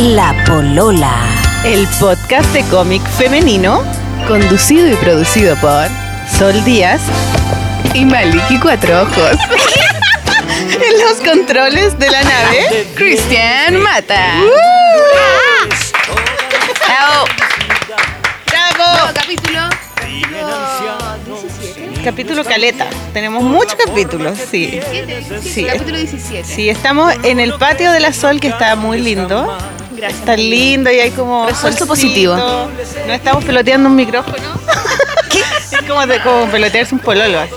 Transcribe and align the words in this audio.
La 0.00 0.34
Polola. 0.46 1.14
El 1.62 1.86
podcast 2.00 2.50
de 2.54 2.64
cómic 2.70 3.02
femenino, 3.18 3.82
conducido 4.26 4.88
y 4.88 4.94
producido 4.94 5.54
por 5.56 5.88
Sol 6.38 6.64
Díaz 6.64 7.02
y 7.92 8.06
Maliki 8.06 8.58
Cuatro 8.60 9.02
Ojos. 9.02 9.36
en 10.72 11.00
los 11.06 11.18
controles 11.18 11.98
de 11.98 12.08
la 12.08 12.22
nave, 12.22 12.88
Cristian 12.94 13.76
Mata. 13.76 14.40
Bravo. 16.86 17.26
¡Bravo! 18.46 19.12
capítulo. 19.12 19.60
Capítulo 22.02 22.44
Caleta. 22.44 22.86
Tenemos 23.12 23.42
muchos 23.42 23.74
capítulos, 23.74 24.38
sí. 24.50 24.80
Sí. 25.42 25.64
Capítulo 25.64 25.98
17. 25.98 26.44
Sí, 26.44 26.70
estamos 26.70 27.12
en 27.22 27.38
el 27.38 27.52
patio 27.52 27.92
de 27.92 28.00
la 28.00 28.14
Sol, 28.14 28.40
que 28.40 28.48
está 28.48 28.76
muy 28.76 28.98
lindo. 28.98 29.58
Gracias. 30.00 30.20
Está 30.20 30.36
lindo 30.36 30.90
y 30.90 30.98
hay 31.00 31.10
como 31.10 31.48
solcito. 31.54 31.86
positivo. 31.86 32.34
No 32.36 33.12
estamos 33.12 33.44
peloteando 33.44 33.88
un 33.88 33.96
micrófono. 33.96 34.36
¿Qué? 35.30 35.40
Es 35.70 35.86
como, 35.86 36.04
de, 36.06 36.20
como 36.20 36.46
pelotearse 36.50 36.94
un 36.94 37.00
pololo 37.00 37.38
así. 37.40 37.52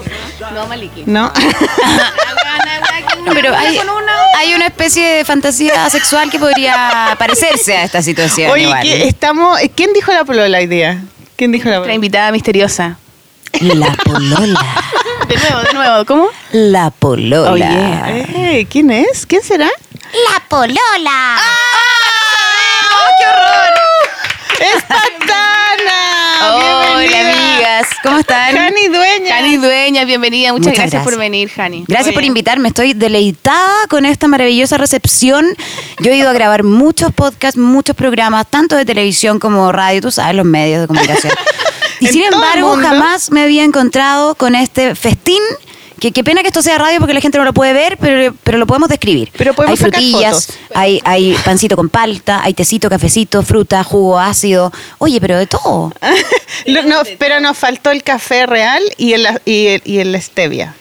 No, 0.54 0.68
Maliki. 0.68 1.04
¿No? 1.06 1.32
No, 3.26 3.34
pero 3.34 3.56
hay, 3.56 3.80
hay 4.38 4.54
una 4.54 4.68
especie 4.68 5.08
de 5.18 5.26
fantasía 5.26 5.90
sexual 5.90 6.30
que 6.30 6.38
podría 6.40 7.16
parecerse 7.18 7.76
a 7.78 7.84
esta 7.84 8.02
situación. 8.02 8.52
Oye, 8.52 8.64
igual. 8.64 8.82
¿qué- 8.84 9.08
estamos, 9.08 9.58
¿quién 9.76 9.94
dijo 9.94 10.12
la 10.12 10.24
polola 10.26 10.58
hoy 10.58 10.68
día? 10.68 11.02
¿Quién 11.36 11.52
dijo 11.52 11.70
la 11.70 11.78
polola? 11.78 11.94
invitada 11.94 12.32
misteriosa. 12.32 12.98
La 13.62 13.92
Polola. 14.04 14.60
De 15.28 15.38
nuevo, 15.38 15.62
de 15.62 15.74
nuevo. 15.74 16.06
¿Cómo? 16.06 16.28
La 16.52 16.90
Polola. 16.90 17.52
Oye, 17.52 18.60
eh, 18.60 18.68
¿quién 18.70 18.90
es? 18.92 19.26
¿Quién 19.28 19.44
será? 19.44 19.66
La 19.68 20.40
Polola. 20.50 21.38
¡Qué 23.24 23.30
horror! 23.30 23.74
¡Es 24.60 24.84
Patana! 24.84 26.56
Hola, 26.56 26.98
Bienvenida. 27.00 27.54
amigas. 27.54 27.88
¿Cómo 28.04 28.20
están? 28.20 28.56
Jani 28.56 28.88
Dueña. 28.88 29.36
Jani 29.36 29.58
Dueña, 29.58 30.06
bienvenida. 30.06 30.52
Muchas, 30.52 30.68
Muchas 30.68 30.80
gracias, 30.80 31.04
por 31.04 31.18
venir, 31.18 31.50
Jani. 31.50 31.86
Gracias 31.88 32.08
Muy 32.08 32.14
por 32.14 32.22
bien. 32.22 32.32
invitarme, 32.32 32.68
estoy 32.68 32.94
deleitada 32.94 33.88
con 33.90 34.06
esta 34.06 34.28
maravillosa 34.28 34.78
recepción. 34.78 35.46
Yo 36.00 36.12
he 36.12 36.18
ido 36.18 36.30
a 36.30 36.34
grabar 36.34 36.64
muchos 36.64 37.14
podcasts, 37.14 37.58
muchos 37.58 37.96
programas, 37.96 38.46
tanto 38.50 38.76
de 38.76 38.84
televisión 38.86 39.40
como 39.40 39.72
radio, 39.72 40.02
tú 40.02 40.12
sabes, 40.12 40.36
los 40.36 40.46
medios 40.46 40.82
de 40.82 40.88
comunicación. 40.88 41.34
Y 42.00 42.08
sin 42.08 42.24
embargo, 42.24 42.76
jamás 42.82 43.32
me 43.32 43.44
había 43.44 43.64
encontrado 43.64 44.36
con 44.36 44.56
este 44.56 44.94
festín. 44.94 45.42
Que 46.00 46.12
qué 46.12 46.24
pena 46.24 46.42
que 46.42 46.48
esto 46.48 46.62
sea 46.62 46.78
radio 46.78 47.00
porque 47.00 47.14
la 47.14 47.22
gente 47.22 47.38
no 47.38 47.44
lo 47.46 47.54
puede 47.54 47.72
ver, 47.74 47.98
pero, 47.98 48.36
pero 48.44 48.58
lo 48.58 48.68
podemos 48.68 48.90
describir. 48.90 49.32
Pero 49.38 49.54
podemos 49.54 49.80
hay 49.80 49.86
sacar 49.86 50.02
frutillas, 50.02 50.46
fotos. 50.48 50.60
hay, 50.76 51.02
hay 51.06 51.34
pancito 51.46 51.76
con 51.76 51.90
palta, 51.90 52.42
hay 52.44 52.54
tecito, 52.54 52.90
cafecito, 52.90 53.42
fruta, 53.44 53.84
jugo 53.84 54.20
ácido. 54.20 54.72
Oye, 54.98 55.22
pero 55.22 55.38
de 55.38 55.48
todo. 55.48 55.94
Lo- 56.66 56.84
no, 56.84 57.02
pero 57.18 57.40
nos 57.40 57.58
faltó 57.58 57.92
el 57.92 58.04
café 58.04 58.46
real 58.46 58.82
y 58.98 59.14
el, 59.14 59.28
y 59.46 59.68
el, 59.68 59.82
y 59.86 60.00
el 60.00 60.22
stevia. 60.22 60.76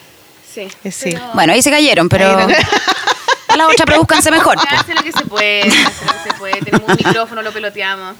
Sí. 0.53 0.67
Eh. 0.83 1.19
Bueno, 1.33 1.53
ahí 1.53 1.61
se 1.61 1.71
cayeron, 1.71 2.09
pero 2.09 2.37
Ahí 2.37 2.47
no- 2.47 2.53
a 3.53 3.57
la 3.57 3.67
otra 3.67 3.85
produzcanse 3.85 4.31
mejor. 4.31 4.57
Se 4.59 4.75
hace 4.75 4.93
lo 4.95 5.03
que 5.03 5.11
se 5.11 5.25
puede, 5.25 5.61
hace 5.61 6.05
lo 6.05 6.13
que 6.13 6.29
se 6.29 6.33
puede. 6.37 6.53
Tenemos 6.61 6.89
un 6.89 6.95
micrófono, 6.95 7.41
lo 7.41 7.51
peloteamos. 7.51 8.15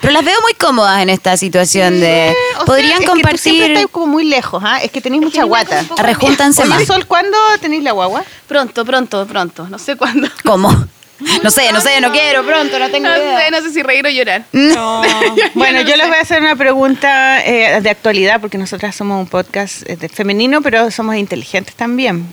Pero 0.00 0.12
las 0.12 0.24
veo 0.24 0.40
muy 0.42 0.54
cómodas 0.54 1.02
en 1.02 1.08
esta 1.10 1.36
situación 1.36 2.00
de... 2.00 2.34
O 2.54 2.56
sea, 2.56 2.64
Podrían 2.66 2.92
es 2.92 2.98
que 3.00 3.06
tú 3.06 3.12
siempre 3.12 3.22
compartir... 3.32 3.70
estás 3.72 3.90
como 3.90 4.06
muy 4.06 4.24
lejos, 4.24 4.62
¿ah? 4.64 4.78
Es 4.82 4.90
que 4.90 5.00
tenéis 5.00 5.22
mucha 5.22 5.44
guata. 5.44 5.84
Rejúntanse 5.98 6.64
más. 6.66 6.84
Sol, 6.86 7.06
¿cuándo 7.06 7.36
tenéis 7.60 7.82
la 7.82 7.92
guagua? 7.92 8.24
Pronto, 8.46 8.84
pronto, 8.84 9.26
pronto. 9.26 9.66
No 9.68 9.78
sé 9.78 9.96
cuándo. 9.96 10.28
¿Cómo? 10.44 10.70
No 11.42 11.50
sé, 11.50 11.70
no 11.70 11.82
sé, 11.82 12.00
no 12.00 12.10
quiero, 12.12 12.42
pronto, 12.46 12.78
no 12.78 12.90
tengo 12.90 13.08
No 13.10 13.14
idea. 13.14 13.40
sé, 13.44 13.50
no 13.50 13.60
sé 13.60 13.70
si 13.72 13.82
reír 13.82 14.06
o 14.06 14.08
llorar. 14.08 14.44
No. 14.52 15.02
bueno, 15.54 15.82
yo 15.82 15.94
les 15.96 16.08
voy 16.08 16.16
a 16.16 16.22
hacer 16.22 16.40
una 16.40 16.56
pregunta 16.56 17.44
eh, 17.44 17.80
de 17.82 17.90
actualidad 17.90 18.40
porque 18.40 18.56
nosotras 18.56 18.96
somos 18.96 19.20
un 19.20 19.26
podcast 19.26 19.82
eh, 19.86 19.96
de 19.96 20.08
femenino, 20.08 20.62
pero 20.62 20.90
somos 20.90 21.16
inteligentes 21.16 21.74
también. 21.74 22.26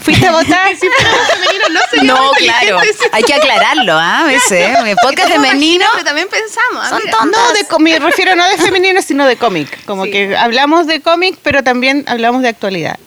¿Fuiste 0.00 0.26
a 0.26 0.32
votar? 0.32 0.74
femenino 0.76 1.64
no 1.70 1.80
sería 1.90 2.12
No, 2.14 2.30
claro, 2.32 2.80
sí. 2.82 3.04
hay 3.12 3.22
que 3.24 3.34
aclararlo, 3.34 3.92
¿ah? 3.94 4.20
A 4.20 4.24
veces, 4.24 4.68
el 4.86 4.96
podcast 5.02 5.28
Somos 5.28 5.46
femenino... 5.48 5.84
Pero 5.92 6.04
también 6.04 6.28
pensamos. 6.28 6.88
Son 6.88 6.98
amiga. 7.02 7.18
tontas. 7.18 7.40
No, 7.42 7.52
de 7.52 7.64
co- 7.64 7.78
me 7.78 7.98
refiero 7.98 8.34
no 8.36 8.48
de 8.48 8.56
femenino, 8.58 9.02
sino 9.02 9.26
de 9.26 9.36
cómic. 9.36 9.84
Como 9.84 10.04
Sí. 10.04 10.10
que 10.12 10.36
hablamos 10.36 10.86
de 10.86 11.00
cómic, 11.00 11.36
pero 11.42 11.62
también 11.62 12.04
hablamos 12.06 12.42
de 12.42 12.48
actualidad. 12.48 12.98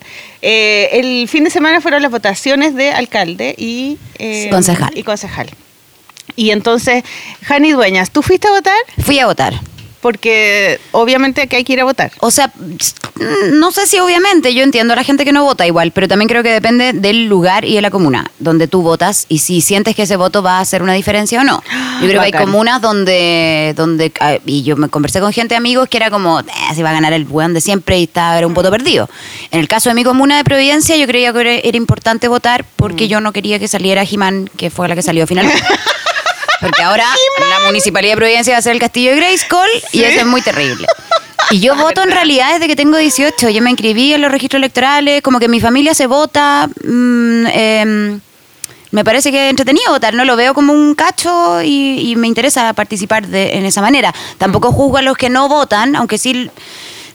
Eh, 0.42 0.90
el 0.92 1.28
fin 1.28 1.44
de 1.44 1.50
semana 1.50 1.80
fueron 1.80 2.02
las 2.02 2.10
votaciones 2.10 2.74
de 2.74 2.92
alcalde 2.92 3.54
y 3.56 3.98
eh, 4.18 4.48
Concejal. 4.50 4.96
Y 4.96 5.02
concejal. 5.02 5.50
Y 6.36 6.50
entonces, 6.50 7.04
Jani 7.46 7.72
Dueñas, 7.72 8.10
¿tú 8.10 8.22
fuiste 8.22 8.48
a 8.48 8.52
votar? 8.52 8.76
Fui 9.04 9.18
a 9.18 9.26
votar. 9.26 9.54
Porque 10.02 10.80
obviamente 10.90 11.46
que 11.46 11.56
hay 11.56 11.64
que 11.64 11.72
ir 11.72 11.80
a 11.80 11.84
votar. 11.84 12.10
O 12.18 12.30
sea, 12.30 12.48
mm, 12.48 13.58
no 13.58 13.70
sé 13.70 13.86
si 13.86 14.00
obviamente, 14.00 14.52
yo 14.52 14.64
entiendo 14.64 14.92
a 14.92 14.96
la 14.96 15.04
gente 15.04 15.24
que 15.24 15.32
no 15.32 15.44
vota 15.44 15.64
igual, 15.64 15.92
pero 15.92 16.08
también 16.08 16.28
creo 16.28 16.42
que 16.42 16.50
depende 16.50 16.92
del 16.92 17.26
lugar 17.26 17.64
y 17.64 17.76
de 17.76 17.80
la 17.80 17.90
comuna 17.90 18.30
donde 18.40 18.66
tú 18.66 18.82
votas 18.82 19.26
y 19.28 19.38
si 19.38 19.60
sientes 19.60 19.94
que 19.94 20.02
ese 20.02 20.16
voto 20.16 20.42
va 20.42 20.58
a 20.58 20.60
hacer 20.60 20.82
una 20.82 20.92
diferencia 20.94 21.40
o 21.40 21.44
no. 21.44 21.62
Yo 22.02 22.08
creo 22.08 22.20
que 22.20 22.26
hay 22.26 22.32
comunas 22.32 22.82
donde, 22.82 23.74
donde 23.76 24.12
ah, 24.18 24.38
y 24.44 24.64
yo 24.64 24.76
me 24.76 24.88
conversé 24.88 25.20
con 25.20 25.32
gente, 25.32 25.54
amigos, 25.54 25.88
que 25.88 25.98
era 25.98 26.10
como, 26.10 26.40
eh, 26.40 26.44
se 26.74 26.82
va 26.82 26.90
a 26.90 26.92
ganar 26.92 27.12
el 27.12 27.28
weón 27.28 27.54
de 27.54 27.60
siempre 27.60 28.00
y 28.00 28.04
está 28.04 28.36
era 28.36 28.46
un 28.46 28.54
voto 28.54 28.72
perdido. 28.72 29.08
En 29.52 29.60
el 29.60 29.68
caso 29.68 29.88
de 29.88 29.94
mi 29.94 30.02
comuna 30.02 30.36
de 30.36 30.42
Providencia, 30.42 30.96
yo 30.96 31.06
creía 31.06 31.32
que 31.32 31.40
era, 31.40 31.52
era 31.52 31.76
importante 31.76 32.26
votar 32.26 32.64
porque 32.74 33.06
yo 33.06 33.20
no 33.20 33.32
quería 33.32 33.60
que 33.60 33.68
saliera 33.68 34.04
Jimán, 34.04 34.50
que 34.56 34.68
fue 34.70 34.88
la 34.88 34.96
que 34.96 35.02
salió 35.02 35.28
finalmente. 35.28 35.62
Porque 36.62 36.82
ahora 36.82 37.04
la 37.50 37.66
municipalidad 37.66 38.12
de 38.12 38.16
Providencia 38.16 38.54
va 38.54 38.58
a 38.58 38.62
ser 38.62 38.72
el 38.72 38.78
castillo 38.78 39.10
de 39.10 39.16
Grayskull 39.16 39.68
y 39.92 40.04
eso 40.04 40.20
es 40.20 40.26
muy 40.26 40.40
terrible. 40.40 40.86
Y 41.50 41.60
yo 41.60 41.76
voto 41.76 42.02
en 42.02 42.10
realidad 42.10 42.54
desde 42.54 42.68
que 42.68 42.76
tengo 42.76 42.96
18. 42.96 43.50
Yo 43.50 43.62
me 43.62 43.70
inscribí 43.70 44.14
en 44.14 44.22
los 44.22 44.32
registros 44.32 44.60
electorales, 44.60 45.20
como 45.20 45.38
que 45.38 45.48
mi 45.48 45.60
familia 45.60 45.92
se 45.92 46.06
vota. 46.06 46.68
mm, 46.84 47.46
em, 47.48 48.20
me 48.92 49.04
parece 49.06 49.30
que 49.30 49.46
es 49.46 49.50
entretenido 49.50 49.90
votar, 49.90 50.12
no 50.12 50.26
lo 50.26 50.36
veo 50.36 50.52
como 50.52 50.74
un 50.74 50.94
cacho 50.94 51.62
y, 51.62 52.10
y 52.10 52.16
me 52.16 52.28
interesa 52.28 52.74
participar 52.74 53.26
de, 53.26 53.54
en 53.56 53.64
esa 53.64 53.80
manera. 53.80 54.14
Tampoco 54.36 54.70
juzgo 54.70 54.98
a 54.98 55.02
los 55.02 55.16
que 55.16 55.30
no 55.30 55.48
votan, 55.48 55.96
aunque 55.96 56.18
sí, 56.18 56.50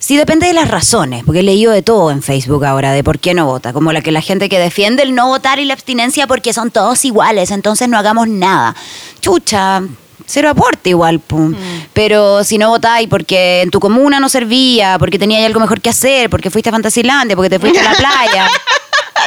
sí 0.07 0.15
depende 0.15 0.47
de 0.47 0.53
las 0.53 0.69
razones, 0.69 1.25
porque 1.25 1.41
he 1.41 1.43
leído 1.43 1.73
de 1.73 1.81
todo 1.81 2.11
en 2.11 2.23
Facebook 2.23 2.63
ahora, 2.63 2.93
de 2.93 3.03
por 3.03 3.19
qué 3.19 3.33
no 3.33 3.45
vota, 3.45 3.73
como 3.73 3.91
la 3.91 3.99
que 3.99 4.13
la 4.13 4.21
gente 4.21 4.47
que 4.47 4.57
defiende 4.57 5.03
el 5.03 5.13
no 5.13 5.27
votar 5.27 5.59
y 5.59 5.65
la 5.65 5.73
abstinencia 5.73 6.27
porque 6.27 6.53
son 6.53 6.71
todos 6.71 7.03
iguales, 7.03 7.51
entonces 7.51 7.89
no 7.89 7.97
hagamos 7.97 8.29
nada. 8.29 8.73
Chucha. 9.19 9.81
Cero 10.25 10.49
aporte 10.49 10.89
igual, 10.91 11.19
pum. 11.19 11.53
pero 11.93 12.43
si 12.45 12.57
no 12.57 12.69
votáis 12.69 13.07
porque 13.09 13.61
en 13.61 13.69
tu 13.69 13.81
comuna 13.81 14.19
no 14.21 14.29
servía, 14.29 14.97
porque 14.97 15.19
teníais 15.19 15.45
algo 15.45 15.59
mejor 15.59 15.81
que 15.81 15.89
hacer, 15.89 16.29
porque 16.29 16.49
fuiste 16.49 16.69
a 16.69 16.73
Fantasilandia, 16.73 17.35
porque 17.35 17.49
te 17.49 17.59
fuiste 17.59 17.79
a 17.79 17.83
la 17.83 17.93
playa. 17.93 18.47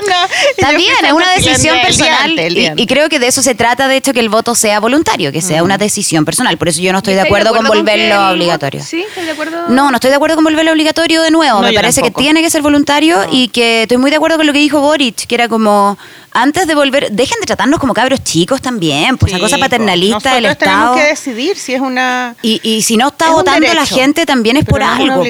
Fui 0.00 0.87
es 0.87 1.12
una 1.12 1.33
decisión 1.33 1.55
el 1.55 1.62
día 1.62 1.83
personal 1.83 2.38
antes, 2.38 2.72
y, 2.77 2.87
creo 2.87 3.09
que 3.09 3.19
de 3.19 3.27
eso 3.28 3.43
se 3.43 3.55
trata, 3.55 3.88
de 3.88 3.97
hecho, 3.97 4.12
que 4.12 4.21
el 4.21 4.28
voto 4.28 4.55
sea 4.55 4.81
voluntario, 4.81 5.33
que 5.33 5.41
sea 5.43 5.62
una 5.62 5.78
decisión 5.78 6.25
personal. 6.25 6.56
Por 6.59 6.69
eso 6.69 6.81
yo 6.81 6.93
no 6.93 6.99
estoy 6.99 7.15
de 7.15 7.21
¿Estáis 7.21 7.34
acuerdo 7.34 7.56
con 7.56 7.66
volverlo 7.66 8.31
obligatorio. 8.31 8.83
Sí, 8.83 9.03
¿estás 9.03 9.25
de 9.25 9.33
acuerdo? 9.33 9.69
No, 9.69 9.91
no 9.91 9.97
estoy 9.97 10.11
de 10.11 10.16
acuerdo 10.16 10.37
con 10.37 10.44
volverlo 10.44 10.72
obligatorio 10.72 11.22
de 11.22 11.31
nuevo. 11.31 11.61
No, 11.61 11.69
Me 11.69 11.72
parece 11.72 12.00
tampoco. 12.00 12.19
que 12.19 12.25
tiene 12.25 12.43
que 12.43 12.50
ser 12.50 12.62
voluntario 12.62 13.27
y 13.31 13.49
que 13.49 13.83
estoy 13.83 13.99
muy 13.99 14.11
de 14.11 14.16
acuerdo 14.16 14.37
con 14.37 14.47
lo 14.47 14.53
que 14.53 14.59
dijo 14.59 14.81
Boric, 14.81 15.27
que 15.27 15.34
era 15.34 15.49
como 15.49 15.99
antes 16.32 16.66
de 16.66 16.74
volver, 16.74 17.10
dejen 17.10 17.41
de 17.41 17.46
tratarnos 17.46 17.80
como 17.80 17.92
cabros 17.94 18.22
chicos 18.22 18.60
también, 18.60 19.18
pues 19.18 19.32
Sí, 19.32 19.36
esa 19.36 19.44
cosa 19.44 19.58
paternalista 19.58 20.34
del 20.34 20.44
Nosotros 20.44 20.68
Estado. 20.68 20.94
tenemos 20.94 20.96
que 20.96 21.10
decidir 21.10 21.56
si 21.56 21.74
es 21.74 21.80
una... 21.80 22.36
Y, 22.42 22.60
y 22.62 22.82
si 22.82 22.96
no 22.96 23.08
está 23.08 23.26
Es 23.26 23.32
votando 23.32 23.74
la 23.74 23.86
gente, 23.86 24.26
también 24.26 24.56
es 24.56 24.64
por 24.64 24.82
es 24.82 24.88
una 24.88 25.14
algo. 25.14 25.24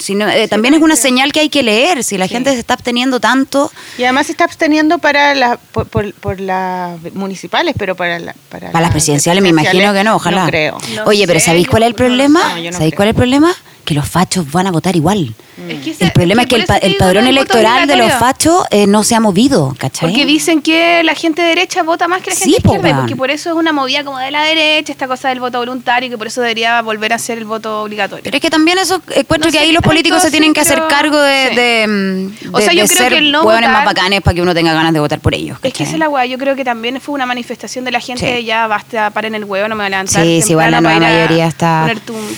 Si 0.00 0.14
no, 0.14 0.28
eh, 0.28 0.48
también 0.48 0.74
es 0.74 0.80
una 0.80 0.96
señal 0.96 1.32
que 1.32 1.40
hay 1.40 1.48
que 1.48 1.62
leer. 1.62 2.04
Si 2.04 2.18
la 2.18 2.28
gente 2.28 2.52
se 2.52 2.58
está 2.58 2.74
absteniendo 2.74 3.20
tanto, 3.20 3.70
Y 3.98 4.04
además 4.04 4.26
se 4.26 4.32
está 4.32 4.44
absteniendo 4.44 4.98
para 4.98 5.34
la, 5.34 5.56
por, 5.56 5.86
por, 5.88 6.12
por 6.14 6.40
las 6.40 7.00
municipales, 7.14 7.74
pero 7.78 7.94
para, 7.96 8.18
la, 8.18 8.34
para, 8.48 8.70
Para 8.70 8.82
las 8.82 8.90
presidenciales 8.90 9.42
me 9.42 9.48
imagino 9.50 9.92
que 9.92 10.04
no, 10.04 10.16
ojalá. 10.16 10.42
No 10.44 10.48
creo. 10.48 10.78
No 10.94 11.04
Oye, 11.04 11.26
pero 11.26 11.40
¿sabéis 11.40 11.68
cuál 11.68 11.82
es 11.82 11.88
el 11.88 11.94
problema? 11.94 12.40
¿Sabéis 12.72 12.94
cuál 12.94 13.08
es 13.08 13.12
el 13.12 13.16
problema? 13.16 13.54
Que 13.84 13.94
los 13.94 14.08
fachos 14.08 14.50
van 14.50 14.66
a 14.66 14.70
votar 14.70 14.96
igual. 14.96 15.34
Es 15.68 15.84
que 15.84 15.90
ese- 15.90 16.04
El 16.06 16.12
problema 16.12 16.42
es 16.42 16.48
que 16.48 16.56
el, 16.56 16.64
pa- 16.64 16.80
padrón 16.98 17.26
electoral 17.26 17.86
de 17.86 17.96
los 17.96 18.12
fachos 18.14 18.64
eh, 18.70 18.86
no 18.86 19.04
se 19.04 19.14
ha 19.14 19.20
movido, 19.20 19.74
¿cachai? 19.78 20.08
Porque 20.08 20.24
dicen 20.26 20.62
que 20.62 21.02
la 21.04 21.14
gente 21.14 21.42
derecha 21.42 21.82
vota 21.82 22.08
más 22.08 22.22
que 22.22 22.30
la 22.30 22.36
Sí, 22.36 22.52
gente 22.52 22.62
po, 22.62 22.74
izquierda, 22.74 22.88
weón. 22.88 23.00
porque 23.02 23.14
por 23.16 23.30
eso 23.30 23.50
es 23.50 23.56
una 23.56 23.72
movida 23.72 24.02
como 24.02 24.18
de 24.18 24.30
la 24.30 24.42
derecha, 24.42 24.90
esta 24.90 25.06
cosa 25.06 25.28
del 25.28 25.38
voto 25.40 25.58
voluntario, 25.58 26.08
que 26.10 26.18
por 26.18 26.26
eso 26.26 26.40
debería 26.40 26.80
volver 26.82 27.12
a 27.12 27.18
ser 27.18 27.38
el 27.38 27.44
voto 27.44 27.82
obligatorio. 27.82 28.24
Pero 28.24 28.36
es 28.36 28.40
que 28.42 28.50
también 28.50 28.78
eso, 28.78 29.00
encuentro 29.14 29.48
No 29.48 29.52
que 29.52 29.58
sé 29.58 29.64
ahí 29.64 29.72
los 29.72 29.82
políticos 29.82 30.22
se 30.22 30.30
tienen 30.30 30.50
sí, 30.50 30.54
que 30.54 30.60
hacer 30.60 30.82
cargo 30.88 31.20
de, 31.20 31.48
sí. 31.50 31.54
de, 31.56 31.86
mm, 31.86 32.54
O 32.54 32.60
sea, 32.60 32.72
yo 32.72 32.82
de 32.82 32.88
creo 32.88 32.98
ser 32.98 33.12
que 33.12 33.18
el 33.18 33.30
no 33.30 33.42
hueones 33.44 33.70
más 33.70 33.84
bacanes 33.84 34.22
para 34.22 34.34
que 34.34 34.42
uno 34.42 34.54
tenga 34.54 34.72
ganas 34.72 34.92
de 34.92 35.00
votar 35.00 35.20
por 35.20 35.34
ellos. 35.34 35.58
Es 35.62 35.72
que 35.72 35.84
esa 35.84 35.92
es 35.92 35.98
la 35.98 36.08
weá, 36.08 36.26
yo 36.26 36.38
creo 36.38 36.56
que 36.56 36.64
también 36.64 37.00
fue 37.00 37.14
una 37.14 37.26
manifestación 37.26 37.84
de 37.84 37.90
la 37.92 38.00
gente, 38.00 38.38
Sí. 38.38 38.44
ya 38.44 38.66
basta, 38.66 39.10
paren 39.10 39.34
el 39.34 39.44
huevo, 39.44 39.68
no 39.68 39.74
me 39.76 39.82
voy 39.84 39.86
a 39.86 39.90
levantar. 39.90 40.24
Sí, 40.24 40.40
sí, 40.42 40.52
igual 40.52 40.70
la 40.72 40.80
mayoría 40.80 41.46
está- 41.46 41.86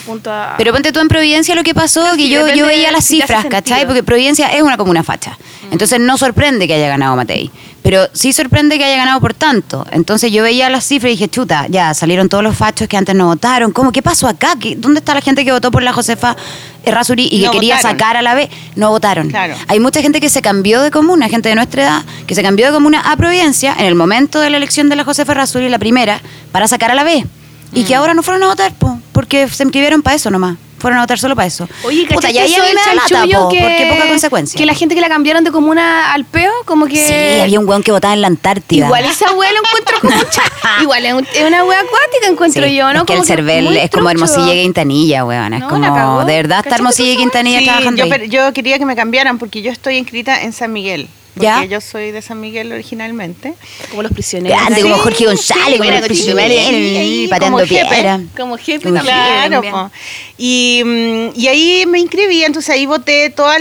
punto 0.05 0.31
a... 0.33 0.55
Pero 0.59 0.73
ponte 0.73 0.93
tú 0.93 1.01
en 1.01 1.09
Providencia 1.09 1.36
Providencia 1.37 1.55
lo 1.55 1.65
que 1.65 1.75
pasó, 1.75 2.03
que 2.17 2.31
yo, 2.31 2.49
yo 2.55 2.65
veía 2.65 2.91
las 2.91 3.05
cifras, 3.05 3.45
¿cachai? 3.45 3.85
Porque 3.85 4.03
Providencia 4.03 4.47
es 4.47 4.63
una 4.63 4.79
comuna 4.79 5.05
facha. 5.05 5.37
Entonces 5.71 6.01
no 6.01 6.17
sorprende 6.17 6.67
que 6.67 6.73
haya 6.73 6.89
ganado 6.89 7.15
Matei. 7.15 7.51
Pero 7.83 8.09
sí 8.15 8.33
sorprende 8.33 8.79
que 8.79 8.85
haya 8.87 8.97
ganado 8.97 9.21
por 9.21 9.35
tanto. 9.35 9.87
Entonces 9.91 10.33
yo 10.33 10.43
veía 10.43 10.71
las 10.71 10.87
cifras 10.87 11.11
y 11.11 11.17
dije, 11.17 11.29
chuta, 11.29 11.67
ya 11.69 11.93
salieron 11.93 12.31
todos 12.31 12.43
los 12.43 12.57
fachos 12.57 12.89
que 12.89 12.97
antes 12.97 13.15
no 13.15 13.27
votaron. 13.27 13.71
¿Cómo? 13.73 13.93
¿Qué 13.93 14.01
pasó 14.01 14.29
acá? 14.29 14.55
¿Dónde 14.79 15.01
está 15.01 15.13
la 15.13 15.21
gente 15.21 15.45
que 15.45 15.53
votó 15.53 15.71
por 15.71 15.83
la 15.83 15.93
Josefa 15.93 16.39
Errázuri 16.85 17.29
y 17.31 17.43
que 17.43 17.51
quería 17.51 17.79
sacar 17.83 18.17
a 18.17 18.23
la 18.23 18.35
vez? 18.35 18.49
No 18.75 18.89
votaron. 18.89 19.31
Hay 19.69 19.79
mucha 19.79 20.01
gente 20.01 20.23
que 20.23 20.31
se 20.31 20.41
cambió 20.41 20.81
de 20.81 20.91
comuna, 20.91 21.29
gente 21.29 21.51
de 21.51 21.55
nuestra 21.55 21.83
edad, 21.83 22.05
que 22.27 22.35
se 22.35 22.43
cambió 22.43 22.65
de 22.65 22.73
comuna 22.73 23.13
a 23.13 23.15
Providencia 23.19 23.77
en 23.79 23.85
el 23.85 23.95
momento 23.95 24.41
de 24.41 24.49
la 24.49 24.57
elección 24.57 24.89
de 24.89 24.97
la 24.97 25.05
Josefa 25.05 25.33
Errázuri, 25.33 25.69
la 25.69 25.79
primera, 25.79 26.23
para 26.51 26.67
sacar 26.67 26.93
a 26.93 26.95
la 26.95 27.05
B. 27.05 27.27
Y 27.75 27.85
que 27.85 27.93
mm. 27.95 27.99
ahora 27.99 28.15
no 28.15 28.23
fueron 28.23 28.43
a 28.45 28.47
votar, 28.47 28.73
porque 29.13 29.47
se 29.51 29.65
inscribieron 29.65 30.01
para 30.01 30.17
eso 30.17 30.31
nomás 30.31 30.57
fueron 30.79 30.99
a 30.99 31.03
votar 31.03 31.19
solo 31.19 31.35
para 31.35 31.47
eso. 31.47 31.69
Oye, 31.85 32.07
Puta, 32.07 32.31
ya 32.31 32.43
ahí 32.43 32.51
me 32.51 33.15
da 33.15 33.49
que, 33.49 33.61
porque 33.61 33.93
poca 33.95 34.09
consecuencia. 34.09 34.59
Que 34.59 34.67
la 34.67 34.75
gente 34.75 34.95
que 34.95 35.01
la 35.01 35.09
cambiaron 35.09 35.45
de 35.45 35.51
comuna 35.51 36.13
al 36.13 36.25
peo, 36.25 36.53
como 36.65 36.87
que... 36.87 36.97
Sí, 36.97 37.41
había 37.41 37.59
un 37.61 37.69
weón 37.69 37.83
que 37.83 37.93
votaba 37.93 38.15
en 38.15 38.21
la 38.21 38.27
Antártida. 38.27 38.87
Igual 38.87 39.05
esa 39.05 39.33
weá 39.33 39.51
lo 39.53 39.59
encuentro 39.61 40.01
como... 40.01 40.15
Igual 40.83 41.07
es, 41.07 41.13
una 41.47 41.65
weá 41.65 41.81
acuática, 41.81 42.29
encuentro 42.29 42.67
yo, 42.67 42.93
¿no? 42.93 43.01
Es 43.01 43.07
que 43.07 43.15
el 43.15 43.25
cervel 43.25 43.77
es 43.77 43.91
como 43.91 44.11
Hermosilla 44.11 44.55
y 44.55 44.63
Quintanilla, 44.63 45.25
weón. 45.25 45.55
Es 45.55 45.65
como... 45.65 46.25
De 46.25 46.37
verdad 46.37 46.61
está 46.65 46.77
Hermosilla 46.77 47.13
y 47.13 47.17
Quintanilla 47.17 47.63
trabajando 47.63 48.07
yo, 48.07 48.25
yo 48.25 48.53
quería 48.53 48.79
que 48.79 48.87
me 48.87 48.97
cambiaran 48.97 49.39
porque 49.39 49.63
yo 49.63 49.71
estoy 49.71 49.97
inscrita 49.97 50.43
en 50.43 50.53
San 50.53 50.73
Miguel 50.73 51.09
porque 51.37 51.69
yo 51.69 51.81
soy 51.81 52.13
de 52.13 52.23
San 52.23 52.41
Miguel 52.41 52.73
originalmente. 52.73 53.55
Como 53.91 54.03
los 54.03 54.13
prisioneros. 54.13 54.59
Grande, 54.59 54.83
como 54.83 54.97
Jorge 54.97 55.27
González, 55.27 55.79
como 55.79 55.91
los 55.91 56.01
prisioneros, 56.03 57.31
pateando 57.31 57.65
piedra. 57.67 58.21
Como 58.37 58.57
jefe 58.57 58.91
también. 58.91 59.05
Claro, 59.05 59.91
y, 60.39 60.83
mm, 60.85 61.39
y, 61.39 61.49
ahí 61.49 61.85
me 61.87 61.99
inscribí, 61.99 62.45
entonces 62.45 62.71
ahí 62.71 62.87
voté 62.87 63.31
todos 63.31 63.57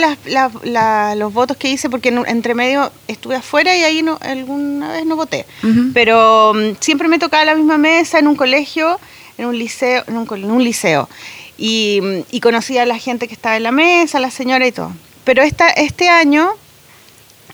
los 1.15 1.33
votos 1.33 1.57
que 1.57 1.69
hice, 1.69 1.89
porque 1.89 2.09
entre 2.27 2.55
medio 2.55 2.91
estuve 3.07 3.35
afuera 3.35 3.75
y 3.75 3.83
ahí 3.83 4.01
no, 4.01 4.17
alguna 4.21 4.91
vez 4.91 5.05
no 5.05 5.15
voté. 5.15 5.45
Pero 5.93 6.53
mm, 6.53 6.77
siempre 6.79 7.07
me 7.07 7.19
tocaba 7.19 7.43
la 7.45 7.55
misma 7.55 7.77
mesa 7.77 8.19
en 8.19 8.27
un 8.27 8.35
colegio, 8.35 8.99
en 9.37 9.47
un 9.47 9.57
liceo, 9.57 10.03
en 10.07 10.17
un, 10.17 10.27
en 10.31 10.51
un 10.51 10.63
liceo. 10.63 11.09
Y, 11.57 11.99
mm, 12.01 12.19
y 12.31 12.39
conocía 12.39 12.83
a 12.83 12.85
la 12.85 12.97
gente 12.97 13.27
que 13.27 13.33
estaba 13.33 13.57
en 13.57 13.63
la 13.63 13.71
mesa, 13.71 14.19
la 14.19 14.31
señora 14.31 14.65
y 14.65 14.71
todo. 14.71 14.91
Pero 15.23 15.41
esta, 15.41 15.69
este 15.69 16.07
año 16.07 16.51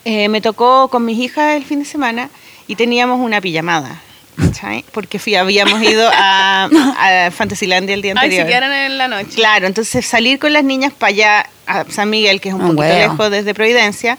eh, 0.06 0.30
me 0.30 0.42
tocó 0.42 0.88
con 0.90 1.06
mis 1.06 1.20
hijas 1.20 1.56
el 1.56 1.66
fin 1.66 1.80
de 1.80 1.86
semana 1.86 2.30
y 2.68 2.76
teníamos 2.76 3.20
una 3.20 3.42
pijamada. 3.42 4.02
Porque 4.92 5.20
fui, 5.20 5.36
habíamos 5.36 5.82
ido 5.82 6.10
a, 6.14 6.66
a 6.66 7.32
Fantasylandia 7.32 7.94
el 7.94 8.02
día 8.02 8.14
anterior. 8.14 8.48
Ay, 8.48 8.54
se 8.54 8.86
en 8.86 8.98
la 8.98 9.08
noche. 9.08 9.36
Claro, 9.36 9.68
entonces 9.68 10.06
salir 10.06 10.40
con 10.40 10.54
las 10.54 10.64
niñas 10.64 10.94
para 10.94 11.10
allá, 11.10 11.50
a 11.68 11.86
San 11.90 12.10
Miguel, 12.10 12.42
que 12.42 12.50
es 12.50 12.56
un 12.56 12.62
poquito 12.62 12.84
lejos 12.84 13.32
desde 13.32 13.54
Providencia, 13.54 14.18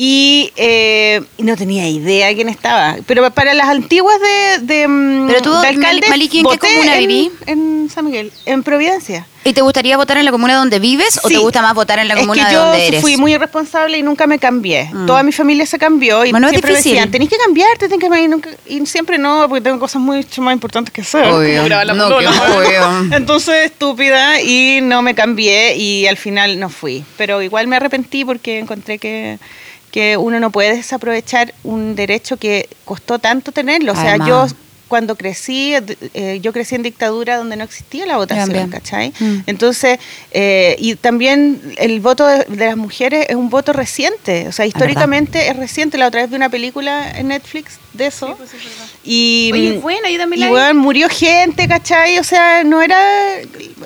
eh, 0.00 1.20
y, 1.36 1.42
no 1.42 1.56
tenía 1.56 1.88
idea 1.88 2.32
quién 2.34 2.48
estaba. 2.48 2.96
Pero 3.06 3.28
para 3.30 3.54
las 3.54 3.68
antiguas 3.68 4.16
de, 4.20 4.66
de, 4.66 4.88
mm, 4.88 5.26
¿Pero 5.26 5.42
tú, 5.42 5.52
de 5.52 5.66
alcaldes, 5.66 6.10
¿en 6.10 6.28
qué 6.28 6.42
comuna 6.58 6.96
viví? 6.98 7.30
En, 7.46 7.90
San 7.92 8.04
Miguel, 8.04 8.32
en 8.44 8.62
Providencia. 8.62 9.26
¿Y 9.44 9.54
te 9.54 9.62
gustaría 9.62 9.96
votar 9.96 10.18
en 10.18 10.26
la 10.26 10.30
comuna 10.30 10.56
donde 10.56 10.78
vives 10.78 11.18
o 11.22 11.28
te 11.28 11.38
gusta 11.38 11.62
más 11.62 11.72
votar 11.72 11.98
en 12.00 12.08
la 12.08 12.16
comuna 12.16 12.42
es 12.42 12.48
que 12.48 12.54
donde 12.54 12.86
eres? 12.86 13.00
Yo 13.00 13.00
fui 13.00 13.16
muy 13.16 13.32
irresponsable 13.32 13.96
y 13.96 14.02
nunca 14.02 14.26
me 14.26 14.38
cambié. 14.38 14.90
Mm. 14.92 15.06
Toda 15.06 15.22
mi 15.22 15.32
familia 15.32 15.64
se 15.64 15.78
cambió 15.78 16.24
y 16.26 16.32
bueno, 16.32 16.50
siempre 16.50 16.74
decían, 16.74 17.10
tenés 17.10 17.30
que 17.30 17.38
cambiarte, 17.38 17.88
tenés 17.88 18.10
que 18.10 18.22
y, 18.22 18.28
nunca, 18.28 18.50
y 18.66 18.84
siempre 18.84 19.16
no, 19.16 19.46
porque 19.48 19.62
tengo 19.62 19.78
cosas 19.78 20.02
mucho 20.02 20.42
más 20.42 20.52
importantes 20.52 20.92
que 20.92 21.00
hacer. 21.00 21.24
Obvio. 21.28 21.66
no, 21.94 22.20
Entonces, 23.16 23.70
estúpida 23.70 24.42
y 24.42 24.80
no 24.82 25.00
me 25.00 25.14
cambié 25.14 25.76
y 25.76 26.06
al 26.06 26.18
final 26.18 26.60
no 26.60 26.68
fui. 26.68 27.04
Pero 27.16 27.40
igual 27.40 27.68
me 27.68 27.76
arrepentí 27.76 28.26
porque 28.26 28.58
encontré 28.58 28.98
que 28.98 29.38
que 29.98 30.16
uno 30.16 30.38
no 30.38 30.52
puede 30.52 30.76
desaprovechar 30.76 31.52
un 31.64 31.96
derecho 31.96 32.36
que 32.36 32.68
costó 32.84 33.18
tanto 33.18 33.50
tenerlo. 33.50 33.90
O 33.90 33.96
sea, 33.96 34.16
yo 34.24 34.46
cuando 34.86 35.16
crecí, 35.16 35.74
eh, 36.14 36.38
yo 36.40 36.52
crecí 36.52 36.76
en 36.76 36.84
dictadura 36.84 37.36
donde 37.36 37.56
no 37.56 37.64
existía 37.64 38.06
la 38.06 38.16
votación, 38.16 38.70
¿cachai? 38.70 39.12
Mm. 39.18 39.38
Entonces, 39.46 39.98
eh, 40.30 40.76
y 40.78 40.94
también 40.94 41.60
el 41.78 41.98
voto 41.98 42.28
de, 42.28 42.46
las 42.48 42.76
mujeres 42.76 43.26
es 43.28 43.34
un 43.34 43.50
voto 43.50 43.72
reciente, 43.72 44.46
o 44.46 44.52
sea, 44.52 44.66
históricamente 44.66 45.48
es, 45.48 45.56
reciente. 45.56 45.98
La 45.98 46.06
otra 46.06 46.20
vez 46.20 46.30
vi 46.30 46.36
una 46.36 46.48
película 46.48 47.10
en 47.18 47.26
Netflix 47.26 47.80
de 47.92 48.06
eso. 48.06 48.34
Pues 48.36 48.50
y, 49.04 49.50
Oye, 49.52 49.78
bueno, 49.80 50.08
yo 50.08 50.18
también 50.18 50.52
la 50.52 50.74
murió 50.74 51.08
gente, 51.08 51.66
¿cachai? 51.66 52.18
O 52.18 52.24
sea, 52.24 52.64
no 52.64 52.82
era... 52.82 52.98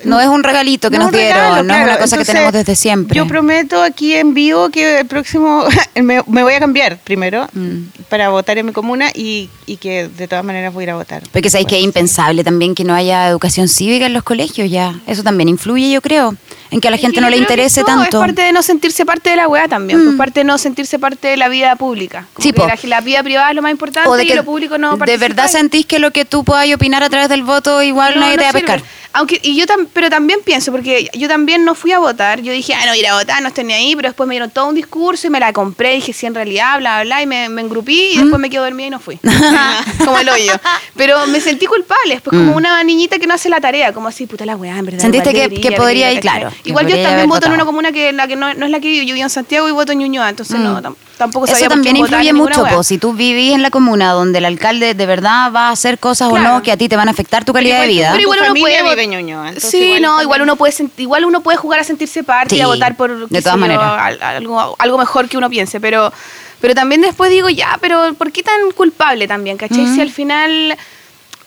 No 0.04 0.20
es 0.20 0.26
un 0.26 0.43
regalito 0.43 0.90
que 0.90 0.99
nos 0.99 1.12
dieron, 1.12 1.66
no 1.66 1.75
es 1.75 1.82
una 1.84 1.99
cosa 1.99 2.19
que 2.19 2.25
tenemos 2.25 2.52
desde 2.52 2.75
siempre. 2.75 3.16
Yo 3.16 3.26
prometo 3.26 3.82
aquí 3.82 4.14
en 4.14 4.34
vivo 4.34 4.70
que 4.70 5.00
el 5.00 5.06
próximo, 5.06 5.64
me, 5.94 6.20
voy 6.20 6.54
a 6.54 6.60
cambiar 6.60 6.99
primero 6.99 7.46
mm. 7.52 8.02
para 8.08 8.31
votar 8.31 8.58
en 8.58 8.66
mi 8.66 8.72
comuna 8.72 9.10
y, 9.14 9.49
y 9.66 9.76
que 9.76 10.08
de 10.08 10.26
todas 10.26 10.44
maneras 10.44 10.75
voy 10.75 10.82
a 10.82 10.84
ir 10.84 10.90
a 10.90 10.96
votar. 10.96 11.22
Porque 11.31 11.50
sabéis 11.50 11.69
que 11.69 11.78
es 11.78 11.84
impensable 11.84 12.43
también 12.43 12.75
que 12.75 12.84
no 12.84 12.94
haya 12.94 13.28
educación 13.28 13.69
cívica 13.69 14.06
en 14.06 14.12
los 14.12 14.25
colegios 14.25 14.70
ya. 14.70 14.98
Eso 15.06 15.22
también 15.22 15.48
influye, 15.48 15.90
yo 15.90 16.00
creo, 16.02 16.34
en 16.70 16.81
que 16.81 16.88
a 16.88 16.90
la 16.90 16.96
gente 16.96 17.20
no 17.20 17.31
le 17.31 17.37
interese 17.37 17.84
tanto. 17.84 18.19
Es 18.19 18.26
parte 18.26 18.43
de 18.43 18.52
no 18.52 18.62
sentirse 18.62 19.06
parte 19.06 19.31
de 19.31 19.37
la 19.37 19.46
weá 19.46 19.69
también, 19.69 20.00
Es 20.00 20.05
pues, 20.05 20.14
mm. 20.14 20.19
parte 20.19 20.40
de 20.40 20.44
no 20.44 20.58
sentirse 20.58 20.98
parte 20.98 21.28
de 21.28 21.37
la 21.37 21.48
vida 21.48 21.76
pública. 21.76 22.26
sí, 22.38 22.52
la, 22.84 23.00
vida 23.00 23.22
privada 23.22 23.50
es 23.50 23.56
lo 23.56 23.62
más 23.62 23.70
importante 23.70 23.92
y 24.23 24.35
lo 24.35 24.44
público 24.44 24.79
no 24.79 24.97
¿De 24.97 25.17
verdad 25.17 25.49
sentís 25.49 25.87
que 25.87 25.99
lo 25.99 26.11
que 26.11 26.25
tú 26.25 26.44
puedas 26.44 26.73
opinar 26.73 27.03
a 27.03 27.11
través 27.11 27.29
del 27.29 27.43
voto 27.43 27.83
igual 27.83 28.19
nadie 28.19 28.37
te 28.37 28.44
va 28.44 28.50
a 28.50 28.53
pescar? 28.53 28.83
Aunque, 29.15 29.39
y 29.43 29.56
yo 29.56 29.67
pero 29.93 30.09
también 30.09 30.41
pienso, 30.43 30.73
porque 30.73 31.11
yo 31.12 31.29
también 31.29 31.65
no 31.65 31.75
fui 31.75 31.93
a 31.93 31.99
votar, 31.99 32.41
yo 32.41 32.50
dije, 32.50 32.73
ah, 32.75 32.87
no, 32.87 32.94
ir 32.94 33.06
a 33.06 33.15
votar, 33.15 33.43
no 33.43 33.49
estoy 33.49 33.65
ni 33.65 33.75
ahí, 33.75 33.94
pero 33.94 34.09
después 34.09 34.27
me 34.27 34.35
dieron 34.35 34.50
todo 34.50 34.69
un 34.69 34.75
discurso 34.75 35.27
y 35.27 35.31
me 35.31 35.39
la 35.39 35.53
compré, 35.53 35.94
dije, 35.94 36.15
sí, 36.15 36.25
en 36.25 36.35
realidad, 36.35 36.79
bla, 36.79 37.03
bla, 37.03 37.23
y 37.23 37.27
me, 37.27 37.50
me 37.50 37.61
engrupí 37.61 38.12
y 38.15 38.19
después 38.19 38.41
me 38.41 38.49
quedo 38.49 38.65
dormida 38.65 38.87
y 38.87 38.91
no 38.91 39.00
fui. 39.00 39.19
como 40.05 40.19
el 40.19 40.29
hoyo. 40.29 40.53
Pero 40.97 41.27
me 41.27 41.41
sentí 41.41 41.67
culpable, 41.67 42.21
pues 42.23 42.39
como 42.39 42.53
mm. 42.53 42.56
una 42.56 42.83
niñita 42.85 43.19
que 43.19 43.27
no 43.27 43.35
hace 43.35 43.50
la 43.50 43.61
tarea, 43.61 43.93
como 43.93 44.09
así, 44.09 44.27
puta 44.27 44.47
la 44.47 44.56
weá, 44.56 44.79
en 44.79 44.87
verdad. 44.87 45.00
Sentiste 45.00 45.33
que, 45.33 45.61
que, 45.61 45.73
podría 45.73 46.11
ir, 46.11 46.21
claro. 46.21 46.50
Igual 46.65 46.87
yo 46.87 47.03
también 47.03 47.29
voto 47.29 47.47
en 47.47 47.53
una 47.53 47.67
comuna 47.67 47.93
que, 47.93 48.12
la 48.12 48.27
que 48.27 48.37
no, 48.37 48.55
no, 48.55 48.65
es 48.65 48.71
la 48.71 48.81
que 48.81 48.97
yo, 48.97 49.03
yo 49.03 49.15
vivo 49.15 49.25
en 49.25 49.31
Santiago 49.31 49.69
y 49.69 49.73
voto 49.73 49.93
en 49.93 49.99
Ñuñoa, 49.99 50.31
entonces 50.31 50.59
no, 50.59 50.81
mm. 50.81 50.94
Tampoco 51.22 51.46
sabía 51.46 51.66
Eso 51.66 51.69
también 51.69 51.96
influye 51.96 52.32
mucho, 52.32 52.64
pues, 52.69 52.86
si 52.86 52.98
tú 52.98 53.12
vivís 53.12 53.52
en 53.52 53.62
la 53.62 53.70
comuna 53.70 54.12
donde 54.12 54.38
el 54.38 54.44
alcalde 54.44 54.94
de 54.94 55.06
verdad 55.06 55.52
va 55.52 55.69
a 55.69 55.70
hacer 55.70 55.98
cosas 55.98 56.28
o 56.30 56.38
no 56.38 56.62
que 56.62 56.72
a 56.72 56.76
ti 56.76 56.88
te 56.88 56.96
van 56.96 57.08
a 57.08 57.12
afectar 57.12 57.44
tu 57.44 57.52
calidad 57.52 57.82
de 57.82 57.86
vida. 57.86 58.08
Pero 58.10 58.22
igual 58.22 58.40
uno 58.42 58.54
puede... 58.54 59.06
Ñuñoa, 59.06 59.52
sí, 59.58 59.69
Sí, 59.82 60.00
no, 60.00 60.22
igual 60.22 60.42
uno 60.42 60.56
puede 60.56 60.72
igual 60.98 61.24
uno 61.24 61.42
puede 61.42 61.58
jugar 61.58 61.80
a 61.80 61.84
sentirse 61.84 62.22
parte 62.22 62.56
y 62.56 62.60
a 62.60 62.66
votar 62.66 62.96
por 62.96 63.28
de 63.28 63.42
todas 63.42 63.58
maneras. 63.58 64.20
algo, 64.20 64.76
algo 64.78 64.98
mejor 64.98 65.28
que 65.28 65.36
uno 65.36 65.48
piense, 65.50 65.80
pero 65.80 66.12
pero 66.60 66.74
también 66.74 67.00
después 67.00 67.28
digo, 67.30 67.48
ya, 67.48 67.76
pero 67.80 68.14
¿por 68.14 68.31
qué 68.31 68.44
tan 68.44 68.70
culpable 68.70 69.26
también, 69.26 69.56
cachai? 69.56 69.86
Si 69.88 70.00
al 70.00 70.10
final 70.10 70.76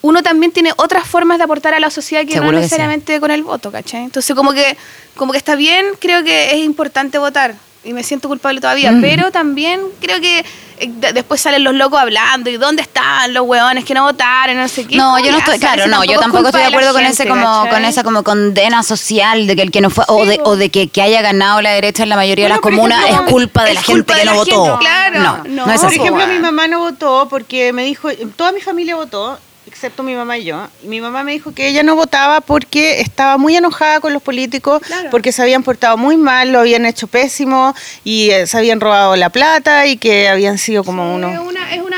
uno 0.01 0.21
también 0.21 0.51
tiene 0.51 0.71
otras 0.75 1.07
formas 1.07 1.37
de 1.37 1.45
aportar 1.45 1.73
a 1.73 1.79
la 1.79 1.89
sociedad 1.89 2.25
que 2.25 2.39
no 2.39 2.51
necesariamente 2.51 3.19
con 3.19 3.31
el 3.31 3.41
voto, 3.41 3.71
¿cachai? 3.71 4.03
Entonces 4.03 4.35
como 4.35 4.51
que 4.51 4.77
como 5.15 5.31
que 5.31 5.37
está 5.37 5.55
bien, 5.55 5.85
creo 5.99 6.23
que 6.23 6.51
es 6.51 6.57
importante 6.57 7.17
votar 7.17 7.55
y 7.85 7.93
me 7.93 8.03
siento 8.03 8.27
culpable 8.27 8.59
todavía, 8.59 8.93
pero 8.99 9.31
también 9.31 9.79
creo 10.01 10.19
que 10.19 10.43
eh, 10.79 10.91
después 11.13 11.39
salen 11.39 11.63
los 11.63 11.73
locos 11.73 11.99
hablando 11.99 12.49
y 12.49 12.57
dónde 12.57 12.81
están 12.81 13.33
los 13.33 13.45
hueones 13.45 13.85
que 13.85 13.93
no 13.93 14.03
votaron, 14.03 14.57
no 14.57 14.67
sé 14.67 14.85
qué. 14.85 14.97
No, 14.97 15.19
yo 15.19 15.31
no 15.31 15.37
estoy, 15.37 15.59
claro, 15.59 15.87
no, 15.87 16.03
yo 16.03 16.19
tampoco 16.19 16.47
estoy 16.47 16.61
de 16.61 16.67
acuerdo 16.67 16.93
con 16.93 17.03
ese 17.03 17.27
como 17.27 17.69
con 17.69 17.85
esa 17.85 18.03
como 18.03 18.23
condena 18.23 18.83
social 18.83 19.47
de 19.47 19.55
que 19.55 19.61
el 19.61 19.71
que 19.71 19.81
no 19.81 19.89
fue 19.89 20.03
o 20.07 20.25
de, 20.25 20.39
o 20.43 20.55
de 20.55 20.69
que, 20.69 20.89
que 20.89 21.01
haya 21.01 21.21
ganado 21.21 21.61
la 21.61 21.71
derecha 21.71 22.03
en 22.03 22.09
la 22.09 22.15
mayoría 22.15 22.45
de 22.45 22.49
las 22.49 22.59
comunas 22.59 23.05
es 23.07 23.21
culpa 23.21 23.63
de 23.63 23.75
la 23.75 23.81
gente 23.81 24.13
que 24.13 24.25
no 24.25 24.35
votó. 24.35 24.79
Claro, 24.79 25.19
no, 25.19 25.43
no, 25.45 25.71
es 25.71 25.83
así. 25.83 25.97
Por 25.97 26.07
ejemplo, 26.07 26.27
mi 26.27 26.39
mamá 26.39 26.67
no 26.67 26.79
votó 26.79 27.27
porque 27.29 27.71
me 27.71 27.85
dijo, 27.85 28.09
toda 28.35 28.51
mi 28.51 28.61
familia 28.61 28.95
votó 28.95 29.39
excepto 29.75 30.03
mi 30.03 30.15
mamá 30.15 30.37
y 30.37 30.45
yo. 30.45 30.69
Y 30.81 30.87
mi 30.87 31.01
mamá 31.01 31.23
me 31.23 31.33
dijo 31.33 31.53
que 31.53 31.67
ella 31.67 31.83
no 31.83 31.97
votaba 31.97 32.39
porque 32.39 33.01
estaba 33.01 33.37
muy 33.37 33.57
enojada 33.57 33.99
con 33.99 34.13
los 34.13 34.23
políticos, 34.23 34.81
porque 35.11 35.33
se 35.33 35.41
habían 35.41 35.63
portado 35.63 35.97
muy 35.97 36.15
mal, 36.15 36.53
lo 36.53 36.59
habían 36.59 36.85
hecho 36.85 37.07
pésimo 37.07 37.75
y 38.05 38.29
eh, 38.29 38.47
se 38.47 38.57
habían 38.57 38.79
robado 38.79 39.17
la 39.17 39.29
plata 39.29 39.85
y 39.85 39.97
que 39.97 40.29
habían 40.29 40.57
sido 40.57 40.85
como 40.85 41.13
unos 41.13 41.31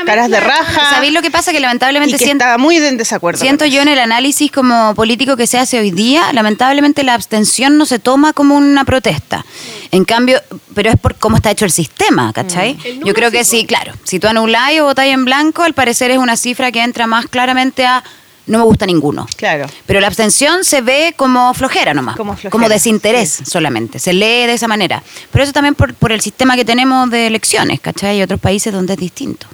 caras 0.04 0.28
de 0.28 0.40
raja. 0.40 0.90
¿Sabéis 0.90 1.12
lo 1.12 1.22
que 1.22 1.30
pasa? 1.30 1.52
Que 1.52 1.60
lamentablemente 1.60 2.16
y 2.16 2.18
que 2.18 2.28
estaba 2.32 2.58
muy 2.58 2.78
en 2.78 2.96
desacuerdo. 2.96 3.38
Siento 3.40 3.64
yo 3.64 3.80
en 3.80 3.88
el 3.88 4.00
análisis 4.00 4.50
como 4.50 4.96
político 4.96 5.36
que 5.36 5.46
se 5.46 5.56
hace 5.56 5.78
hoy 5.78 5.92
día, 5.92 6.32
lamentablemente 6.32 7.04
la 7.04 7.14
abstención 7.14 7.78
no 7.78 7.86
se 7.86 8.00
toma 8.00 8.32
como 8.32 8.56
una 8.56 8.84
protesta. 8.84 9.46
En 9.90 10.04
cambio, 10.04 10.40
pero 10.74 10.90
es 10.90 10.96
por 10.98 11.14
cómo 11.16 11.36
está 11.36 11.50
hecho 11.50 11.64
el 11.64 11.70
sistema, 11.70 12.32
¿cachai? 12.32 12.74
Mm. 12.74 13.04
Yo 13.04 13.14
creo 13.14 13.30
que 13.30 13.44
sí, 13.44 13.64
claro. 13.64 13.92
Si 14.04 14.18
tú 14.18 14.28
anuláis 14.28 14.80
o 14.80 14.84
votáis 14.84 15.14
en 15.14 15.24
blanco, 15.24 15.62
al 15.62 15.74
parecer 15.74 16.10
es 16.10 16.18
una 16.18 16.36
cifra 16.36 16.70
que 16.72 16.82
entra 16.82 17.06
más 17.06 17.26
claramente 17.26 17.86
a 17.86 18.04
no 18.48 18.58
me 18.58 18.64
gusta 18.64 18.86
ninguno. 18.86 19.26
Claro. 19.36 19.66
Pero 19.86 20.00
la 20.00 20.06
abstención 20.06 20.64
se 20.64 20.80
ve 20.80 21.14
como 21.16 21.52
flojera 21.54 21.92
nomás. 21.92 22.16
Como, 22.16 22.36
como 22.50 22.68
desinterés 22.68 23.42
solamente. 23.46 23.98
Se 23.98 24.12
lee 24.12 24.46
de 24.46 24.54
esa 24.54 24.66
manera. 24.66 25.02
Pero 25.30 25.44
eso 25.44 25.52
también 25.52 25.74
por, 25.74 25.94
por 25.94 26.12
el 26.12 26.22
sistema 26.22 26.56
que 26.56 26.64
tenemos 26.64 27.10
de 27.10 27.26
elecciones, 27.26 27.78
¿cachai? 27.80 28.10
Hay 28.10 28.22
otros 28.22 28.40
países 28.40 28.72
donde 28.72 28.94
es 28.94 28.98
distinto. 28.98 29.46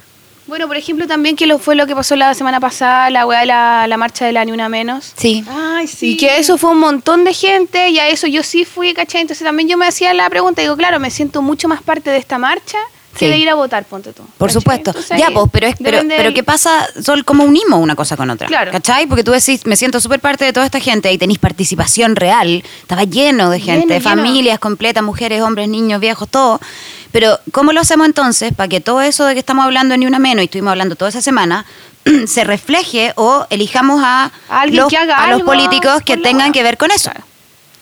Bueno, 0.47 0.67
por 0.67 0.77
ejemplo, 0.77 1.07
también 1.07 1.35
que 1.35 1.47
lo 1.47 1.57
fue 1.57 1.75
lo 1.75 1.87
que 1.87 1.95
pasó 1.95 2.15
la 2.15 2.33
semana 2.35 2.59
pasada, 2.59 3.09
la 3.09 3.25
weá 3.25 3.39
de 3.39 3.45
la, 3.47 3.87
la 3.87 3.97
marcha 3.97 4.25
de 4.25 4.31
la 4.31 4.45
Ni 4.45 4.51
Una 4.51 4.69
Menos. 4.69 5.13
Sí. 5.17 5.43
Ay, 5.49 5.87
sí. 5.87 6.11
Y 6.11 6.17
que 6.17 6.37
eso 6.37 6.57
fue 6.57 6.69
un 6.71 6.79
montón 6.79 7.23
de 7.23 7.33
gente 7.33 7.89
y 7.89 7.97
a 7.97 8.09
eso 8.09 8.27
yo 8.27 8.43
sí 8.43 8.63
fui, 8.63 8.93
¿cachai? 8.93 9.21
Entonces 9.21 9.43
también 9.43 9.67
yo 9.67 9.77
me 9.77 9.87
hacía 9.87 10.13
la 10.13 10.29
pregunta, 10.29 10.61
digo, 10.61 10.77
claro, 10.77 10.99
me 10.99 11.09
siento 11.09 11.41
mucho 11.41 11.67
más 11.67 11.81
parte 11.81 12.11
de 12.11 12.17
esta 12.17 12.37
marcha 12.37 12.77
que 13.17 13.25
Sí. 13.27 13.31
de 13.31 13.37
ir 13.37 13.49
a 13.49 13.55
votar, 13.55 13.85
ponte 13.85 14.11
tú. 14.11 14.23
Por 14.37 14.49
¿cachai? 14.49 14.53
supuesto. 14.61 14.89
Entonces 14.91 15.17
ya, 15.17 15.31
pues, 15.31 15.45
pero, 15.51 15.67
es, 15.67 15.75
pero, 15.81 16.01
pero 16.05 16.33
¿qué 16.33 16.43
pasa? 16.43 16.85
Sol, 17.01 17.23
¿cómo 17.23 17.45
unimos 17.45 17.79
una 17.79 17.95
cosa 17.95 18.17
con 18.17 18.29
otra? 18.29 18.45
Claro. 18.47 18.71
¿Cachai? 18.73 19.07
Porque 19.07 19.23
tú 19.23 19.31
decís, 19.31 19.65
me 19.65 19.77
siento 19.77 19.99
súper 20.01 20.19
parte 20.19 20.43
de 20.45 20.51
toda 20.53 20.65
esta 20.65 20.81
gente 20.81 21.11
y 21.11 21.17
tenéis 21.17 21.39
participación 21.39 22.17
real. 22.17 22.61
Estaba 22.81 23.05
lleno 23.05 23.49
de 23.49 23.59
gente, 23.61 23.87
Lleno, 23.87 23.99
lleno. 23.99 24.03
familias 24.03 24.59
completas, 24.59 25.01
mujeres, 25.01 25.41
hombres, 25.41 25.69
niños, 25.69 26.01
viejos, 26.01 26.27
todo. 26.29 26.59
Pero, 27.15 27.39
¿cómo 27.53 27.71
lo 27.71 27.79
hacemos 27.79 28.07
entonces 28.07 28.53
para 28.53 28.67
que 28.67 28.81
todo 28.81 29.01
eso 29.01 29.23
de 29.23 29.35
que 29.35 29.39
estamos 29.39 29.63
hablando 29.63 29.95
ni 29.95 30.05
una 30.05 30.19
menos 30.19 30.41
y 30.41 30.45
estuvimos 30.47 30.71
hablando 30.71 30.97
toda 30.97 31.07
esa 31.07 31.21
semana 31.21 31.65
se 32.27 32.43
refleje 32.43 33.13
o 33.15 33.47
elijamos 33.49 34.01
a, 34.03 34.33
los, 34.67 34.89
que 34.89 34.97
haga 34.97 35.23
a 35.23 35.31
los 35.31 35.43
políticos 35.43 36.01
que 36.05 36.17
tengan 36.17 36.51
que 36.51 36.61
ver 36.61 36.75
con 36.75 36.91
eso? 36.91 37.09
Claro. 37.09 37.25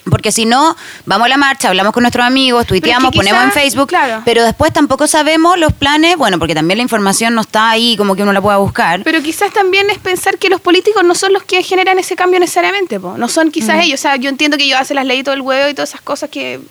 Porque 0.04 0.32
si 0.32 0.46
no, 0.46 0.78
vamos 1.08 1.26
a 1.26 1.30
la 1.30 1.38
marcha, 1.38 1.70
hablamos 1.70 1.94
con 1.94 2.04
nuestros 2.04 2.24
amigos, 2.24 2.68
tuiteamos, 2.68 3.10
que 3.10 3.18
ponemos 3.18 3.44
en 3.44 3.52
Facebook, 3.52 3.88
claro. 3.88 4.22
pero 4.24 4.44
después 4.44 4.72
tampoco 4.72 5.08
sabemos 5.08 5.58
los 5.58 5.74
planes, 5.74 6.16
bueno, 6.16 6.38
porque 6.38 6.54
también 6.54 6.78
la 6.78 6.84
información 6.84 7.34
no 7.34 7.42
está 7.42 7.72
ahí 7.72 7.98
como 7.98 8.16
que 8.16 8.22
uno 8.22 8.34
la 8.34 8.42
pueda 8.42 8.58
buscar. 8.58 9.02
Pero 9.04 9.24
quizás 9.24 9.52
también 9.52 9.90
es 9.90 9.98
pensar 9.98 10.38
que 10.38 10.50
los 10.50 10.62
políticos 10.62 11.04
no 11.04 11.16
son 11.16 11.34
los 11.34 11.42
que 11.42 11.64
generan 11.64 11.98
ese 11.98 12.16
cambio 12.16 12.40
necesariamente, 12.40 13.00
po. 13.00 13.18
no 13.18 13.28
son 13.28 13.50
quizás 13.50 13.84
ellos. 13.84 14.00
O 14.00 14.04
sea, 14.04 14.16
yo 14.16 14.30
entiendo 14.30 14.58
que 14.58 14.66
ellos 14.66 14.80
hacen 14.80 14.96
las 14.96 15.08
leyes 15.08 15.24
todo 15.24 15.34
el 15.34 15.42
huevo 15.42 15.70
y 15.70 15.74
todas 15.74 15.90
esas 15.90 16.02
cosas 16.02 16.30
que, 16.30 16.62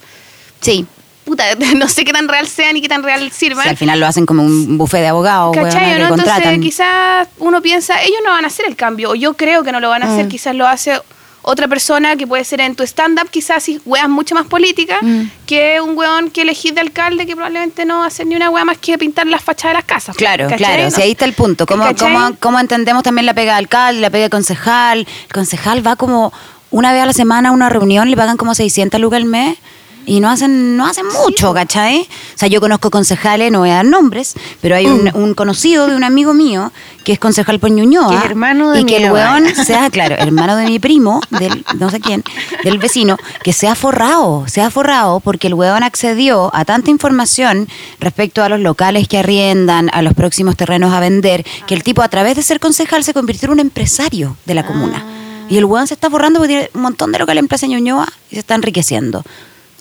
Sí, 0.63 0.85
puta, 1.25 1.43
no 1.75 1.87
sé 1.87 2.03
qué 2.05 2.13
tan 2.13 2.27
real 2.27 2.47
sean 2.47 2.77
y 2.77 2.81
qué 2.81 2.89
tan 2.89 3.03
real 3.03 3.31
sirvan. 3.31 3.63
si 3.63 3.69
al 3.69 3.77
final 3.77 3.99
lo 3.99 4.07
hacen 4.07 4.25
como 4.25 4.43
un 4.43 4.77
buffet 4.77 5.01
de 5.01 5.07
abogados, 5.07 5.55
¿Cachai? 5.55 5.99
¿no? 5.99 6.09
Entonces 6.15 6.59
quizás 6.61 7.27
uno 7.39 7.61
piensa, 7.61 8.01
ellos 8.01 8.19
no 8.25 8.31
van 8.31 8.43
a 8.43 8.47
hacer 8.47 8.65
el 8.67 8.75
cambio, 8.75 9.11
o 9.11 9.15
yo 9.15 9.33
creo 9.35 9.63
que 9.63 9.71
no 9.71 9.79
lo 9.79 9.89
van 9.89 10.03
a 10.03 10.05
Mm. 10.07 10.11
hacer, 10.13 10.27
quizás 10.27 10.55
lo 10.55 10.67
hace 10.67 10.99
otra 11.45 11.67
persona 11.67 12.15
que 12.15 12.25
puede 12.25 12.45
ser 12.45 12.61
en 12.61 12.73
tu 12.73 12.83
stand-up, 12.83 13.29
quizás 13.29 13.61
si 13.63 13.81
weas 13.85 14.07
mucho 14.07 14.33
más 14.33 14.45
políticas, 14.47 14.99
Mm. 15.01 15.23
que 15.45 15.81
un 15.81 15.97
weón 15.97 16.29
que 16.29 16.43
elegís 16.43 16.73
de 16.73 16.79
alcalde 16.81 17.25
que 17.25 17.35
probablemente 17.35 17.83
no 17.83 17.97
va 17.99 18.05
a 18.05 18.07
hacer 18.07 18.25
ni 18.27 18.35
una 18.37 18.49
wea 18.49 18.63
más 18.63 18.77
que 18.77 18.97
pintar 18.97 19.27
las 19.27 19.41
fachadas 19.43 19.73
de 19.73 19.77
las 19.79 19.83
casas. 19.85 20.15
Claro, 20.15 20.45
¿cachai? 20.45 20.57
claro, 20.57 20.83
No 20.83 20.91
si 20.91 21.01
ahí 21.01 21.11
está 21.11 21.25
el 21.25 21.33
punto. 21.33 21.65
¿Cómo, 21.65 21.83
cómo, 21.99 22.31
cómo 22.39 22.59
entendemos 22.61 23.03
también 23.03 23.25
la 23.25 23.33
pega 23.33 23.51
de 23.53 23.57
alcalde, 23.57 23.99
la 23.99 24.09
pega 24.09 24.23
de 24.23 24.29
concejal? 24.29 24.99
El 24.99 25.33
concejal 25.33 25.85
va 25.85 25.97
como 25.97 26.31
una 26.71 26.93
vez 26.93 27.01
a 27.03 27.05
la 27.07 27.13
semana 27.13 27.49
a 27.49 27.51
una 27.51 27.67
reunión, 27.69 28.09
le 28.09 28.15
pagan 28.15 28.37
como 28.37 28.55
600 28.55 29.01
lucas 29.01 29.17
al 29.17 29.25
mes 29.25 29.57
y 30.05 30.19
no 30.19 30.29
hacen 30.29 30.77
no 30.77 30.85
hacen 30.85 31.05
mucho, 31.07 31.53
¿cachai? 31.53 32.01
O 32.01 32.37
sea, 32.37 32.47
yo 32.47 32.59
conozco 32.59 32.89
concejales, 32.89 33.51
no 33.51 33.59
voy 33.59 33.69
a 33.69 33.75
dar 33.75 33.85
nombres, 33.85 34.33
pero 34.61 34.75
hay 34.75 34.87
un, 34.87 35.11
un 35.13 35.33
conocido 35.33 35.87
de 35.87 35.95
un 35.95 36.03
amigo 36.03 36.33
mío 36.33 36.71
que 37.03 37.13
es 37.13 37.19
concejal 37.19 37.59
por 37.59 37.69
Ñuñoa. 37.69 38.09
Que 38.09 38.15
es 38.17 38.25
hermano 38.25 38.71
de 38.71 38.81
Y 38.81 38.85
que 38.85 38.97
mi 38.97 39.03
el 39.03 39.09
abuela. 39.09 39.31
weón 39.33 39.55
sea, 39.65 39.89
claro, 39.89 40.15
hermano 40.17 40.55
de 40.55 40.65
mi 40.65 40.79
primo, 40.79 41.21
del 41.29 41.65
no 41.77 41.89
sé 41.89 41.99
quién, 41.99 42.23
del 42.63 42.77
vecino, 42.77 43.17
que 43.43 43.53
se 43.53 43.67
ha 43.67 43.75
forrado, 43.75 44.45
se 44.47 44.61
ha 44.61 44.69
forrado 44.69 45.19
porque 45.19 45.47
el 45.47 45.53
weón 45.53 45.83
accedió 45.83 46.49
a 46.55 46.65
tanta 46.65 46.91
información 46.91 47.67
respecto 47.99 48.43
a 48.43 48.49
los 48.49 48.59
locales 48.59 49.07
que 49.07 49.17
arriendan, 49.17 49.89
a 49.93 50.01
los 50.01 50.13
próximos 50.13 50.55
terrenos 50.55 50.93
a 50.93 50.99
vender, 50.99 51.45
que 51.67 51.73
el 51.75 51.83
tipo 51.83 52.01
a 52.01 52.07
través 52.07 52.35
de 52.35 52.43
ser 52.43 52.59
concejal 52.59 53.03
se 53.03 53.13
convirtió 53.13 53.47
en 53.47 53.53
un 53.53 53.59
empresario 53.59 54.37
de 54.45 54.53
la 54.53 54.65
comuna. 54.65 55.05
Y 55.49 55.57
el 55.57 55.65
weón 55.65 55.87
se 55.87 55.93
está 55.93 56.09
forrando 56.09 56.39
porque 56.39 56.53
tiene 56.53 56.69
un 56.73 56.81
montón 56.81 57.11
de 57.11 57.19
locales 57.19 57.41
en 57.41 57.47
Plaza 57.47 57.67
Ñuñoa 57.67 58.07
y 58.31 58.35
se 58.35 58.39
está 58.39 58.55
enriqueciendo. 58.55 59.23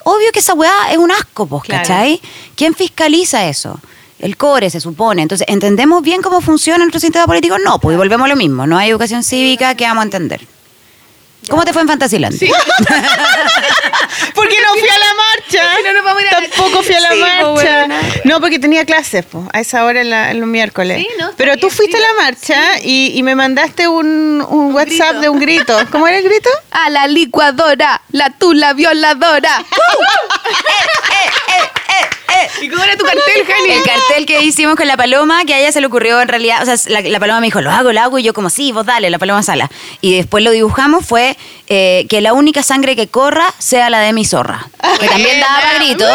Obvio 0.04 0.32
que 0.32 0.38
esa 0.40 0.54
weá 0.54 0.90
es 0.90 0.99
un 0.99 1.11
asco, 1.11 1.47
pues, 1.47 1.62
Claro. 1.64 1.82
¿cachai? 1.82 2.21
¿Quién 2.56 2.75
fiscaliza 2.75 3.47
eso? 3.49 3.78
El 4.18 4.37
core 4.37 4.71
se 4.71 4.80
supone. 4.80 5.23
Entonces, 5.23 5.47
¿entendemos 5.49 6.02
bien 6.02 6.23
cómo 6.23 6.40
funciona 6.40 6.78
nuestro 6.78 7.00
sistema 7.00 7.26
político? 7.26 7.59
No, 7.59 7.78
pues 7.80 7.97
volvemos 7.97 8.25
a 8.26 8.28
lo 8.28 8.37
mismo. 8.37 8.66
No 8.66 8.78
hay 8.78 8.90
educación 8.90 9.25
cívica 9.25 9.75
que 9.75 9.85
vamos 9.85 10.02
a 10.02 10.04
entender. 10.04 10.47
¿Cómo 11.49 11.64
te 11.64 11.72
fue 11.72 11.82
en 11.82 11.88
Fantasyland? 11.88 12.38
Porque 14.34 14.56
no 14.62 14.72
fui 14.78 14.88
a 14.88 14.99
la 14.99 15.14
marcha. 15.14 15.76
Si 15.76 15.82
no 15.82 15.92
nos 15.92 16.04
vamos 16.04 16.22
a 16.22 16.26
ir 16.26 16.28
a 16.34 16.40
la- 16.40 16.49
Tampoco 16.49 16.82
fui 16.82 16.94
a 16.94 17.00
la 17.00 17.11
Sí, 17.11 17.22
po, 17.40 17.54
marcha. 17.54 17.88
no, 18.25 18.40
porque 18.40 18.58
tenía 18.58 18.84
clases 18.87 19.25
po, 19.25 19.46
a 19.52 19.61
esa 19.61 19.84
hora 19.84 20.00
en, 20.00 20.11
la- 20.11 20.30
en 20.30 20.40
los 20.40 20.49
miércoles. 20.49 20.99
Sí, 20.99 21.08
no, 21.18 21.25
está 21.26 21.37
Pero 21.37 21.54
tú 21.56 21.66
bien, 21.66 21.76
fuiste 21.76 21.99
sí. 21.99 22.02
a 22.02 22.06
la 22.06 22.14
marcha 22.22 22.78
y, 22.82 23.12
y 23.18 23.22
me 23.22 23.34
mandaste 23.34 23.88
un, 23.88 24.44
un 24.49 24.72
WhatsApp 24.75 25.08
grito. 25.11 25.20
de 25.20 25.28
un 25.28 25.40
grito. 25.40 25.78
¿Cómo 25.90 26.06
era 26.08 26.18
el 26.18 26.25
grito? 26.25 26.49
A 26.70 26.88
la 26.90 27.06
licuadora, 27.06 28.00
la 28.12 28.30
tula 28.30 28.72
violadora. 28.72 29.62
¿Y 32.62 32.68
cómo 32.68 32.82
era 32.82 32.96
tu 32.96 33.04
cartel, 33.04 33.44
Jani? 33.46 33.70
El 33.72 33.82
cartel 33.82 34.26
que 34.26 34.42
hicimos 34.42 34.76
con 34.76 34.87
la 34.87 34.96
paloma, 34.96 35.44
que 35.44 35.54
a 35.54 35.58
ella 35.58 35.72
se 35.72 35.80
le 35.80 35.87
ocurrió 35.87 36.20
en 36.20 36.28
realidad, 36.28 36.62
o 36.62 36.64
sea, 36.66 36.76
la, 36.92 37.00
la 37.00 37.20
paloma 37.20 37.40
me 37.40 37.46
dijo, 37.46 37.61
lo 37.61 37.70
hago, 37.70 37.92
lo 37.92 38.00
hago, 38.00 38.18
y 38.18 38.22
yo 38.22 38.32
como, 38.34 38.50
sí, 38.50 38.72
vos 38.72 38.87
dale, 38.87 39.11
la 39.11 39.18
paloma 39.18 39.42
sala. 39.42 39.70
Y 40.00 40.16
después 40.16 40.42
lo 40.44 40.50
dibujamos, 40.50 41.04
fue 41.06 41.37
eh, 41.68 42.06
que 42.08 42.20
la 42.20 42.32
única 42.32 42.62
sangre 42.62 42.96
que 42.96 43.08
corra 43.08 43.52
sea 43.58 43.90
la 43.90 44.00
de 44.00 44.12
mi 44.12 44.25
zorra. 44.25 44.68
Que 45.00 45.08
también 45.08 45.40
daba 45.40 45.75
grito. 45.78 46.06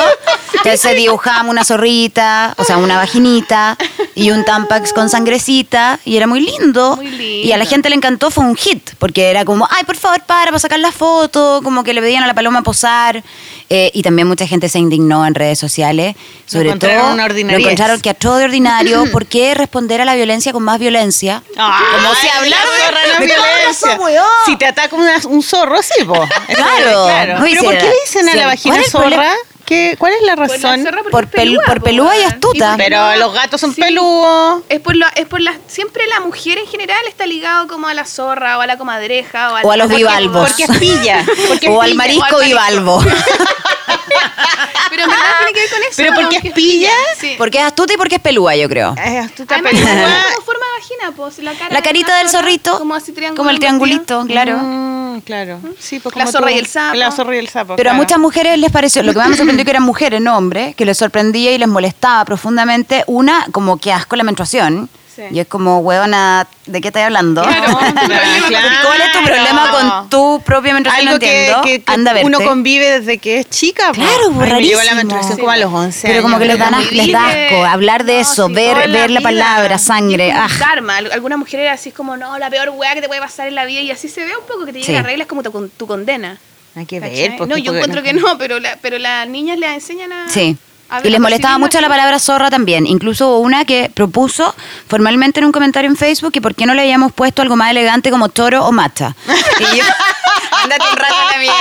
Entonces 0.53 0.95
dibujamos 0.95 1.51
una 1.51 1.63
zorrita, 1.63 2.53
o 2.57 2.63
sea, 2.63 2.77
una 2.77 2.97
vaginita, 2.97 3.77
y 4.15 4.31
un 4.31 4.43
tampax 4.43 4.93
con 4.93 5.09
sangrecita, 5.09 5.99
y 6.05 6.17
era 6.17 6.27
muy 6.27 6.41
lindo. 6.41 6.95
Muy 6.97 7.07
Y 7.07 7.51
a 7.51 7.57
la 7.57 7.63
lindo. 7.63 7.69
gente 7.69 7.89
le 7.89 7.95
encantó, 7.95 8.31
fue 8.31 8.43
un 8.43 8.55
hit, 8.55 8.91
porque 8.97 9.29
era 9.29 9.45
como, 9.45 9.67
ay, 9.71 9.83
por 9.83 9.95
favor, 9.95 10.21
para, 10.25 10.45
para 10.45 10.59
sacar 10.59 10.79
la 10.79 10.91
foto, 10.91 11.61
como 11.63 11.83
que 11.83 11.93
le 11.93 12.01
pedían 12.01 12.23
a 12.23 12.27
la 12.27 12.33
paloma 12.33 12.63
posar. 12.63 13.23
Eh, 13.69 13.91
y 13.93 14.01
también 14.01 14.27
mucha 14.27 14.47
gente 14.47 14.69
se 14.69 14.79
indignó 14.79 15.25
en 15.25 15.35
redes 15.35 15.59
sociales, 15.59 16.15
sobre 16.45 16.69
todo 16.75 16.89
lo 17.15 17.57
encontraron 17.59 17.99
que 18.01 18.09
a 18.09 18.13
todo 18.13 18.37
de 18.37 18.45
ordinario, 18.45 19.05
¿por 19.11 19.25
qué 19.25 19.53
responder 19.53 20.01
a 20.01 20.05
la 20.05 20.15
violencia 20.15 20.53
con 20.53 20.63
más 20.63 20.79
violencia? 20.79 21.43
como 21.55 22.15
si 22.15 22.27
hablar 22.29 22.59
la 22.65 22.85
zorra 22.85 22.99
no 23.07 23.13
es 23.13 23.19
de 23.19 23.25
violencia. 23.25 23.99
Si 24.45 24.55
te 24.55 24.65
ataca 24.65 24.95
una- 24.95 25.19
un 25.27 25.43
zorro, 25.43 25.81
sí. 25.81 25.93
Eso 26.47 26.65
Claro. 27.07 27.43
Oye, 27.43 27.51
Pero 27.51 27.63
¿por 27.63 27.77
qué 27.77 27.83
le 27.83 27.95
dicen 28.05 28.29
a 28.29 28.35
la 28.35 28.45
vagina 28.47 28.75
¿Cuál 28.75 28.81
es 28.85 28.93
el 28.93 28.99
problema? 29.01 29.33
¿Qué, 29.67 29.95
¿Cuál 29.99 30.13
es 30.13 30.21
la 30.21 30.35
la 30.37 30.47
razón? 30.47 30.87
Por 31.11 31.25
es 31.25 31.29
pelúa, 31.29 31.63
por 31.65 31.79
po, 31.79 31.83
pelúa 31.83 32.17
y 32.17 32.23
astuta. 32.23 32.75
Pero 32.77 33.17
los 33.17 33.33
gatos 33.33 33.59
son 33.59 33.75
Sí. 33.75 33.81
peludos. 33.81 34.63
Es 34.69 34.79
por, 34.79 34.95
la, 34.95 35.09
es 35.09 35.25
por 35.25 35.41
la, 35.41 35.53
siempre 35.67 36.07
la 36.07 36.21
mujer 36.21 36.57
en 36.57 36.67
general 36.67 37.01
está 37.05 37.25
ligado 37.25 37.67
como 37.67 37.89
a 37.89 37.93
la 37.93 38.05
zorra 38.05 38.57
o 38.57 38.61
a 38.61 38.65
la 38.65 38.77
comadreja 38.77 39.51
o, 39.51 39.55
a 39.57 39.75
los 39.75 39.87
porque- 39.87 39.97
bivalvos. 39.97 40.47
Porque 40.49 40.63
es 40.63 40.77
pilla. 40.77 41.25
Porque 41.49 41.67
es 41.67 41.71
o 41.73 41.81
al 41.81 41.95
marisco 41.95 42.37
balbo. 42.55 43.03
Pero 44.89 45.03
en 45.03 45.09
verdad 45.09 45.25
tiene 45.39 45.53
que 45.53 45.59
ver 45.59 45.69
con 45.69 45.79
eso. 45.81 45.93
Pero 45.97 46.13
porque 46.15 46.39
Que 46.39 46.47
es 46.47 46.53
pilla. 46.53 46.91
Sí. 47.19 47.35
Porque 47.37 47.57
es 47.57 47.63
astuta 47.65 47.93
y 47.93 47.97
porque 47.97 48.15
es 48.15 48.21
pelúa, 48.21 48.55
yo 48.55 48.69
creo. 48.69 48.95
Es 48.97 49.25
astuta 49.25 49.55
Además, 49.55 49.73
pelúa. 49.73 49.85
tiene 49.91 50.03
como 50.33 50.45
forma 50.45 50.65
de 50.65 50.79
vagina, 50.79 51.11
pues, 51.15 51.39
la, 51.39 51.53
cara 51.53 51.73
La 51.73 51.81
carita 51.81 52.17
del 52.17 52.29
zorra, 52.29 52.43
zorrito, 52.43 52.77
como, 52.79 52.95
así 52.95 53.11
triángulo 53.11 53.37
como 53.37 53.49
el 53.49 53.59
triangulito, 53.59 54.23
claro. 54.27 54.57
Mm, 54.57 54.96
claro. 55.21 55.59
Sí, 55.79 55.99
pues 55.99 56.15
La 56.15 56.23
como 56.23 56.31
zorra 56.31 56.47
tú. 56.47 56.53
y 56.53 56.57
el 56.57 56.65
sapo. 56.67 56.95
La 56.95 57.11
zorra 57.11 57.35
y 57.35 57.39
el 57.39 57.49
sapo. 57.49 57.75
Pero 57.75 57.91
a 57.91 57.93
muchas 57.93 58.19
mujeres 58.19 58.57
les 58.57 58.71
pareció, 58.71 59.03
lo 59.03 59.13
que 59.13 59.19
más 59.19 59.29
me 59.29 59.35
sorprendió 59.37 59.65
que 59.65 59.71
eran 59.71 59.83
mujeres, 59.83 60.21
no 60.21 60.37
hombres, 60.37 60.75
que 60.75 60.85
les 60.85 60.97
sorprendía 60.97 61.51
y 61.51 61.57
les 61.57 61.67
molestaba 61.67 62.25
profundamente, 62.25 63.03
una, 63.07 63.45
como 63.51 63.77
que 63.77 63.91
asco 63.91 64.15
la 64.15 64.23
menstruación. 64.23 64.89
Sí. 65.17 65.23
Y 65.31 65.39
es 65.39 65.47
como, 65.47 65.79
huevona, 65.79 66.47
¿de 66.67 66.79
qué 66.79 66.89
estás 66.89 67.03
hablando? 67.05 67.41
Claro, 67.41 67.77
claro. 68.47 68.67
¿Cuál 68.85 69.01
es 69.01 69.11
tu 69.11 69.23
problema 69.25 69.71
con 69.71 70.09
tu 70.09 70.41
propia 70.45 70.73
menstruación? 70.75 71.07
Algo 71.07 71.15
no 71.15 71.19
que, 71.19 71.39
entiendo. 71.39 71.61
que- 71.63 71.81
que 71.83 71.91
Anda 71.91 72.11
a 72.11 72.13
verte. 72.13 72.27
uno 72.27 72.39
convive 72.41 72.99
desde 72.99 73.17
que 73.17 73.39
es 73.39 73.49
chica. 73.49 73.87
po. 73.87 73.93
Claro, 73.93 74.31
pues, 74.35 74.51
Ay, 74.53 74.61
me 74.61 74.67
llegó 74.67 74.83
la 74.83 74.93
menstruación 74.93 75.37
como 75.39 75.49
a 75.51 75.57
los 75.57 75.73
11 75.73 76.07
Pero 76.07 76.21
como 76.21 76.37
que 76.37 76.45
les, 76.45 76.59
dan 76.59 76.75
les 76.91 77.11
da 77.11 77.27
asco 77.27 77.65
hablar 77.65 78.03
de 78.05 78.13
No, 78.13 78.19
eso, 78.19 78.47
sí, 78.47 78.53
ver, 78.53 78.87
la 78.89 78.99
ver 78.99 79.09
la 79.11 79.21
palabra, 79.21 79.77
sangre. 79.79 80.31
Ah. 80.31 80.47
karma. 80.59 80.97
Al- 80.97 81.11
Algunas 81.11 81.39
mujeres 81.39 81.71
así 81.71 81.89
es 81.89 81.95
como, 81.95 82.15
no, 82.15 82.37
la 82.37 82.49
peor 82.51 82.69
weá 82.69 82.93
que 82.93 83.01
te 83.01 83.07
puede 83.07 83.19
pasar 83.19 83.47
en 83.47 83.55
la 83.55 83.65
vida. 83.65 83.81
Y 83.81 83.89
así 83.89 84.07
se 84.09 84.23
ve 84.23 84.37
un 84.39 84.45
poco 84.47 84.65
que 84.65 84.73
te 84.73 84.81
Sí. 84.83 84.87
llega 84.91 85.01
regla 85.01 85.23
es 85.23 85.27
como 85.27 85.41
tu, 85.41 85.51
con- 85.51 85.69
tu 85.71 85.87
condena. 85.87 86.37
Hay 86.75 86.85
que 86.85 86.99
¿cachai? 86.99 87.15
ver. 87.29 87.37
porque- 87.37 87.53
no, 87.53 87.57
yo 87.57 87.73
encuentro 87.73 88.03
que 88.03 88.13
no, 88.13 88.37
pero, 88.37 88.59
la, 88.59 88.77
pero 88.83 88.99
las 88.99 89.27
niñas 89.27 89.57
les 89.57 89.71
enseñan 89.71 90.13
a. 90.13 90.29
Sí. 90.29 90.55
Y 91.03 91.09
les 91.09 91.17
a 91.17 91.21
molestaba 91.21 91.57
mucho 91.57 91.81
la 91.81 91.89
palabra 91.89 92.17
zorra 92.19 92.49
también. 92.49 92.85
Incluso 92.87 93.27
hubo 93.29 93.39
una 93.39 93.65
que 93.65 93.91
propuso 93.93 94.55
formalmente 94.87 95.39
en 95.39 95.45
un 95.45 95.51
comentario 95.51 95.89
en 95.89 95.97
Facebook 95.97 96.31
que 96.31 96.41
por 96.41 96.55
qué 96.55 96.65
no 96.65 96.73
le 96.73 96.81
habíamos 96.81 97.11
puesto 97.11 97.41
algo 97.41 97.55
más 97.55 97.71
elegante 97.71 98.09
como 98.09 98.29
toro 98.29 98.65
o 98.65 98.71
macha. 98.71 99.15
Y 99.59 99.77
yo, 99.77 99.83
ándate 100.63 100.83
un 100.89 100.97
rato 100.97 101.15
a 101.15 101.31
la 101.33 101.37
mierda. 101.39 101.57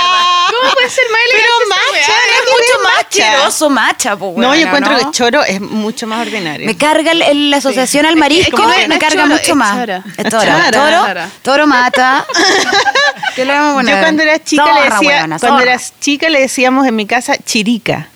¿Cómo 0.59 0.73
puede 0.73 0.89
ser 0.89 1.03
más 1.11 1.21
elegante 1.29 1.53
macha, 1.67 2.13
Es 2.13 2.51
mucho 2.51 2.83
más 2.83 2.93
macha? 2.93 3.23
asqueroso 3.33 3.69
macha, 3.69 4.15
pues, 4.17 4.37
No, 4.37 4.55
yo 4.55 4.65
encuentro 4.65 4.93
¿no? 4.93 4.97
que 4.99 5.11
choro 5.11 5.43
es 5.43 5.59
mucho 5.61 6.07
más 6.07 6.21
ordinario. 6.25 6.65
Me 6.65 6.77
carga 6.77 7.11
el- 7.11 7.21
el- 7.21 7.51
la 7.51 7.57
asociación 7.57 8.05
al 8.05 8.15
marisco, 8.15 8.55
que 8.65 8.81
es- 8.83 8.87
me 8.87 8.97
carga 8.97 9.23
choro, 9.23 9.27
mucho 9.35 9.51
es 9.51 9.55
más. 9.55 9.77
chora. 9.77 10.03
Es 10.17 10.29
toro. 10.29 10.41
Chara. 10.43 10.71
Toro, 10.71 11.05
Chara. 11.05 11.29
toro 11.41 11.67
mata. 11.67 12.25
¿Qué 13.35 13.45
le 13.45 13.53
vamos 13.53 13.71
a 13.71 13.75
poner? 13.75 13.95
Yo 13.95 14.01
cuando 14.01 14.23
era 14.23 14.43
chica 14.43 14.73
le 14.73 14.89
decía, 14.89 15.27
cuando 15.39 15.59
era 15.61 15.77
chica 15.99 16.29
le 16.29 16.39
decíamos 16.39 16.87
en 16.87 16.95
mi 16.95 17.05
casa 17.05 17.35
chirica. 17.37 18.07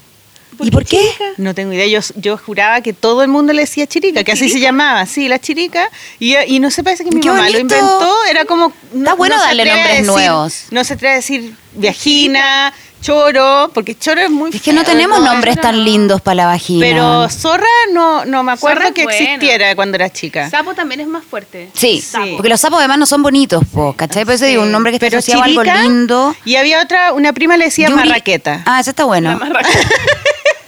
¿Y 0.62 0.72
por 0.72 0.86
qué? 0.86 1.02
No 1.38 1.54
tengo 1.56 1.74
idea, 1.74 1.88
yo, 1.88 2.00
yo 2.16 2.38
juraba 2.38 2.82
que 2.82 2.94
todo 2.94 3.22
el 3.24 3.28
mundo 3.28 3.52
le 3.54 3.62
decía 3.62 3.88
chirica, 3.88 4.24
que 4.24 4.32
así 4.34 4.50
se 4.50 4.60
llamaba, 4.60 5.06
sí, 5.06 5.28
la 5.28 5.40
chirica. 5.40 5.90
Y, 6.20 6.36
y 6.38 6.60
no 6.60 6.70
sé, 6.72 6.84
parece 6.84 7.04
que 7.04 7.12
mi 7.12 7.22
Qué 7.22 7.30
mamá 7.30 7.50
lo 7.50 7.60
inventó, 7.60 8.16
era 8.30 8.46
como... 8.46 8.72
no- 8.94 9.16
bueno 9.18 9.36
no 9.36 9.42
se 9.42 9.48
darle 9.48 9.66
nombres 9.66 9.98
decir- 10.00 10.06
nuevos. 10.06 10.64
No 10.72 10.84
se 10.84 10.94
atreve 10.94 11.14
a 11.14 11.16
decir 11.18 11.56
viagina, 11.74 12.74
Choro, 13.02 13.72
porque 13.74 13.98
choro 13.98 14.22
es 14.22 14.30
muy 14.30 14.52
Es 14.54 14.62
que 14.62 14.74
no 14.74 14.84
feo, 14.84 14.92
tenemos 14.94 15.20
¿no? 15.20 15.26
nombres 15.26 15.60
tan 15.60 15.84
lindos 15.84 16.22
para 16.22 16.36
la 16.36 16.46
vagina. 16.46 16.86
Pero 16.86 17.30
zorra 17.30 17.66
no, 17.92 18.26
no 18.26 18.44
me 18.44 18.52
acuerdo 18.52 18.94
que 18.94 19.04
bueno. 19.04 19.18
existiera 19.20 19.76
cuando 19.76 19.96
era 19.96 20.10
chica. 20.12 20.50
Sapo 20.50 20.74
también 20.76 21.02
es 21.02 21.08
más 21.08 21.24
fuerte. 21.24 21.70
Sí, 21.74 22.00
Sapo. 22.00 22.36
porque 22.38 22.50
los 22.50 22.62
sapos 22.62 22.78
además 22.80 23.00
no 23.00 23.06
son 23.08 23.24
bonitos, 23.24 23.64
po, 23.74 23.94
¿cachai? 23.94 24.24
Por 24.24 24.36
eso 24.36 24.46
digo, 24.46 24.62
un 24.64 24.72
nombre 24.72 24.92
que 24.92 25.00
Pero 25.00 25.18
asociado 25.18 25.42
a 25.42 25.46
algo 25.46 25.64
lindo. 25.64 26.36
Y 26.46 26.56
había 26.58 26.82
otra, 26.82 27.14
una 27.14 27.34
prima 27.34 27.58
le 27.58 27.66
decía 27.66 27.88
Yuri- 27.90 27.96
marraqueta. 27.96 28.62
Ah, 28.66 28.80
ese 28.80 28.92
está 28.92 29.06
bueno. 29.06 29.32
La 29.32 29.38
marraqueta. 29.38 29.80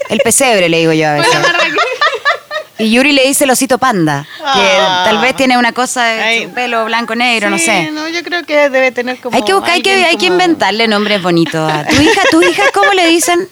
El 0.09 0.19
pesebre 0.19 0.69
le 0.69 0.79
digo 0.79 0.91
yo 0.93 1.07
a 1.07 1.13
veces. 1.13 1.33
La 1.33 1.39
marraqueta. 1.39 1.81
Y 2.79 2.89
Yuri 2.91 3.11
le 3.11 3.27
dice 3.27 3.43
el 3.43 3.51
osito 3.51 3.77
panda, 3.77 4.25
que 4.37 4.43
Ah. 4.45 5.03
tal 5.05 5.19
vez 5.19 5.35
tiene 5.35 5.57
una 5.57 5.73
cosa 5.73 6.03
de 6.05 6.21
Ay. 6.21 6.43
su 6.45 6.49
pelo 6.53 6.85
blanco 6.85 7.13
negro, 7.15 7.49
no 7.51 7.59
sé. 7.59 7.91
No, 7.91 8.07
yo 8.09 8.23
creo 8.23 8.43
que 8.45 8.69
debe 8.69 8.91
tener 8.91 9.19
como. 9.19 9.35
Hay 9.37 9.43
que 9.43 9.53
buscar, 9.53 9.73
hay 9.73 9.81
que, 9.83 9.91
hay 10.05 10.17
inventarle 10.19 10.87
nombres 10.87 11.21
bonitos. 11.21 11.71
a- 11.71 11.85
¿Tu 11.85 12.01
hija, 12.01 12.21
tu 12.31 12.41
hija 12.41 12.63
cómo 12.73 12.91
le 12.93 13.07
dicen? 13.07 13.47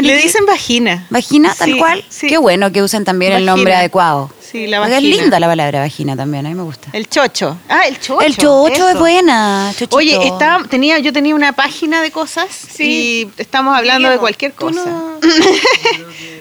Le 0.00 0.16
dicen 0.16 0.46
vagina. 0.46 1.04
vagina, 1.10 1.52
tal 1.58 1.72
Sí, 1.72 1.78
cual. 1.78 2.04
sí. 2.08 2.26
Qué 2.28 2.38
bueno 2.38 2.70
que 2.70 2.82
usen 2.82 3.04
también 3.04 3.32
el 3.32 3.38
Vagina. 3.38 3.52
nombre 3.56 3.74
adecuado. 3.74 4.30
Sí, 4.40 4.68
la 4.68 4.78
Porque 4.78 4.92
es 4.92 5.02
vagina. 5.02 5.16
linda 5.22 5.40
la 5.40 5.46
palabra 5.48 5.80
vagina 5.80 6.16
también, 6.16 6.46
a 6.46 6.48
mí 6.48 6.54
me 6.54 6.62
gusta. 6.62 6.88
El 6.92 7.08
chocho. 7.08 7.58
Ah, 7.68 7.82
el 7.88 7.98
chocho. 7.98 8.20
el 8.20 8.36
chocho 8.36 8.68
eso. 8.72 8.88
es 8.90 8.98
buena. 8.98 9.72
chochito. 9.72 9.96
Oye, 9.96 10.26
está, 10.28 10.60
tenía, 10.70 11.00
yo 11.00 11.12
tenía 11.12 11.34
una 11.34 11.52
página 11.54 12.00
de 12.02 12.12
cosas 12.12 12.46
Sí. 12.50 13.28
y 13.36 13.42
estamos 13.42 13.76
hablando 13.76 14.08
de 14.10 14.18
cualquier 14.18 14.52
cosa. 14.52 14.80
no- 14.84 15.18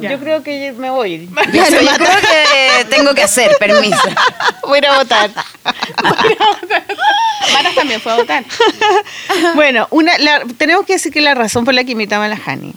Ya. 0.00 0.10
Yo 0.12 0.18
creo 0.20 0.42
que 0.42 0.72
me 0.72 0.90
voy. 0.90 1.28
Yo, 1.52 1.64
yo 1.64 1.94
creo 1.96 2.20
que 2.20 2.42
eh, 2.80 2.84
tengo 2.88 3.14
que 3.14 3.22
hacer, 3.22 3.56
permiso. 3.58 3.96
Voy 4.66 4.76
a 4.76 4.78
ir 4.78 4.86
a 4.86 4.98
votar. 4.98 5.30
Varas 7.52 7.74
también 7.74 8.00
fue 8.00 8.12
a 8.12 8.16
votar. 8.16 8.44
bueno, 9.54 9.86
una, 9.90 10.16
la- 10.18 10.42
tenemos 10.58 10.84
que 10.86 10.94
decir 10.94 11.12
que 11.12 11.20
la 11.20 11.34
razón 11.34 11.64
por 11.64 11.74
la 11.74 11.84
que 11.84 11.92
invitamos 11.92 12.26
a 12.26 12.28
la 12.28 12.40
Hani 12.44 12.72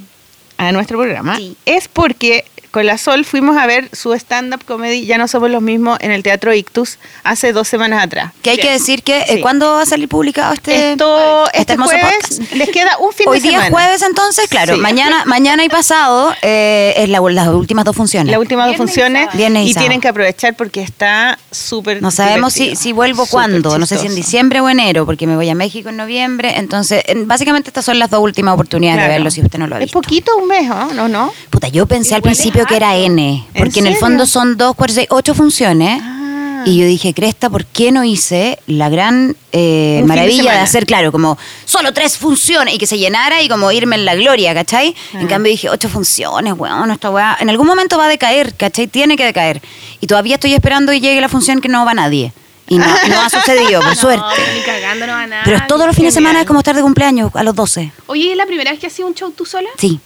a 0.57 0.71
nuestro 0.71 0.97
programa 0.99 1.35
Sí. 1.37 1.57
es 1.65 1.87
porque 1.87 2.45
con 2.73 2.87
la 2.87 2.97
Sol 2.97 3.23
fuimos 3.23 3.55
a 3.55 3.67
ver 3.67 3.87
su 3.93 4.13
stand-up 4.15 4.65
comedy 4.65 5.05
Ya 5.05 5.19
no 5.19 5.27
somos 5.27 5.51
los 5.51 5.61
mismos 5.61 5.99
en 6.01 6.09
el 6.11 6.23
Teatro 6.23 6.51
Ictus 6.55 6.97
hace 7.23 7.53
dos 7.53 7.67
semanas 7.67 8.03
atrás. 8.03 8.31
Que 8.41 8.49
hay 8.49 8.57
que 8.57 8.71
decir 8.71 9.03
que, 9.03 9.19
eh, 9.19 9.25
Sí. 9.35 9.41
¿cuándo 9.41 9.73
va 9.73 9.83
a 9.83 9.85
salir 9.85 10.09
publicado 10.09 10.53
este, 10.55 10.93
Esto, 10.93 11.45
este 11.45 11.59
este 11.59 11.73
hermoso 11.73 11.91
jueves 11.91 12.17
podcast? 12.29 12.51
les 12.53 12.69
queda 12.69 12.97
un 12.97 13.13
fin 13.13 13.27
Hoy 13.29 13.39
de 13.39 13.49
día 13.49 13.59
semana. 13.59 13.69
jueves 13.71 14.01
entonces, 14.01 14.47
claro, 14.49 14.73
Sí. 14.73 14.81
mañana, 14.81 15.23
mañana 15.25 15.63
y 15.63 15.69
pasado 15.69 16.33
eh, 16.41 16.95
es 16.97 17.09
la, 17.09 17.21
las 17.29 17.47
últimas 17.49 17.85
dos 17.85 17.95
funciones. 17.95 18.31
Las 18.31 18.39
últimas 18.39 18.65
dos 18.67 18.77
funciones 18.77 19.21
sábado. 19.25 19.37
Viernes 19.37 19.67
y 19.67 19.69
y 19.69 19.73
tienen 19.75 20.01
que 20.01 20.07
aprovechar 20.07 20.55
porque 20.55 20.81
está 20.81 21.37
súper 21.51 22.01
No 22.01 22.09
sabemos 22.09 22.53
si, 22.53 22.75
si 22.75 22.91
vuelvo 22.91 23.27
cuándo, 23.27 23.77
no 23.77 23.85
sé 23.85 23.99
si 23.99 24.07
en 24.07 24.15
diciembre 24.15 24.61
o 24.61 24.67
enero, 24.69 25.05
porque 25.05 25.27
me 25.27 25.35
voy 25.35 25.47
a 25.49 25.53
México 25.55 25.89
en 25.89 25.97
noviembre. 25.97 26.53
Entonces, 26.57 27.03
en- 27.05 27.27
básicamente 27.27 27.69
estas 27.69 27.85
son 27.85 27.99
las 27.99 28.09
dos 28.09 28.19
últimas 28.21 28.55
oportunidades 28.55 28.97
Claro. 28.97 29.11
de 29.11 29.17
verlo 29.19 29.29
si 29.31 29.41
usted 29.41 29.59
no 29.59 29.67
lo 29.67 29.75
ha 29.75 29.77
Es 29.79 29.85
visto. 29.85 30.01
poquito 30.01 30.35
un 30.37 30.47
mes, 30.47 30.67
¿no? 30.67 30.91
¿No? 30.93 31.07
no? 31.07 31.31
Puta, 31.51 31.67
yo 31.67 31.85
pensé 31.85 32.15
al 32.15 32.19
Igual 32.21 32.31
es 32.31 32.37
principio 32.39 32.62
que 32.65 32.75
era. 32.75 32.95
N, 32.97 33.47
¿En 33.53 33.63
porque 33.63 33.79
en, 33.79 33.87
el 33.87 33.95
fondo 33.95 34.25
son 34.25 34.57
dos, 34.57 34.75
cuatro, 34.75 34.95
seis, 34.95 35.07
ocho 35.09 35.33
funciones. 35.33 35.99
Ah. 36.01 36.63
Y 36.65 36.77
yo 36.77 36.85
dije, 36.85 37.13
Cresta, 37.13 37.49
¿por 37.49 37.65
qué 37.65 37.91
no 37.91 38.03
hice 38.03 38.59
la 38.67 38.89
gran 38.89 39.35
eh, 39.51 39.99
de 40.01 40.07
maravilla 40.07 40.53
de, 40.53 40.59
hacer, 40.59 40.85
claro, 40.85 41.11
como 41.11 41.37
solo 41.65 41.93
tres 41.93 42.17
funciones 42.17 42.75
y 42.75 42.77
que 42.77 42.87
se 42.87 42.97
llenara 42.97 43.41
y 43.41 43.49
como 43.49 43.71
irme 43.71 43.95
en 43.97 44.05
la 44.05 44.15
gloria, 44.15 44.53
¿cachai? 44.53 44.95
Ah. 45.13 45.21
En 45.21 45.27
cambio 45.27 45.51
dije, 45.51 45.69
ocho 45.69 45.89
funciones, 45.89 46.53
weón, 46.57 46.89
esta 46.91 47.09
weá. 47.09 47.37
En 47.39 47.49
algún 47.49 47.67
momento 47.67 47.97
va 47.97 48.05
a 48.05 48.09
decaer, 48.09 48.55
¿cachai? 48.55 48.87
Tiene 48.87 49.17
que 49.17 49.25
decaer. 49.25 49.61
Y 49.99 50.07
todavía 50.07 50.35
estoy 50.35 50.53
esperando 50.53 50.93
y 50.93 51.01
llegue 51.01 51.19
la 51.19 51.29
función 51.29 51.59
que 51.59 51.67
no 51.67 51.85
va 51.85 51.93
nadie. 51.93 52.31
Y 52.67 52.77
no, 52.77 52.85
no 52.85 53.21
ha 53.21 53.29
sucedido, 53.29 53.81
por 53.81 53.95
suerte. 53.95 54.25
Ni 54.55 54.61
cagando 54.61 55.05
no 55.05 55.13
va 55.13 55.27
nada. 55.27 55.41
Pero 55.43 55.59
todos 55.67 55.85
los 55.85 55.95
fines 55.95 56.13
de 56.13 56.19
semana 56.19 56.41
es 56.41 56.47
como 56.47 56.59
estar 56.59 56.75
de 56.75 56.81
cumpleaños 56.81 57.31
a 57.35 57.43
los 57.43 57.55
12. 57.55 57.91
Oye, 58.07 58.31
¿es 58.31 58.37
la 58.37 58.45
primera 58.45 58.71
vez 58.71 58.79
que 58.79 58.87
has 58.87 58.93
sido 58.93 59.07
un 59.07 59.15
show 59.15 59.31
tú 59.31 59.45
sola? 59.45 59.69
Sí. 59.77 59.99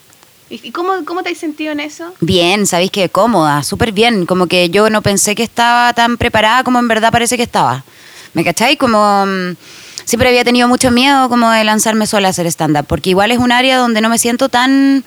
¿Y 0.49 0.71
cómo, 0.71 1.03
cómo 1.05 1.23
te 1.23 1.29
has 1.29 1.37
sentido 1.37 1.73
en 1.73 1.81
eso? 1.81 2.13
Bien, 2.21 2.65
sabéis 2.67 2.91
que 2.91 3.09
cómoda, 3.09 3.63
súper 3.63 3.91
bien. 3.91 4.25
Como 4.25 4.47
que 4.47 4.69
yo 4.69 4.89
no 4.89 5.01
pensé 5.01 5.35
que 5.35 5.43
estaba 5.43 5.93
tan 5.93 6.17
preparada 6.17 6.63
como 6.63 6.79
en 6.79 6.87
verdad 6.87 7.11
parece 7.11 7.35
que 7.35 7.43
estaba. 7.43 7.83
¿Me 8.33 8.45
cacháis? 8.45 8.77
Como 8.77 9.25
mm, 9.25 9.55
siempre 10.05 10.29
había 10.29 10.45
tenido 10.45 10.69
mucho 10.69 10.89
miedo 10.89 11.27
como 11.27 11.51
de 11.51 11.63
lanzarme 11.65 12.07
sola 12.07 12.29
a 12.29 12.31
hacer 12.31 12.47
stand-up, 12.47 12.85
porque 12.87 13.09
igual 13.09 13.31
es 13.31 13.39
un 13.39 13.51
área 13.51 13.77
donde 13.77 13.99
no 13.99 14.09
me 14.09 14.17
siento 14.17 14.47
tan 14.47 15.03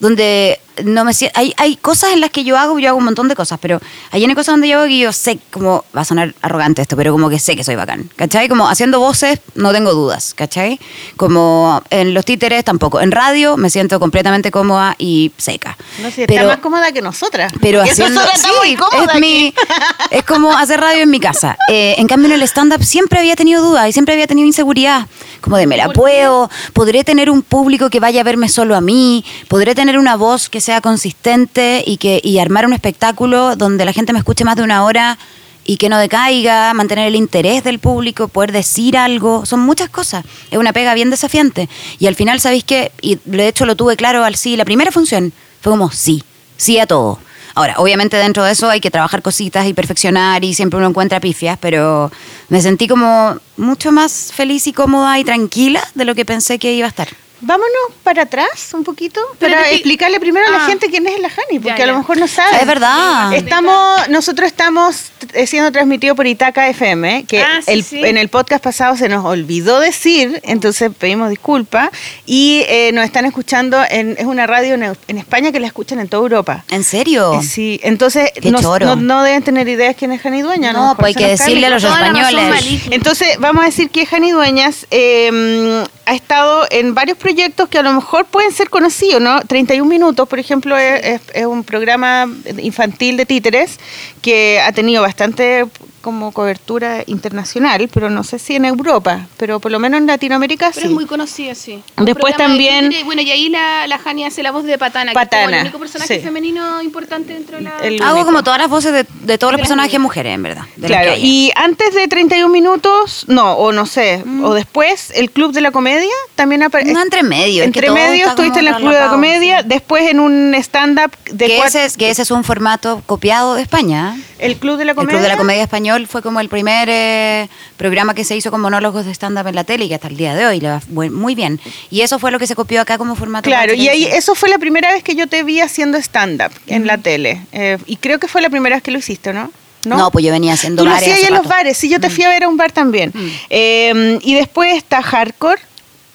donde 0.00 0.60
no 0.84 1.04
me 1.04 1.14
siento, 1.14 1.38
hay, 1.38 1.54
hay 1.56 1.76
cosas 1.76 2.12
en 2.14 2.20
las 2.20 2.30
que 2.30 2.42
yo 2.42 2.58
hago, 2.58 2.80
yo 2.80 2.88
hago 2.88 2.98
un 2.98 3.04
montón 3.04 3.28
de 3.28 3.36
cosas, 3.36 3.60
pero 3.62 3.80
hay 4.10 4.24
una 4.24 4.34
cosa 4.34 4.50
donde 4.50 4.66
yo 4.68 4.78
hago 4.78 4.88
que 4.88 4.98
yo 4.98 5.12
sé, 5.12 5.38
como, 5.52 5.84
va 5.96 6.00
a 6.00 6.04
sonar 6.04 6.34
arrogante 6.42 6.82
esto, 6.82 6.96
pero 6.96 7.12
como 7.12 7.30
que 7.30 7.38
sé 7.38 7.54
que 7.54 7.62
soy 7.62 7.76
bacán, 7.76 8.10
¿cachai? 8.16 8.48
Como 8.48 8.68
haciendo 8.68 8.98
voces, 8.98 9.38
no 9.54 9.72
tengo 9.72 9.92
dudas, 9.92 10.34
¿cachai? 10.34 10.80
Como 11.16 11.80
en 11.90 12.12
los 12.12 12.24
títeres 12.24 12.64
tampoco, 12.64 13.00
en 13.00 13.12
radio 13.12 13.56
me 13.56 13.70
siento 13.70 14.00
completamente 14.00 14.50
cómoda 14.50 14.96
y 14.98 15.30
seca. 15.36 15.76
No 16.02 16.10
sé, 16.10 16.22
está 16.22 16.44
más 16.44 16.58
cómoda 16.58 16.90
que 16.90 17.02
nosotras. 17.02 17.52
Pero 17.60 17.80
haciendo, 17.80 18.20
sí, 18.34 18.48
muy 18.60 18.72
es, 19.14 19.20
mi- 19.20 19.54
es 20.10 20.24
como 20.24 20.52
hacer 20.56 20.80
radio 20.80 21.04
en 21.04 21.10
mi 21.10 21.20
casa. 21.20 21.56
Eh, 21.70 21.94
en 21.98 22.08
cambio, 22.08 22.26
en 22.26 22.34
el 22.34 22.42
stand-up 22.42 22.82
siempre 22.82 23.20
había 23.20 23.36
tenido 23.36 23.62
dudas 23.62 23.88
y 23.88 23.92
siempre 23.92 24.14
había 24.14 24.26
tenido 24.26 24.46
inseguridad. 24.46 25.06
Como 25.40 25.56
de, 25.56 25.66
¿me 25.68 25.76
la 25.76 25.90
puedo? 25.90 26.50
¿Podré 26.72 27.04
tener 27.04 27.30
un 27.30 27.42
público 27.42 27.90
que 27.90 28.00
vaya 28.00 28.22
a 28.22 28.24
verme 28.24 28.48
solo 28.48 28.74
a 28.74 28.80
mí? 28.80 29.24
¿Podré 29.46 29.74
tener 29.74 29.83
una 29.98 30.16
voz 30.16 30.48
que 30.48 30.60
sea 30.60 30.80
consistente 30.80 31.84
y, 31.86 31.98
que, 31.98 32.20
y 32.22 32.38
armar 32.38 32.66
un 32.66 32.72
espectáculo 32.72 33.56
donde 33.56 33.84
la 33.84 33.92
gente 33.92 34.12
me 34.12 34.18
escuche 34.18 34.44
más 34.44 34.56
de 34.56 34.62
una 34.62 34.84
hora 34.84 35.18
y 35.64 35.76
que 35.76 35.88
no 35.88 35.98
decaiga, 35.98 36.74
mantener 36.74 37.08
el 37.08 37.16
interés 37.16 37.64
del 37.64 37.78
público, 37.78 38.28
poder 38.28 38.52
decir 38.52 38.96
algo? 38.96 39.46
Son 39.46 39.60
muchas 39.60 39.88
cosas. 39.88 40.24
Es 40.50 40.58
una 40.58 40.72
pega 40.72 40.94
bien 40.94 41.10
desafiante. 41.10 41.68
Y 41.98 42.06
al 42.06 42.14
final, 42.14 42.40
¿sabéis 42.40 42.64
qué? 42.64 42.92
Y 43.00 43.18
de 43.24 43.48
hecho 43.48 43.64
lo 43.66 43.76
tuve 43.76 43.96
claro 43.96 44.24
al 44.24 44.36
sí. 44.36 44.56
La 44.56 44.64
primera 44.64 44.92
función 44.92 45.32
fue 45.60 45.72
como 45.72 45.90
sí, 45.90 46.22
sí 46.56 46.78
a 46.78 46.86
todo. 46.86 47.18
Ahora, 47.56 47.74
obviamente 47.78 48.16
dentro 48.16 48.42
de 48.42 48.52
eso 48.52 48.68
hay 48.68 48.80
que 48.80 48.90
trabajar 48.90 49.22
cositas 49.22 49.66
y 49.66 49.74
perfeccionar 49.74 50.42
y 50.44 50.54
siempre 50.54 50.78
uno 50.78 50.88
encuentra 50.88 51.20
pifias, 51.20 51.56
pero 51.60 52.10
me 52.48 52.60
sentí 52.60 52.88
como 52.88 53.36
mucho 53.56 53.92
más 53.92 54.32
feliz 54.34 54.66
y 54.66 54.72
cómoda 54.72 55.18
y 55.20 55.24
tranquila 55.24 55.80
de 55.94 56.04
lo 56.04 56.16
que 56.16 56.24
pensé 56.24 56.58
que 56.58 56.72
iba 56.72 56.86
a 56.86 56.90
estar. 56.90 57.08
Vámonos 57.46 57.70
para 58.02 58.22
atrás 58.22 58.70
un 58.72 58.84
poquito 58.84 59.20
Pero 59.38 59.54
para 59.54 59.68
te 59.68 59.74
explicarle 59.74 60.18
primero 60.20 60.46
a 60.46 60.50
la 60.50 60.64
Ah. 60.64 60.66
gente 60.66 60.88
quién 60.90 61.06
es 61.06 61.20
la 61.20 61.28
Hani, 61.28 61.58
porque 61.60 61.78
Ya, 61.78 61.84
a 61.84 61.86
lo 61.88 61.98
mejor 61.98 62.16
no 62.16 62.26
sabe. 62.26 62.56
Es 62.60 62.66
verdad. 62.66 63.32
Estamos, 63.34 64.08
nosotros 64.08 64.46
estamos 64.46 65.10
siendo 65.46 65.70
transmitidos 65.72 66.16
por 66.16 66.26
Itaca 66.26 66.68
FM, 66.68 67.24
que 67.26 67.42
Ah, 67.42 67.60
sí, 67.64 67.72
el- 67.72 67.84
sí. 67.84 68.00
en 68.04 68.16
el 68.16 68.28
podcast 68.28 68.62
pasado 68.64 68.96
se 68.96 69.08
nos 69.08 69.24
olvidó 69.24 69.80
decir, 69.80 70.40
entonces 70.44 70.90
pedimos 70.98 71.28
disculpas, 71.30 71.90
y 72.24 72.62
eh, 72.68 72.90
nos 72.94 73.04
están 73.04 73.24
escuchando, 73.26 73.78
en, 73.90 74.16
es 74.18 74.24
una 74.24 74.46
radio 74.46 74.74
en, 74.74 74.82
en 75.08 75.18
España 75.18 75.52
que 75.52 75.60
la 75.60 75.66
escuchan 75.66 75.98
en 76.00 76.08
toda 76.08 76.22
Europa. 76.22 76.64
¿En 76.70 76.82
serio? 76.84 77.40
Eh, 77.40 77.42
Sí, 77.44 77.78
entonces 77.82 78.30
no, 78.42 78.60
no- 78.78 78.96
no 78.96 79.22
deben 79.22 79.42
tener 79.42 79.68
ideas 79.68 79.94
quién 79.98 80.12
es 80.12 80.24
Hani 80.24 80.40
Dueña. 80.42 80.72
No, 80.72 80.80
mejor 80.82 80.96
pues 80.96 81.08
hay 81.08 81.22
que 81.22 81.28
decirle 81.30 81.66
a 81.66 81.70
los 81.70 81.84
españoles. 81.84 82.80
Entonces, 82.90 83.36
vamos 83.38 83.62
a 83.62 83.66
decir 83.66 83.90
que 83.90 84.06
Jani 84.06 84.32
Dueñas 84.32 84.86
eh, 84.90 85.84
ha 86.06 86.14
estado 86.14 86.66
en 86.70 86.94
varios 86.94 87.16
proyectos 87.18 87.33
que 87.70 87.78
a 87.78 87.82
lo 87.82 87.92
mejor 87.92 88.26
pueden 88.26 88.52
ser 88.52 88.70
conocidos, 88.70 89.20
¿no? 89.20 89.40
31 89.40 89.88
Minutos, 89.88 90.28
por 90.28 90.38
ejemplo, 90.38 90.76
es 90.76 91.20
un 91.46 91.64
programa 91.64 92.26
infantil 92.58 93.16
de 93.16 93.26
títeres 93.26 93.78
que 94.22 94.60
ha 94.60 94.72
tenido 94.72 95.02
bastante 95.02 95.66
como 96.04 96.30
cobertura 96.32 97.02
internacional, 97.06 97.88
pero 97.92 98.10
no 98.10 98.22
sé 98.22 98.38
si 98.38 98.54
en 98.56 98.66
Europa, 98.66 99.26
pero 99.38 99.58
por 99.58 99.72
lo 99.72 99.78
menos 99.78 99.98
en 100.00 100.06
Latinoamérica 100.06 100.66
Pero 100.74 100.80
sí. 100.82 100.86
es 100.88 100.92
muy 100.92 101.06
conocido, 101.06 101.54
sí. 101.54 101.82
Después 101.96 102.34
Un 102.34 102.38
también- 102.38 102.92
Bueno, 103.06 103.22
y 103.22 103.30
ahí 103.30 103.48
la, 103.48 103.86
la 103.86 103.98
Jani 103.98 104.26
hace 104.26 104.42
la 104.42 104.52
voz 104.52 104.64
de 104.64 104.76
Patana, 104.78 105.12
que 105.12 105.18
es 105.18 105.28
como 105.28 105.30
Patana, 105.30 105.56
el 105.56 105.62
único 105.64 105.78
personaje 105.78 106.16
sí. 106.16 106.20
femenino 106.20 106.82
importante 106.82 107.32
dentro 107.32 107.56
de 107.56 107.62
la... 107.64 107.78
El- 107.82 108.02
Hago 108.02 108.12
único. 108.16 108.26
como 108.26 108.44
todas 108.44 108.58
las 108.60 108.68
voces 108.68 108.92
de, 108.92 109.06
de 109.22 109.38
todos 109.38 109.52
los 109.54 109.60
personajes 109.60 109.98
mujeres, 109.98 110.34
en 110.34 110.42
verdad. 110.42 110.64
de 110.76 110.86
Claro, 110.86 111.12
y 111.16 111.50
antes 111.56 111.94
de 111.94 112.06
31 112.06 112.52
minutos, 112.52 113.24
no, 113.28 113.54
o 113.54 113.72
no 113.72 113.86
sé, 113.86 114.22
o 114.42 114.52
después, 114.52 115.10
el 115.14 115.30
Club 115.30 115.52
de 115.52 115.62
la 115.62 115.70
Comedia 115.70 116.10
también 116.34 116.62
aparece. 116.62 116.92
No, 116.92 117.02
entre 117.02 117.22
medio, 117.22 117.64
es 117.64 117.70
que 117.72 117.78
Entre 117.78 117.90
medio 117.90 118.28
estuviste 118.28 118.58
en 118.60 118.68
el 118.68 118.74
Club 118.76 118.92
de 118.92 119.00
la 119.00 119.08
Comedia, 119.08 119.60
sí. 119.62 119.68
después 119.68 120.10
en 120.10 120.20
un 120.20 120.54
stand-up 120.56 121.12
de 121.30 121.46
que, 121.46 121.58
ese 121.60 121.84
es, 121.86 121.96
que 121.96 122.10
ese 122.10 122.22
es 122.22 122.30
un 122.30 122.44
formato 122.44 123.02
copiado 123.06 123.54
de 123.54 123.62
España. 123.62 124.16
¿eh? 124.18 124.22
El 124.38 124.56
Club 124.56 124.76
de 124.76 124.84
la 124.84 124.92
El 124.92 124.96
Comedia. 124.96 125.12
Club 125.12 125.22
de 125.22 125.28
la 125.28 125.36
Comedia 125.36 125.62
Español 125.62 125.93
fue 126.06 126.22
como 126.22 126.40
el 126.40 126.48
primer 126.48 126.88
eh, 126.90 127.48
programa 127.76 128.14
que 128.14 128.24
se 128.24 128.36
hizo 128.36 128.50
con 128.50 128.60
monólogos 128.60 129.06
de 129.06 129.12
stand-up 129.12 129.46
en 129.46 129.54
la 129.54 129.64
tele 129.64 129.84
y 129.86 129.88
que 129.88 129.94
hasta 129.94 130.08
el 130.08 130.16
día 130.16 130.34
de 130.34 130.46
hoy 130.46 130.60
le 130.60 130.68
va 130.68 130.80
muy 130.88 131.34
bien. 131.34 131.60
Y 131.90 132.02
eso 132.02 132.18
fue 132.18 132.30
lo 132.30 132.38
que 132.38 132.46
se 132.46 132.54
copió 132.54 132.80
acá 132.80 132.98
como 132.98 133.16
formato. 133.16 133.48
Claro, 133.48 133.74
y 133.74 133.88
ahí 133.88 134.04
eso 134.04 134.34
fue 134.34 134.48
la 134.48 134.58
primera 134.58 134.92
vez 134.92 135.02
que 135.02 135.14
yo 135.14 135.26
te 135.26 135.42
vi 135.42 135.60
haciendo 135.60 135.98
stand-up 135.98 136.52
en 136.66 136.86
la 136.86 136.98
tele. 136.98 137.46
Eh, 137.52 137.78
y 137.86 137.96
creo 137.96 138.18
que 138.18 138.28
fue 138.28 138.42
la 138.42 138.50
primera 138.50 138.76
vez 138.76 138.82
que 138.82 138.90
lo 138.90 138.98
hiciste, 138.98 139.32
¿no? 139.32 139.50
¿No? 139.84 140.10
pues 140.10 140.24
yo 140.24 140.32
venía 140.32 140.54
haciendo 140.54 140.82
Tú 140.82 140.88
lo 140.88 140.94
bares 140.94 141.08
hace 141.08 141.26
en 141.26 141.30
los 141.30 141.38
rato. 141.40 141.48
Mm. 141.48 141.50
bares, 141.50 141.76
sí, 141.76 141.88
yo 141.88 142.00
te 142.00 142.08
fui 142.08 142.24
a 142.24 142.28
ver 142.28 142.44
a 142.44 142.48
un 142.48 142.56
bar 142.56 142.72
también. 142.72 143.12
Eh, 143.50 144.18
y 144.22 144.34
después 144.34 144.76
está 144.76 145.02
Hardcore, 145.02 145.60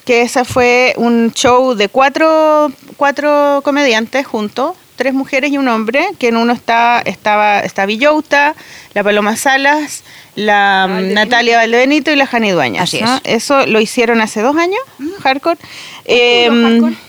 que 0.05 0.23
esa 0.23 0.43
fue 0.43 0.93
un 0.97 1.31
show 1.33 1.75
de 1.75 1.87
cuatro, 1.87 2.71
cuatro 2.97 3.61
comediantes 3.63 4.25
juntos, 4.25 4.75
tres 4.99 5.13
mujeres 5.13 5.49
y 5.53 5.57
un 5.57 5.69
hombre, 5.69 6.09
que 6.19 6.27
en 6.27 6.35
uno 6.35 6.51
está, 6.51 6.99
estaba, 6.99 7.62
está 7.62 7.85
Villota, 7.85 8.53
la 8.93 9.01
Paloma 9.01 9.38
Salas, 9.38 10.03
la 10.39 10.88
mm, 10.88 11.13
Natalia 11.13 11.58
Valdebenito 11.58 12.12
y 12.12 12.15
la 12.15 12.25
Jani 12.25 12.52
Dueñas. 12.52 12.84
Así 12.84 13.02
¿no? 13.02 13.15
es. 13.17 13.21
Eso 13.43 13.65
lo 13.67 13.80
hicieron 13.82 14.21
hace 14.21 14.41
dos 14.41 14.56
años, 14.56 14.80
hardcore. 15.21 15.60
Eh, 16.06 16.49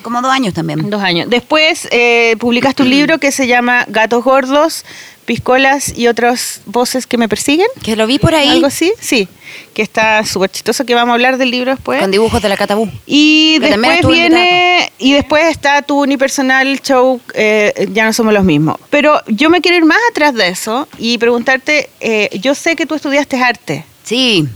Como 0.02 0.20
dos 0.20 0.32
años 0.32 0.52
también. 0.52 0.90
Dos 0.90 1.02
años. 1.02 1.30
Después 1.30 1.88
eh, 1.90 2.36
publicaste 2.38 2.82
un 2.82 2.90
libro 2.90 3.18
que 3.18 3.32
se 3.32 3.46
llama 3.46 3.84
Gatos 3.88 4.24
Gordos, 4.24 4.84
Piscolas 5.24 5.96
y 5.96 6.08
otras 6.08 6.60
voces 6.66 7.06
que 7.06 7.16
me 7.16 7.28
persiguen. 7.28 7.68
Que 7.82 7.94
lo 7.94 8.06
vi 8.06 8.18
por 8.18 8.34
ahí 8.34 8.48
¿Algo 8.48 8.66
así? 8.66 8.92
Sí. 8.98 9.28
Que 9.74 9.82
está 9.82 10.24
súper 10.24 10.50
chistoso, 10.50 10.84
que 10.84 10.94
vamos 10.94 11.10
a 11.10 11.14
hablar 11.14 11.38
del 11.38 11.50
libro 11.50 11.70
después. 11.70 12.00
con 12.00 12.10
dibujos 12.10 12.42
de 12.42 12.48
la 12.48 12.56
Catabú. 12.56 12.90
Y 13.06 13.58
Que 13.60 13.68
después 13.76 14.06
viene, 14.08 14.92
y 14.98 15.12
después 15.12 15.44
está 15.44 15.82
tu 15.82 16.02
unipersonal 16.02 16.80
show, 16.80 17.20
eh, 17.34 17.88
Ya 17.92 18.04
no 18.04 18.12
somos 18.12 18.34
los 18.34 18.44
mismos. 18.44 18.76
Pero 18.90 19.20
yo 19.28 19.50
me 19.50 19.60
quiero 19.60 19.76
ir 19.76 19.84
más 19.84 19.98
atrás 20.10 20.34
de 20.34 20.48
eso 20.48 20.88
y 20.98 21.16
preguntarte, 21.18 21.90
eh, 22.00 22.28
yo 22.40 22.56
sé 22.56 22.74
que 22.74 22.86
tú 22.86 22.96
estudiaste 22.96 23.19
arte. 23.42 23.84
Sí. 24.04 24.48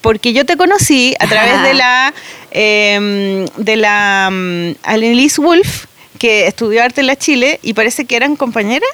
Porque 0.00 0.32
yo 0.32 0.46
te 0.46 0.56
conocí 0.56 1.14
a 1.20 1.26
través 1.26 1.54
Ajá. 1.54 1.68
de 1.68 1.74
la 1.74 2.14
eh, 2.52 3.46
de 3.56 3.76
la 3.76 4.28
um, 4.30 4.74
Annelise 4.82 5.40
Wolf, 5.40 5.86
que 6.18 6.46
estudió 6.46 6.82
arte 6.82 7.00
en 7.00 7.06
la 7.06 7.16
Chile, 7.16 7.60
y 7.62 7.74
parece 7.74 8.04
que 8.04 8.16
eran 8.16 8.36
compañeras. 8.36 8.90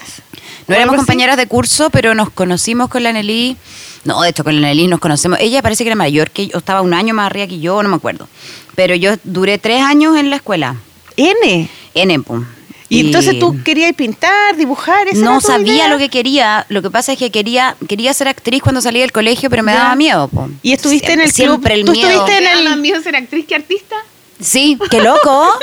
No 0.67 0.75
¿O 0.75 0.79
éramos 0.79 0.97
compañeras 0.97 1.37
de 1.37 1.47
curso, 1.47 1.91
pero 1.91 2.15
nos 2.15 2.31
conocimos 2.31 2.89
con 2.89 3.03
la 3.03 3.13
Nelly. 3.13 3.57
No, 4.05 4.21
de 4.23 4.31
hecho, 4.31 4.45
con 4.45 4.61
la 4.61 4.69
Nelly 4.69 4.89
nos 4.89 5.01
conocemos. 5.01 5.39
Ella 5.41 5.63
parece 5.63 5.85
que 5.85 5.89
era 5.89 5.97
mayor 5.97 6.31
que 6.31 6.49
yo, 6.49 6.59
estaba 6.59 6.83
un 6.83 6.95
año 6.95 7.15
más 7.15 7.27
arriba 7.27 7.47
que 7.47 7.61
yo, 7.61 7.83
no 7.83 7.89
me 7.89 7.97
acuerdo. 7.97 8.29
Pero 8.75 8.95
yo 8.95 9.15
duré 9.25 9.59
tres 9.59 9.83
años 9.83 10.17
en 10.17 10.31
la 10.31 10.37
escuela, 10.37 10.77
N. 11.17 11.69
en 11.95 12.11
EMPU. 12.11 12.45
Y, 12.89 13.01
entonces 13.01 13.39
tú 13.41 13.63
querías 13.65 13.93
pintar, 13.95 14.55
dibujar, 14.57 15.09
esa 15.09 15.19
no 15.25 15.33
era 15.33 15.41
tu 15.41 15.47
sabía 15.49 15.73
idea? 15.75 15.89
lo 15.89 15.99
que 15.99 16.09
quería. 16.09 16.65
Lo 16.69 16.83
que 16.83 16.91
pasa 16.91 17.13
es 17.13 17.19
que 17.19 17.31
quería 17.33 17.75
quería 17.89 18.15
ser 18.15 18.29
actriz 18.29 18.63
cuando 18.63 18.81
salí 18.81 19.01
del 19.01 19.11
colegio, 19.13 19.51
pero 19.51 19.63
me 19.65 19.73
Ya. 19.73 19.79
daba 19.81 19.97
miedo. 19.97 20.29
po. 20.29 20.49
Y 20.63 20.73
estuviste 20.73 21.13
en 21.13 21.21
el 21.21 21.33
club. 21.33 21.47
Siempre 21.49 21.75
el 21.75 21.85
¿Tú 21.85 21.93
miedo. 21.93 22.09
estuviste 22.09 22.39
en 22.39 22.45
¿Te 22.45 22.51
da 22.65 22.73
el 22.75 22.81
miedo 22.81 23.03
ser 23.03 23.17
actriz 23.17 23.45
que 23.47 23.55
artista? 23.57 23.97
Sí, 24.41 24.79
qué 24.91 25.01
loco. 25.01 25.59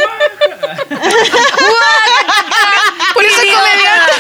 Por 3.13 3.23
eso 3.23 3.41
es 3.41 3.53
comediante. 3.53 4.11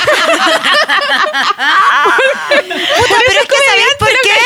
Puta, 2.97 3.15
pero 3.27 3.39
es 3.41 3.47
que 3.47 3.55
¿sabéis 3.65 3.95
por 3.97 4.09
qué? 4.23 4.37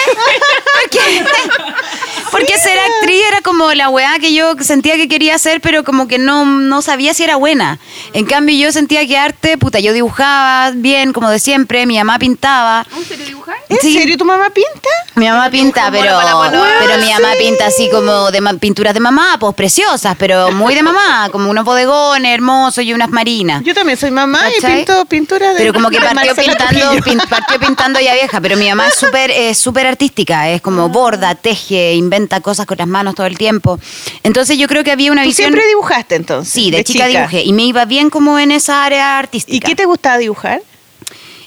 Porque, 0.81 1.03
porque 2.31 2.57
ser 2.57 2.77
actriz 2.79 3.21
era 3.27 3.41
como 3.41 3.73
la 3.73 3.89
weá 3.89 4.17
que 4.19 4.33
yo 4.33 4.53
sentía 4.61 4.95
que 4.95 5.07
quería 5.07 5.35
hacer, 5.35 5.61
pero 5.61 5.83
como 5.83 6.07
que 6.07 6.17
no, 6.17 6.45
no 6.45 6.81
sabía 6.81 7.13
si 7.13 7.23
era 7.23 7.35
buena. 7.35 7.79
En 8.13 8.25
cambio, 8.25 8.55
yo 8.57 8.71
sentía 8.71 9.05
que 9.07 9.17
arte, 9.17 9.57
puta, 9.57 9.79
yo 9.79 9.93
dibujaba 9.93 10.71
bien, 10.75 11.13
como 11.13 11.29
de 11.29 11.39
siempre, 11.39 11.85
mi 11.85 11.97
mamá 11.97 12.19
pintaba. 12.19 12.85
¿Aún 12.93 13.05
serio 13.05 13.25
dibujar? 13.25 13.57
¿En 13.69 13.77
Sí. 13.79 13.93
serio 13.93 14.17
tu 14.17 14.25
mamá 14.25 14.49
pinta? 14.49 14.89
Mi 15.15 15.27
mamá 15.27 15.49
pinta, 15.49 15.85
mono 15.89 15.97
pero, 15.99 16.15
para 16.15 16.29
la 16.29 16.35
mano. 16.35 16.63
pero 16.79 16.97
mi 17.03 17.11
mamá 17.11 17.29
pinta 17.39 17.65
así 17.67 17.89
como 17.89 18.31
de 18.31 18.41
ma- 18.41 18.53
pinturas 18.53 18.93
de 18.93 18.99
mamá, 18.99 19.37
pues 19.39 19.53
preciosas, 19.55 20.15
pero 20.17 20.51
muy 20.51 20.75
de 20.75 20.83
mamá, 20.83 21.29
como 21.31 21.49
unos 21.49 21.65
bodegones 21.65 22.33
hermosos 22.33 22.83
y 22.83 22.93
unas 22.93 23.09
marinas. 23.09 23.63
Yo 23.63 23.73
también 23.73 23.97
soy 23.97 24.11
mamá 24.11 24.39
y 24.57 24.61
pinto 24.65 25.05
pintura 25.05 25.53
de 25.53 25.57
Pero 25.59 25.73
como 25.73 25.89
que 25.89 25.99
de 25.99 26.05
partió 26.05 26.35
Marcela 26.35 26.55
pintando, 26.57 26.91
Trujillo. 26.91 27.03
pin- 27.03 27.29
partió 27.29 27.59
pintando 27.59 27.99
ya 27.99 28.13
vieja, 28.13 28.39
pero 28.41 28.57
mi 28.57 28.69
mamá 28.69 28.87
es 28.87 28.95
súper 28.95 29.31
es 29.31 29.57
súper 29.57 29.87
artística, 29.87 30.49
es 30.49 30.59
Ah. 30.59 30.63
como 30.63 30.89
borda, 30.89 31.35
teje, 31.35 31.93
inventa 31.93 32.16
cosas 32.41 32.65
con 32.65 32.77
las 32.77 32.87
manos 32.87 33.15
todo 33.15 33.27
el 33.27 33.37
tiempo. 33.37 33.79
Entonces 34.23 34.57
yo 34.57 34.67
creo 34.67 34.83
que 34.83 34.91
había 34.91 35.11
una 35.11 35.23
¿Tú 35.23 35.29
visión... 35.29 35.47
siempre 35.47 35.67
dibujaste 35.67 36.15
entonces? 36.15 36.53
Sí, 36.53 36.71
de, 36.71 36.83
chica, 36.83 37.07
dibujé 37.07 37.43
y 37.43 37.53
me 37.53 37.63
iba 37.63 37.85
bien 37.85 38.09
como 38.09 38.39
en 38.39 38.51
esa 38.51 38.83
área 38.83 39.19
artística. 39.19 39.55
¿Y 39.55 39.59
qué 39.59 39.75
te 39.75 39.85
gustaba 39.85 40.17
dibujar? 40.17 40.61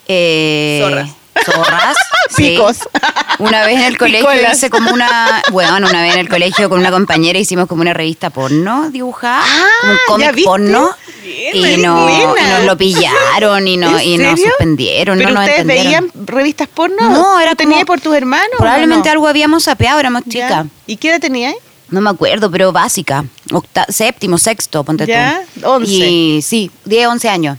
Eh, 0.08 0.80
Zorras. 0.82 1.19
Zorras. 1.44 1.96
sí. 2.36 2.50
Picos. 2.50 2.78
Una 3.38 3.64
vez 3.64 3.76
en 3.78 3.84
el 3.84 3.98
colegio 3.98 4.28
Picolas. 4.30 4.56
hice 4.56 4.70
como 4.70 4.90
una. 4.92 5.42
Bueno, 5.50 5.76
una 5.88 6.02
vez 6.02 6.14
en 6.14 6.20
el 6.20 6.28
colegio 6.28 6.68
con 6.68 6.78
una 6.80 6.90
compañera 6.90 7.38
hicimos 7.38 7.66
como 7.68 7.82
una 7.82 7.94
revista 7.94 8.30
porno 8.30 8.90
dibujada. 8.90 9.42
Ah, 9.44 9.68
como 10.06 10.16
un 10.16 10.20
¿ya 10.20 10.30
cómic 10.30 10.44
porno. 10.44 10.90
Bien, 11.22 11.56
y, 11.56 11.76
no, 11.82 12.08
y 12.08 12.42
nos 12.50 12.64
lo 12.64 12.76
pillaron 12.76 13.68
y, 13.68 13.76
no, 13.78 13.98
¿En 13.98 14.04
y 14.08 14.18
nos 14.18 14.40
suspendieron. 14.40 15.18
¿Pero 15.18 15.30
no 15.30 15.40
ustedes 15.40 15.66
veían 15.66 16.10
revistas 16.26 16.68
porno? 16.68 17.08
No, 17.10 17.38
era 17.40 17.50
¿Tú 17.52 17.56
tenías 17.58 17.80
como- 17.80 17.86
por 17.86 18.00
tus 18.00 18.14
hermanos? 18.14 18.50
Probablemente 18.58 19.08
no? 19.08 19.12
algo 19.12 19.28
habíamos 19.28 19.64
sapeado, 19.64 20.00
éramos 20.00 20.22
chicas. 20.28 20.66
¿Y 20.86 20.96
qué 20.96 21.10
edad 21.10 21.20
tenías? 21.20 21.54
No 21.90 22.00
me 22.00 22.10
acuerdo, 22.10 22.50
pero 22.50 22.70
básica. 22.72 23.24
Octa- 23.50 23.86
séptimo, 23.88 24.38
sexto, 24.38 24.84
ponte 24.84 25.06
Ya, 25.06 25.42
tú. 25.60 25.68
11. 25.68 25.92
Y 25.92 26.42
sí, 26.42 26.70
10, 26.84 27.08
11 27.08 27.28
años. 27.28 27.58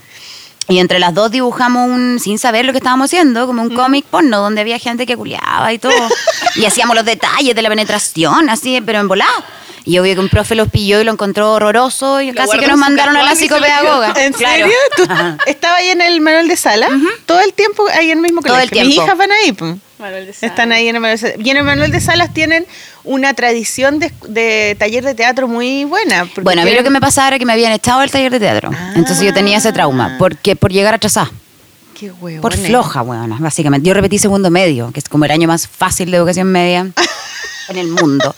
Y 0.72 0.80
entre 0.80 1.00
las 1.00 1.14
dos 1.14 1.30
dibujamos 1.32 1.90
un, 1.90 2.20
sin 2.20 2.40
saber 2.40 2.66
lo 2.66 2.72
que 2.72 2.78
estábamos 2.78 3.06
haciendo, 3.06 3.46
como 3.46 3.62
un 3.62 3.76
cómic 3.76 4.06
porno, 4.06 4.40
donde 4.40 4.62
había 4.62 4.80
gente 4.80 5.06
que 5.06 5.18
culiaba 5.18 5.72
y 5.74 5.80
todo. 5.80 5.92
y 6.56 6.66
hacíamos 6.66 6.96
los 6.96 7.04
detalles 7.06 7.54
de 7.56 7.62
la 7.62 7.70
penetración, 7.70 8.50
así, 8.50 8.80
pero 8.86 9.00
en 9.00 9.08
volado. 9.08 9.44
Y 9.84 9.98
obvio 9.98 10.14
que 10.14 10.20
un 10.22 10.30
profe 10.30 10.54
los 10.54 10.70
pilló 10.70 11.02
y 11.02 11.04
lo 11.04 11.12
encontró 11.12 11.54
horroroso 11.54 12.22
y 12.22 12.32
Lo 12.32 12.36
casi 12.36 12.60
que 12.60 12.68
nos 12.68 12.78
mandaron 12.78 13.18
a 13.18 13.24
la 13.24 13.36
psicopedagoga. 13.36 14.14
¿En 14.16 14.32
Claro. 14.32 14.54
serio? 14.68 14.78
¿Tú 14.96 15.04
Ajá. 15.10 15.38
estabas 15.48 15.80
ahí 15.80 15.90
en 15.90 16.02
el 16.02 16.22
manual 16.22 16.48
de 16.48 16.56
sala? 16.56 16.88
¿Todo 17.26 17.40
el 17.42 17.52
tiempo 17.54 17.84
ahí 17.94 18.12
en 18.12 18.20
el 18.20 18.22
mismo 18.22 18.42
Todo 18.42 18.54
colegio? 18.54 18.80
el 18.80 18.86
Mis 18.88 18.96
tiempo. 18.96 19.06
hijas 19.08 19.18
van 19.18 19.32
ahí. 19.32 19.52
pues. 19.54 19.76
Manuel 19.98 20.26
de 20.28 20.34
Sala. 20.34 20.50
Están 20.52 20.72
ahí 20.72 20.88
en 20.88 20.96
el 20.96 21.02
manual 21.02 21.18
de 21.18 21.20
salas. 21.28 21.46
Y 21.46 21.50
en 21.50 21.58
el 21.58 21.64
manual 21.64 21.92
de 21.92 22.00
salas 22.02 22.34
tienen 22.34 22.66
una 23.04 23.34
tradición 23.34 24.00
de, 24.00 24.12
de 24.28 24.76
taller 24.78 25.04
de 25.04 25.16
teatro 25.16 25.48
muy 25.48 25.86
buena. 25.86 26.28
Bueno, 26.42 26.62
a 26.62 26.66
mí 26.66 26.72
lo 26.72 26.84
que 26.84 26.90
me 26.90 27.02
pasaba 27.02 27.30
era 27.30 27.40
que 27.40 27.46
me 27.46 27.54
habían 27.54 27.72
echado 27.72 28.02
del 28.02 28.12
taller 28.12 28.32
de 28.32 28.40
teatro. 28.40 28.72
Entonces 28.96 29.26
yo 29.26 29.34
tenía 29.34 29.58
ese 29.58 29.74
trauma, 29.74 30.16
porque 30.20 30.56
por 30.56 30.72
llegar 30.72 30.94
atrasada. 30.94 31.32
Qué 31.98 32.12
huevones. 32.12 32.42
Por 32.42 32.58
floja, 32.58 33.02
weona, 33.02 33.38
básicamente. 33.40 33.88
Yo 33.88 33.94
repetí 33.94 34.18
segundo 34.18 34.50
medio, 34.50 34.92
que 34.92 35.00
es 35.00 35.10
como 35.10 35.26
el 35.26 35.32
año 35.32 35.48
más 35.48 35.68
fácil 35.68 36.10
de 36.12 36.18
educación 36.18 36.48
media 36.52 36.88
en 37.70 37.78
el 37.78 37.88
mundo. 37.88 38.36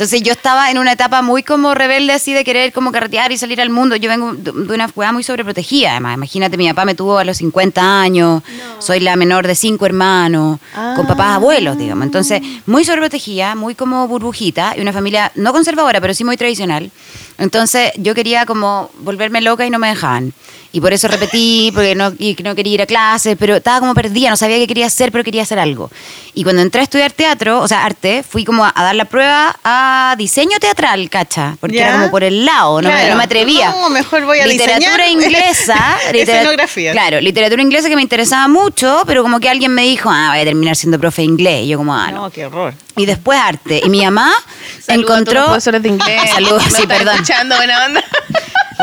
Entonces 0.00 0.22
yo 0.22 0.32
estaba 0.32 0.70
en 0.70 0.78
una 0.78 0.92
etapa 0.92 1.20
muy 1.20 1.42
como 1.42 1.74
rebelde 1.74 2.14
así 2.14 2.32
de 2.32 2.42
querer 2.42 2.72
como 2.72 2.90
carretear 2.90 3.32
y 3.32 3.36
salir 3.36 3.60
al 3.60 3.68
mundo. 3.68 3.96
Yo 3.96 4.08
vengo 4.08 4.32
de 4.32 4.50
una 4.50 4.90
weá 4.96 5.12
muy 5.12 5.22
sobreprotegida, 5.22 5.90
además. 5.90 6.16
Imagínate, 6.16 6.56
mi 6.56 6.66
papá 6.68 6.86
me 6.86 6.94
tuvo 6.94 7.18
a 7.18 7.24
los 7.24 7.36
50 7.36 8.00
años, 8.00 8.42
soy 8.78 9.00
la 9.00 9.14
menor 9.16 9.46
de 9.46 9.54
cinco 9.54 9.84
hermanos, 9.84 10.58
con 10.96 11.06
papás 11.06 11.36
abuelos, 11.36 11.76
digamos. 11.76 12.06
Entonces, 12.06 12.40
muy 12.64 12.82
sobreprotegida, 12.82 13.54
muy 13.54 13.74
como 13.74 14.08
burbujita, 14.08 14.72
y 14.74 14.80
una 14.80 14.94
familia 14.94 15.32
no 15.34 15.52
conservadora, 15.52 16.00
pero 16.00 16.14
sí 16.14 16.24
muy 16.24 16.38
tradicional. 16.38 16.90
Entonces 17.36 17.92
yo 17.96 18.14
quería 18.14 18.46
como 18.46 18.90
volverme 19.00 19.42
loca 19.42 19.66
y 19.66 19.70
no 19.70 19.78
me 19.78 19.88
dejaban. 19.88 20.32
Y 20.72 20.80
por 20.80 20.92
eso 20.92 21.08
repetí, 21.08 21.72
porque 21.74 21.94
no, 21.96 22.12
y 22.16 22.34
que 22.36 22.42
no 22.44 22.54
quería 22.54 22.74
ir 22.74 22.82
a 22.82 22.86
clases, 22.86 23.36
pero 23.38 23.56
estaba 23.56 23.80
como 23.80 23.92
perdida, 23.92 24.30
no 24.30 24.36
sabía 24.36 24.56
qué 24.56 24.68
quería 24.68 24.86
hacer, 24.86 25.10
pero 25.10 25.24
quería 25.24 25.42
hacer 25.42 25.58
algo. 25.58 25.90
Y 26.32 26.44
cuando 26.44 26.62
entré 26.62 26.80
a 26.80 26.84
estudiar 26.84 27.10
teatro, 27.10 27.60
o 27.60 27.66
sea, 27.66 27.84
arte, 27.84 28.22
fui 28.22 28.44
como 28.44 28.64
a, 28.64 28.72
a 28.74 28.84
dar 28.84 28.94
la 28.94 29.04
prueba 29.04 29.58
a 29.64 30.14
diseño 30.16 30.58
teatral, 30.60 31.10
cacha, 31.10 31.56
porque 31.60 31.76
Ya. 31.78 31.88
era 31.88 31.92
como 31.98 32.10
por 32.12 32.22
el 32.22 32.44
lado, 32.44 32.80
no, 32.82 32.88
me, 32.88 33.08
no 33.10 33.16
me 33.16 33.24
atrevía. 33.24 33.70
No, 33.70 33.90
mejor 33.90 34.24
voy 34.24 34.38
a 34.38 34.46
Literatura 34.46 35.06
diseñar 35.06 35.08
inglesa. 35.10 35.98
litera- 36.12 36.38
escenografías. 36.38 36.92
Claro, 36.92 37.20
literatura 37.20 37.60
inglesa 37.62 37.88
que 37.88 37.96
me 37.96 38.02
interesaba 38.02 38.46
mucho, 38.46 39.02
pero 39.06 39.22
como 39.22 39.40
que 39.40 39.48
alguien 39.48 39.72
me 39.74 39.82
dijo, 39.82 40.08
ah, 40.08 40.28
voy 40.30 40.40
a 40.40 40.44
terminar 40.44 40.76
siendo 40.76 41.00
profe 41.00 41.22
de 41.22 41.26
inglés. 41.26 41.64
Y 41.64 41.68
yo 41.68 41.78
como, 41.78 41.92
ah, 41.94 42.12
no. 42.12 42.22
No, 42.22 42.30
qué 42.30 42.46
horror. 42.46 42.74
Y 42.96 43.06
después 43.06 43.38
arte. 43.40 43.80
Y 43.84 43.88
mi 43.88 44.04
mamá 44.04 44.30
a 44.86 44.86
todos 44.86 44.98
encontró... 45.00 45.34
los 45.40 45.44
profesores 45.46 45.82
de 45.82 45.88
inglés. 45.88 46.30
Saludos, 46.32 46.62
sí, 46.64 46.86
perdón. 46.86 47.14
escuchando, 47.14 47.56
buena 47.56 47.86
onda. 47.86 48.04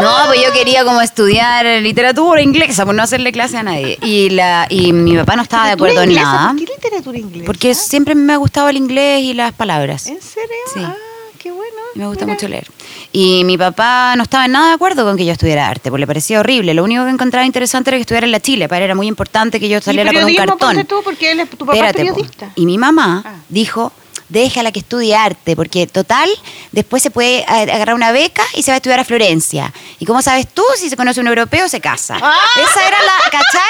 No, 0.02 0.26
pues 0.28 0.42
yo 0.44 0.52
quería 0.54 0.84
como 0.84 1.02
estudiar 1.02 1.66
literatura 1.82 2.42
inglesa, 2.42 2.86
por 2.86 2.94
no 2.96 3.04
hacerle 3.04 3.32
clase 3.32 3.58
a 3.58 3.64
nadie. 3.64 3.98
Y, 4.04 4.30
la, 4.30 4.68
y 4.70 4.94
mi 4.94 5.16
papá 5.18 5.36
no 5.36 5.44
estaba 5.44 5.66
de 5.68 5.72
acuerdo 5.74 6.02
en 6.02 6.10
¿Literatura 6.10 6.38
nada. 6.38 6.50
¿Por 6.54 6.60
qué 6.66 6.74
literatura 6.74 7.18
inglesa? 7.18 7.46
Porque 7.46 7.76
siempre 7.76 8.16
me 8.16 8.34
ha 8.34 8.38
gustado 8.38 8.70
el 8.70 8.78
inglés 8.78 9.22
y 9.24 9.34
las 9.34 9.54
palabras. 9.54 10.08
¿En 10.08 10.22
serio? 10.22 10.50
Sí. 10.74 10.82
Ah, 10.84 10.96
qué 11.40 11.52
bueno. 11.52 11.74
Y 11.96 12.00
me 12.00 12.08
gusta 12.08 12.26
Mira. 12.26 12.36
mucho 12.36 12.48
leer. 12.48 12.68
Y 13.12 13.44
mi 13.46 13.58
papá 13.58 14.16
no 14.16 14.24
estaba 14.24 14.46
en 14.46 14.52
nada 14.52 14.68
de 14.68 14.74
acuerdo 14.76 15.04
con 15.04 15.18
que 15.18 15.26
yo 15.26 15.32
estudiara 15.32 15.68
arte, 15.68 15.90
porque 15.90 16.02
le 16.02 16.08
parecía 16.08 16.40
horrible. 16.40 16.74
Lo 16.74 16.84
único 16.84 17.04
que 17.06 17.10
encontraba 17.10 17.46
interesante 17.46 17.90
era 17.90 17.98
que 17.98 18.02
estudiara 18.02 18.26
en 18.26 18.32
la 18.32 18.40
Chile. 18.40 18.68
Para 18.68 18.80
él 18.80 18.84
era 18.86 18.96
muy 18.96 19.08
importante 19.08 19.60
que 19.60 19.68
yo 19.70 19.80
¿Y 19.80 19.82
saliera 19.82 20.12
con 20.14 20.24
un 20.24 20.36
cartón. 20.36 20.86
tú, 20.86 21.02
porque 21.04 21.32
él 21.32 21.40
es- 21.40 21.50
tu 21.50 21.58
papá 21.58 21.74
Espérate, 21.74 22.04
es 22.04 22.10
po. 22.10 22.16
periodista. 22.16 22.52
Y 22.56 22.66
mi 22.66 22.78
mamá 22.78 23.24
Ah. 23.26 23.34
dijo, 23.50 23.92
déjala 24.30 24.72
que 24.72 24.80
estudie 24.80 25.16
arte, 25.16 25.56
porque 25.56 25.88
total, 25.88 26.30
después 26.72 27.02
se 27.04 27.12
puede 27.12 27.46
agarrar 27.46 27.96
una 27.96 28.12
beca 28.12 28.44
y 28.54 28.63
se 28.63 28.72
va 28.72 28.76
a 28.76 28.78
estudiar 28.78 29.00
a 29.00 29.06
Florencia. 29.06 29.74
¿Y 30.00 30.06
cómo 30.06 30.22
sabes 30.22 30.48
tú 30.54 30.63
si 30.78 30.90
se 30.90 30.98
conoce 30.98 31.20
un 31.20 31.28
europeo 31.28 31.70
se 31.70 31.82
casa? 31.82 32.18
Ah. 32.22 32.38
Esa 32.56 32.88
era 32.88 32.98
la, 33.02 33.32
¿cachai? 33.32 33.62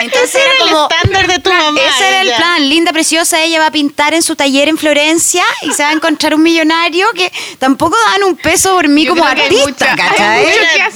Entonces 0.00 0.28
Ese 0.34 0.40
era 0.40 0.52
el 0.52 0.58
como 0.70 0.88
estándar 0.88 1.26
de 1.26 1.38
tu 1.38 1.50
mamá, 1.50 1.80
Ese 1.88 2.08
era 2.08 2.20
el 2.22 2.32
plan, 2.34 2.68
linda, 2.68 2.92
preciosa, 2.92 3.42
ella 3.42 3.58
va 3.60 3.66
a 3.66 3.70
pintar 3.70 4.14
en 4.14 4.22
su 4.22 4.34
taller 4.36 4.68
en 4.68 4.76
Florencia 4.78 5.42
y 5.62 5.70
se 5.72 5.82
va 5.82 5.90
a 5.90 5.92
encontrar 5.92 6.34
un 6.34 6.42
millonario 6.42 7.06
que 7.14 7.32
tampoco 7.58 7.96
dan 8.12 8.24
un 8.28 8.36
peso 8.36 8.72
por 8.74 8.88
mí 8.88 9.04
Yo 9.04 9.10
como 9.12 9.24
artista, 9.24 9.64
mucha- 9.66 9.88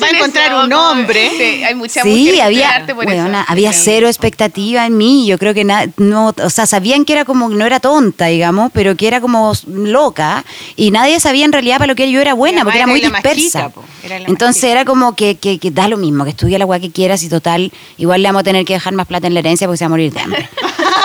Va 0.00 0.06
a 0.06 0.10
encontrar 0.10 0.46
eso, 0.52 0.60
un 0.64 0.72
hombre. 0.72 1.30
Sí, 1.30 1.64
hay 1.64 1.74
mucha 1.74 2.02
Sí, 2.02 2.08
mujer 2.08 2.14
que 2.24 2.28
estudia 2.30 2.44
había, 2.46 2.70
arte 2.70 2.94
por 2.94 3.06
weona, 3.06 3.42
eso. 3.42 3.52
había 3.52 3.72
cero 3.72 4.08
expectativa 4.08 4.86
en 4.86 4.96
mí. 4.96 5.26
Yo 5.26 5.38
creo 5.38 5.54
que 5.54 5.64
na- 5.64 5.86
no, 5.96 6.34
o 6.42 6.50
sea, 6.50 6.66
sabían 6.66 7.04
que 7.04 7.12
era 7.12 7.24
como, 7.24 7.48
no 7.48 7.64
era 7.66 7.80
tonta, 7.80 8.26
digamos, 8.26 8.70
pero 8.72 8.96
que 8.96 9.06
era 9.08 9.20
como 9.20 9.52
loca 9.66 10.44
y 10.76 10.90
nadie 10.90 11.20
sabía 11.20 11.44
en 11.44 11.52
realidad 11.52 11.78
para 11.78 11.88
lo 11.88 11.94
que 11.94 12.10
yo 12.10 12.20
era 12.20 12.34
buena, 12.34 12.62
porque 12.64 12.78
era 12.78 12.86
muy 12.86 13.00
dispersa. 13.00 13.68
po, 13.70 13.82
era 14.02 14.16
Entonces 14.18 14.64
era 14.64 14.84
como 14.84 15.14
que, 15.14 15.36
que, 15.36 15.58
que 15.58 15.70
da 15.70 15.88
lo 15.88 15.96
mismo, 15.96 16.24
que 16.24 16.30
estudie 16.30 16.58
la 16.58 16.66
weá 16.66 16.80
que 16.80 16.90
quieras 16.90 17.22
y 17.22 17.28
total, 17.28 17.72
igual 17.98 18.22
le 18.22 18.28
vamos 18.28 18.40
a 18.40 18.44
tener 18.44 18.64
que 18.64 18.71
dejar 18.74 18.92
más 18.94 19.06
plata 19.06 19.26
en 19.26 19.34
la 19.34 19.40
herencia 19.40 19.66
porque 19.66 19.78
se 19.78 19.84
va 19.84 19.86
a 19.86 19.90
morir 19.90 20.12
de 20.12 20.20
hambre. 20.20 20.48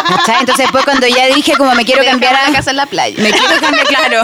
¿Cachai? 0.08 0.40
Entonces 0.40 0.66
después 0.66 0.86
cuando 0.86 1.08
ya 1.08 1.28
dije 1.28 1.54
como 1.58 1.74
me 1.76 1.86
quiero 1.86 2.02
Me 2.02 2.10
cambiar 2.10 2.36
a 2.36 2.50
la 2.50 2.56
casa 2.56 2.72
en 2.72 2.78
la 2.78 2.86
playa. 2.86 3.16
Me 3.22 3.32
quiero 3.32 3.60
cambiar, 3.60 3.88
claro. 3.88 4.22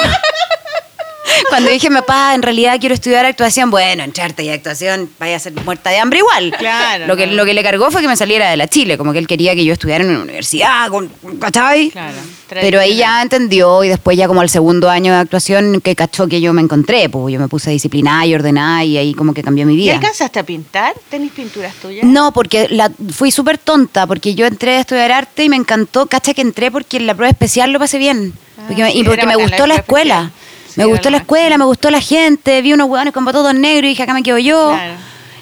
Cuando 1.49 1.69
dije, 1.69 1.89
papá, 1.89 2.33
en 2.35 2.41
realidad 2.41 2.77
quiero 2.79 2.95
estudiar 2.95 3.25
actuación, 3.25 3.69
bueno, 3.71 4.03
entrarte 4.03 4.43
y 4.43 4.49
actuación, 4.49 5.09
vaya 5.19 5.37
a 5.37 5.39
ser 5.39 5.53
muerta 5.63 5.89
de 5.89 5.97
hambre 5.99 6.19
igual. 6.19 6.53
Claro, 6.57 7.07
Lo 7.07 7.15
que, 7.15 7.27
lo 7.27 7.45
que 7.45 7.53
le 7.53 7.63
cargó 7.63 7.91
fue 7.91 8.01
que 8.01 8.07
me 8.07 8.17
saliera 8.17 8.49
de 8.49 8.57
la 8.57 8.67
Chile, 8.67 8.97
como 8.97 9.13
que 9.13 9.19
él 9.19 9.27
quería 9.27 9.55
que 9.55 9.63
yo 9.63 9.73
estudiara 9.73 10.03
en 10.03 10.09
una 10.11 10.21
universidad, 10.21 10.89
con, 10.89 11.09
¿cachai? 11.39 11.89
Claro, 11.91 12.17
Pero 12.49 12.79
ahí 12.79 12.97
ya 12.97 13.21
entendió 13.21 13.83
y 13.83 13.89
después 13.89 14.17
ya 14.17 14.27
como 14.27 14.41
al 14.41 14.49
segundo 14.49 14.89
año 14.89 15.13
de 15.13 15.19
actuación 15.19 15.79
que 15.81 15.95
cachó 15.95 16.27
que 16.27 16.41
yo 16.41 16.53
me 16.53 16.61
encontré, 16.61 17.07
pues 17.09 17.33
yo 17.33 17.39
me 17.39 17.47
puse 17.47 17.71
disciplinada 17.71 18.25
y 18.25 18.35
ordenada 18.35 18.83
y 18.83 18.97
ahí 18.97 19.13
como 19.13 19.33
que 19.33 19.43
cambió 19.43 19.65
mi 19.65 19.73
¿Y 19.73 19.77
vida. 19.77 19.95
alcanzaste 19.95 20.39
a 20.39 20.43
pintar? 20.43 20.93
¿Tenés 21.09 21.31
pinturas 21.31 21.73
tuyas? 21.75 22.03
No, 22.05 22.31
porque 22.33 22.67
la, 22.69 22.91
fui 23.13 23.31
súper 23.31 23.57
tonta, 23.57 24.07
porque 24.07 24.35
yo 24.35 24.45
entré 24.45 24.77
a 24.77 24.79
estudiar 24.81 25.11
arte 25.11 25.43
y 25.45 25.49
me 25.49 25.55
encantó, 25.55 26.05
cacha 26.07 26.33
que 26.33 26.41
entré 26.41 26.69
porque 26.71 26.97
en 26.97 27.07
la 27.07 27.15
prueba 27.15 27.29
especial 27.31 27.71
lo 27.71 27.79
pasé 27.79 27.97
bien. 27.97 28.33
Porque 28.67 28.81
me- 28.83 28.93
y 28.93 29.03
porque 29.03 29.21
era 29.21 29.29
me 29.29 29.35
gustó 29.35 29.67
la 29.67 29.75
escuela. 29.75 30.15
especial. 30.25 30.42
Sí, 30.73 30.79
me 30.79 30.85
gustó 30.85 31.09
la 31.09 31.17
escuela, 31.17 31.57
me 31.57 31.65
gustó 31.65 31.91
la 31.91 32.01
gente, 32.01 32.61
vi 32.61 32.73
unos 32.73 32.89
hueones 32.89 33.13
con 33.13 33.25
todos 33.25 33.53
negros 33.53 33.85
y 33.85 33.89
dije, 33.89 34.03
acá 34.03 34.13
me 34.13 34.23
quedo 34.23 34.39
yo. 34.39 34.71
Claro. 34.71 34.93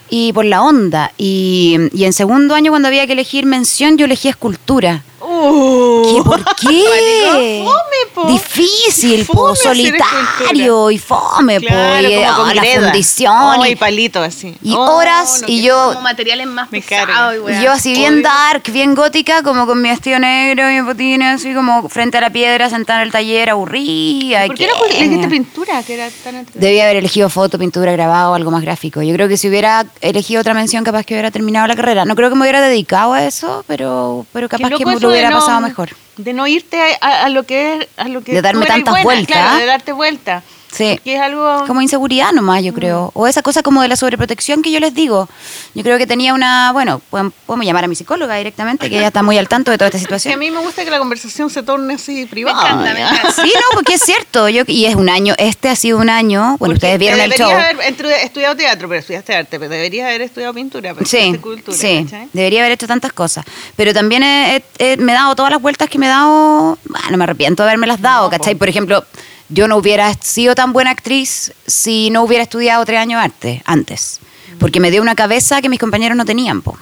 Y 0.10 0.34
por 0.34 0.44
la 0.44 0.62
onda. 0.62 1.14
Y, 1.18 1.78
y 1.94 2.04
en 2.04 2.12
segundo 2.12 2.54
año, 2.54 2.72
cuando 2.72 2.90
había 2.90 3.08
que 3.08 3.14
elegir 3.14 3.46
mención, 3.46 3.98
yo 3.98 4.06
elegí 4.06 4.28
escultura. 4.28 5.04
Uh. 5.34 6.04
¿Qué, 6.14 6.24
¿Por 6.24 6.44
qué? 6.56 7.64
Fome, 7.66 8.12
po. 8.14 8.26
Difícil, 8.26 9.26
po, 9.26 9.34
Fome 9.34 9.52
hacer 9.54 9.68
solitario 9.76 10.92
y 10.92 10.98
fome, 10.98 11.62
po, 11.62 11.68
Claro, 11.68 12.10
y, 12.10 12.16
como 12.26 12.42
oh, 12.50 12.54
la 12.54 12.64
fundición. 12.64 13.34
Oh, 13.60 13.66
y- 13.66 13.70
y 13.72 13.76
palito 13.76 14.22
así. 14.22 14.56
y 14.62 14.74
Oh, 14.74 14.98
horas 14.98 15.42
no, 15.42 15.48
y 15.48 15.62
yo 15.62 15.92
Como 15.94 16.02
materiales 16.02 16.48
más 16.48 16.68
pesados. 16.68 17.36
y 17.50 17.64
yo 17.64 17.72
así 17.72 17.94
bien 17.94 18.16
Obvio. 18.16 18.24
dark, 18.24 18.64
bien 18.72 18.94
gótica, 18.96 19.42
como 19.44 19.66
con 19.66 19.82
mi 19.82 19.90
vestido 19.90 20.20
negro 20.20 20.70
y 20.70 20.74
mi 20.76 20.82
botines, 20.82 21.36
así 21.36 21.54
como 21.54 21.88
frente 21.88 22.18
a 22.18 22.22
la 22.22 22.30
piedra, 22.30 22.70
sentada 22.70 23.02
en 23.02 23.06
el 23.08 23.12
taller, 23.12 23.50
aburrida. 23.50 24.46
¿Por 24.48 24.58
qué 24.58 24.68
no 24.68 24.86
elegiste 24.86 25.28
pintura? 25.30 25.84
Que 25.84 25.94
era 25.94 26.10
tan? 26.24 26.46
Debía 26.54 26.84
haber 26.84 26.98
elegido 26.98 27.30
foto, 27.30 27.58
pintura, 27.58 27.92
grabado, 27.94 28.34
algo 28.34 28.52
más 28.52 28.62
gráfico. 28.62 29.02
Yo 29.02 29.14
creo 29.14 29.28
que 29.28 29.38
si 29.38 29.48
hubiera 29.48 29.86
elegido 30.02 30.42
otra 30.42 30.54
mención, 30.54 30.84
capaz 30.84 31.06
que 31.06 31.14
hubiera 31.14 31.32
terminado 31.32 31.68
la 31.68 31.76
carrera. 31.76 32.04
No 32.06 32.16
creo 32.16 32.30
que 32.30 32.36
me 32.36 32.42
hubiera 32.42 32.62
dedicado 32.62 33.14
a 33.14 33.24
eso, 33.24 33.64
pero, 33.68 34.26
pero 34.34 34.50
capaz 34.50 34.70
que 34.72 34.86
me 34.86 34.96
de 35.12 35.21
hubiera 35.22 35.30
no- 35.32 35.40
pasado 35.40 35.62
mejor. 35.62 35.90
De 36.18 36.34
no 36.34 36.46
irte 36.48 36.80
a, 36.82 36.98
a- 37.08 37.26
a 37.26 37.30
lo 37.30 37.44
que 37.44 37.76
es, 37.78 37.88
a 37.98 38.08
lo 38.10 38.22
que 38.22 38.34
De 38.34 38.42
darme 38.42 38.66
tantas 38.66 38.92
buena, 38.92 39.04
vueltas. 39.04 39.38
Claro, 39.38 39.58
de 39.58 39.66
darte 39.66 39.92
vuelta. 39.94 40.44
Sí. 40.72 41.00
Que 41.04 41.16
es 41.16 41.22
algo... 41.22 41.66
Como 41.68 41.82
inseguridad 41.82 42.32
nomás, 42.32 42.64
yo 42.64 42.74
creo. 42.74 43.12
O 43.14 43.28
esa 43.28 43.42
cosa 43.42 43.62
como 43.62 43.82
de 43.82 43.88
la 43.90 43.96
sobreprotección 43.98 44.62
que 44.62 44.72
yo 44.72 44.80
les 44.80 44.94
digo. 44.94 45.28
Yo 45.76 45.84
creo 45.84 45.98
que 45.98 46.08
tenía 46.08 46.34
una, 46.34 46.72
bueno, 46.72 47.02
podemos 47.10 47.66
llamar 47.66 47.84
a 47.84 47.88
mi 47.88 47.96
psicóloga 47.96 48.36
directamente, 48.38 48.90
que 48.90 48.98
ella 48.98 49.08
está 49.08 49.22
muy 49.22 49.38
al 49.38 49.50
tanto 49.50 49.70
de 49.72 49.78
toda 49.78 49.88
esta 49.90 49.98
que 50.00 50.06
a 50.06 50.08
situación. 50.20 50.40
mí 50.40 50.50
me 50.50 50.60
gusta 50.60 50.86
que 50.86 50.90
la 50.92 50.98
conversación 51.00 51.50
se 51.50 51.62
torne 51.64 51.96
así 51.96 52.26
privada. 52.26 52.62
encanta, 52.70 52.94
me 52.94 53.00
¿ya? 53.02 53.10
encanta. 53.10 53.32
Sí, 53.44 53.52
no, 53.54 53.62
porque 53.74 53.96
es 53.96 54.02
cierto. 54.02 54.48
Yo, 54.50 54.64
y 54.68 54.86
es 54.86 54.96
un 54.96 55.10
año, 55.10 55.34
este 55.38 55.68
ha 55.70 55.76
sido 55.76 55.98
un 55.98 56.10
año, 56.10 56.42
bueno, 56.42 56.58
Porque 56.60 56.74
ustedes 56.76 57.00
vieron 57.00 57.20
el 57.20 57.32
show. 57.34 57.50
Deberías 57.50 57.74
haber 57.74 58.24
estudiado 58.24 58.56
teatro, 58.56 58.88
pero 58.88 59.00
estudiaste 59.02 59.36
arte, 59.36 59.60
pero 59.60 59.70
deberías 59.70 60.08
haber 60.08 60.22
estudiado 60.22 60.54
pintura, 60.54 60.94
pero 60.94 61.06
Sí, 61.06 61.18
estudiaste 61.18 61.42
cultura, 61.42 61.78
sí, 61.78 62.04
¿cachai? 62.06 62.30
debería 62.32 62.62
haber 62.62 62.72
hecho 62.72 62.88
tantas 62.88 63.12
cosas. 63.14 63.44
Pero 63.76 63.94
también 63.94 64.24
he- 64.24 64.56
he- 64.78 64.94
he- 64.94 64.98
me 64.98 65.12
he 65.12 65.16
dado 65.16 65.36
todas 65.36 65.52
las 65.52 65.62
vueltas 65.62 65.90
que 65.90 66.00
me 66.00 66.06
he 66.06 66.10
dado, 66.10 66.78
bueno, 66.86 67.08
no 67.12 67.18
me 67.18 67.24
arrepiento 67.26 67.64
de 67.64 67.70
haberme 67.70 67.88
las 67.88 68.02
dado, 68.02 68.26
No, 68.26 68.30
¿cachai? 68.30 68.54
po. 68.56 68.60
Por 68.60 68.70
ejemplo, 68.70 69.04
yo 69.52 69.68
no 69.68 69.78
hubiera 69.78 70.14
sido 70.16 70.56
tan 70.56 70.74
buena 70.74 70.92
actriz 70.92 71.54
si 71.68 72.10
no 72.10 72.24
hubiera 72.24 72.44
estudiado 72.44 72.84
tres 72.86 73.00
años 73.00 73.22
arte 73.24 73.62
antes, 73.66 74.20
porque 74.60 74.80
me 74.80 74.90
dio 74.92 75.02
una 75.02 75.16
cabeza 75.16 75.62
que 75.62 75.70
mis 75.70 75.80
compañeros 75.80 76.18
no 76.18 76.26
tenían, 76.26 76.62
po. 76.62 76.78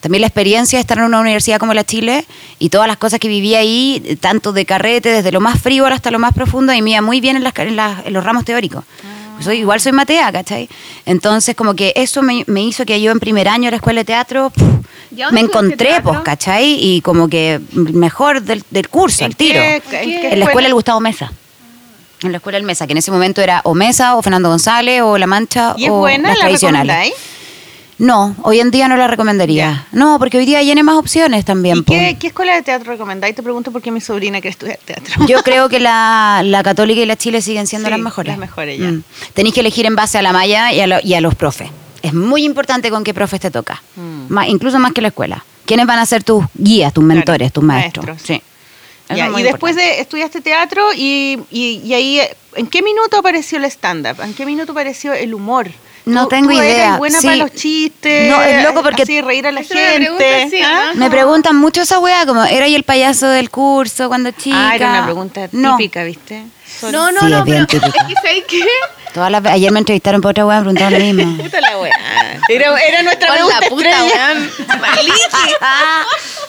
También 0.00 0.20
la 0.20 0.26
experiencia 0.26 0.76
de 0.76 0.80
estar 0.80 0.98
en 0.98 1.04
una 1.04 1.20
universidad 1.20 1.58
como 1.58 1.72
la 1.72 1.82
Chile 1.84 2.26
y 2.58 2.68
todas 2.68 2.86
las 2.88 2.98
cosas 2.98 3.18
que 3.20 3.28
viví 3.28 3.54
ahí, 3.54 4.18
tanto 4.20 4.52
de 4.52 4.66
carrete, 4.66 5.08
desde 5.08 5.32
lo 5.32 5.40
más 5.40 5.60
frívolo 5.62 5.94
hasta 5.94 6.10
lo 6.10 6.18
más 6.18 6.34
profundo, 6.34 6.74
y 6.74 6.82
me 6.82 6.90
iba 6.90 7.00
muy 7.00 7.20
bien 7.22 7.36
en, 7.36 7.44
las, 7.44 7.54
en 7.58 7.76
las- 7.76 8.04
en 8.04 8.12
los 8.12 8.22
ramos 8.24 8.44
teóricos. 8.44 8.84
Soy, 9.40 9.58
igual 9.58 9.80
soy 9.80 9.92
matea, 9.92 10.30
¿cachai? 10.30 10.68
Entonces, 11.06 11.56
como 11.56 11.74
que 11.74 11.92
eso 11.96 12.22
me, 12.22 12.44
me 12.46 12.62
hizo 12.62 12.84
que 12.86 13.00
yo 13.00 13.10
en 13.12 13.18
primer 13.18 13.48
año 13.48 13.64
de 13.64 13.70
la 13.72 13.76
escuela 13.78 14.00
de 14.02 14.04
teatro 14.04 14.50
puf, 14.50 14.68
¿Y 15.16 15.22
a 15.22 15.26
dónde 15.26 15.40
me 15.40 15.46
encontré, 15.48 16.00
pues, 16.02 16.20
¿cachai? 16.20 16.78
Y 16.80 17.00
como 17.00 17.28
que 17.28 17.60
mejor 17.72 18.42
del, 18.42 18.62
del 18.70 18.88
curso, 18.90 19.20
¿En 19.24 19.32
al 19.32 19.36
tiro. 19.36 19.60
qué- 19.60 19.74
en 19.76 19.82
qué 20.10 20.20
qué 20.20 20.32
En 20.34 20.38
la 20.38 20.44
escuela 20.44 20.68
del 20.68 20.74
Gustavo 20.74 21.00
Mesa. 21.00 21.32
En 22.24 22.32
la 22.32 22.38
escuela 22.38 22.56
del 22.56 22.66
Mesa, 22.66 22.86
que 22.86 22.92
en 22.92 22.98
ese 22.98 23.10
momento 23.10 23.40
era 23.42 23.60
o 23.64 23.74
Mesa, 23.74 24.16
o 24.16 24.22
Fernando 24.22 24.48
González, 24.48 25.02
o 25.02 25.16
La 25.18 25.26
Mancha, 25.26 25.74
¿Y 25.76 25.84
es 25.84 25.90
o 25.90 25.98
buena? 25.98 26.28
las 26.30 26.38
¿La 26.38 26.44
tradicionales. 26.44 27.12
No, 27.96 28.34
hoy 28.42 28.58
en 28.58 28.72
día 28.72 28.88
no 28.88 28.96
la 28.96 29.06
recomendaría. 29.06 29.86
No, 29.92 30.18
porque 30.18 30.36
hoy 30.38 30.46
día 30.46 30.60
tiene 30.62 30.82
más 30.82 30.96
opciones 30.96 31.44
también. 31.44 31.76
¿Y 31.78 31.82
po. 31.82 31.92
qué, 31.92 32.16
qué 32.18 32.26
escuela 32.28 32.54
de 32.54 32.62
teatro 32.62 32.90
recomendáis? 32.90 33.36
Te 33.36 33.42
pregunto 33.42 33.70
porque 33.70 33.92
mi 33.92 34.00
sobrina 34.00 34.40
quiere 34.40 34.50
estudiar 34.50 34.78
teatro. 34.84 35.24
Yo 35.26 35.42
creo 35.44 35.68
que 35.68 35.78
la, 35.78 36.42
la 36.44 36.64
católica 36.64 37.00
y 37.00 37.06
la 37.06 37.16
chile 37.16 37.40
siguen 37.40 37.68
siendo 37.68 37.86
Sí, 37.86 37.90
las 37.92 38.00
mejores. 38.00 38.30
las 38.32 38.38
mejores 38.38 38.80
ya. 38.80 38.90
Mm. 38.90 39.02
Tenéis 39.34 39.54
que 39.54 39.60
elegir 39.60 39.86
en 39.86 39.94
base 39.94 40.18
a 40.18 40.22
la 40.22 40.32
malla 40.32 40.72
y 40.72 40.80
a, 40.80 40.88
lo- 40.88 40.98
y 41.04 41.14
a 41.14 41.20
los 41.20 41.36
profes. 41.36 41.68
Es 42.02 42.12
muy 42.12 42.42
importante 42.44 42.90
con 42.90 43.04
qué 43.04 43.14
profes 43.14 43.38
te 43.40 43.52
toca. 43.52 43.80
Mm. 43.94 44.32
Más- 44.32 44.48
incluso 44.48 44.80
más 44.80 44.92
que 44.92 45.00
la 45.00 45.08
escuela. 45.08 45.44
¿Quiénes 45.64 45.86
van 45.86 46.00
a 46.00 46.04
ser 46.06 46.24
tus 46.24 46.44
guías, 46.54 46.92
tus 46.92 47.04
mentores, 47.04 47.52
tus 47.52 47.62
maestros? 47.62 48.06
maestros. 48.06 48.26
Sí. 48.38 48.42
Ya, 49.16 49.28
y 49.28 49.42
después 49.42 49.72
importante. 49.72 49.82
de 49.96 50.00
estudiaste 50.00 50.40
teatro 50.40 50.92
y, 50.94 51.38
y, 51.50 51.80
y 51.84 51.94
ahí, 51.94 52.20
¿en 52.56 52.66
qué 52.66 52.82
minuto 52.82 53.18
apareció 53.18 53.58
el 53.58 53.64
stand-up? 53.66 54.20
¿En 54.22 54.34
qué 54.34 54.44
minuto 54.46 54.72
apareció 54.72 55.12
el 55.12 55.34
humor? 55.34 55.68
No 56.06 56.24
Tú- 56.24 56.28
tengo 56.30 56.50
tú 56.50 56.56
idea. 56.58 56.98
buena 56.98 57.18
Sí. 57.18 57.26
para 57.26 57.36
los 57.38 57.52
chistes. 57.52 58.30
No, 58.30 58.42
es 58.42 58.62
loco 58.62 58.82
porque- 58.82 59.04
Así, 59.04 59.22
reír 59.22 59.46
a 59.46 59.52
la 59.52 59.62
gente. 59.62 59.94
pregunta, 59.96 60.24
sí, 60.50 60.60
¿ah? 60.62 60.92
Me 60.96 61.08
preguntan 61.10 61.56
mucho 61.56 61.80
esa 61.80 61.98
weá, 61.98 62.26
como, 62.26 62.44
¿era 62.44 62.66
el 62.66 62.82
payaso 62.82 63.26
del 63.26 63.48
curso 63.48 64.08
cuando 64.08 64.30
chica? 64.32 64.70
Ah, 64.70 64.74
era 64.76 64.90
una 64.90 65.04
pregunta 65.04 65.48
No. 65.52 65.76
típica, 65.78 66.04
¿viste? 66.04 66.44
Solo- 66.78 67.10
No, 67.10 67.12
no, 67.12 67.20
Sí, 67.20 67.26
no, 67.26 67.38
es 67.38 67.44
pero 67.46 67.66
típica. 67.66 67.86
es 67.86 68.04
que 68.06 68.14
¿sabes 68.16 68.44
qué? 68.48 68.64
Todas 69.14 69.30
las 69.30 69.44
ayer 69.46 69.70
me 69.72 69.78
entrevistaron 69.78 70.20
por 70.20 70.32
otra 70.32 70.44
weá, 70.44 70.56
me 70.58 70.62
preguntaban 70.64 70.92
lo 70.92 70.98
mismo. 70.98 71.36
Puta 71.42 71.60
la 71.60 71.78
weá. 71.78 71.92
Era, 72.48 72.76
era 72.82 73.02
nuestra 73.02 73.28
Con 73.28 73.36
pregunta 73.36 73.60
la 73.60 73.68
puta, 73.68 73.90
estrella. 73.90 74.34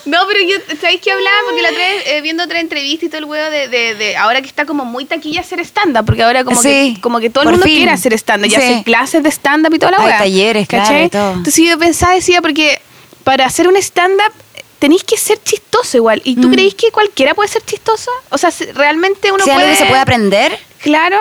No, 0.05 0.19
pero 0.27 0.39
yo, 0.47 0.57
¿sabéis 0.79 1.01
qué 1.01 1.11
hablaba? 1.11 1.35
Porque 1.47 1.61
la 1.63 1.69
otra 1.69 1.79
vez, 1.81 2.03
eh, 2.07 2.21
viendo 2.21 2.43
otra 2.43 2.59
entrevista 2.59 3.05
y 3.05 3.09
todo 3.09 3.19
el 3.19 3.25
huevo 3.25 3.49
de, 3.49 3.67
de, 3.69 3.95
de 3.95 4.15
ahora 4.17 4.41
que 4.41 4.47
está 4.47 4.65
como 4.65 4.85
muy 4.85 5.05
taquilla 5.05 5.41
hacer 5.41 5.59
stand-up, 5.61 6.05
porque 6.05 6.21
ahora 6.21 6.43
como, 6.43 6.61
Sí, 6.61 6.93
que, 6.95 7.01
como 7.01 7.19
que 7.19 7.29
todo 7.31 7.45
el 7.45 7.51
mundo 7.51 7.65
fin. 7.65 7.77
quiere 7.77 7.91
hacer 7.91 8.13
stand-up, 8.13 8.47
y 8.47 8.51
Sí. 8.51 8.55
hacer 8.57 8.83
clases 8.83 9.23
de 9.23 9.29
stand-up 9.31 9.73
y 9.73 9.79
toda 9.79 9.93
la 9.93 9.97
Hay 9.99 10.05
weá. 10.05 10.17
talleres, 10.19 10.67
claro, 10.67 10.83
¿cachai? 10.85 11.05
y 11.05 11.09
todo. 11.09 11.31
Entonces 11.33 11.65
yo 11.65 11.79
pensaba, 11.79 12.13
decía, 12.13 12.41
porque 12.41 12.79
para 13.23 13.45
hacer 13.47 13.67
un 13.67 13.77
stand-up 13.77 14.31
tenéis 14.77 15.03
que 15.03 15.17
ser 15.17 15.41
chistoso 15.41 15.97
igual. 15.97 16.21
¿Y 16.23 16.35
tú 16.35 16.49
Mm. 16.49 16.51
creéis 16.51 16.75
que 16.75 16.91
cualquiera 16.91 17.33
puede 17.33 17.49
ser 17.49 17.63
chistoso? 17.63 18.11
O 18.29 18.37
sea, 18.37 18.51
realmente 18.75 19.31
uno 19.31 19.43
puede... 19.43 19.57
algo 19.57 19.69
que 19.71 19.75
se 19.77 19.85
puede 19.85 20.01
aprender, 20.01 20.59
Claro. 20.83 21.17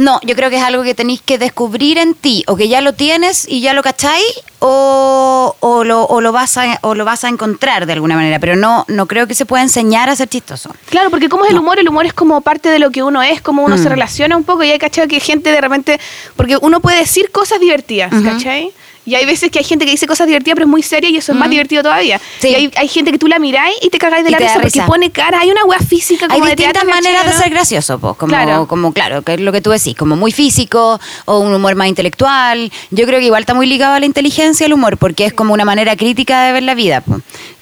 No, 0.00 0.18
yo 0.22 0.34
creo 0.34 0.48
que 0.48 0.56
es 0.56 0.62
algo 0.62 0.82
que 0.82 0.94
tenéis 0.94 1.20
que 1.20 1.36
descubrir 1.36 1.98
en 1.98 2.14
ti, 2.14 2.42
o 2.46 2.56
que 2.56 2.68
ya 2.68 2.80
lo 2.80 2.94
tienes 2.94 3.46
y 3.46 3.60
ya 3.60 3.74
lo 3.74 3.82
cacháis, 3.82 4.24
o, 4.60 5.54
o, 5.60 5.84
lo, 5.84 6.04
o, 6.04 6.20
lo 6.22 6.32
vas 6.32 6.56
a, 6.56 6.78
o 6.82 6.94
lo 6.94 7.04
vas 7.04 7.24
a 7.24 7.28
encontrar 7.28 7.84
de 7.84 7.92
alguna 7.92 8.14
manera, 8.14 8.38
pero 8.38 8.56
no, 8.56 8.84
no 8.88 9.06
creo 9.06 9.26
que 9.26 9.34
se 9.34 9.44
pueda 9.44 9.62
enseñar 9.62 10.08
a 10.08 10.16
ser 10.16 10.28
chistoso. 10.28 10.70
Claro, 10.88 11.10
porque 11.10 11.28
¿cómo 11.28 11.44
es 11.44 11.50
el 11.50 11.58
humor? 11.58 11.78
El 11.78 11.88
humor 11.88 12.06
es 12.06 12.14
como 12.14 12.40
parte 12.40 12.70
de 12.70 12.78
lo 12.78 12.90
que 12.90 13.02
uno 13.02 13.20
es, 13.22 13.42
como 13.42 13.62
uno 13.62 13.76
Mm. 13.76 13.82
se 13.82 13.88
relaciona 13.90 14.36
un 14.36 14.44
poco 14.44 14.64
y 14.64 14.70
hay 14.70 14.78
cachado 14.78 15.06
que 15.06 15.20
gente 15.20 15.50
de 15.52 15.60
repente, 15.60 16.00
porque 16.36 16.56
uno 16.60 16.80
puede 16.80 16.98
decir 17.00 17.30
cosas 17.30 17.60
divertidas. 17.60 18.10
¿cachai? 18.24 18.72
Y 19.06 19.14
hay 19.14 19.24
veces 19.24 19.50
que 19.50 19.58
hay 19.58 19.64
gente 19.64 19.84
que 19.86 19.90
dice 19.92 20.06
cosas 20.06 20.26
divertidas 20.26 20.54
pero 20.56 20.66
es 20.66 20.70
muy 20.70 20.82
seria 20.82 21.08
y 21.10 21.16
eso 21.16 21.32
es 21.32 21.38
más 21.38 21.48
divertido 21.48 21.82
todavía. 21.82 22.20
Sí. 22.38 22.48
Y 22.48 22.54
hay, 22.54 22.70
hay 22.76 22.88
gente 22.88 23.10
que 23.12 23.18
tú 23.18 23.28
la 23.28 23.38
miráis 23.38 23.74
y 23.82 23.88
te 23.88 23.98
cagáis 23.98 24.24
de 24.24 24.30
la 24.30 24.38
da 24.38 24.44
risa 24.44 24.54
porque 24.54 24.68
risa. 24.68 24.86
pone 24.86 25.10
cara, 25.10 25.40
hay 25.40 25.50
una 25.50 25.64
wea 25.64 25.78
física 25.78 26.26
Hay 26.26 26.32
como 26.38 26.44
de 26.44 26.50
distintas 26.56 26.82
teatro, 26.82 26.90
maneras 26.90 27.24
de 27.24 27.30
¿cachai, 27.30 27.42
ser 27.42 27.50
no? 27.50 27.54
gracioso, 27.56 27.98
pues, 27.98 28.16
como, 28.16 28.30
Claro. 28.30 28.68
como 28.68 28.92
claro, 28.92 29.22
que 29.22 29.34
es 29.34 29.40
lo 29.40 29.52
que 29.52 29.60
tú 29.62 29.70
decís, 29.70 29.94
como 29.96 30.16
muy 30.16 30.32
físico 30.32 31.00
o 31.24 31.38
un 31.38 31.54
humor 31.54 31.74
más 31.76 31.88
intelectual. 31.88 32.70
Yo 32.90 33.06
creo 33.06 33.18
que 33.20 33.26
igual 33.26 33.42
está 33.42 33.54
muy 33.54 33.66
ligado 33.66 33.94
a 33.94 34.00
la 34.00 34.06
inteligencia 34.06 34.66
el 34.66 34.72
humor, 34.74 34.98
porque 34.98 35.24
es 35.24 35.32
como 35.32 35.54
una 35.54 35.64
manera 35.64 35.96
crítica 35.96 36.44
de 36.44 36.52
ver 36.52 36.62
la 36.62 36.74
vida. 36.74 37.02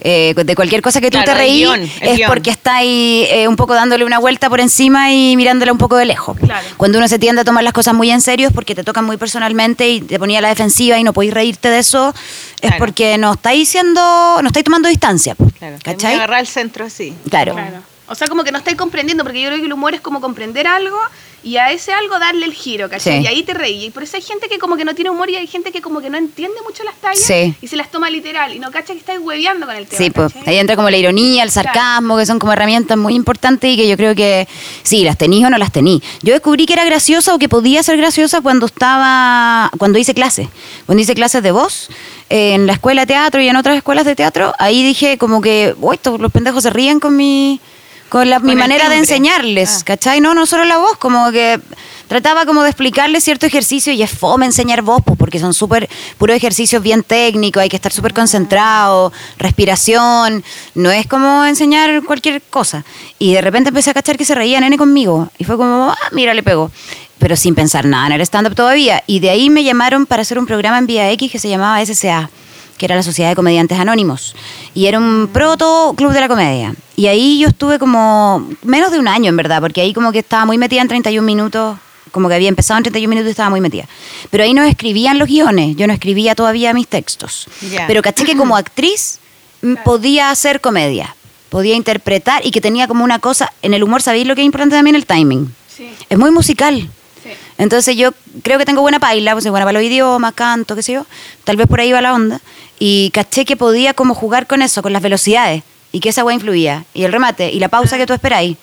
Eh, 0.00 0.34
de 0.36 0.54
cualquier 0.54 0.80
cosa 0.82 1.00
que 1.00 1.10
tú 1.10 1.18
Claro, 1.18 1.32
te 1.32 1.38
reís 1.38 1.56
guion, 1.66 1.82
es 2.00 2.16
guion. 2.16 2.28
porque 2.30 2.50
está 2.50 2.76
ahí 2.76 3.26
eh, 3.30 3.48
un 3.48 3.56
poco 3.56 3.74
dándole 3.74 4.04
una 4.04 4.18
vuelta 4.18 4.48
por 4.48 4.60
encima 4.60 5.12
y 5.12 5.36
mirándola 5.36 5.72
un 5.72 5.78
poco 5.78 5.96
de 5.96 6.04
lejos. 6.04 6.36
Claro. 6.38 6.66
Cuando 6.76 6.98
uno 6.98 7.08
se 7.08 7.18
tiende 7.18 7.40
a 7.42 7.44
tomar 7.44 7.64
las 7.64 7.72
cosas 7.72 7.94
muy 7.94 8.10
en 8.10 8.20
serio 8.20 8.48
es 8.48 8.52
porque 8.54 8.74
te 8.76 8.84
tocan 8.84 9.04
muy 9.04 9.16
personalmente 9.16 9.88
y 9.88 10.00
te 10.00 10.18
ponía 10.18 10.38
a 10.38 10.42
la 10.42 10.48
defensiva 10.50 10.98
y 10.98 11.02
no 11.04 11.12
podéis 11.28 11.34
reírte 11.34 11.68
de 11.70 11.78
eso, 11.78 12.14
es 12.56 12.60
Claro. 12.60 12.76
porque 12.78 13.18
no 13.18 13.32
estáis 13.34 13.68
siendo, 13.68 14.00
no 14.42 14.46
estáis 14.46 14.64
tomando 14.64 14.88
distancia. 14.88 15.36
Claro, 15.58 15.76
¿Cachai? 15.82 16.14
agarrar 16.14 16.40
el 16.40 16.46
centro 16.46 16.84
así. 16.86 17.14
Claro. 17.28 17.52
Claro. 17.54 17.82
O 18.08 18.14
sea, 18.14 18.26
como 18.28 18.42
que 18.42 18.52
no 18.52 18.58
estáis 18.58 18.76
comprendiendo, 18.76 19.22
porque 19.22 19.40
yo 19.40 19.48
creo 19.48 19.60
que 19.60 19.66
el 19.66 19.72
humor 19.72 19.94
es 19.94 20.00
como 20.00 20.20
comprender 20.20 20.66
algo 20.66 20.98
y 21.42 21.56
a 21.56 21.70
ese 21.70 21.92
algo 21.92 22.18
darle 22.18 22.44
el 22.46 22.52
giro, 22.52 22.88
¿cachai? 22.90 23.18
Sí. 23.18 23.24
Y 23.24 23.26
ahí 23.28 23.42
te 23.42 23.54
reí. 23.54 23.84
Y 23.86 23.90
por 23.90 24.02
eso 24.02 24.16
hay 24.16 24.22
gente 24.22 24.48
que 24.48 24.58
como 24.58 24.76
que 24.76 24.84
no 24.84 24.94
tiene 24.94 25.10
humor 25.10 25.30
y 25.30 25.36
hay 25.36 25.46
gente 25.46 25.70
que 25.72 25.80
como 25.80 26.00
que 26.00 26.10
no 26.10 26.18
entiende 26.18 26.56
mucho 26.66 26.82
las 26.84 26.94
tallas 26.96 27.18
Sí. 27.20 27.54
y 27.62 27.68
se 27.68 27.76
las 27.76 27.90
toma 27.90 28.10
literal 28.10 28.54
y 28.54 28.58
no 28.58 28.70
cacha 28.70 28.92
que 28.92 28.98
estáis 28.98 29.20
hueveando 29.20 29.66
con 29.66 29.76
el 29.76 29.86
tema. 29.86 29.98
Sí, 29.98 30.10
pues 30.10 30.32
ahí 30.46 30.56
entra 30.58 30.74
como 30.76 30.90
la 30.90 30.96
ironía, 30.96 31.42
el 31.44 31.50
sarcasmo, 31.50 32.16
que 32.16 32.26
son 32.26 32.38
como 32.38 32.52
herramientas 32.52 32.96
muy 32.98 33.14
importantes 33.14 33.70
y 33.70 33.76
que 33.76 33.88
yo 33.88 33.96
creo 33.96 34.14
que 34.14 34.48
sí, 34.82 35.04
las 35.04 35.16
tení 35.16 35.44
o 35.44 35.50
no 35.50 35.58
las 35.58 35.72
tení. 35.72 36.02
Yo 36.22 36.32
descubrí 36.32 36.66
que 36.66 36.72
era 36.74 36.84
graciosa 36.84 37.34
o 37.34 37.38
que 37.38 37.48
podía 37.48 37.82
ser 37.82 37.96
graciosa 37.96 38.40
cuando 38.40 38.66
estaba, 38.66 39.70
cuando 39.78 39.98
hice 39.98 40.14
clases. 40.14 40.48
Cuando 40.86 41.02
hice 41.02 41.14
clases 41.14 41.42
de 41.42 41.52
voz, 41.52 41.88
en 42.30 42.66
la 42.66 42.72
escuela 42.74 43.02
de 43.02 43.06
teatro 43.06 43.40
y 43.40 43.48
en 43.48 43.56
otras 43.56 43.76
escuelas 43.76 44.04
de 44.04 44.14
teatro, 44.16 44.54
ahí 44.58 44.82
dije 44.82 45.18
como 45.18 45.40
que, 45.40 45.74
uy, 45.80 45.94
estos- 45.94 46.20
los 46.20 46.32
pendejos 46.32 46.62
se 46.62 46.70
ríen 46.70 47.00
con 47.00 47.16
mi, 47.16 47.60
con 48.08 48.28
la, 48.30 48.38
mi 48.38 48.56
manera 48.56 48.88
de 48.88 48.96
enseñarles, 48.96 49.78
Ah. 49.80 49.84
¿cachai? 49.84 50.20
No, 50.20 50.34
no 50.34 50.46
solo 50.46 50.64
la 50.64 50.78
voz, 50.78 50.96
como 50.98 51.30
que 51.30 51.60
trataba 52.06 52.46
como 52.46 52.62
de 52.62 52.70
explicarles 52.70 53.22
cierto 53.24 53.44
ejercicio 53.46 53.92
y 53.92 54.02
es 54.02 54.10
fome 54.10 54.46
enseñar 54.46 54.82
voz, 54.82 55.02
pues, 55.04 55.18
porque 55.18 55.38
son 55.38 55.52
súper, 55.52 55.88
puros 56.16 56.36
ejercicios 56.36 56.82
bien 56.82 57.02
técnicos, 57.02 57.62
hay 57.62 57.68
que 57.68 57.76
estar 57.76 57.92
súper 57.92 58.14
concentrado, 58.14 59.12
respiración, 59.36 60.42
no 60.74 60.90
es 60.90 61.06
como 61.06 61.44
enseñar 61.44 62.02
cualquier 62.04 62.40
cosa. 62.42 62.84
Y 63.18 63.34
de 63.34 63.40
repente 63.42 63.68
empecé 63.68 63.90
a 63.90 63.94
cachar 63.94 64.16
que 64.16 64.24
se 64.24 64.34
reía 64.34 64.60
nene 64.60 64.78
conmigo 64.78 65.30
y 65.38 65.44
fue 65.44 65.56
como, 65.56 65.90
ah, 65.90 66.08
mira, 66.12 66.32
le 66.34 66.42
pegó. 66.42 66.70
Pero 67.18 67.36
sin 67.36 67.54
pensar 67.54 67.84
nada 67.84 68.06
en 68.06 68.12
el 68.12 68.20
stand-up 68.20 68.54
todavía. 68.54 69.02
Y 69.06 69.18
de 69.18 69.30
ahí 69.30 69.50
me 69.50 69.64
llamaron 69.64 70.06
para 70.06 70.22
hacer 70.22 70.38
un 70.38 70.46
programa 70.46 70.78
en 70.78 70.86
Vía 70.86 71.10
X 71.10 71.32
que 71.32 71.38
se 71.40 71.48
llamaba 71.48 71.84
SCA 71.84 72.30
que 72.78 72.86
era 72.86 72.96
la 72.96 73.02
Sociedad 73.02 73.28
de 73.30 73.36
Comediantes 73.36 73.78
Anónimos. 73.78 74.34
Y 74.74 74.86
era 74.86 74.98
un 74.98 75.28
proto 75.32 75.92
club 75.96 76.12
de 76.12 76.20
la 76.20 76.28
comedia. 76.28 76.74
Y 76.96 77.08
ahí 77.08 77.38
yo 77.38 77.48
estuve 77.48 77.78
como 77.78 78.48
menos 78.62 78.90
de 78.92 78.98
un 78.98 79.08
año, 79.08 79.28
en 79.28 79.36
verdad, 79.36 79.60
porque 79.60 79.80
ahí 79.82 79.92
como 79.92 80.12
que 80.12 80.20
estaba 80.20 80.46
muy 80.46 80.56
metida 80.58 80.80
en 80.80 80.88
31 80.88 81.24
minutos, 81.26 81.76
como 82.12 82.28
que 82.28 82.34
había 82.34 82.48
empezado 82.48 82.78
en 82.78 82.84
31 82.84 83.10
minutos 83.10 83.28
y 83.28 83.30
estaba 83.32 83.50
muy 83.50 83.60
metida. 83.60 83.84
Pero 84.30 84.44
ahí 84.44 84.54
no 84.54 84.62
escribían 84.62 85.18
los 85.18 85.28
guiones, 85.28 85.76
yo 85.76 85.86
no 85.86 85.92
escribía 85.92 86.34
todavía 86.34 86.72
mis 86.72 86.88
textos. 86.88 87.46
Ya. 87.70 87.86
Pero 87.86 88.00
caché 88.02 88.24
que 88.24 88.36
como 88.36 88.56
actriz 88.56 89.18
mm, 89.62 89.74
podía 89.84 90.30
hacer 90.30 90.60
comedia, 90.60 91.14
podía 91.50 91.74
interpretar 91.74 92.44
y 92.46 92.50
que 92.50 92.60
tenía 92.60 92.88
como 92.88 93.04
una 93.04 93.18
cosa, 93.18 93.52
en 93.62 93.74
el 93.74 93.82
humor, 93.82 94.00
¿sabéis 94.02 94.26
lo 94.26 94.34
que 94.34 94.40
es 94.42 94.46
importante 94.46 94.74
también? 94.76 94.96
El 94.96 95.04
timing. 95.06 95.54
Sí, 95.74 95.90
Es 96.08 96.18
muy 96.18 96.30
musical. 96.30 96.88
sí. 97.22 97.30
Entonces 97.58 97.96
yo 97.96 98.12
creo 98.42 98.58
que 98.58 98.64
tengo 98.64 98.80
buena 98.80 98.98
paila, 99.00 99.32
pues 99.32 99.44
soy 99.44 99.50
buena 99.50 99.66
para 99.66 99.78
los 99.78 99.82
idiomas, 99.88 100.32
canto, 100.34 100.74
qué 100.76 100.82
sé 100.82 100.92
yo. 100.92 101.06
Tal 101.44 101.56
vez 101.56 101.66
por 101.66 101.80
ahí 101.80 101.92
va 101.92 102.00
la 102.00 102.14
onda. 102.14 102.40
Y 102.78 103.10
caché 103.12 103.44
que 103.44 103.56
podía 103.56 103.94
como 103.94 104.14
jugar 104.14 104.46
con 104.46 104.62
eso, 104.62 104.82
con 104.82 104.92
las 104.92 105.02
velocidades. 105.02 105.62
Y 105.92 106.00
que 106.00 106.10
esa 106.10 106.24
weá 106.24 106.34
influía. 106.34 106.84
Y 106.94 107.04
el 107.04 107.12
remate, 107.12 107.50
y 107.50 107.58
la 107.58 107.68
pausa 107.68 107.96
que 107.96 108.06
tú 108.06 108.12
esperáis. 108.12 108.56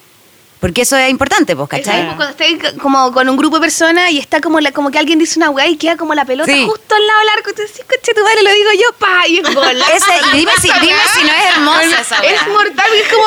Porque 0.59 0.81
eso 0.83 0.97
es 0.97 1.09
importante, 1.11 1.55
pues, 1.55 1.69
Es 1.73 1.85
¿cachai? 1.85 2.05
como 2.05 2.15
cuando 2.17 2.35
estás 2.43 2.73
como 2.81 3.11
con 3.11 3.29
un 3.29 3.37
grupo 3.37 3.57
de 3.57 3.61
personas 3.61 4.11
y 4.11 4.19
está 4.19 4.41
como 4.41 4.59
la, 4.59 4.71
como 4.71 4.89
que 4.89 4.97
alguien 4.97 5.19
dice 5.19 5.37
una 5.37 5.49
weá 5.49 5.67
y 5.67 5.75
queda 5.77 5.95
como 5.97 6.15
la 6.15 6.25
pelota 6.25 6.51
Sí. 6.51 6.65
justo 6.65 6.95
al 6.95 7.05
lado 7.05 7.19
del 7.19 7.29
arco 7.29 7.49
y 7.51 7.53
tú 7.53 7.61
decís, 7.61 7.81
coche 7.87 8.13
tu 8.15 8.23
madre, 8.23 8.41
lo 8.43 8.51
digo 8.53 8.69
yo, 8.73 8.93
pa, 8.97 9.27
y 9.27 9.37
es 9.39 9.53
gol. 9.53 9.77
Ese, 9.95 10.11
y 10.33 10.37
dime 10.37 10.51
si, 10.61 10.69
dime 10.81 10.95
si 11.13 11.21
no 11.23 11.29
es 11.29 11.55
hermosa 11.55 12.01
esa 12.01 12.21
weá. 12.21 12.31
Es 12.33 12.47
mortal, 12.47 12.87
y 12.95 12.99
es 12.99 13.07
como 13.13 13.23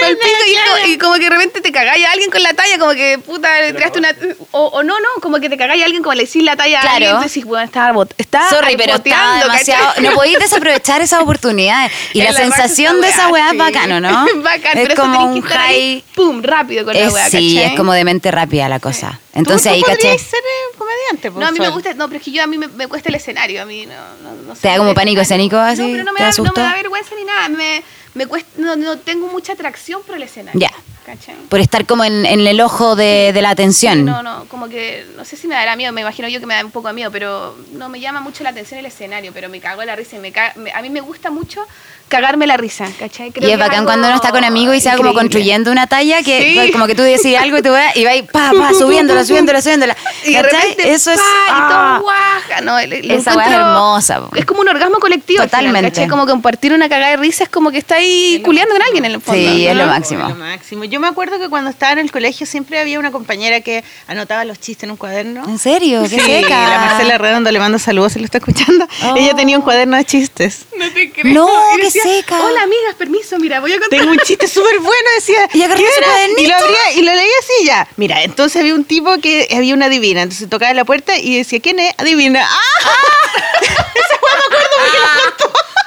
palpito 0.00 0.26
y, 0.46 0.52
es 0.54 0.60
como- 0.64 0.86
y 0.92 0.98
como 0.98 1.14
que 1.14 1.20
de 1.20 1.30
repente 1.30 1.60
te 1.60 1.72
cagáis 1.72 2.04
a 2.04 2.12
alguien 2.12 2.30
con 2.30 2.42
la 2.42 2.52
talla, 2.52 2.78
como 2.78 2.92
que 2.92 3.18
puta, 3.24 3.60
le 3.60 3.72
tiraste 3.72 3.98
una. 3.98 4.14
O, 4.50 4.66
o 4.66 4.82
no, 4.82 4.98
no, 5.00 5.08
como 5.22 5.38
que 5.40 5.48
te 5.48 5.56
cagáis 5.56 5.82
a 5.82 5.86
alguien 5.86 6.02
como 6.02 6.14
le 6.14 6.24
decís 6.26 6.42
la 6.42 6.56
talla 6.56 6.80
Claro. 6.80 6.88
a 6.88 6.96
alguien, 6.96 7.10
entonces 7.12 7.32
decís, 7.34 7.46
bueno, 7.48 7.64
está, 7.64 7.92
bot- 7.92 8.12
está 8.18 8.48
Sorry, 8.50 8.76
pero 8.76 8.96
está 8.96 9.38
demasiado. 9.42 9.86
¿cachai? 9.86 10.02
No 10.04 10.12
podéis 10.14 10.38
desaprovechar 10.38 11.00
esas 11.00 11.20
oportunidades. 11.22 11.92
Y 12.12 12.22
la, 12.22 12.32
sensación 12.32 13.00
de 13.00 13.08
esa 13.08 13.28
weá 13.28 13.50
es 13.52 13.56
bacano, 13.58 14.00
¿no? 14.00 14.26
Es 14.26 14.42
bacán, 14.42 14.76
es 14.78 14.88
pero 14.88 14.94
eso 14.94 15.02
como 15.02 15.16
tenés 15.18 15.32
que 15.34 15.38
un 15.40 15.46
estar 15.46 15.60
ahí, 15.60 16.02
high. 16.04 16.04
pum, 16.14 16.42
rápido 16.58 16.84
con 16.84 16.94
la 16.94 17.08
weá, 17.10 17.24
sí, 17.30 17.54
¿cachai? 17.56 17.72
es 17.72 17.76
como 17.76 17.92
de 17.92 18.04
mente 18.04 18.30
rápida 18.30 18.68
la 18.68 18.80
cosa. 18.80 19.18
Entonces 19.34 19.64
¿Tú- 19.64 19.74
ahí, 19.74 19.80
tú 19.82 19.86
podrías 19.90 20.20
ser 20.22 20.38
eh, 20.40 20.76
comediante, 20.78 21.30
pues, 21.30 21.40
No, 21.40 21.46
a 21.46 21.52
mí 21.52 21.58
me 21.58 21.68
gusta, 21.68 21.94
no, 21.94 22.06
pero 22.08 22.18
es 22.18 22.24
que 22.24 22.30
yo 22.32 22.42
a 22.42 22.46
mí 22.46 22.58
me, 22.58 22.68
me 22.68 22.86
cuesta 22.88 23.08
el 23.10 23.14
escenario, 23.16 23.62
a 23.62 23.66
mí 23.66 23.86
no, 23.86 23.94
no, 24.22 24.42
no 24.48 24.54
sé. 24.54 24.62
¿Te 24.62 24.68
da 24.68 24.78
como 24.78 24.94
pánico 24.94 25.20
escénico 25.20 25.56
así? 25.56 25.82
No, 25.82 25.88
pero 25.88 26.04
no 26.04 26.12
me, 26.12 26.18
¿Te 26.18 26.24
da, 26.24 26.30
no 26.38 26.52
me 26.54 26.62
da 26.62 26.72
vergüenza 26.74 27.14
ni 27.14 27.24
nada, 27.24 27.48
me, 27.48 27.82
me 28.14 28.26
cuesta, 28.26 28.48
no, 28.56 28.76
no 28.76 28.98
tengo 28.98 29.28
mucha 29.28 29.52
atracción 29.52 30.02
por 30.02 30.16
el 30.16 30.22
escenario. 30.22 30.58
Ya. 30.60 30.70
¿Cachai? 31.06 31.36
Por 31.48 31.60
estar 31.60 31.86
como 31.86 32.02
en, 32.02 32.26
en 32.26 32.44
el 32.44 32.60
ojo 32.60 32.96
de, 32.96 33.30
de 33.32 33.40
la 33.40 33.50
atención. 33.50 34.04
No, 34.04 34.24
no, 34.24 34.44
como 34.46 34.68
que, 34.68 35.06
no 35.16 35.24
sé 35.24 35.36
si 35.36 35.46
me 35.46 35.54
dará 35.54 35.76
miedo, 35.76 35.92
me 35.92 36.00
imagino 36.00 36.26
yo 36.28 36.40
que 36.40 36.46
me 36.46 36.54
da 36.54 36.64
un 36.64 36.72
poco 36.72 36.88
de 36.88 36.94
miedo, 36.94 37.12
pero 37.12 37.56
no 37.74 37.88
me 37.88 38.00
llama 38.00 38.18
mucho 38.20 38.42
la 38.42 38.50
atención 38.50 38.80
el 38.80 38.86
escenario, 38.86 39.30
pero 39.32 39.48
me 39.48 39.60
cago 39.60 39.82
en 39.82 39.86
la 39.86 39.94
risa 39.94 40.16
y 40.16 40.18
me, 40.18 40.32
ca- 40.32 40.52
me- 40.56 40.72
a 40.72 40.82
mí 40.82 40.90
me 40.90 41.00
gusta 41.00 41.30
mucho 41.30 41.60
cagarme 42.08 42.46
la 42.46 42.56
risa, 42.56 42.86
¿cachai? 42.98 43.30
Creo 43.32 43.48
y 43.48 43.52
es 43.52 43.56
que 43.58 43.62
bacán 43.64 43.84
cuando 43.84 44.06
uno 44.06 44.16
está 44.16 44.30
con 44.30 44.44
amigos 44.44 44.76
y 44.76 44.80
se 44.80 44.88
va 44.90 44.96
como 44.96 45.12
construyendo 45.12 45.70
una 45.72 45.86
talla 45.88 46.22
que 46.22 46.40
Sí. 46.40 46.54
pues, 46.56 46.70
como 46.72 46.86
que 46.88 46.94
tú 46.94 47.02
decís 47.02 47.36
algo 47.36 47.58
y 47.58 47.62
tú 47.62 47.70
vas 47.70 47.96
y 47.96 48.04
vas 48.04 48.14
pa, 48.32 48.52
pa, 48.56 48.72
subiéndola, 48.78 49.24
subiéndola, 49.24 49.60
subiéndola. 49.62 49.96
Y 50.24 50.32
de 50.32 50.42
repente, 50.42 50.92
Eso 50.92 51.10
es... 51.12 51.18
¡pa! 51.18 51.24
y 51.24 51.50
ah. 51.50 51.68
todo 51.98 52.02
guaja, 52.04 52.60
no, 52.62 52.78
Esa 52.78 53.36
weá 53.36 53.46
es 53.46 53.52
hermosa, 53.54 54.20
po. 54.28 54.36
Es 54.36 54.44
como 54.44 54.60
un 54.60 54.68
orgasmo 54.68 54.98
colectivo. 54.98 55.42
al 55.42 55.48
final, 55.48 55.62
Totalmente. 55.64 55.90
¿cachai? 55.90 56.08
Como 56.08 56.26
compartir 56.26 56.72
una 56.72 56.88
cagada 56.88 57.10
de 57.12 57.16
risa 57.16 57.44
es 57.44 57.50
como 57.50 57.70
que 57.72 57.78
está 57.78 57.96
ahí 57.96 58.40
culiando 58.44 58.74
con 58.74 58.82
alguien 58.82 59.04
en 59.04 59.12
el 59.12 59.20
fondo. 59.20 59.40
Sí, 59.52 59.64
¿no? 59.64 59.70
es 59.72 59.76
lo 59.76 59.86
máximo. 59.86 60.28
lo 60.28 60.34
máximo. 60.36 60.84
Yo 60.84 60.95
me 61.00 61.08
acuerdo 61.08 61.38
que 61.38 61.48
cuando 61.48 61.70
estaba 61.70 61.92
en 61.92 61.98
el 62.00 62.10
colegio 62.10 62.46
siempre 62.46 62.78
había 62.78 62.98
una 62.98 63.10
compañera 63.10 63.60
que 63.60 63.84
anotaba 64.06 64.44
los 64.44 64.58
chistes 64.60 64.84
en 64.84 64.90
un 64.92 64.96
cuaderno. 64.96 65.44
¿En 65.46 65.58
serio? 65.58 66.02
¿Qué 66.02 66.08
Sí, 66.08 66.20
seca? 66.20 66.68
la 66.68 66.78
Marcela 66.78 67.18
Redondo 67.18 67.50
le 67.50 67.58
mando 67.58 67.78
saludos 67.78 68.12
si 68.14 68.18
lo 68.18 68.24
está 68.24 68.38
escuchando. 68.38 68.86
Oh. 69.04 69.14
Ella 69.16 69.34
tenía 69.34 69.56
un 69.56 69.62
cuaderno 69.62 69.96
de 69.96 70.04
chistes. 70.04 70.66
No 70.78 70.90
te 70.92 71.10
creo. 71.12 71.34
No, 71.34 71.48
qué 71.76 71.84
decía, 71.84 72.02
seca. 72.02 72.40
Hola, 72.44 72.62
amigas, 72.62 72.94
permiso, 72.96 73.38
mira, 73.38 73.60
voy 73.60 73.72
a 73.72 73.78
contar. 73.80 73.98
Tengo 73.98 74.12
un 74.12 74.18
chiste 74.18 74.46
súper 74.48 74.78
bueno, 74.80 75.08
decía. 75.16 75.48
Y 75.54 75.62
agarró 75.62 75.80
¿qué 75.82 75.88
su 75.96 76.02
cuadernito. 76.02 76.42
Y 76.42 76.46
lo 76.46 76.54
abría 76.56 76.92
y 76.94 77.02
lo 77.02 77.14
leía 77.14 77.32
así 77.40 77.64
ya. 77.66 77.88
Mira, 77.96 78.22
entonces 78.22 78.60
había 78.60 78.74
un 78.74 78.84
tipo 78.84 79.18
que 79.20 79.48
había 79.56 79.74
una 79.74 79.88
divina. 79.88 80.22
Entonces 80.22 80.48
tocaba 80.48 80.72
la 80.74 80.84
puerta 80.84 81.16
y 81.18 81.38
decía, 81.38 81.60
¿quién 81.60 81.78
es? 81.78 81.94
Adivina. 81.98 82.46
¡Ah! 82.48 82.86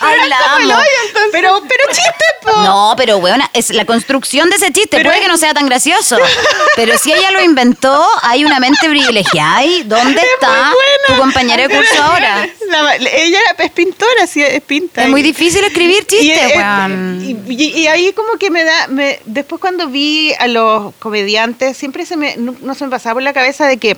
Ay, 0.00 0.28
la 0.28 0.54
amo. 0.56 0.74
Pero, 1.32 1.62
pero 1.68 1.84
chiste, 1.92 2.24
po. 2.42 2.52
No, 2.62 2.94
pero 2.96 3.18
weona, 3.18 3.48
es 3.52 3.70
la 3.70 3.84
construcción 3.84 4.48
de 4.50 4.56
ese 4.56 4.72
chiste. 4.72 4.96
Pero 4.96 5.04
Puede 5.10 5.18
es- 5.18 5.22
que 5.24 5.28
no 5.28 5.36
sea 5.36 5.52
tan 5.54 5.66
gracioso. 5.66 6.16
Pero 6.76 6.96
si 6.98 7.12
ella 7.12 7.30
lo 7.30 7.42
inventó, 7.42 8.04
hay 8.22 8.44
una 8.44 8.58
mente 8.60 8.88
privilegiada. 8.88 9.64
¿Y 9.64 9.82
dónde 9.84 10.20
está 10.34 10.72
tu 11.06 11.16
compañera 11.16 11.68
de 11.68 11.76
curso 11.76 12.02
ahora? 12.02 12.48
La- 12.68 12.96
ella 12.96 13.40
es 13.58 13.70
pintora, 13.70 14.26
sí, 14.26 14.42
es 14.42 14.62
pinta. 14.62 15.02
Es 15.04 15.08
muy 15.10 15.22
difícil 15.22 15.62
escribir 15.64 16.06
chistes, 16.06 16.56
weón. 16.56 17.44
y, 17.48 17.52
y- 17.52 17.80
y 17.80 17.86
ahí 17.86 18.12
como 18.12 18.34
que 18.38 18.50
me 18.50 18.64
da, 18.64 18.86
me, 18.88 19.20
después 19.26 19.60
cuando 19.60 19.88
vi 19.88 20.32
a 20.38 20.46
los 20.46 20.94
comediantes, 20.96 21.76
siempre 21.76 22.06
se 22.06 22.16
me, 22.16 22.36
no, 22.36 22.54
no 22.60 22.74
se 22.74 22.84
me 22.84 22.90
pasaba 22.90 23.14
por 23.14 23.22
la 23.22 23.32
cabeza 23.32 23.66
de 23.66 23.76
que 23.78 23.96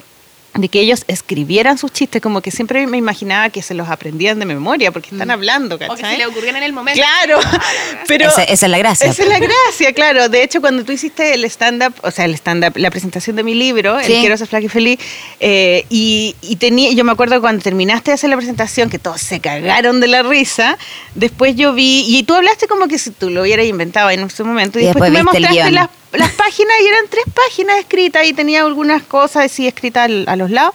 de 0.55 0.69
que 0.69 0.81
ellos 0.81 1.05
escribieran 1.09 1.79
sus 1.79 1.93
chistes, 1.93 2.21
como 2.21 2.43
que 2.43 2.51
siempre 2.51 2.87
me 2.87 2.99
imaginaba 2.99 3.49
que 3.49 3.63
se 3.63 3.73
los 3.73 3.89
aprendían 3.89 4.39
de 4.39 4.45
memoria, 4.45 4.93
porque 4.93 5.09
están 5.11 5.31
hablando, 5.31 5.77
O 5.77 5.79
que 5.79 5.87
¿cachai? 5.87 6.13
se 6.13 6.19
le 6.19 6.27
ocurrían 6.27 6.57
en 6.57 6.63
el 6.63 6.75
momento. 6.75 7.01
Claro, 7.01 7.41
pero 8.07 8.29
Esa- 8.29 8.45
esa 8.45 8.67
es 8.67 8.71
la 8.71 8.79
gracia. 8.79 9.09
Esa 9.11 9.23
es 9.23 9.29
la 9.31 9.39
gracia, 9.39 9.93
claro. 9.95 10.29
De 10.29 10.43
hecho, 10.43 10.61
cuando 10.61 10.85
tú 10.85 10.93
hiciste 10.93 11.33
el 11.35 11.45
stand-up, 11.47 11.95
o 12.03 12.11
sea, 12.11 12.27
el 12.27 12.35
stand-up, 12.35 12.73
la 12.77 12.91
presentación 12.91 13.37
de 13.37 13.45
mi 13.45 13.55
libro, 13.55 13.99
Sí. 14.03 14.13
El 14.13 14.21
Quiero 14.21 14.37
ser 14.37 14.47
flaca 14.47 14.67
y 14.67 14.69
feliz, 14.69 14.99
eh, 15.41 15.87
y, 15.89 16.37
y 16.43 16.57
tenía, 16.57 16.93
yo 16.93 17.03
me 17.05 17.13
acuerdo 17.13 17.41
cuando 17.41 17.63
terminaste 17.63 18.11
de 18.11 18.15
hacer 18.17 18.29
la 18.31 18.37
presentación, 18.37 18.91
que 18.91 18.99
todos 18.99 19.21
se 19.23 19.41
cagaron 19.41 20.01
de 20.01 20.07
la 20.09 20.23
risa, 20.23 20.77
después 21.15 21.57
yo 21.57 21.73
vi, 21.73 22.05
y 22.07 22.23
tú 22.25 22.35
hablaste 22.35 22.67
como 22.69 22.89
que 22.89 22.99
si 22.99 23.11
tú 23.11 23.31
lo 23.31 23.43
hubieras 23.43 23.65
inventado 23.67 24.11
en 24.11 24.21
ese 24.21 24.45
momento, 24.45 24.79
y, 24.79 24.83
Y 24.83 24.87
después, 24.87 25.11
después 25.13 25.25
tú 25.35 25.41
me 25.41 25.41
mostraste 25.49 25.71
las, 25.73 25.89
las 26.13 26.31
páginas, 26.33 26.75
y 26.83 26.87
eran 26.87 27.05
tres 27.09 27.25
páginas 27.35 27.79
escritas, 27.79 28.27
y 28.27 28.33
tenía 28.33 28.63
algunas 28.63 29.03
cosas 29.03 29.47
así 29.47 29.67
escritas 29.67 30.11
a 30.27 30.37
los 30.37 30.51
lados. 30.51 30.75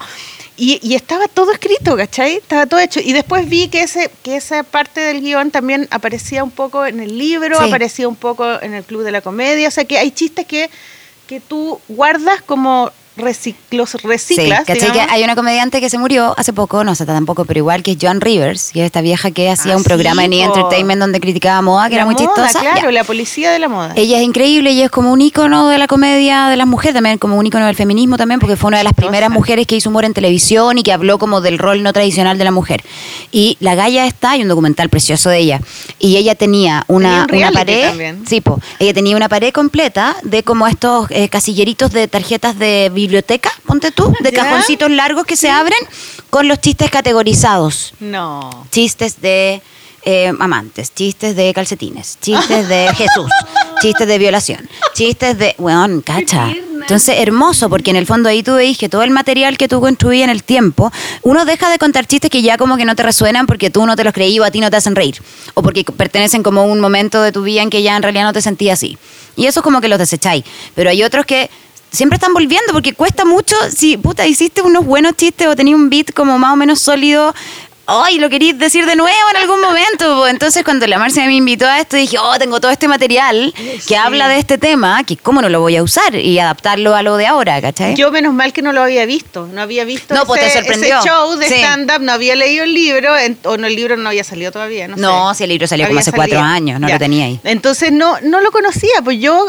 Y, 0.59 0.79
y 0.81 0.95
estaba 0.95 1.27
todo 1.27 1.51
escrito, 1.51 1.95
¿cachai? 1.95 2.37
Estaba 2.37 2.65
todo 2.65 2.79
hecho. 2.79 2.99
Y 2.99 3.13
después 3.13 3.47
vi 3.47 3.67
que, 3.67 3.81
ese, 3.81 4.09
que 4.23 4.35
esa 4.37 4.63
parte 4.63 4.99
del 5.01 5.21
guion 5.21 5.51
también 5.51 5.87
aparecía 5.91 6.43
un 6.43 6.49
poco 6.49 6.83
en 6.87 6.99
el 6.99 7.15
libro, 7.19 7.59
Sí. 7.59 7.67
aparecía 7.67 8.07
un 8.07 8.15
poco 8.15 8.59
en 8.61 8.73
el 8.73 8.83
Club 8.83 9.03
de 9.03 9.11
la 9.11 9.21
Comedia. 9.21 9.67
O 9.67 9.71
sea, 9.71 9.85
que 9.85 9.99
hay 9.99 10.09
chistes 10.09 10.47
que, 10.47 10.71
que 11.27 11.39
tú 11.39 11.79
guardas 11.87 12.41
como 12.41 12.91
recic- 13.17 13.55
los 13.71 13.89
Sí, 13.91 13.97
reciclas. 14.03 14.59
¿cachai? 14.65 14.77
Que 14.87 14.91
digamos. 14.91 15.11
hay 15.11 15.23
una 15.23 15.35
comediante 15.35 15.81
que 15.81 15.89
se 15.89 15.97
murió 15.97 16.33
hace 16.37 16.53
poco, 16.53 16.83
no 16.83 16.95
sé 16.95 17.05
tampoco, 17.05 17.45
pero 17.45 17.57
igual 17.59 17.83
que 17.83 17.91
es 17.91 17.97
Joan 18.01 18.21
Rivers, 18.21 18.71
que 18.71 18.81
es 18.81 18.85
esta 18.85 19.01
vieja 19.01 19.31
que 19.31 19.49
hacía 19.49 19.73
Ah, 19.73 19.77
un 19.77 19.83
programa 19.83 20.23
en 20.25 20.33
E! 20.33 20.43
Entertainment 20.43 20.99
donde 20.99 21.19
criticaba 21.19 21.61
moda, 21.61 21.85
que 21.89 21.95
La 21.95 22.01
era 22.01 22.05
muy 22.05 22.15
moda, 22.15 22.25
chistosa. 22.25 22.59
Claro, 22.59 22.87
Ya. 22.87 22.91
la 22.91 23.03
policía 23.03 23.51
de 23.51 23.59
la 23.59 23.67
moda. 23.69 23.93
Ella 23.95 24.17
es 24.17 24.23
increíble, 24.23 24.71
ella 24.71 24.85
es 24.85 24.91
como 24.91 25.11
un 25.11 25.21
ícono 25.21 25.67
de 25.69 25.77
la 25.77 25.87
comedia 25.87 26.47
de 26.49 26.57
las 26.57 26.67
mujeres, 26.67 26.93
también 26.93 27.17
como 27.17 27.37
un 27.37 27.45
ícono 27.45 27.65
del 27.65 27.75
feminismo 27.75 28.17
también, 28.17 28.39
porque 28.39 28.55
fue 28.55 28.67
una 28.69 28.77
de 28.77 28.83
las 28.83 28.91
Chistosa. 28.91 29.07
primeras 29.09 29.29
mujeres 29.31 29.67
que 29.67 29.75
hizo 29.75 29.89
humor 29.89 30.05
en 30.05 30.13
televisión 30.13 30.77
y 30.77 30.83
que 30.83 30.91
habló 30.93 31.17
como 31.17 31.41
del 31.41 31.57
rol 31.57 31.83
no 31.83 31.93
tradicional 31.93 32.37
de 32.37 32.43
la 32.43 32.51
mujer. 32.51 32.83
Y 33.31 33.57
la 33.59 33.75
Gaya 33.75 34.05
está, 34.05 34.31
hay 34.31 34.41
un 34.41 34.47
documental 34.47 34.89
precioso 34.89 35.29
de 35.29 35.39
ella, 35.39 35.61
y 35.99 36.17
ella 36.17 36.35
tenía 36.35 36.83
una, 36.87 37.25
Tenía 37.27 37.47
un 37.47 37.51
una 37.53 37.59
pared, 37.59 37.87
también. 37.89 38.23
sí, 38.27 38.41
po, 38.41 38.59
ella 38.79 38.93
tenía 38.93 39.15
una 39.15 39.29
pared 39.29 39.51
completa 39.51 40.15
de 40.23 40.43
como 40.43 40.67
estos 40.67 41.07
eh, 41.11 41.29
casilleritos 41.29 41.91
de 41.91 42.07
tarjetas 42.07 42.57
de 42.59 42.89
biblioteca, 43.07 43.51
ponte 43.65 43.91
tú, 43.91 44.13
de 44.21 44.31
Ya. 44.37 44.43
cajoncitos 44.43 44.91
largos 44.91 45.25
que 45.25 45.35
se 45.35 45.49
abren 45.49 45.79
con 46.29 46.47
los 46.47 46.59
chistes 46.59 46.89
categorizados 46.91 47.93
No. 47.99 48.67
chistes 48.71 49.21
de 49.21 49.61
eh, 50.09 50.31
amantes, 50.39 50.93
chistes 50.93 51.35
de 51.35 51.53
calcetines, 51.53 52.17
chistes 52.21 52.67
de 52.69 52.87
Jesús, 52.95 53.29
chistes 53.81 54.07
de 54.07 54.17
violación, 54.17 54.69
chistes 54.93 55.37
de, 55.37 55.53
weón, 55.57 56.01
cacha. 56.01 56.53
Entonces, 56.79 57.15
hermoso, 57.19 57.69
porque 57.69 57.89
en 57.89 57.97
el 57.97 58.05
fondo 58.05 58.29
ahí 58.29 58.41
tú 58.43 58.53
veis 58.53 58.77
que 58.77 58.87
todo 58.87 59.03
el 59.03 59.11
material 59.11 59.57
que 59.57 59.67
tú 59.67 59.81
construías 59.81 60.23
en 60.23 60.29
el 60.29 60.43
tiempo, 60.43 60.89
uno 61.23 61.43
deja 61.43 61.69
de 61.69 61.77
contar 61.77 62.05
chistes 62.07 62.29
que 62.31 62.41
ya 62.41 62.55
como 62.57 62.77
que 62.77 62.85
no 62.85 62.95
te 62.95 63.03
resuenan 63.03 63.45
porque 63.47 63.69
tú 63.69 63.85
no 63.85 63.97
te 63.97 64.05
los 64.05 64.13
creí 64.13 64.39
o 64.39 64.45
a 64.45 64.51
ti 64.51 64.61
no 64.61 64.69
te 64.69 64.77
hacen 64.77 64.95
reír, 64.95 65.21
o 65.55 65.61
porque 65.61 65.83
pertenecen 65.83 66.41
como 66.43 66.61
a 66.61 66.63
un 66.63 66.79
momento 66.79 67.21
de 67.21 67.33
tu 67.33 67.41
vida 67.43 67.61
en 67.61 67.69
que 67.69 67.81
ya 67.83 67.97
en 67.97 68.03
realidad 68.03 68.23
no 68.23 68.31
te 68.31 68.41
sentías 68.41 68.79
así. 68.79 68.97
Y 69.35 69.47
eso 69.47 69.59
es 69.59 69.63
como 69.65 69.81
que 69.81 69.89
los 69.89 69.99
desecháis. 69.99 70.45
Pero 70.75 70.89
hay 70.89 71.03
otros 71.03 71.25
que 71.25 71.49
siempre 71.91 72.15
están 72.15 72.33
volviendo 72.33 72.73
porque 72.73 72.93
cuesta 72.93 73.25
mucho, 73.25 73.55
si 73.73 73.97
puta 73.97 74.25
hiciste 74.25 74.61
unos 74.61 74.85
buenos 74.85 75.15
chistes 75.15 75.47
o 75.47 75.55
tenías 75.55 75.77
un 75.77 75.89
beat 75.89 76.13
como 76.13 76.37
más 76.37 76.53
o 76.53 76.55
menos 76.55 76.79
sólido 76.79 77.33
ay, 77.87 78.19
lo 78.19 78.29
queréis 78.29 78.59
decir 78.59 78.85
de 78.85 78.95
nuevo 78.95 79.29
en 79.31 79.37
algún 79.37 79.61
momento. 79.61 80.27
Entonces, 80.27 80.63
cuando 80.63 80.85
la 80.87 80.99
Marcia 80.99 81.25
me 81.25 81.33
invitó 81.33 81.65
a 81.65 81.79
esto, 81.79 81.95
dije, 81.95 82.17
oh, 82.19 82.37
tengo 82.37 82.59
todo 82.59 82.69
este 82.69 82.87
material 82.87 83.53
que 83.87 83.95
habla 83.95 84.27
de 84.27 84.37
este 84.37 84.57
tema, 84.57 85.03
que 85.05 85.15
cómo 85.15 85.41
no 85.41 85.49
lo 85.49 85.61
voy 85.61 85.77
a 85.77 85.83
usar 85.83 86.13
y 86.15 86.37
adaptarlo 86.37 86.95
a 86.95 87.01
lo 87.01 87.17
de 87.17 87.25
ahora, 87.25 87.61
¿cachai? 87.61 87.95
Yo, 87.95 88.11
menos 88.11 88.33
mal 88.33 88.53
que 88.53 88.61
no 88.61 88.73
lo 88.73 88.81
había 88.81 89.05
visto. 89.05 89.47
No 89.47 89.61
había 89.61 89.85
visto 89.85 90.13
no, 90.13 90.25
pues 90.25 90.41
te 90.41 90.51
sorprendió. 90.51 90.99
ese 90.99 91.07
show 91.07 91.35
de 91.37 91.45
stand-up, 91.47 92.01
no 92.01 92.11
había 92.11 92.35
leído 92.35 92.65
el 92.65 92.73
libro, 92.73 93.13
o 93.43 93.57
no, 93.57 93.67
el 93.67 93.75
libro 93.75 93.95
no 93.95 94.09
había 94.09 94.23
salido 94.23 94.51
todavía. 94.51 94.87
No, 94.89 94.97
no 94.97 95.33
si 95.33 95.43
el 95.43 95.49
libro 95.49 95.67
salió 95.67 95.87
como 95.87 95.99
hace 95.99 96.11
cuatro 96.11 96.39
años, 96.39 96.79
no 96.79 96.87
lo 96.89 96.99
tenía 96.99 97.25
ahí. 97.25 97.39
Entonces, 97.43 97.91
no, 97.91 98.19
no 98.21 98.41
lo 98.41 98.51
conocía, 98.51 99.01
pues 99.03 99.19
yo 99.19 99.47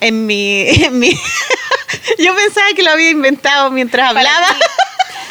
en 0.00 0.26
mi, 0.26 0.68
en 0.68 0.98
mi 0.98 1.10
yo 2.18 2.34
pensaba 2.34 2.66
que 2.74 2.82
lo 2.82 2.90
había 2.90 3.10
inventado 3.10 3.70
mientras 3.70 4.08
hablaba. 4.08 4.46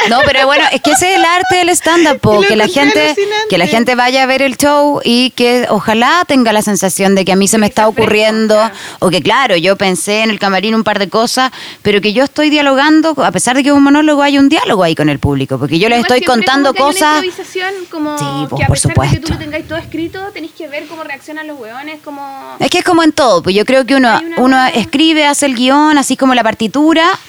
No, 0.07 0.19
pero 0.25 0.45
bueno, 0.45 0.63
es 0.71 0.81
que 0.81 0.91
ese 0.91 1.11
es 1.11 1.17
el 1.17 1.25
arte 1.25 1.57
del 1.57 1.69
stand-up, 1.69 2.45
que 2.47 2.55
la 2.55 2.67
gente 2.67 3.15
que 3.49 3.57
la 3.57 3.67
gente 3.67 3.95
vaya 3.95 4.23
a 4.23 4.25
ver 4.25 4.41
el 4.41 4.55
show 4.57 5.01
y 5.03 5.31
que 5.31 5.65
ojalá 5.69 6.23
tenga 6.27 6.53
la 6.53 6.61
sensación 6.61 7.15
de 7.15 7.25
que 7.25 7.31
a 7.31 7.35
mí 7.35 7.47
se 7.47 7.57
me 7.57 7.67
está 7.67 7.87
ocurriendo 7.87 8.57
o 8.99 9.09
que 9.09 9.21
claro, 9.21 9.55
yo 9.57 9.75
pensé 9.75 10.21
en 10.21 10.29
el 10.29 10.39
camarín 10.39 10.75
un 10.75 10.83
par 10.83 10.99
de 10.99 11.09
cosas, 11.09 11.51
pero 11.81 12.01
que 12.01 12.13
yo 12.13 12.23
estoy 12.23 12.49
dialogando, 12.49 13.13
a 13.23 13.31
pesar 13.31 13.55
de 13.55 13.63
que 13.63 13.69
es 13.69 13.75
un 13.75 13.83
monólogo, 13.83 14.21
hay 14.21 14.37
un 14.37 14.49
diálogo 14.49 14.83
ahí 14.83 14.95
con 14.95 15.09
el 15.09 15.19
público, 15.19 15.57
porque 15.57 15.79
yo 15.79 15.89
les 15.89 15.99
estoy 16.01 16.21
contando 16.21 16.73
cosas. 16.73 17.23
como 17.89 18.17
sí, 18.17 18.25
pues, 18.49 18.67
por 18.67 18.79
supuesto. 18.79 19.15
De 19.15 19.21
que 19.21 19.25
tú 19.27 19.33
lo 19.33 19.39
tengáis 19.39 19.67
todo 19.67 19.77
escrito, 19.77 20.19
tenéis 20.33 20.53
que 20.57 20.67
ver 20.67 20.85
cómo 20.87 21.03
reaccionan 21.03 21.47
los 21.47 21.59
hueones, 21.59 21.99
como 22.03 22.55
Es 22.59 22.69
que 22.69 22.79
es 22.79 22.85
como 22.85 23.03
en 23.03 23.11
todo, 23.11 23.43
pues 23.43 23.55
yo 23.55 23.65
creo 23.65 23.85
que 23.85 23.95
uno 23.95 24.19
uno 24.37 24.65
escribe, 24.67 25.25
hace 25.25 25.45
el 25.45 25.55
guion, 25.55 25.97
así 25.97 26.15
como 26.15 26.33
la 26.35 26.43
partitura 26.43 27.19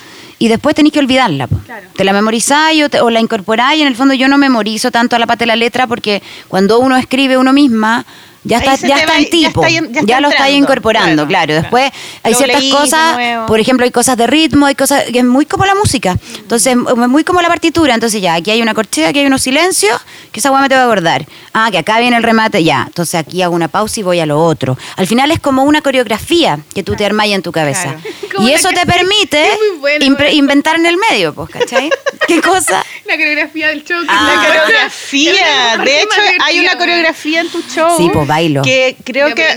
y 0.41 0.49
después 0.49 0.74
tenéis 0.74 0.95
que 0.95 1.01
olvidarla. 1.01 1.49
Te 1.95 2.03
la 2.03 2.14
memorizáis 2.14 2.86
o, 3.03 3.11
la 3.11 3.20
incorporáis. 3.20 3.78
Y 3.78 3.82
en 3.82 3.88
el 3.88 3.95
fondo 3.95 4.14
yo 4.14 4.26
no 4.26 4.38
memorizo 4.38 4.91
tanto 4.91 5.14
a 5.14 5.18
la 5.18 5.26
parte 5.26 5.43
de 5.43 5.49
la 5.49 5.55
letra 5.55 5.86
porque 5.86 6.22
cuando 6.49 6.80
uno 6.80 6.97
escribe 6.97 7.36
uno 7.36 7.53
misma, 7.53 8.07
ya 8.43 8.59
está, 8.59 8.76
ya 8.76 8.97
está 8.97 9.18
en 9.18 9.28
tipo, 9.28 9.62
ya, 10.05 10.20
lo 10.20 10.28
está 10.28 10.49
incorporando, 10.51 11.26
claro. 11.26 11.55
Después 11.55 11.91
hay 12.22 12.34
ciertas 12.34 12.64
cosas, 12.64 13.47
por 13.47 13.61
ejemplo, 13.61 13.84
hay 13.84 13.91
cosas 13.91 14.16
de 14.16 14.26
ritmo, 14.26 14.66
hay 14.66 14.74
cosas 14.74 15.05
que 15.05 15.18
es 15.18 15.24
muy 15.24 15.47
como 15.47 15.66
la 15.66 15.74
música. 15.74 16.16
Entonces, 16.36 16.76
muy 16.76 17.24
como 17.24 17.43
la 17.43 17.49
partitura. 17.49 17.95
Entonces, 17.95 18.22
ya, 18.22 18.34
aquí 18.34 18.51
hay 18.51 18.62
una 18.62 18.74
corchea, 18.74 19.09
aquí 19.09 19.20
hay 19.20 19.26
unos 19.26 19.43
silencios, 19.43 20.01
que 20.32 20.41
esa 20.41 20.51
hueá 20.51 20.62
me 20.62 20.68
te 20.68 20.74
va 20.74 20.82
a 20.82 20.84
acordar. 20.84 21.26
Ah, 21.53 21.68
que 21.70 21.78
acá 21.78 21.99
viene 22.01 22.16
el 22.16 22.22
remate, 22.22 22.64
ya. 22.64 22.84
Entonces, 22.86 23.16
aquí 23.16 23.43
hago 23.43 23.55
una 23.55 23.68
pausa 23.68 24.01
y 24.01 24.03
voy 24.03 24.20
a 24.20 24.26
lo 24.26 24.43
otro. 24.43 24.78
Al 24.97 25.07
final 25.07 25.30
es 25.30 25.41
como 25.41 25.64
una 25.64 25.82
coreografía 25.82 26.61
que 26.74 26.82
tú 26.82 26.97
te 26.97 27.05
armas 27.05 27.26
en 27.28 27.43
tu 27.43 27.53
cabeza. 27.53 27.97
Y 28.38 28.53
eso 28.53 28.70
te 28.70 28.86
permite 28.86 29.51
inventar 30.32 30.76
en 30.76 30.86
el 30.86 30.97
medio, 30.97 31.34
pues, 31.34 31.51
¿cachai? 31.51 31.91
¿Qué 32.26 32.41
cosa? 32.41 32.84
La 33.05 33.16
coreografía 33.16 33.68
del 33.68 33.84
show. 33.84 34.03
Ah. 34.09 34.34
la 34.34 34.47
coreografía. 34.47 35.76
De 35.84 36.03
hecho, 36.03 36.20
hay 36.45 36.61
una 36.61 36.78
coreografía 36.78 37.41
en 37.41 37.51
tu 37.51 37.61
show. 37.62 37.97
Sí, 37.99 38.09
pues 38.12 38.26
bailo. 38.30 38.62
Que 38.62 38.96
creo 39.04 39.34
que. 39.34 39.56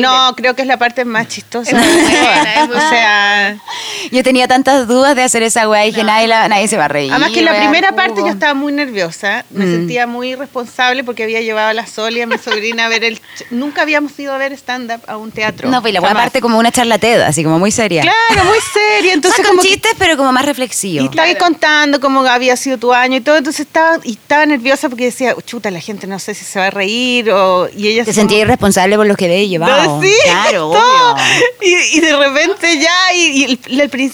No, 0.00 0.34
creo 0.36 0.54
que 0.54 0.62
es 0.62 0.68
la 0.68 0.76
parte 0.76 1.04
más 1.04 1.28
chistosa. 1.28 1.76
o 1.76 2.80
sea. 2.90 3.56
Yo 4.10 4.22
tenía 4.22 4.46
tantas 4.46 4.86
dudas 4.86 5.16
de 5.16 5.22
hacer 5.22 5.42
esa 5.42 5.68
weá 5.68 5.86
y 5.86 5.92
que 5.92 6.04
nadie, 6.04 6.28
nadie 6.28 6.68
se 6.68 6.76
va 6.76 6.84
a 6.84 6.88
reír. 6.88 7.10
Además 7.10 7.30
que 7.30 7.38
en 7.38 7.46
la 7.46 7.56
primera 7.56 7.92
parte 7.92 8.20
yo 8.20 8.28
estaba 8.28 8.54
muy 8.54 8.72
nerviosa. 8.72 9.44
Me 9.50 9.64
mm. 9.64 9.70
sentía 9.70 10.06
muy 10.06 10.34
responsable 10.34 11.04
porque 11.04 11.22
había 11.22 11.40
llevado 11.40 11.68
a 11.68 11.72
la 11.72 11.86
Sol 11.86 12.16
y 12.16 12.20
a 12.20 12.26
mi 12.26 12.36
sobrina 12.38 12.86
a 12.86 12.88
ver 12.88 13.04
el. 13.04 13.20
Nunca 13.50 13.82
habíamos 13.82 14.18
ido 14.18 14.32
a 14.32 14.38
ver 14.38 14.52
stand-up 14.52 15.00
a 15.06 15.16
un 15.16 15.30
teatro. 15.30 15.70
No, 15.70 15.80
pues 15.80 15.94
la 15.94 16.00
weá 16.00 16.14
parte 16.14 16.40
como 16.40 16.58
una 16.58 16.70
charlateda, 16.70 17.28
así 17.28 17.42
como 17.42 17.58
muy 17.58 17.70
seria. 17.70 18.02
Claro, 18.02 18.44
muy 18.44 18.58
seria. 18.72 19.12
Entonces, 19.22 19.46
como 19.46 19.62
chistes, 19.62 19.94
pero 19.98 20.16
como 20.16 20.32
más 20.32 20.44
reflexivo. 20.44 21.04
Y 21.04 21.06
estaba 21.06 21.32
contando 21.36 22.00
cómo 22.00 22.20
había 22.20 22.56
sido 22.56 22.78
tu 22.78 22.92
año 22.92 23.16
y 23.16 23.20
todo. 23.20 23.36
Entonces 23.36 23.66
estaba, 23.66 23.98
y 24.04 24.12
estaba 24.12 24.44
nerviosa 24.46 24.88
porque 24.88 25.04
decía, 25.04 25.34
chuta, 25.46 25.70
la 25.70 25.80
gente 25.80 26.06
no 26.06 26.18
sé 26.18 26.34
si 26.34 26.44
se 26.44 26.58
va 26.58 26.66
a 26.66 26.70
reír 26.70 27.30
o. 27.30 27.68
Y 27.74 27.88
ella 27.88 28.01
te 28.04 28.12
sentía 28.12 28.38
irresponsable 28.40 28.96
por 28.96 29.06
lo 29.06 29.16
que 29.16 29.26
había 29.26 29.44
llevado. 29.44 30.02
Sí, 30.02 30.12
claro, 30.24 30.70
obvio. 30.70 31.16
Y, 31.60 32.00
de 32.00 32.16
repente 32.16 32.78
ya, 32.78 33.14
y, 33.14 33.58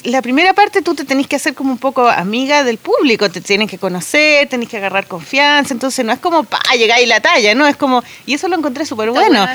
la, 0.05 0.23
primera 0.23 0.55
parte 0.55 0.83
tú 0.83 0.95
te 0.95 1.05
tenés 1.05 1.27
que 1.27 1.37
hacer 1.37 1.55
como 1.55 1.73
un 1.73 1.79
poco 1.79 2.09
amiga 2.09 2.65
del 2.65 2.79
público, 2.79 3.31
te 3.31 3.41
tienes 3.41 3.71
que 3.71 3.79
conocer, 3.79 4.49
tenés 4.49 4.69
que 4.69 4.77
agarrar 4.77 5.07
confianza, 5.07 5.73
entonces 5.73 6.05
no 6.05 6.13
es 6.13 6.19
como, 6.19 6.45
pa, 6.45 6.61
llegáis 6.77 7.09
la 7.09 7.21
talla, 7.21 7.55
¿no? 7.55 7.67
Es 7.67 7.77
como, 7.77 8.03
y 8.27 8.35
eso 8.35 8.49
lo 8.49 8.57
encontré 8.57 8.85
súper 8.87 9.11
bueno. 9.11 9.47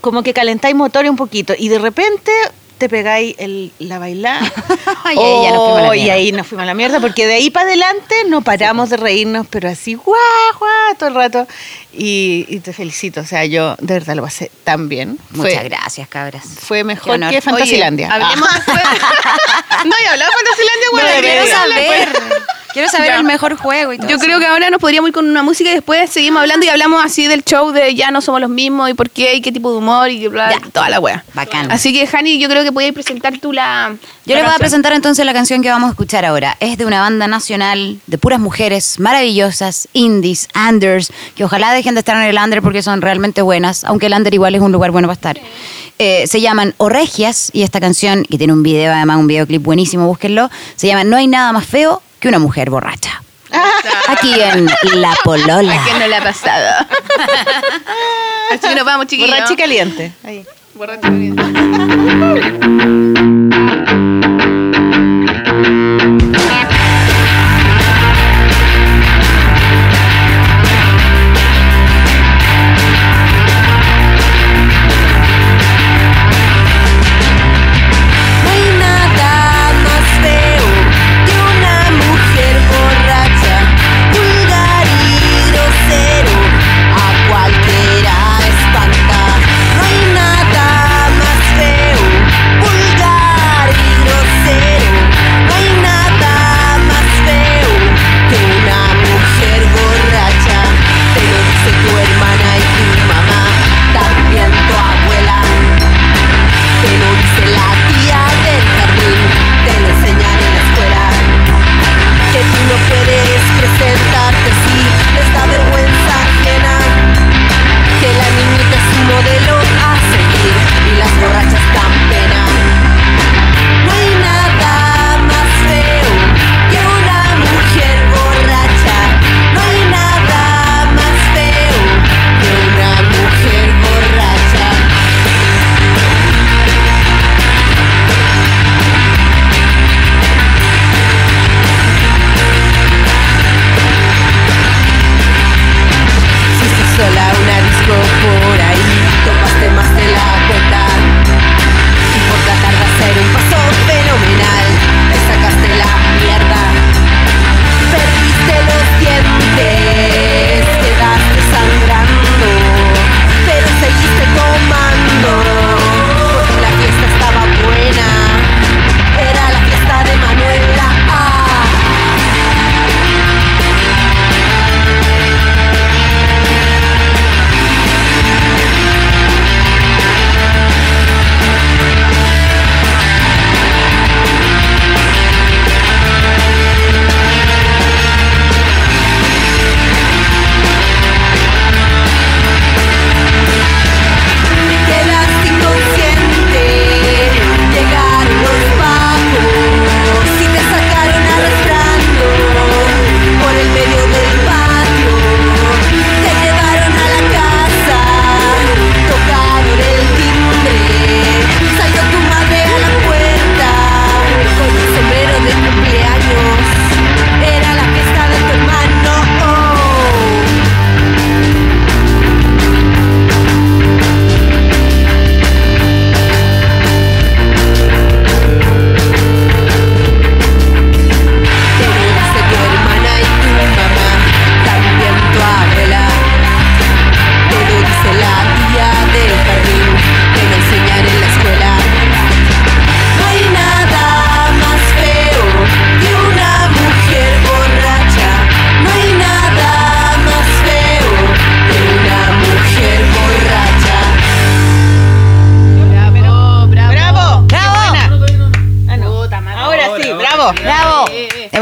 Como 0.00 0.22
que 0.24 0.32
calentáis 0.32 0.74
motores 0.74 1.10
un 1.10 1.16
poquito 1.16 1.54
y 1.56 1.68
de 1.68 1.78
repente 1.78 2.32
te 2.82 2.88
pegáis 2.88 3.36
el, 3.38 3.70
la 3.78 4.00
bailada. 4.00 4.40
y, 5.04 5.08
ahí 5.08 5.16
oh, 5.16 5.94
y 5.94 6.10
ahí 6.10 6.32
nos 6.32 6.48
fuimos 6.48 6.64
a 6.64 6.66
la 6.66 6.74
mierda, 6.74 6.98
porque 6.98 7.28
de 7.28 7.34
ahí 7.34 7.48
para 7.48 7.66
adelante 7.66 8.16
no 8.26 8.42
paramos 8.42 8.90
de 8.90 8.96
reírnos, 8.96 9.46
pero 9.48 9.68
así, 9.68 9.94
guau, 9.94 10.16
guau, 10.58 10.96
todo 10.98 11.10
el 11.10 11.14
rato. 11.14 11.46
Y, 11.92 12.58
te 12.64 12.72
felicito, 12.72 13.20
o 13.20 13.24
sea, 13.24 13.44
yo 13.44 13.76
de 13.78 13.94
verdad 13.94 14.16
lo 14.16 14.22
pasé 14.24 14.50
tan 14.64 14.88
bien. 14.88 15.16
Muchas 15.30 15.62
gracias, 15.62 16.08
cabras. 16.08 16.42
Fue 16.44 16.82
mejor 16.82 17.20
que 17.30 17.40
Fantasilandia. 17.40 18.12
hablemos 18.12 18.48
ah. 18.50 19.84
no, 19.84 19.94
y 20.02 20.06
hablamos 20.06 20.34
de 20.34 20.44
Fantasilandia, 20.44 20.88
bueno, 20.90 21.08
no, 21.08 21.20
quiero 21.20 21.46
saber. 21.46 22.08
Quiero 22.72 22.88
saber 22.88 23.12
el 23.12 23.24
mejor 23.24 23.56
juego 23.56 23.92
y 23.92 23.98
todo 23.98 24.08
Yo 24.08 24.18
creo 24.18 24.38
que 24.38 24.46
ahora 24.46 24.70
nos 24.70 24.80
podríamos 24.80 25.08
ir 25.08 25.14
con 25.14 25.28
una 25.28 25.42
música 25.42 25.70
y 25.70 25.74
después 25.74 26.10
seguimos 26.10 26.40
hablando 26.40 26.64
y 26.64 26.68
hablamos 26.70 27.04
así 27.04 27.26
del 27.26 27.44
show 27.44 27.70
de 27.70 27.94
ya 27.94 28.10
no 28.10 28.20
somos 28.20 28.40
los 28.40 28.50
mismos 28.50 28.90
y 28.90 28.94
por 28.94 29.10
qué 29.10 29.34
y 29.34 29.42
qué 29.42 29.52
tipo 29.52 29.70
de 29.70 29.78
humor 29.78 30.10
y 30.10 30.26
bla, 30.28 30.58
toda 30.72 30.88
la 30.88 30.98
wea. 30.98 31.24
Bacán. 31.34 31.70
Así 31.70 31.92
que, 31.92 32.08
Hani, 32.10 32.38
yo 32.38 32.48
creo 32.48 32.64
que 32.64 32.71
podías 32.72 32.92
presentar 32.92 33.38
tú 33.38 33.52
la. 33.52 33.96
Yo 34.24 34.34
les 34.34 34.44
voy 34.44 34.52
a 34.54 34.58
presentar 34.58 34.92
entonces 34.92 35.24
la 35.24 35.32
canción 35.32 35.62
que 35.62 35.70
vamos 35.70 35.88
a 35.88 35.90
escuchar 35.90 36.24
ahora. 36.24 36.56
Es 36.60 36.78
de 36.78 36.86
una 36.86 37.00
banda 37.00 37.28
nacional 37.28 38.00
de 38.06 38.18
puras 38.18 38.40
mujeres 38.40 38.98
maravillosas, 38.98 39.88
indies, 39.92 40.48
unders, 40.54 41.12
que 41.34 41.44
ojalá 41.44 41.72
dejen 41.72 41.94
de 41.94 42.00
estar 42.00 42.16
en 42.16 42.22
el 42.22 42.36
under 42.36 42.62
porque 42.62 42.82
son 42.82 43.02
realmente 43.02 43.42
buenas, 43.42 43.84
aunque 43.84 44.06
el 44.06 44.14
under 44.14 44.32
igual 44.32 44.54
es 44.54 44.60
un 44.60 44.72
lugar 44.72 44.90
bueno 44.90 45.08
para 45.08 45.14
estar. 45.14 45.40
Eh, 45.98 46.26
se 46.26 46.40
llaman 46.40 46.74
Oregias 46.78 47.50
y 47.52 47.62
esta 47.62 47.80
canción, 47.80 48.24
que 48.24 48.38
tiene 48.38 48.52
un 48.52 48.62
video, 48.62 48.92
además 48.92 49.18
un 49.18 49.26
videoclip 49.26 49.62
buenísimo, 49.62 50.06
búsquenlo, 50.06 50.50
se 50.76 50.86
llama 50.86 51.04
No 51.04 51.16
hay 51.16 51.26
nada 51.26 51.52
más 51.52 51.66
feo 51.66 52.02
que 52.18 52.28
una 52.28 52.38
mujer 52.38 52.70
borracha. 52.70 53.22
Aquí 54.08 54.32
en 54.40 54.66
La 55.00 55.14
Polola. 55.22 55.80
¿A 55.80 55.84
quién 55.84 55.98
no 55.98 56.06
le 56.06 56.16
ha 56.16 56.22
pasado? 56.22 56.86
Así 58.50 58.68
que 58.68 58.74
nos 58.74 58.84
vamos, 58.84 59.06
chiquillos. 59.06 59.30
Borracha 59.30 59.52
y 59.52 59.56
caliente. 59.56 60.12
Ahí. 60.24 60.44
Borracha 60.82 61.12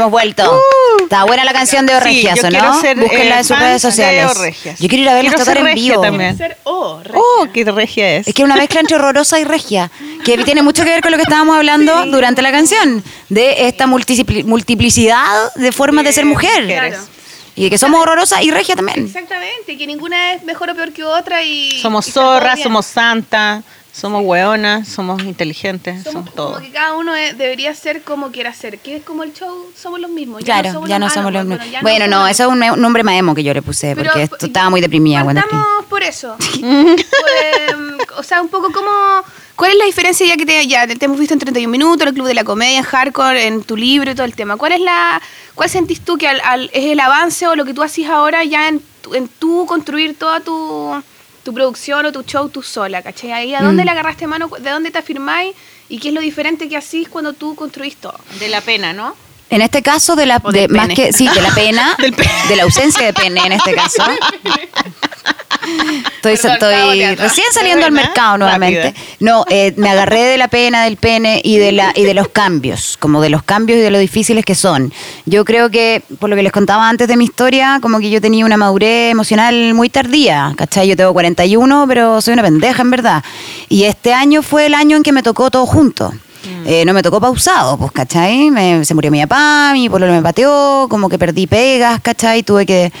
Hemos 0.01 0.11
vuelto. 0.11 0.61
Está 1.03 1.25
buena 1.25 1.43
la 1.43 1.53
canción 1.53 1.85
de 1.85 1.95
Orregias, 1.95 2.39
yo 2.41 2.47
¿o 2.47 2.49
quiero 2.49 2.65
no? 2.73 2.81
ser, 2.81 2.97
Búsquenla 2.97 3.35
eh, 3.35 3.39
en 3.39 3.45
sus 3.45 3.59
redes 3.59 3.81
de 3.81 3.91
sociales. 3.91 4.31
Yo 4.79 4.87
quiero 4.87 5.03
ir 5.03 5.09
a 5.09 5.13
verlas 5.13 5.33
Quiero 5.35 5.37
tocar 5.37 5.45
ser 5.45 5.57
en 5.57 5.63
regia 5.65 5.91
vivo. 5.91 6.01
también. 6.01 6.37
Ser 6.37 6.57
O, 6.63 6.99
regia. 7.03 7.19
Oh, 7.19 7.47
qué 7.53 7.63
regia 7.65 8.15
es. 8.17 8.27
Es 8.27 8.33
que 8.33 8.41
es 8.41 8.45
una 8.45 8.55
mezcla 8.55 8.79
entre 8.79 8.95
horrorosa 8.95 9.39
y 9.39 9.43
regia, 9.43 9.91
que 10.25 10.37
tiene 10.43 10.63
mucho 10.63 10.83
que 10.83 10.89
ver 10.89 11.01
con 11.01 11.11
lo 11.11 11.17
que 11.17 11.23
estábamos 11.23 11.55
hablando 11.55 12.05
durante 12.07 12.41
la 12.41 12.51
canción, 12.51 13.03
de 13.29 13.67
esta 13.67 13.85
multipli- 13.85 14.43
multiplicidad 14.43 15.53
de 15.55 15.71
formas 15.71 16.03
de 16.03 16.13
ser 16.13 16.25
mujer. 16.25 16.65
Claro. 16.65 16.97
Y 17.55 17.65
de 17.65 17.69
que 17.69 17.77
somos 17.77 18.01
horrorosa 18.01 18.41
y 18.41 18.49
regia 18.49 18.75
también. 18.75 19.05
Exactamente, 19.05 19.77
que 19.77 19.85
ninguna 19.85 20.33
es 20.33 20.43
mejor 20.43 20.69
o 20.69 20.75
peor 20.75 20.93
que 20.93 21.03
otra 21.03 21.43
y... 21.43 21.79
Somos 21.81 22.05
zorras, 22.05 22.61
somos 22.61 22.85
santas, 22.85 23.63
somos 23.93 24.23
hueonas, 24.25 24.87
somos 24.87 25.21
inteligentes, 25.23 26.03
somos, 26.03 26.13
Somos 26.25 26.33
todo. 26.35 26.53
como 26.53 26.65
que 26.65 26.71
cada 26.71 26.93
uno 26.95 27.13
es- 27.15 27.37
debería 27.37 27.73
ser 27.75 28.01
como 28.03 28.31
quiera 28.31 28.53
ser, 28.53 28.79
que 28.79 28.95
es 28.97 29.03
como 29.03 29.23
el 29.23 29.33
show, 29.33 29.65
somos 29.75 29.99
los 29.99 30.09
mismos. 30.09 30.43
Claro, 30.43 30.85
ya 30.87 30.97
no 30.99 31.07
ah, 31.07 31.09
somos 31.09 31.33
los 31.33 31.43
bueno, 31.45 31.55
mismos. 31.61 31.71
ya 31.71 31.81
Bueno, 31.81 32.07
no, 32.07 32.15
somos 32.17 32.31
eso 32.31 32.43
es 32.43 32.71
un, 32.73 32.81
nombre 32.81 33.03
más 33.03 33.15
emo 33.15 33.35
que 33.35 33.43
yo 33.43 33.53
le 33.53 33.61
puse, 33.61 33.95
Pero, 33.95 34.09
porque 34.09 34.23
esto 34.23 34.45
estaba 34.45 34.69
muy 34.69 34.81
deprimida 34.81 35.23
cuando 35.23 35.41
por 35.89 36.03
eso. 36.03 36.35
Pues, 36.61 37.75
o 38.17 38.23
sea, 38.23 38.41
un 38.41 38.49
poco 38.49 38.71
como... 38.71 38.89
¿Cuál 39.55 39.71
es 39.71 39.77
la 39.77 39.85
diferencia 39.85 40.25
ya 40.25 40.37
que 40.37 40.45
te, 40.45 40.65
ya 40.65 40.87
te 40.87 41.05
hemos 41.05 41.19
visto 41.19 41.33
en 41.35 41.39
31 41.39 41.69
minutos, 41.71 42.01
en 42.01 42.07
el 42.07 42.13
Club 42.15 42.25
de 42.27 42.33
la 42.33 42.43
Comedia, 42.43 42.79
en 42.79 42.83
Hardcore, 42.83 43.45
en 43.45 43.61
tu 43.63 43.77
libro 43.77 44.09
y 44.09 44.15
todo 44.15 44.25
el 44.25 44.33
tema? 44.35 44.57
¿Cuál 44.57 44.71
es 44.71 44.79
la... 44.79 45.21
¿Cuál 45.53 45.69
sentís 45.69 46.01
tú 46.01 46.17
que 46.17 46.27
al- 46.27 46.41
al- 46.43 46.69
es 46.73 46.85
el 46.85 46.99
avance 46.99 47.45
o 47.47 47.55
lo 47.55 47.65
que 47.65 47.73
tú 47.73 47.83
haces 47.83 48.07
ahora 48.07 48.43
ya 48.43 48.69
en, 48.69 48.81
tu- 49.01 49.13
en 49.13 49.27
tú 49.27 49.65
construir 49.67 50.17
toda 50.17 50.39
tu, 50.39 51.03
tu 51.43 51.53
producción 51.53 52.05
o 52.05 52.11
tu 52.11 52.23
show 52.23 52.49
tú 52.49 52.61
sola, 52.61 53.01
¿cachai? 53.01 53.31
Ahí, 53.31 53.55
¿A 53.55 53.61
Mm. 53.61 53.65
dónde 53.65 53.85
le 53.85 53.91
agarraste 53.91 54.27
mano? 54.27 54.47
¿De 54.59 54.69
dónde 54.69 54.91
te 54.91 54.99
afirmáis? 54.99 55.55
¿Y 55.89 55.99
qué 55.99 56.09
es 56.09 56.13
lo 56.13 56.21
diferente 56.21 56.69
que 56.69 56.77
hacís 56.77 57.09
cuando 57.09 57.33
tú 57.33 57.55
construís 57.55 57.95
todo? 57.97 58.17
De 58.39 58.47
la 58.47 58.61
pena, 58.61 58.93
¿no? 58.93 59.15
En 59.51 59.61
este 59.61 59.81
caso, 59.81 60.15
de 60.15 60.25
la, 60.25 60.39
O 60.43 60.51
de, 60.51 60.67
más 60.69 60.87
que, 60.87 61.11
sí, 61.11 61.27
de 61.27 61.41
la 61.41 61.51
pena, 61.55 61.95
de 62.47 62.55
la 62.55 62.63
ausencia 62.63 63.05
de 63.05 63.13
pene 63.13 63.41
en 63.45 63.51
este 63.51 63.73
caso. 63.73 64.01
Estoy, 66.15 66.37
Perdón, 66.37 66.51
estoy 66.53 67.15
recién 67.15 67.47
saliendo 67.51 67.85
al 67.85 67.91
mercado 67.91 68.37
nuevamente. 68.37 68.95
No, 69.19 69.45
eh, 69.49 69.73
me 69.75 69.89
agarré 69.89 70.23
de 70.23 70.37
la 70.37 70.47
pena, 70.47 70.85
del 70.85 70.97
pene 70.97 71.41
y 71.43 71.57
de 71.57 71.71
la 71.73 71.91
y 71.95 72.03
de 72.03 72.13
los 72.13 72.29
cambios, 72.29 72.97
como 72.97 73.21
de 73.21 73.29
los 73.29 73.43
cambios 73.43 73.77
y 73.77 73.81
de 73.81 73.91
lo 73.91 73.99
difíciles 73.99 74.45
que 74.45 74.55
son. 74.55 74.93
Yo 75.25 75.45
creo 75.45 75.69
que, 75.69 76.01
por 76.19 76.29
lo 76.29 76.35
que 76.35 76.43
les 76.43 76.51
contaba 76.51 76.87
antes 76.87 77.07
de 77.07 77.17
mi 77.17 77.25
historia, 77.25 77.79
como 77.81 77.99
que 77.99 78.09
yo 78.09 78.21
tenía 78.21 78.45
una 78.45 78.57
madurez 78.57 79.11
emocional 79.11 79.73
muy 79.73 79.89
tardía, 79.89 80.53
¿cachai? 80.55 80.87
Yo 80.87 80.95
tengo 80.95 81.13
41, 81.13 81.85
pero 81.87 82.21
soy 82.21 82.33
una 82.33 82.43
pendeja 82.43 82.81
en 82.81 82.89
verdad. 82.89 83.23
Y 83.67 83.83
este 83.83 84.13
año 84.13 84.41
fue 84.41 84.65
el 84.67 84.73
año 84.73 84.97
en 84.97 85.03
que 85.03 85.11
me 85.11 85.23
tocó 85.23 85.51
todo 85.51 85.65
junto. 85.65 86.13
Eh, 86.65 86.83
no 86.85 86.93
me 86.93 87.01
tocó 87.03 87.19
pausado, 87.21 87.77
pues, 87.77 87.91
¿cachai? 87.91 88.49
Me- 88.51 88.83
se 88.85 88.93
murió 88.93 89.11
mi 89.11 89.21
papá, 89.21 89.71
mi 89.73 89.89
pueblo 89.89 90.07
me 90.11 90.21
pateó, 90.21 90.87
como 90.89 91.07
que 91.09 91.17
perdí 91.19 91.47
pegas, 91.47 91.99
¿cachai? 92.01 92.43
Tuve 92.43 92.65
que 92.65 92.91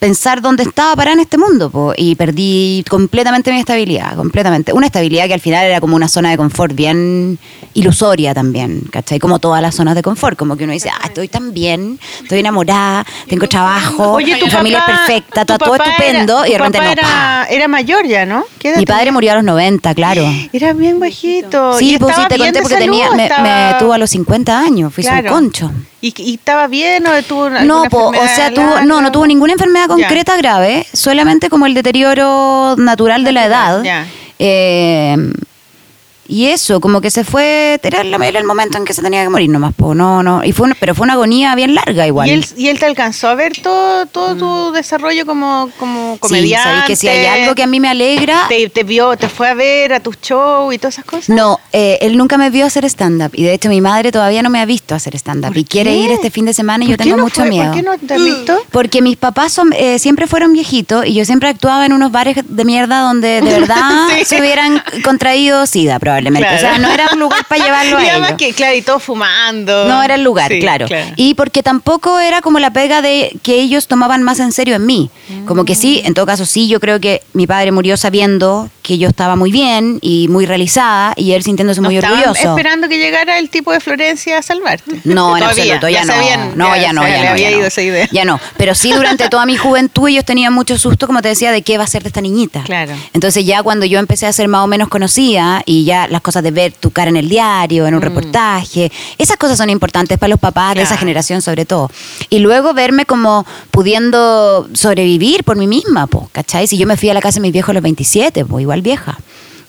pensar 0.00 0.40
dónde 0.40 0.62
estaba 0.64 0.96
parada 0.96 1.12
en 1.14 1.20
este 1.20 1.36
mundo, 1.38 1.70
po, 1.70 1.92
y 1.96 2.14
perdí 2.16 2.84
completamente 2.88 3.52
mi 3.52 3.58
estabilidad, 3.60 4.16
completamente. 4.16 4.72
Una 4.72 4.86
estabilidad 4.86 5.26
que 5.26 5.34
al 5.34 5.40
final 5.40 5.64
era 5.66 5.80
como 5.80 5.94
una 5.94 6.08
zona 6.08 6.30
de 6.30 6.36
confort 6.38 6.74
bien 6.74 7.38
ilusoria 7.74 8.34
también, 8.34 8.80
¿cachai? 8.90 9.18
Como 9.20 9.38
todas 9.38 9.60
las 9.62 9.74
zonas 9.74 9.94
de 9.94 10.02
confort, 10.02 10.36
como 10.38 10.56
que 10.56 10.64
uno 10.64 10.72
dice, 10.72 10.90
ah, 10.90 11.04
estoy 11.06 11.28
tan 11.28 11.52
bien, 11.52 12.00
estoy 12.22 12.40
enamorada, 12.40 13.04
tengo 13.28 13.46
trabajo, 13.46 14.12
Oye, 14.12 14.36
tu 14.36 14.46
mi 14.46 14.50
familia 14.50 14.78
es 14.78 14.84
perfecta, 14.84 15.44
tu 15.44 15.52
está 15.52 15.58
todo 15.64 15.76
estupendo, 15.76 16.38
era- 16.44 16.48
y 16.48 16.52
de 16.52 16.58
repente 16.58 16.78
papá 16.78 16.94
no. 16.94 17.00
era, 17.02 17.46
era 17.50 17.68
mayor 17.68 18.06
ya, 18.06 18.24
¿no? 18.26 18.44
¿Qué 18.58 18.70
edad 18.70 18.78
Mi 18.78 18.86
padre 18.86 19.00
tenía? 19.02 19.12
murió 19.12 19.32
a 19.32 19.34
los 19.36 19.44
90, 19.44 19.94
claro. 19.94 20.24
Era 20.52 20.72
bien 20.72 20.98
bajito. 20.98 21.78
Sí, 21.78 21.94
¿Y 21.94 21.98
pues 21.98 22.16
sí, 22.16 22.22
te 22.28 22.38
conté 22.38 22.62
porque 22.62 22.78
salud 22.78 22.86
tenía, 22.90 23.10
me 23.42 23.74
tuvo 23.78 23.92
a 23.92 23.98
los 23.98 24.10
50 24.10 24.58
años, 24.58 24.92
fui 24.94 25.04
Claro. 25.04 25.28
su 25.28 25.34
concho. 25.34 25.70
¿Y, 26.02 26.14
y 26.16 26.34
estaba 26.34 26.66
bien 26.66 27.06
o 27.06 27.22
tuvo 27.24 27.44
alguna 27.44 27.64
No, 27.64 27.84
po, 27.90 28.06
o 28.08 28.14
enfermedad 28.14 28.36
sea, 28.36 28.54
tuvo, 28.54 28.80
no, 28.86 29.00
no 29.02 29.12
tuvo 29.12 29.26
ninguna 29.26 29.52
enfermedad 29.52 29.84
Ya. 29.88 29.88
concreta 29.94 30.36
grave, 30.36 30.86
solamente 30.92 31.50
como 31.50 31.66
el 31.66 31.74
deterioro 31.74 32.74
natural 32.78 33.22
de 33.24 33.32
la 33.32 33.44
edad. 33.44 33.82
ya. 33.82 34.06
Eh, 34.38 35.16
y 36.30 36.46
eso, 36.46 36.80
como 36.80 37.00
que 37.00 37.10
se 37.10 37.24
fue, 37.24 37.78
era, 37.82 38.00
el 38.02 38.44
momento 38.44 38.78
en 38.78 38.84
que 38.84 38.94
se 38.94 39.02
tenía 39.02 39.22
que 39.22 39.28
morir 39.28 39.50
nomás, 39.50 39.74
po, 39.74 39.94
no, 39.94 40.22
no, 40.22 40.44
y 40.44 40.52
fue 40.52 40.66
una- 40.66 40.76
pero 40.78 40.94
fue 40.94 41.04
una 41.04 41.14
agonía 41.14 41.54
bien 41.54 41.74
larga 41.74 42.06
igual. 42.06 42.28
¿Y 42.28 42.32
él, 42.32 42.46
y 42.56 42.68
él 42.68 42.78
te 42.78 42.86
alcanzó 42.86 43.28
a 43.28 43.34
ver 43.34 43.52
todo, 43.60 44.06
todo 44.06 44.36
tu 44.36 44.72
desarrollo 44.72 45.26
como, 45.26 45.68
como 45.78 46.12
Mm. 46.12 46.14
sí, 46.14 46.18
comediante? 46.20 46.68
sabéis 46.68 46.84
que 46.86 46.96
si 46.96 47.08
hay 47.08 47.26
algo 47.26 47.54
que 47.54 47.62
a 47.62 47.66
mí 47.66 47.80
me 47.80 47.88
alegra, 47.88 48.46
te, 48.48 48.68
te 48.70 48.84
vio, 48.84 49.16
te 49.16 49.28
fue 49.28 49.48
a 49.48 49.54
ver 49.54 49.92
a 49.92 50.00
tus 50.00 50.20
shows 50.20 50.72
y 50.74 50.78
todas 50.78 50.94
esas 50.94 51.04
cosas. 51.04 51.28
No, 51.30 51.58
eh, 51.72 51.98
él 52.02 52.16
nunca 52.16 52.38
me 52.38 52.50
vio 52.50 52.64
hacer 52.66 52.84
stand-up 52.84 53.30
y 53.34 53.42
de 53.42 53.52
hecho 53.54 53.68
mi 53.68 53.80
madre 53.80 54.12
todavía 54.12 54.42
no 54.42 54.50
me 54.50 54.60
ha 54.60 54.64
visto 54.66 54.94
hacer 54.94 55.14
stand-up 55.16 55.48
¿Por 55.48 55.58
y 55.58 55.64
quiere 55.64 55.94
ir 55.96 56.10
este 56.12 56.30
fin 56.30 56.44
de 56.46 56.54
semana 56.54 56.84
y 56.84 56.88
¿Por 56.88 56.96
yo 56.98 57.04
tengo 57.04 57.16
no 57.16 57.22
mucho 57.24 57.40
fue? 57.42 57.48
miedo. 57.50 57.66
¿Por 57.66 57.74
qué 57.74 57.82
no 57.82 57.98
te 57.98 58.14
has 58.14 58.22
visto? 58.22 58.56
Porque 58.70 59.02
mis 59.02 59.16
papás 59.16 59.52
son, 59.52 59.72
eh, 59.76 59.98
siempre 59.98 60.26
fueron 60.26 60.52
viejitos 60.52 61.06
y 61.06 61.14
yo 61.14 61.24
siempre 61.24 61.48
actuaba 61.48 61.86
en 61.86 61.92
unos 61.92 62.12
bares 62.12 62.36
de 62.48 62.64
mierda 62.64 63.00
donde 63.00 63.40
de 63.40 63.50
verdad 63.60 64.06
Sí. 64.18 64.24
se 64.24 64.40
hubieran 64.40 64.82
contraído 65.04 65.66
sida 65.66 65.98
probablemente. 65.98 66.19
O 66.28 66.58
sea, 66.58 66.78
no 66.78 66.90
era 66.90 67.08
un 67.12 67.20
lugar 67.20 67.44
para 67.48 67.64
llevarlo 67.64 67.98
a 67.98 68.02
ellos. 68.04 68.32
que, 68.38 68.52
claro, 68.52 68.76
y 68.76 68.82
todos 68.82 69.02
fumando. 69.02 69.86
No 69.86 70.02
era 70.02 70.14
el 70.14 70.22
lugar, 70.22 70.50
Sí, 70.50 70.60
claro. 70.60 70.86
Y 71.16 71.34
porque 71.34 71.62
tampoco 71.62 72.18
era 72.18 72.40
como 72.40 72.58
la 72.58 72.72
pega 72.72 73.02
de 73.02 73.36
que 73.42 73.60
ellos 73.60 73.86
tomaban 73.86 74.22
más 74.22 74.40
en 74.40 74.52
serio 74.52 74.74
en 74.76 74.86
mí. 74.86 75.10
Como 75.46 75.64
que 75.64 75.74
sí, 75.74 76.02
en 76.04 76.14
todo 76.14 76.26
caso 76.26 76.46
sí, 76.46 76.68
yo 76.68 76.80
creo 76.80 77.00
que 77.00 77.22
mi 77.32 77.46
padre 77.46 77.72
murió 77.72 77.96
sabiendo 77.96 78.68
que 78.90 78.98
yo 78.98 79.08
estaba 79.08 79.36
muy 79.36 79.52
bien 79.52 80.00
y 80.02 80.26
muy 80.26 80.46
realizada 80.46 81.12
y 81.16 81.30
él 81.30 81.44
sintiéndose 81.44 81.80
No 81.80 81.86
muy 81.90 81.98
orgulloso. 81.98 82.32
esperando 82.56 82.88
que 82.88 82.98
llegara 82.98 83.38
el 83.38 83.48
tipo 83.48 83.70
de 83.70 83.78
Florencia 83.78 84.38
a 84.38 84.42
salvarte. 84.42 85.00
No, 85.04 85.36
en 85.36 85.42
Todavía, 85.44 85.74
absoluto, 85.76 85.88
ya, 85.88 86.04
no. 86.04 86.12
sabían, 86.12 86.58
no, 86.58 86.76
ya, 86.76 86.92
no, 86.92 87.02
ya 87.06 87.22
no. 87.22 87.30
había 87.30 87.36
ya 87.36 87.50
ido 87.52 87.60
no. 87.60 87.66
esa 87.66 87.82
idea. 87.82 88.08
Ya 88.10 88.24
no. 88.24 88.40
Pero 88.56 88.74
sí, 88.74 88.92
durante 88.92 89.28
toda 89.28 89.46
mi 89.46 89.56
juventud 89.56 90.08
ellos 90.08 90.24
tenían 90.24 90.52
mucho 90.52 90.76
susto, 90.76 91.06
como 91.06 91.22
te 91.22 91.28
decía, 91.28 91.52
de 91.52 91.62
qué 91.62 91.78
va 91.78 91.84
a 91.84 91.86
ser 91.86 92.02
de 92.02 92.08
esta 92.08 92.20
niñita. 92.20 92.64
Claro. 92.64 92.92
Entonces 93.12 93.46
ya 93.46 93.62
cuando 93.62 93.86
yo 93.86 94.00
empecé 94.00 94.26
a 94.26 94.32
ser 94.32 94.48
más 94.48 94.64
o 94.64 94.66
menos 94.66 94.88
conocida 94.88 95.62
y 95.66 95.84
ya 95.84 96.08
las 96.08 96.20
cosas 96.20 96.42
de 96.42 96.50
ver 96.50 96.72
tu 96.72 96.90
cara 96.90 97.10
en 97.10 97.16
el 97.16 97.28
diario, 97.28 97.86
en 97.86 97.94
un 97.94 98.02
reportaje, 98.02 98.90
esas 99.18 99.36
cosas 99.36 99.56
son 99.56 99.70
importantes 99.70 100.18
para 100.18 100.30
los 100.30 100.40
papás 100.40 100.74
de 100.74 100.82
esa 100.82 100.96
Mm. 100.96 100.98
Generación 100.98 101.42
sobre 101.42 101.64
todo. 101.64 101.90
Y 102.28 102.40
luego 102.40 102.74
verme 102.74 103.06
como 103.06 103.46
pudiendo 103.70 104.68
sobrevivir 104.72 105.44
por 105.44 105.56
mí 105.56 105.66
misma, 105.66 106.06
po, 106.06 106.28
¿cachai? 106.32 106.66
Si 106.66 106.76
yo 106.76 106.86
me 106.86 106.96
fui 106.96 107.08
a 107.10 107.14
la 107.14 107.20
casa 107.20 107.36
de 107.36 107.42
mis 107.42 107.52
viejos 107.52 107.70
a 107.70 107.74
los 107.74 107.82
27, 107.82 108.44
pues 108.44 108.62
igual 108.80 108.82
vieja. 108.82 109.18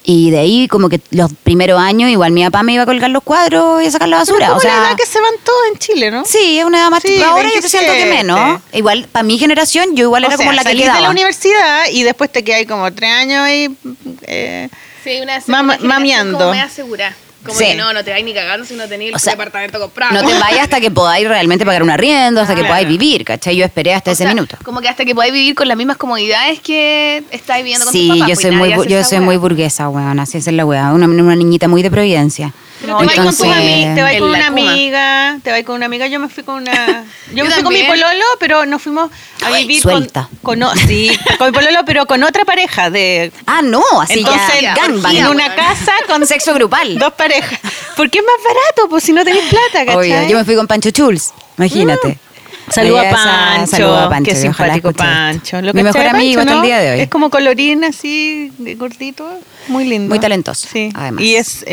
Y 0.03 0.31
de 0.31 0.39
ahí 0.39 0.67
como 0.67 0.89
que 0.89 0.99
los 1.11 1.31
primeros 1.43 1.79
años 1.79 2.09
igual 2.09 2.31
mi 2.31 2.43
papá 2.43 2.63
me 2.63 2.73
iba 2.73 2.81
a 2.83 2.85
colgar 2.87 3.11
los 3.11 3.21
cuadros 3.21 3.83
y 3.83 3.85
a 3.85 3.91
sacar 3.91 4.09
la 4.09 4.17
Pero 4.17 4.31
basura. 4.33 4.47
como 4.47 4.57
o 4.57 4.61
sea, 4.61 4.75
la 4.81 4.87
edad 4.89 4.97
que 4.97 5.05
se 5.05 5.21
van 5.21 5.33
todos 5.43 5.59
en 5.71 5.77
Chile, 5.77 6.09
¿no? 6.09 6.25
Sí, 6.25 6.57
es 6.57 6.65
una 6.65 6.79
edad 6.79 6.89
más. 6.89 7.03
Sí, 7.03 7.21
ahora 7.21 7.49
yo 7.53 7.61
te 7.61 7.69
siento 7.69 7.91
que 7.91 8.05
27. 8.05 8.23
menos. 8.23 8.61
Igual, 8.73 9.07
para 9.11 9.21
mi 9.23 9.37
generación, 9.37 9.95
yo 9.95 10.05
igual 10.05 10.23
O 10.23 10.27
era 10.27 10.37
sea, 10.37 10.45
como 10.47 10.55
la 10.55 10.63
que 10.63 10.75
quedaba. 10.75 10.95
de 10.95 11.01
la 11.03 11.09
universidad 11.11 11.83
y 11.91 12.01
después 12.01 12.31
te 12.31 12.43
quedas 12.43 12.65
como 12.65 12.91
tres 12.91 13.11
años 13.11 13.41
ahí. 13.41 13.69
eh, 14.23 14.69
Sí, 15.03 15.19
una 15.21 15.39
segunda 15.39 15.61
generación 15.61 15.87
mameando. 15.87 16.37
Como 16.39 16.51
me 16.51 16.61
asegura. 16.61 17.15
Como 17.45 17.57
Sí. 17.57 17.65
que 17.65 17.75
no, 17.75 17.91
no 17.91 18.03
te 18.03 18.11
vais 18.11 18.23
ni 18.23 18.33
cagando 18.33 18.65
si 18.65 18.75
no 18.75 18.83
O 18.83 18.85
el 18.85 19.11
departamento 19.11 19.79
comprado. 19.79 20.13
No 20.13 20.27
te 20.27 20.37
vayas 20.37 20.61
hasta 20.61 20.79
que 20.79 20.91
podáis 20.91 21.27
realmente 21.27 21.65
pagar 21.65 21.81
un 21.81 21.89
arriendo, 21.89 22.39
hasta 22.41 22.53
que 22.53 22.61
Claro. 22.61 22.73
podáis 22.73 22.87
vivir, 22.87 23.25
¿cachai? 23.25 23.55
Yo 23.55 23.65
esperé 23.65 23.93
hasta 23.95 24.11
O 24.11 24.13
ese 24.13 24.23
sea, 24.23 24.33
minuto. 24.33 24.57
Como 24.63 24.79
que 24.81 24.87
hasta 24.89 25.05
que 25.05 25.15
podáis 25.15 25.33
vivir 25.33 25.55
con 25.55 25.67
las 25.67 25.75
mismas 25.75 25.97
comodidades 25.97 26.59
que 26.59 27.23
estáis 27.31 27.63
viviendo 27.63 27.85
con 27.85 27.91
Sí, 27.93 28.07
tus 28.09 28.17
papás. 28.19 28.29
yo 28.29 28.33
pues, 28.35 28.41
soy 28.41 28.51
muy, 28.51 28.87
yo 28.87 29.03
soy 29.03 29.19
muy 29.19 29.37
burguesa, 29.37 29.89
weón, 29.89 30.19
así 30.19 30.37
es 30.37 30.47
la 30.47 30.65
weá. 30.65 30.93
Una, 30.93 31.07
una 31.07 31.35
niñita 31.35 31.67
muy 31.67 31.81
de 31.81 31.89
Providencia. 31.89 32.53
Pero 32.81 32.97
te 32.97 33.05
vas 33.05 33.15
con 33.15 33.25
tus 33.27 33.37
te 33.37 34.01
vas 34.01 34.13
con 34.17 34.29
una 34.29 34.47
amiga, 34.47 35.37
te 35.43 35.51
vas 35.51 35.63
con 35.63 35.75
una 35.75 35.85
amiga, 35.85 36.07
yo 36.07 36.19
me 36.19 36.29
fui 36.29 36.43
con 36.43 36.55
una, 36.55 37.03
yo, 37.31 37.35
Yo 37.35 37.45
me 37.45 37.51
fui 37.51 37.63
con 37.63 37.73
mi 37.73 37.83
pololo, 37.83 38.25
pero 38.39 38.65
nos 38.65 38.81
fuimos 38.81 39.11
a 39.45 39.51
vivir 39.51 39.81
suelta. 39.81 40.27
con, 40.41 40.59
con 40.59 40.77
sí, 40.87 41.11
con 41.37 41.47
mi 41.47 41.53
pololo, 41.53 41.79
pero 41.85 42.05
con 42.05 42.23
otra 42.23 42.43
pareja 42.45 42.89
de 42.89 43.31
Ah, 43.45 43.61
no, 43.63 43.83
así 44.01 44.19
entonces 44.19 44.61
ya. 44.61 44.75
en 45.11 45.27
una 45.27 45.53
casa 45.55 45.91
con 46.07 46.25
Sexo 46.31 46.53
grupal. 46.53 46.97
dos 46.97 47.13
parejas, 47.13 47.59
porque 47.95 48.19
es 48.19 48.25
más 48.25 48.35
barato, 48.43 48.89
pues 48.89 49.03
si 49.03 49.13
no 49.13 49.23
tenés 49.23 49.43
plata, 49.45 49.85
¿cachai? 49.85 49.95
Oye, 49.95 50.27
yo 50.29 50.37
me 50.37 50.45
fui 50.45 50.55
con 50.55 50.65
Pancho 50.67 50.89
Chuls, 50.91 51.33
imagínate. 51.57 52.17
Saluda 52.69 53.01
a 53.01 53.11
Pancho, 53.11 53.67
saluda 53.75 54.05
a 54.05 54.09
Pancho, 54.09 54.31
qué 54.31 54.35
simpático. 54.37 54.93
Pancho. 54.93 55.61
¿Lo 55.61 55.73
Mi 55.73 55.83
mejor 55.83 56.07
amigo 56.07 56.37
Pancho, 56.37 56.39
hasta 56.39 56.51
el 56.53 56.57
no? 56.59 56.63
día 56.65 56.79
de 56.79 56.91
hoy. 56.93 56.99
Es 57.01 57.09
como 57.09 57.29
colorín 57.29 57.83
así, 57.83 58.51
gordito, 58.77 59.27
muy 59.67 59.85
lindo. 59.85 60.09
Muy 60.09 60.19
talentoso, 60.19 60.67
Sí, 60.71 60.89
además. 60.93 61.23
y 61.23 61.35
es 61.35 61.63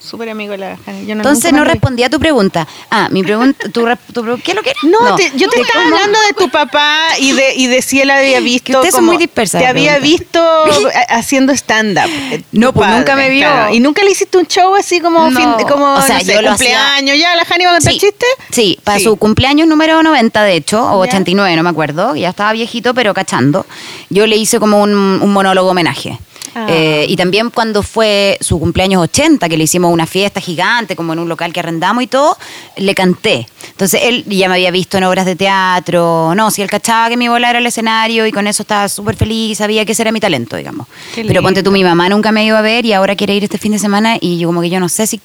súper 0.00 0.28
amigo 0.30 0.52
de 0.52 0.58
la 0.58 0.76
Jani. 0.84 1.02
No- 1.06 1.12
Entonces 1.14 1.52
no 1.52 1.64
respondí 1.64 2.02
a 2.02 2.10
tu 2.10 2.18
pregunta. 2.18 2.66
Ah, 2.90 3.08
mi 3.10 3.22
pregunta, 3.22 3.68
tu, 3.72 3.86
tu 4.12 4.24
¿qué 4.42 4.50
es 4.52 4.54
lo 4.56 4.62
que 4.62 4.70
era? 4.70 4.80
No, 4.84 5.16
te- 5.16 5.30
yo 5.36 5.48
te 5.48 5.56
¿De 5.56 5.62
estaba 5.62 5.84
hablando 5.84 6.18
de 6.28 6.34
tu 6.34 6.48
papá 6.50 7.00
y 7.18 7.32
de, 7.32 7.54
y 7.54 7.66
de 7.66 7.82
si 7.82 8.00
él 8.00 8.10
había 8.10 8.40
visto. 8.40 8.72
ustedes 8.78 8.94
son 8.94 9.04
muy 9.04 9.16
dispersas 9.16 9.60
Te 9.60 9.66
había 9.66 9.98
visto 9.98 10.40
ha- 10.94 11.16
haciendo 11.16 11.52
stand-up. 11.52 12.10
eh, 12.32 12.42
No, 12.52 12.72
pues, 12.72 12.88
nunca 12.90 13.16
me 13.16 13.30
vio. 13.30 13.48
Y 13.72 13.80
nunca 13.80 14.02
le 14.02 14.10
hiciste 14.10 14.38
un 14.38 14.46
show 14.46 14.74
así 14.74 15.00
como, 15.00 15.30
No. 15.30 15.38
fin 15.58 15.66
como 15.68 15.94
O 15.94 16.02
sea, 16.02 16.18
no 16.18 16.24
sé, 16.24 16.34
yo 16.34 16.42
lo 16.42 16.50
hacía- 16.52 16.78
cumpleaños. 16.78 17.18
Ya, 17.18 17.34
la 17.36 17.44
Jani 17.44 17.64
va 17.64 17.70
a 17.70 17.74
contar 17.74 17.92
Sí, 17.92 17.98
chistes. 17.98 18.28
sí, 18.50 18.78
para 18.84 18.98
Sí. 18.98 19.04
su 19.04 19.16
cumpleaños 19.16 19.66
número 19.68 20.02
90, 20.02 20.42
de 20.42 20.54
hecho, 20.54 20.82
o 20.84 21.04
Ya. 21.04 21.10
89, 21.10 21.56
no 21.56 21.62
me 21.62 21.70
acuerdo, 21.70 22.14
ya 22.16 22.30
estaba 22.30 22.52
viejito, 22.52 22.94
pero 22.94 23.14
cachando. 23.14 23.66
Yo 24.10 24.26
le 24.26 24.36
hice 24.36 24.58
como 24.60 24.82
un, 24.82 24.92
un 24.94 25.32
monólogo 25.32 25.70
homenaje. 25.70 26.18
Ah. 26.58 26.66
Eh, 26.70 27.06
y 27.08 27.16
también 27.16 27.50
cuando 27.50 27.82
fue 27.82 28.36
su 28.40 28.58
cumpleaños 28.58 29.02
80, 29.02 29.48
que 29.48 29.56
le 29.56 29.64
hicimos 29.64 29.92
una 29.92 30.06
fiesta 30.06 30.40
gigante, 30.40 30.96
como 30.96 31.12
en 31.12 31.18
un 31.20 31.28
local 31.28 31.52
que 31.52 31.60
arrendamos 31.60 32.02
y 32.02 32.06
todo, 32.06 32.36
le 32.76 32.94
canté. 32.94 33.46
Entonces 33.70 34.00
él 34.04 34.24
ya 34.26 34.48
me 34.48 34.54
había 34.54 34.70
visto 34.70 34.98
en 34.98 35.04
obras 35.04 35.24
de 35.26 35.36
teatro, 35.36 36.32
no, 36.34 36.50
si 36.50 36.62
él 36.62 36.70
cachaba 36.70 37.08
que 37.08 37.16
mi 37.16 37.28
bola 37.28 37.50
era 37.50 37.58
el 37.58 37.66
escenario 37.66 38.26
y 38.26 38.32
con 38.32 38.46
eso 38.46 38.62
estaba 38.62 38.88
súper 38.88 39.16
feliz, 39.16 39.58
sabía 39.58 39.84
que 39.84 39.92
ese 39.92 40.02
era 40.02 40.12
mi 40.12 40.20
talento, 40.20 40.56
digamos. 40.56 40.86
Pero 41.14 41.42
ponte 41.42 41.62
tú, 41.62 41.70
mi 41.70 41.84
mamá 41.84 42.08
nunca 42.08 42.32
me 42.32 42.44
iba 42.44 42.58
a 42.58 42.62
ver 42.62 42.84
y 42.86 42.92
ahora 42.92 43.14
quiere 43.16 43.34
ir 43.34 43.44
este 43.44 43.58
fin 43.58 43.72
de 43.72 43.78
semana 43.78 44.16
y 44.20 44.38
yo 44.38 44.48
como 44.48 44.60
que 44.60 44.70
yo 44.70 44.80
no 44.80 44.88
sé 44.88 45.06
si 45.06 45.20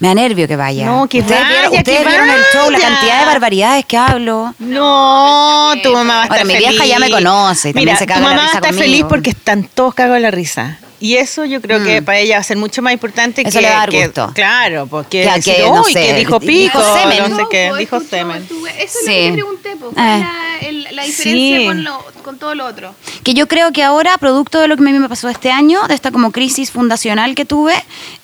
me 0.00 0.08
da 0.08 0.14
nervio 0.14 0.48
que 0.48 0.56
vaya. 0.56 0.86
No, 0.86 1.06
que 1.08 1.20
ustedes 1.20 1.40
vaya, 1.40 1.52
vieron, 1.52 1.72
que 1.72 1.78
ustedes 1.78 2.06
vieron 2.06 2.28
el 2.28 2.40
show, 2.52 2.70
la 2.70 2.78
cantidad 2.80 3.20
de 3.20 3.26
barbaridades 3.26 3.84
que 3.86 3.96
hablo. 3.96 4.54
No, 4.58 5.72
tu 5.82 5.92
mamá 5.92 6.14
va 6.14 6.20
a 6.20 6.24
estar 6.24 6.38
Ahora, 6.38 6.44
mi 6.44 6.54
feliz. 6.54 6.68
vieja 6.70 6.86
ya 6.86 6.98
me 6.98 7.10
conoce 7.10 7.72
también 7.72 7.86
Mira, 7.86 7.98
se 7.98 8.06
caga 8.06 8.20
tu 8.20 8.26
la 8.26 8.30
mamá 8.30 8.36
va 8.36 8.42
a 8.42 8.46
risa 8.46 8.58
estar 8.58 8.70
conmigo. 8.74 8.84
feliz 8.92 9.04
porque 9.08 9.30
están 9.30 9.64
todos 9.74 9.94
cagados 9.94 10.16
de 10.16 10.20
la 10.22 10.30
risa. 10.30 10.71
Y 11.00 11.16
eso 11.16 11.44
yo 11.44 11.60
creo 11.60 11.82
que 11.82 12.00
para 12.00 12.18
ella 12.20 12.36
va 12.36 12.40
a 12.40 12.44
ser 12.44 12.56
mucho 12.56 12.80
más 12.80 12.92
importante 12.92 13.42
Mm. 13.42 13.46
Eso 13.48 13.58
que... 13.58 13.62
le 13.62 13.68
va 13.70 13.74
a 13.74 13.78
dar 13.80 13.90
que- 13.90 14.04
gusto. 14.06 14.30
Claro, 14.34 14.86
porque... 14.86 15.24
Que- 15.24 15.30
decir, 15.34 15.54
que, 15.56 15.62
no 15.62 15.82
"Uy, 15.82 15.92
sé, 15.92 16.00
que 16.06 16.14
dijo 16.14 16.38
dijo 16.38 16.40
pico, 16.40 16.80
semen". 16.94 17.18
no 17.30 17.36
sé 17.36 17.42
qué, 17.50 17.66
pues, 17.70 17.78
dijo 17.80 17.96
escuchó, 17.96 18.16
semen. 18.16 18.42
estuve- 18.42 18.70
Eso 18.84 18.98
es 19.00 19.04
Sí. 19.06 19.20
lo 19.22 19.26
que 19.26 19.32
pregunté, 19.32 19.70
po, 19.76 19.90
¿cuál 19.90 19.94
Ah. 19.98 20.56
es 20.60 20.72
la, 20.74 20.92
la 20.92 21.02
diferencia 21.04 21.58
Sí. 21.58 21.66
con, 21.66 21.82
lo- 21.84 22.04
con 22.22 22.38
todo 22.38 22.54
lo 22.54 22.66
otro? 22.66 22.94
Que 23.24 23.34
yo 23.34 23.48
creo 23.48 23.72
que 23.72 23.82
ahora, 23.82 24.16
producto 24.18 24.60
de 24.60 24.68
lo 24.68 24.76
que 24.76 24.82
a 24.82 24.84
mí 24.86 24.92
me 24.98 25.08
pasó 25.08 25.28
este 25.28 25.50
año, 25.50 25.80
de 25.88 25.94
esta 25.94 26.12
como 26.12 26.30
crisis 26.30 26.70
fundacional 26.70 27.34
que 27.34 27.44
tuve, 27.44 27.74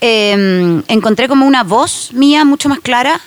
eh, 0.00 0.82
encontré 0.88 1.28
como 1.28 1.46
una 1.46 1.64
voz 1.64 2.12
mía 2.12 2.44
mucho 2.44 2.68
más 2.68 2.78
clara. 2.80 3.20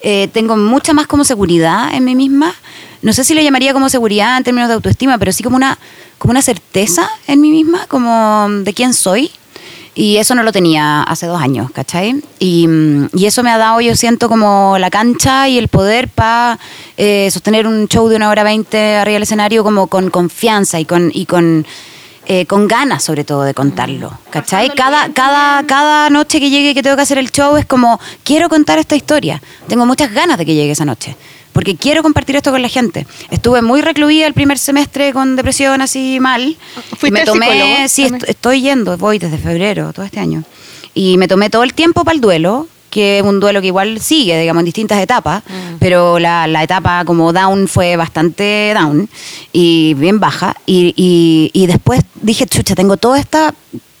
Eh, 0.00 0.28
tengo 0.32 0.56
mucha 0.56 0.92
más 0.92 1.06
como 1.06 1.24
seguridad 1.24 1.94
en 1.94 2.04
mí 2.04 2.14
misma. 2.14 2.54
No 3.02 3.12
sé 3.12 3.24
si 3.24 3.34
le 3.34 3.42
llamaría 3.44 3.72
como 3.72 3.88
seguridad 3.88 4.36
en 4.36 4.44
términos 4.44 4.68
de 4.68 4.74
autoestima, 4.74 5.18
pero 5.18 5.32
sí 5.32 5.42
como 5.42 5.56
una, 5.56 5.78
como 6.18 6.32
una 6.32 6.42
certeza 6.42 7.08
en 7.26 7.40
mí 7.40 7.50
misma, 7.50 7.86
como 7.86 8.46
de 8.50 8.72
quién 8.72 8.94
soy. 8.94 9.30
Y 9.96 10.16
eso 10.16 10.34
no 10.34 10.42
lo 10.42 10.50
tenía 10.50 11.04
hace 11.04 11.26
dos 11.26 11.40
años, 11.40 11.70
¿cachai? 11.70 12.20
Y, 12.40 12.66
mm, 12.66 13.10
y 13.14 13.26
eso 13.26 13.44
me 13.44 13.50
ha 13.50 13.58
dado, 13.58 13.80
yo 13.80 13.94
siento, 13.94 14.28
como 14.28 14.76
la 14.78 14.90
cancha 14.90 15.48
y 15.48 15.56
el 15.56 15.68
poder 15.68 16.08
para 16.08 16.58
sostener 17.30 17.68
un 17.68 17.86
show 17.86 18.08
de 18.08 18.16
una 18.16 18.28
hora 18.28 18.42
veinte 18.42 18.96
arriba 18.96 19.14
del 19.14 19.22
escenario 19.22 19.62
como 19.62 19.86
con 19.86 20.10
confianza 20.10 20.80
y 20.80 20.84
con, 20.84 21.12
y 21.14 21.26
con, 21.26 21.64
eh, 22.26 22.46
con 22.46 22.66
ganas, 22.66 23.04
sobre 23.04 23.22
todo, 23.22 23.42
de 23.42 23.52
contarlo, 23.52 24.10
¿cachai? 24.30 24.68
Pasándolo 24.68 24.74
Cada, 24.74 25.12
cada, 25.12 25.66
cada 25.66 26.10
noche 26.10 26.40
que 26.40 26.48
llegue 26.48 26.74
que 26.74 26.82
tengo 26.82 26.96
que 26.96 27.02
hacer 27.02 27.18
el 27.18 27.30
show 27.30 27.56
es 27.56 27.66
como, 27.66 28.00
quiero 28.22 28.48
contar 28.48 28.78
esta 28.78 28.96
historia. 28.96 29.42
Tengo 29.68 29.84
muchas 29.84 30.10
ganas 30.10 30.38
de 30.38 30.46
que 30.46 30.54
llegue 30.54 30.72
esa 30.72 30.86
noche. 30.86 31.16
Porque 31.54 31.76
quiero 31.76 32.02
compartir 32.02 32.36
esto 32.36 32.50
con 32.50 32.60
la 32.60 32.68
gente. 32.68 33.06
Estuve 33.30 33.62
muy 33.62 33.80
recluida 33.80 34.26
el 34.26 34.34
primer 34.34 34.58
semestre 34.58 35.12
con 35.14 35.36
depresión 35.36 35.80
así 35.80 36.18
mal. 36.20 36.56
¿Fuiste 36.98 37.10
me 37.20 37.24
tomé, 37.24 37.46
psicólogo 37.46 37.88
sí, 37.88 38.02
est- 38.04 38.28
estoy 38.28 38.60
yendo, 38.60 38.98
voy 38.98 39.18
desde 39.18 39.38
febrero, 39.38 39.92
todo 39.94 40.04
este 40.04 40.20
año. 40.20 40.42
Y 40.92 41.16
me 41.16 41.28
tomé 41.28 41.48
todo 41.48 41.62
el 41.62 41.72
tiempo 41.72 42.04
para 42.04 42.14
el 42.16 42.20
duelo, 42.20 42.66
que 42.90 43.18
es 43.18 43.24
un 43.24 43.40
duelo 43.40 43.60
que 43.60 43.68
igual 43.68 43.98
sigue, 44.00 44.38
digamos, 44.38 44.60
en 44.60 44.64
distintas 44.66 45.00
etapas, 45.00 45.42
Mm. 45.48 45.76
pero 45.80 46.18
la, 46.18 46.46
la 46.46 46.62
etapa 46.62 47.04
como 47.04 47.32
down 47.32 47.66
fue 47.66 47.96
bastante 47.96 48.72
down 48.74 49.08
y 49.52 49.94
bien 49.94 50.20
baja. 50.20 50.54
Y, 50.66 50.92
y- 50.96 51.50
y 51.52 51.66
después 51.66 52.02
dije, 52.20 52.46
chucha, 52.46 52.74
tengo 52.74 52.96
todos 52.96 53.18
esta, 53.18 53.54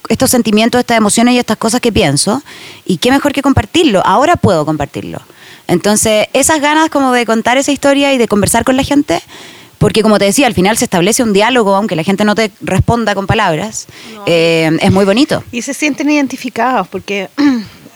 estos 0.08 0.30
sentimientos, 0.30 0.78
estas 0.80 0.96
emociones 0.98 1.34
y 1.34 1.38
estas 1.38 1.56
cosas 1.56 1.80
que 1.80 1.90
pienso, 1.92 2.42
y 2.84 2.98
qué 2.98 3.10
mejor 3.10 3.32
que 3.32 3.42
compartirlo. 3.42 4.02
Ahora 4.04 4.36
puedo 4.36 4.64
compartirlo. 4.66 5.20
Entonces, 5.68 6.26
esas 6.32 6.60
ganas 6.60 6.90
como 6.90 7.12
de 7.12 7.24
contar 7.26 7.56
esa 7.58 7.72
historia 7.72 8.12
y 8.12 8.18
de 8.18 8.28
conversar 8.28 8.64
con 8.64 8.76
la 8.76 8.82
gente, 8.84 9.20
porque 9.78 10.02
como 10.02 10.18
te 10.18 10.24
decía, 10.26 10.46
al 10.46 10.54
final 10.54 10.76
se 10.76 10.84
establece 10.84 11.22
un 11.22 11.32
diálogo, 11.32 11.74
aunque 11.74 11.96
la 11.96 12.02
gente 12.04 12.24
no 12.24 12.34
te 12.34 12.50
responda 12.60 13.14
con 13.14 13.26
palabras, 13.26 13.86
eh, 14.26 14.70
es 14.80 14.92
muy 14.92 15.04
bonito. 15.04 15.42
Y 15.52 15.62
se 15.62 15.74
sienten 15.74 16.10
identificados 16.10 16.88
porque... 16.88 17.28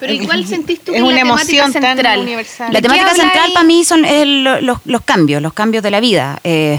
Pero 0.00 0.12
igual 0.12 0.46
sentís 0.46 0.78
tú 0.80 0.92
es 0.92 0.98
que 0.98 1.02
una 1.02 1.10
la 1.16 1.22
temática 1.22 1.42
emoción 1.64 1.72
tan 1.82 1.96
central. 1.96 2.20
universal. 2.20 2.72
La 2.72 2.80
¿De 2.80 2.86
qué 2.86 2.94
temática 2.94 3.16
central 3.20 3.46
ahí? 3.48 3.52
para 3.52 3.66
mí 3.66 3.84
son 3.84 4.04
es 4.04 4.26
lo- 4.28 4.60
los, 4.60 4.78
los 4.84 5.00
cambios, 5.02 5.42
los 5.42 5.52
cambios 5.52 5.82
de 5.82 5.90
la 5.90 5.98
vida. 5.98 6.38
Eh, 6.44 6.78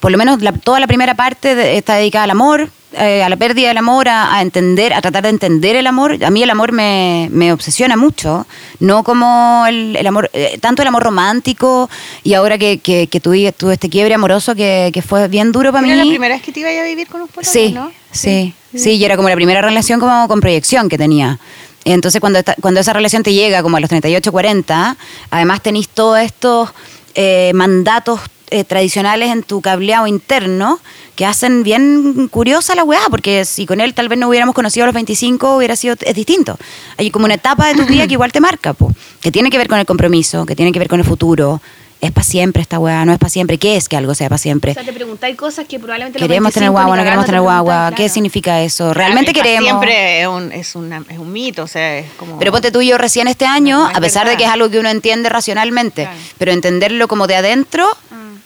por 0.00 0.10
lo 0.12 0.18
menos 0.18 0.40
la- 0.42 0.52
toda 0.52 0.80
la 0.80 0.86
primera 0.86 1.14
parte 1.14 1.54
de- 1.54 1.76
está 1.76 1.94
dedicada 1.96 2.24
al 2.24 2.30
amor, 2.30 2.70
eh, 2.92 3.22
a 3.22 3.28
la 3.28 3.36
pérdida 3.36 3.68
del 3.68 3.76
amor, 3.78 4.08
a, 4.08 4.34
a 4.36 4.40
entender, 4.42 4.94
a 4.94 5.00
tratar 5.02 5.22
de 5.24 5.28
entender 5.28 5.76
el 5.76 5.86
amor. 5.86 6.22
A 6.24 6.30
mí 6.30 6.42
el 6.42 6.48
amor 6.50 6.72
me, 6.72 7.28
me 7.30 7.52
obsesiona 7.52 7.96
mucho, 7.96 8.46
no 8.80 9.04
como 9.04 9.64
el, 9.68 9.94
el 9.96 10.06
amor, 10.06 10.30
eh, 10.32 10.56
tanto 10.60 10.80
el 10.82 10.88
amor 10.88 11.02
romántico 11.02 11.90
y 12.24 12.34
ahora 12.34 12.56
que, 12.56 12.78
que, 12.78 13.06
que 13.08 13.20
tuve, 13.20 13.52
tuve 13.52 13.74
este 13.74 13.90
quiebre 13.90 14.14
amoroso 14.14 14.54
que, 14.54 14.90
que 14.94 15.02
fue 15.02 15.28
bien 15.28 15.52
duro 15.52 15.70
para 15.72 15.82
mí. 15.82 15.90
Era 15.92 16.04
la 16.04 16.10
primera 16.10 16.34
vez 16.34 16.42
que 16.42 16.52
te 16.52 16.60
iba 16.60 16.70
a 16.70 16.82
vivir 16.84 17.08
con 17.08 17.20
un 17.22 17.28
pololo, 17.28 17.50
Sí, 17.52 17.72
¿no? 17.72 17.90
sí, 18.10 18.54
sí, 18.74 18.92
y 18.92 19.04
era 19.04 19.16
como 19.16 19.28
la 19.28 19.34
primera 19.34 19.60
relación 19.60 20.00
como 20.00 20.26
con 20.28 20.40
proyección 20.40 20.88
que 20.88 20.96
tenía. 20.96 21.38
Entonces, 21.84 22.20
cuando, 22.20 22.38
esta- 22.38 22.54
cuando 22.60 22.80
esa 22.80 22.92
relación 22.92 23.22
te 23.22 23.32
llega 23.32 23.62
como 23.62 23.76
a 23.76 23.80
los 23.80 23.88
38, 23.88 24.32
40, 24.32 24.96
además 25.30 25.62
tenéis 25.62 25.88
todos 25.88 26.18
estos 26.20 26.70
eh, 27.14 27.52
mandatos 27.54 28.20
eh, 28.50 28.64
tradicionales 28.64 29.30
en 29.30 29.42
tu 29.42 29.60
cableado 29.60 30.06
interno 30.06 30.80
que 31.16 31.26
hacen 31.26 31.62
bien 31.64 32.28
curiosa 32.28 32.74
la 32.74 32.84
weá, 32.84 33.00
porque 33.10 33.44
si 33.44 33.66
con 33.66 33.80
él 33.80 33.92
tal 33.94 34.08
vez 34.08 34.18
no 34.18 34.28
hubiéramos 34.28 34.54
conocido 34.54 34.84
a 34.84 34.86
los 34.86 34.94
25, 34.94 35.56
hubiera 35.56 35.74
sido 35.76 35.96
es 36.00 36.14
distinto. 36.14 36.56
Hay 36.96 37.10
como 37.10 37.24
una 37.24 37.34
etapa 37.34 37.66
de 37.68 37.74
tu 37.74 37.86
vida 37.86 38.06
que 38.06 38.12
igual 38.12 38.30
te 38.32 38.40
marca, 38.40 38.72
po, 38.72 38.92
que 39.20 39.30
tiene 39.32 39.50
que 39.50 39.58
ver 39.58 39.68
con 39.68 39.78
el 39.78 39.86
compromiso, 39.86 40.46
que 40.46 40.54
tiene 40.54 40.70
que 40.72 40.78
ver 40.78 40.88
con 40.88 41.00
el 41.00 41.06
futuro. 41.06 41.60
Es 42.00 42.12
para 42.12 42.22
siempre 42.22 42.62
esta 42.62 42.78
weá, 42.78 43.04
no 43.04 43.12
es 43.12 43.18
para 43.18 43.28
siempre. 43.30 43.58
¿Qué 43.58 43.76
es 43.76 43.88
que 43.88 43.96
algo 43.96 44.14
sea 44.14 44.28
para 44.28 44.38
siempre? 44.38 44.70
O 44.70 44.74
sea, 44.74 44.84
te 44.84 44.92
preguntáis 44.92 45.34
cosas 45.36 45.66
que 45.66 45.80
probablemente 45.80 46.16
Queremos 46.20 46.52
tener 46.54 46.70
25 46.70 46.72
guagua, 46.72 46.96
no 46.96 47.02
queremos 47.02 47.26
tener 47.26 47.40
guagua. 47.40 47.92
¿Qué 47.96 48.08
significa 48.08 48.62
eso? 48.62 48.94
¿Realmente 48.94 49.32
queremos? 49.32 49.64
Siempre 49.64 50.20
es 50.20 50.28
un, 50.28 50.52
es, 50.52 50.76
una, 50.76 51.02
es 51.08 51.18
un 51.18 51.32
mito, 51.32 51.64
o 51.64 51.66
sea, 51.66 51.98
es 51.98 52.06
como... 52.16 52.38
Pero 52.38 52.52
ponte 52.52 52.70
tú 52.70 52.80
y 52.82 52.86
yo 52.86 52.98
recién 52.98 53.26
este 53.26 53.46
año, 53.46 53.78
No, 53.78 53.86
a 53.88 54.00
pesar 54.00 54.28
de 54.28 54.36
que 54.36 54.44
es 54.44 54.48
algo 54.50 54.70
que 54.70 54.78
uno 54.78 54.90
entiende 54.90 55.28
racionalmente, 55.28 56.02
Claro. 56.04 56.16
pero 56.38 56.52
entenderlo 56.52 57.08
como 57.08 57.26
de 57.26 57.34
adentro, 57.34 57.88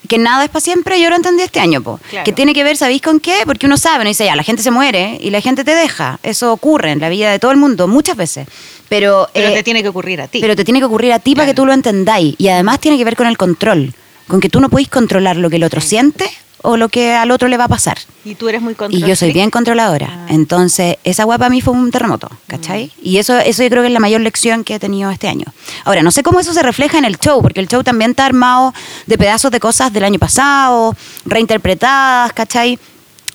que 0.08 0.18
nada 0.18 0.44
es 0.44 0.50
para 0.50 0.60
siempre, 0.60 1.00
yo 1.00 1.10
lo 1.10 1.16
entendí 1.16 1.42
este 1.42 1.60
año, 1.60 1.82
po. 1.82 2.00
Claro. 2.10 2.24
Que 2.24 2.32
tiene 2.32 2.54
que 2.54 2.64
ver, 2.64 2.76
¿sabéis 2.76 3.02
con 3.02 3.20
qué? 3.20 3.42
Porque 3.46 3.66
uno 3.66 3.76
sabe, 3.76 4.04
no 4.04 4.08
dice, 4.08 4.24
ya, 4.24 4.36
la 4.36 4.42
gente 4.42 4.62
se 4.62 4.70
muere 4.70 5.18
y 5.20 5.30
la 5.30 5.40
gente 5.40 5.64
te 5.64 5.74
deja. 5.74 6.18
Eso 6.22 6.52
ocurre 6.52 6.90
en 6.90 7.00
la 7.00 7.08
vida 7.08 7.30
de 7.30 7.38
todo 7.38 7.50
el 7.50 7.56
mundo, 7.56 7.88
muchas 7.88 8.16
veces. 8.16 8.46
Pero, 8.88 9.28
Pero 9.32 9.48
eh, 9.48 9.54
te 9.54 9.62
tiene 9.62 9.82
que 9.82 9.88
ocurrir 9.88 10.20
a 10.20 10.28
ti. 10.28 10.40
pero 10.40 10.54
te 10.54 10.64
tiene 10.64 10.80
que 10.80 10.84
ocurrir 10.86 11.12
a 11.12 11.18
ti 11.18 11.34
para 11.34 11.46
que 11.46 11.54
tú 11.54 11.64
lo 11.64 11.72
entendáis. 11.72 12.34
Y 12.38 12.48
además 12.48 12.78
tiene 12.80 12.98
que 12.98 13.04
ver 13.04 13.16
con 13.16 13.26
el 13.26 13.38
control, 13.38 13.94
con 14.28 14.40
que 14.40 14.48
tú 14.48 14.60
no 14.60 14.68
podéis 14.68 14.88
controlar 14.88 15.36
lo 15.36 15.48
que 15.48 15.56
el 15.56 15.64
otro 15.64 15.80
siente 15.80 16.30
o 16.62 16.76
lo 16.76 16.88
que 16.88 17.14
al 17.14 17.30
otro 17.30 17.48
le 17.48 17.56
va 17.56 17.64
a 17.64 17.68
pasar. 17.68 17.98
y 18.24 18.34
tú 18.34 18.48
eres 18.48 18.62
muy 18.62 18.72
Y 18.72 18.76
control 18.76 19.04
yo 19.04 19.16
soy 19.16 19.32
bien 19.32 19.50
controladora. 19.50 20.08
Ah. 20.10 20.26
Entonces, 20.30 20.96
esa 21.04 21.24
guapa 21.24 21.42
para 21.42 21.50
mí 21.50 21.60
fue 21.60 21.74
un 21.74 21.90
terremoto, 21.90 22.30
¿cachai? 22.46 22.92
Y 23.02 23.18
eso, 23.18 23.36
eso 23.38 23.62
yo 23.62 23.68
creo 23.68 23.82
que 23.82 23.88
es 23.88 23.92
la 23.92 24.00
mayor 24.00 24.20
lección 24.20 24.62
que 24.62 24.76
he 24.76 24.78
tenido 24.78 25.10
este 25.10 25.28
año. 25.28 25.46
Ahora, 25.84 26.02
no 26.02 26.10
sé 26.10 26.22
cómo 26.22 26.38
eso 26.38 26.52
se 26.52 26.62
refleja 26.62 26.98
en 26.98 27.04
el 27.04 27.18
show, 27.18 27.42
porque 27.42 27.60
el 27.60 27.68
show 27.68 27.82
también 27.82 28.12
está 28.12 28.24
armado 28.26 28.72
de 29.06 29.18
pedazos 29.18 29.50
de 29.50 29.58
cosas 29.58 29.92
del 29.92 30.04
año 30.04 30.18
pasado, 30.18 30.94
reinterpretadas, 31.24 32.32
¿cachai? 32.32 32.78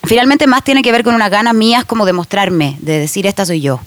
Finalmente 0.04 0.48
más 0.48 0.64
tiene 0.64 0.82
que 0.82 0.92
ver 0.92 1.04
con 1.04 1.16
unas 1.16 1.30
ganas 1.30 1.54
mías 1.54 1.84
como 1.84 2.06
de 2.06 2.14
mostrarme, 2.14 2.78
de 2.80 3.00
decir 3.00 3.28
esta 3.28 3.46
soy 3.46 3.62
yo. 3.62 3.82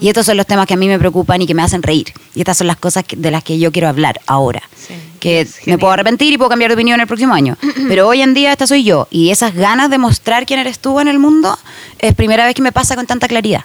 Y 0.00 0.08
estos 0.08 0.26
son 0.26 0.36
los 0.36 0.46
temas 0.46 0.66
que 0.66 0.74
a 0.74 0.76
mí 0.76 0.88
me 0.88 0.98
preocupan 0.98 1.40
y 1.42 1.46
que 1.46 1.54
me 1.54 1.62
hacen 1.62 1.82
reír. 1.82 2.12
Y 2.34 2.40
estas 2.40 2.58
son 2.58 2.66
las 2.66 2.76
cosas 2.76 3.04
que- 3.04 3.16
de 3.16 3.30
las 3.30 3.42
que 3.44 3.58
yo 3.58 3.72
quiero 3.72 3.88
hablar 3.88 4.20
ahora. 4.26 4.62
Sí, 4.76 4.94
que 5.20 5.46
me 5.66 5.78
puedo 5.78 5.92
arrepentir 5.92 6.32
y 6.32 6.38
puedo 6.38 6.50
cambiar 6.50 6.70
de 6.70 6.74
opinión 6.74 7.00
el 7.00 7.06
próximo 7.06 7.34
año. 7.34 7.56
Pero 7.88 8.06
hoy 8.08 8.22
en 8.22 8.34
día 8.34 8.52
esta 8.52 8.66
soy 8.66 8.84
yo. 8.84 9.08
Y 9.10 9.30
esas 9.30 9.54
ganas 9.54 9.90
de 9.90 9.98
mostrar 9.98 10.46
quién 10.46 10.60
eres 10.60 10.78
tú 10.78 11.00
en 11.00 11.08
el 11.08 11.18
mundo 11.18 11.58
es 11.98 12.14
primera 12.14 12.44
vez 12.46 12.54
que 12.54 12.62
me 12.62 12.72
pasa 12.72 12.94
con 12.96 13.06
tanta 13.06 13.26
claridad. 13.28 13.62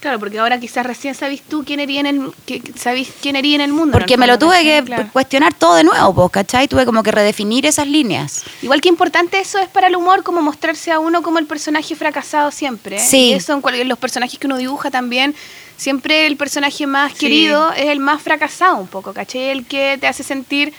Claro, 0.00 0.18
porque 0.18 0.38
ahora 0.38 0.60
quizás 0.60 0.84
recién 0.84 1.14
sabís 1.14 1.40
tú 1.40 1.64
quién 1.64 1.80
ería 1.80 2.00
en 2.00 2.04
el, 2.06 2.30
que, 2.44 2.60
sabís 2.76 3.08
quién 3.22 3.36
ería 3.36 3.54
en 3.54 3.62
el 3.62 3.72
mundo. 3.72 3.92
Porque 3.96 4.14
en 4.14 4.20
me 4.20 4.26
lo 4.26 4.38
tuve 4.38 4.62
que 4.62 4.82
Claro. 4.84 5.08
cuestionar 5.14 5.54
todo 5.54 5.76
de 5.76 5.84
nuevo, 5.84 6.12
pues, 6.14 6.30
¿cachai? 6.30 6.68
Tuve 6.68 6.84
como 6.84 7.02
que 7.02 7.10
redefinir 7.10 7.64
esas 7.64 7.86
líneas. 7.88 8.42
Igual 8.60 8.82
que 8.82 8.90
importante 8.90 9.40
eso 9.40 9.58
es 9.58 9.68
para 9.70 9.86
el 9.86 9.96
humor, 9.96 10.22
como 10.22 10.42
mostrarse 10.42 10.92
a 10.92 10.98
uno 10.98 11.22
como 11.22 11.38
el 11.38 11.46
personaje 11.46 11.96
fracasado 11.96 12.50
siempre. 12.50 12.96
¿eh? 12.96 13.00
Sí. 13.00 13.30
Y 13.30 13.32
eso 13.32 13.54
en, 13.54 13.62
cual- 13.62 13.76
en 13.76 13.88
los 13.88 13.98
personajes 13.98 14.38
que 14.38 14.46
uno 14.46 14.58
dibuja 14.58 14.90
también, 14.90 15.34
siempre 15.76 16.26
el 16.26 16.36
personaje 16.36 16.86
más 16.86 17.12
Sí. 17.12 17.18
querido 17.18 17.72
es 17.72 17.86
el 17.86 18.00
más 18.00 18.22
fracasado 18.22 18.76
un 18.76 18.86
poco, 18.88 19.12
¿caché? 19.12 19.52
El 19.52 19.66
que 19.66 19.98
te 20.00 20.06
hace 20.06 20.22
sentir 20.22 20.72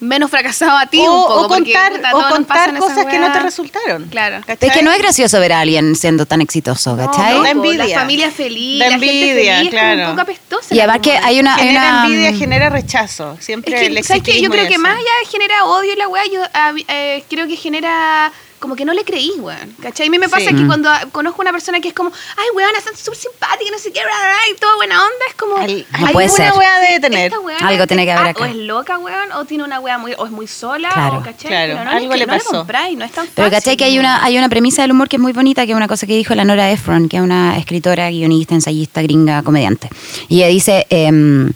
menos 0.00 0.30
fracasado 0.30 0.78
a 0.78 0.86
ti 0.86 0.98
o, 0.98 1.02
un 1.12 1.22
poco. 1.28 1.34
o 1.44 1.48
porque, 1.48 1.74
contar, 1.74 1.92
puta, 1.92 2.16
o 2.16 2.28
contar 2.34 2.78
cosas 2.78 3.04
que 3.04 3.18
no 3.18 3.30
te 3.32 3.38
resultaron. 3.40 4.04
Claro. 4.08 4.40
¿cachai? 4.46 4.70
Es 4.70 4.74
que 4.74 4.82
no 4.82 4.90
es 4.92 4.98
gracioso 4.98 5.38
ver 5.40 5.52
a 5.52 5.60
alguien 5.60 5.94
siendo 5.94 6.24
tan 6.24 6.40
exitoso, 6.40 6.96
¿cachai? 6.96 7.34
No, 7.34 7.40
po, 7.40 7.46
envidia. 7.46 7.84
La 7.86 7.98
familia 8.00 8.30
feliz, 8.30 8.78
la 8.78 8.90
gente 8.92 9.06
envidia, 9.06 9.56
feliz, 9.58 9.70
como 9.70 9.82
claro. 9.82 10.00
un 10.04 10.10
poco 10.12 10.20
apestosa. 10.22 10.74
y 10.74 10.78
además 10.78 11.00
que 11.00 11.18
hay 11.18 11.38
una... 11.40 11.54
hay 11.54 11.62
Genera 11.66 11.82
una- 11.90 12.04
envidia, 12.06 12.32
genera 12.32 12.70
rechazo. 12.70 13.36
Siempre 13.40 13.76
Es 13.76 13.88
el 13.88 13.94
que, 13.96 14.02
¿sabes 14.02 14.22
qué? 14.22 14.40
Yo 14.40 14.48
creo 14.48 14.66
que 14.68 14.78
más 14.78 14.92
allá 14.96 15.04
de 15.22 15.30
genera 15.30 15.64
odio 15.66 15.92
y 15.92 15.96
la 15.96 16.08
weá, 16.08 16.22
yo 16.32 16.40
eh, 16.88 17.22
creo 17.28 17.46
que 17.46 17.56
genera 17.56 18.32
como 18.60 18.76
que 18.76 18.84
no 18.84 18.92
le 18.92 19.04
creí, 19.04 19.32
weón. 19.38 19.74
¿Cachai? 19.82 20.06
A 20.06 20.10
mí 20.10 20.18
me 20.18 20.28
pasa 20.28 20.50
Sí. 20.50 20.54
que 20.54 20.66
cuando 20.66 20.88
conozco 21.10 21.42
una 21.42 21.50
persona 21.50 21.80
que 21.80 21.88
es 21.88 21.94
como, 21.94 22.12
ay, 22.36 22.46
weón, 22.54 22.70
es 22.76 22.84
súper 23.00 23.18
simpática, 23.18 23.70
no 23.72 23.78
sé 23.78 23.90
qué, 23.92 24.00
bla, 24.00 24.12
bla, 24.16 24.28
bla, 24.28 24.54
y 24.54 24.58
toda 24.60 24.76
buena 24.76 25.02
onda, 25.02 25.24
es 25.28 25.34
como. 25.34 25.56
Al- 25.56 25.86
No 25.98 26.12
puede 26.12 26.28
ser. 26.28 26.52
Una 26.52 26.58
weá 26.58 26.78
debe 26.80 27.00
tener. 27.00 27.32
Algo 27.62 27.86
tiene 27.86 28.04
que 28.04 28.12
haber 28.12 28.26
ah, 28.26 28.30
acá. 28.30 28.42
O 28.42 28.46
es 28.46 28.54
loca, 28.54 28.98
weón, 28.98 29.32
o 29.32 29.44
tiene 29.46 29.64
una 29.64 29.80
weá 29.80 29.98
muy, 29.98 30.12
o 30.16 30.24
es 30.26 30.30
muy 30.30 30.46
sola, 30.46 30.90
Claro. 30.92 31.18
o 31.18 31.22
¿cachai? 31.22 31.48
Claro, 31.48 31.72
Pero 31.78 31.84
no 31.84 31.90
algo 31.90 32.14
le 32.14 32.26
no 32.26 32.32
pasó. 32.34 32.50
compráis, 32.50 32.96
no 32.96 33.04
es 33.04 33.12
tan 33.12 33.26
Pero 33.34 33.50
¿cachai? 33.50 33.76
Que 33.76 33.84
hay 33.84 33.98
una, 33.98 34.22
hay 34.22 34.36
una 34.38 34.48
premisa 34.48 34.82
del 34.82 34.92
humor 34.92 35.08
que 35.08 35.16
es 35.16 35.22
muy 35.22 35.32
bonita, 35.32 35.64
que 35.66 35.72
es 35.72 35.76
una 35.76 35.88
cosa 35.88 36.06
que 36.06 36.14
dijo 36.16 36.34
la 36.34 36.44
Nora 36.44 36.70
Ephron, 36.70 37.08
que 37.08 37.16
es 37.16 37.22
una 37.22 37.56
escritora, 37.58 38.10
guionista, 38.10 38.54
ensayista, 38.54 39.02
gringa, 39.02 39.42
comediante. 39.42 39.88
Y 40.28 40.36
ella 40.38 40.48
dice, 40.48 40.86
em, 40.90 41.52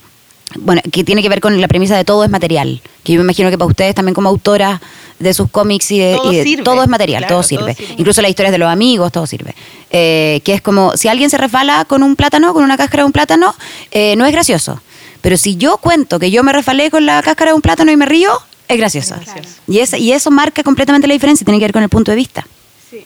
bueno, 0.56 0.80
que 0.92 1.04
tiene 1.04 1.22
que 1.22 1.28
ver 1.28 1.40
con 1.40 1.60
la 1.60 1.68
premisa 1.68 1.96
de 1.96 2.04
todo 2.04 2.24
es 2.24 2.30
material. 2.30 2.80
Que 3.04 3.12
yo 3.12 3.18
me 3.20 3.24
imagino 3.24 3.50
que 3.50 3.58
para 3.58 3.68
ustedes 3.68 3.94
también 3.94 4.14
como 4.14 4.28
autoras 4.28 4.80
de 5.18 5.32
sus 5.32 5.48
cómics 5.50 5.90
y 5.92 5.98
de, 6.00 6.14
Todo 6.16 6.32
y 6.32 6.36
de- 6.38 6.42
sirve. 6.42 6.62
todo 6.64 6.82
es 6.82 6.88
material, 6.88 7.20
Claro, 7.20 7.34
todo, 7.42 7.48
todo 7.48 7.68
sirve. 7.68 7.76
Incluso 7.98 8.20
las 8.22 8.30
historias 8.30 8.50
de 8.52 8.58
los 8.58 8.68
amigos, 8.68 9.12
todo 9.12 9.26
sirve. 9.26 9.54
Eh, 9.90 10.40
que 10.44 10.54
es 10.54 10.60
como, 10.62 10.96
si 10.96 11.06
alguien 11.08 11.30
se 11.30 11.38
resbala 11.38 11.84
con 11.84 12.02
un 12.02 12.16
plátano, 12.16 12.52
con 12.52 12.64
una 12.64 12.76
cáscara 12.76 13.02
de 13.02 13.06
un 13.06 13.12
plátano, 13.12 13.54
eh, 13.92 14.16
no 14.16 14.26
es 14.26 14.32
gracioso. 14.32 14.80
Pero 15.20 15.36
si 15.36 15.56
yo 15.56 15.76
cuento 15.78 16.18
que 16.18 16.30
yo 16.30 16.42
me 16.42 16.52
resbalé 16.52 16.90
con 16.90 17.06
la 17.06 17.22
cáscara 17.22 17.52
de 17.52 17.54
un 17.54 17.62
plátano 17.62 17.92
y 17.92 17.96
me 17.96 18.06
río, 18.06 18.30
es 18.66 18.76
gracioso. 18.76 19.14
Gracioso. 19.14 19.48
Y, 19.68 19.78
es- 19.78 19.92
y 19.94 20.12
eso 20.12 20.30
marca 20.30 20.62
completamente 20.62 21.06
la 21.06 21.14
diferencia, 21.14 21.44
tiene 21.44 21.58
que 21.60 21.66
ver 21.66 21.72
con 21.72 21.82
el 21.82 21.88
punto 21.88 22.10
de 22.10 22.16
vista. 22.16 22.46
Sí. 22.90 23.04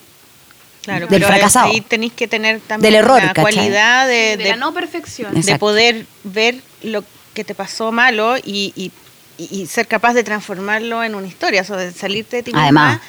Claro, 0.82 1.00
del 1.08 1.20
pero 1.20 1.26
fracasado. 1.26 1.66
ahí 1.70 1.80
tenéis 1.82 2.12
que 2.14 2.26
tener 2.26 2.60
también 2.60 2.92
Del 2.92 3.00
error, 3.04 3.22
la 3.22 3.32
¿cachai? 3.34 3.54
cualidad 3.54 4.06
Sí, 4.06 4.12
de, 4.12 4.36
de, 4.38 4.44
de- 4.44 4.48
la 4.50 4.56
no 4.56 4.72
perfección. 4.72 5.34
De 5.34 5.40
Exacto. 5.40 5.60
poder 5.60 6.06
ver 6.24 6.56
lo 6.82 7.04
que 7.34 7.44
te 7.44 7.54
pasó 7.54 7.92
malo 7.92 8.36
y, 8.38 8.72
y- 8.74 8.90
y- 9.38 9.62
y 9.62 9.66
ser 9.66 9.86
capaz 9.88 10.12
de 10.14 10.24
transformarlo 10.24 11.02
en 11.02 11.14
una 11.14 11.26
historia, 11.26 11.62
o 11.62 11.64
sea, 11.64 11.76
de 11.76 11.92
salirte 11.92 12.36
de 12.36 12.42
ti 12.42 12.50
misma, 12.52 12.62
Además. 12.64 13.00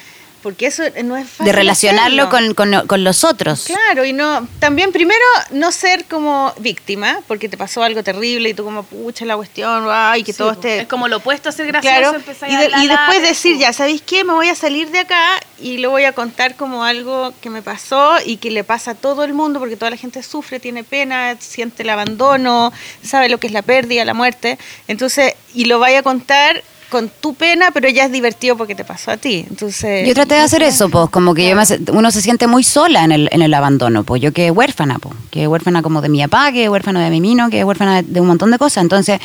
Porque 0.42 0.68
eso 0.68 0.84
no 1.04 1.18
es 1.18 1.28
fácil. 1.28 1.46
de 1.48 1.52
relacionarlo 1.52 2.30
con, 2.30 2.54
con- 2.54 2.88
con 2.88 3.04
los 3.04 3.24
otros. 3.24 3.66
Claro, 3.66 4.06
y 4.06 4.14
no, 4.14 4.48
también 4.60 4.92
primero 4.92 5.24
no 5.52 5.72
ser 5.72 6.06
como 6.06 6.54
víctima, 6.60 7.20
porque 7.28 7.50
te 7.50 7.58
pasó 7.58 7.84
algo 7.84 8.04
terrible 8.04 8.50
y 8.50 8.54
tú 8.54 8.64
como, 8.64 8.84
pucha 8.84 9.26
la 9.26 9.36
cuestión, 9.36 9.86
ay, 9.90 10.24
que 10.24 10.32
Sí, 10.34 10.38
todo 10.38 10.52
esté... 10.52 10.80
Es 10.82 10.88
como 10.88 11.08
lo 11.08 11.18
opuesto 11.18 11.50
a 11.50 11.52
ser 11.52 11.68
gracioso, 11.68 12.16
Claro, 12.24 12.24
y, 12.48 12.56
a 12.56 12.60
de- 12.62 12.84
y 12.84 12.88
después 12.88 13.22
de- 13.22 13.28
decir, 13.28 13.58
ya, 13.58 13.74
¿sabéis 13.74 14.02
qué? 14.02 14.24
Me 14.24 14.34
voy 14.34 14.50
a 14.50 14.56
salir 14.56 14.90
de 14.92 15.00
acá 15.00 15.40
y 15.60 15.78
lo 15.80 15.90
voy 15.90 16.06
a 16.06 16.14
contar 16.14 16.56
como 16.56 16.84
algo 16.84 17.34
que 17.42 17.50
me 17.50 17.62
pasó 17.62 18.16
y 18.26 18.38
que 18.38 18.50
le 18.52 18.64
pasa 18.64 18.92
a 18.92 18.96
todo 18.96 19.24
el 19.24 19.34
mundo, 19.34 19.60
porque 19.60 19.76
toda 19.76 19.92
la 19.92 19.98
gente 19.98 20.24
sufre, 20.24 20.60
tiene 20.60 20.84
pena, 20.84 21.36
siente 21.40 21.84
el 21.84 21.90
abandono, 21.90 22.72
sabe 23.04 23.30
lo 23.30 23.38
que 23.40 23.48
es 23.48 23.54
la 23.54 23.62
pérdida, 23.62 24.06
la 24.06 24.14
muerte. 24.14 24.58
Entonces, 24.88 25.34
y 25.54 25.66
lo 25.66 25.80
vaya 25.80 26.00
a 26.00 26.04
contar 26.04 26.64
con 26.90 27.10
tu 27.10 27.34
pena, 27.36 27.70
pero 27.72 27.88
ya 27.90 28.06
es 28.06 28.12
divertido 28.12 28.58
porque 28.58 28.76
te 28.76 28.84
pasó 28.84 29.12
a 29.12 29.18
ti. 29.18 29.46
Entonces, 29.50 30.08
Yo 30.08 30.14
traté 30.14 30.36
de 30.36 30.42
hacer 30.42 30.64
eso, 30.64 30.90
pues, 30.90 31.10
como 31.10 31.34
que 31.34 31.48
yo 31.48 31.56
me 31.56 31.62
hace- 31.62 31.80
uno 31.94 32.12
se 32.12 32.22
siente 32.22 32.48
muy 32.48 32.64
sola 32.64 33.04
en 33.04 33.12
el, 33.12 33.30
en 33.32 33.42
el 33.42 33.54
abandono, 33.54 34.04
pues 34.04 34.22
yo 34.22 34.34
que 34.34 34.50
huérfana, 34.52 34.98
pues, 35.00 35.16
que 35.32 35.48
huérfana 35.48 35.82
como 35.82 36.02
de 36.02 36.10
mi 36.10 36.22
papá, 36.24 36.52
que 36.52 36.68
huérfana 36.70 37.04
de 37.04 37.10
mi 37.12 37.22
mino, 37.22 37.50
que 37.50 37.64
huérfana 37.64 38.02
de, 38.02 38.04
de 38.12 38.22
un 38.22 38.28
montón 38.28 38.52
de 38.52 38.58
cosas. 38.58 38.82
Entonces, 38.84 39.20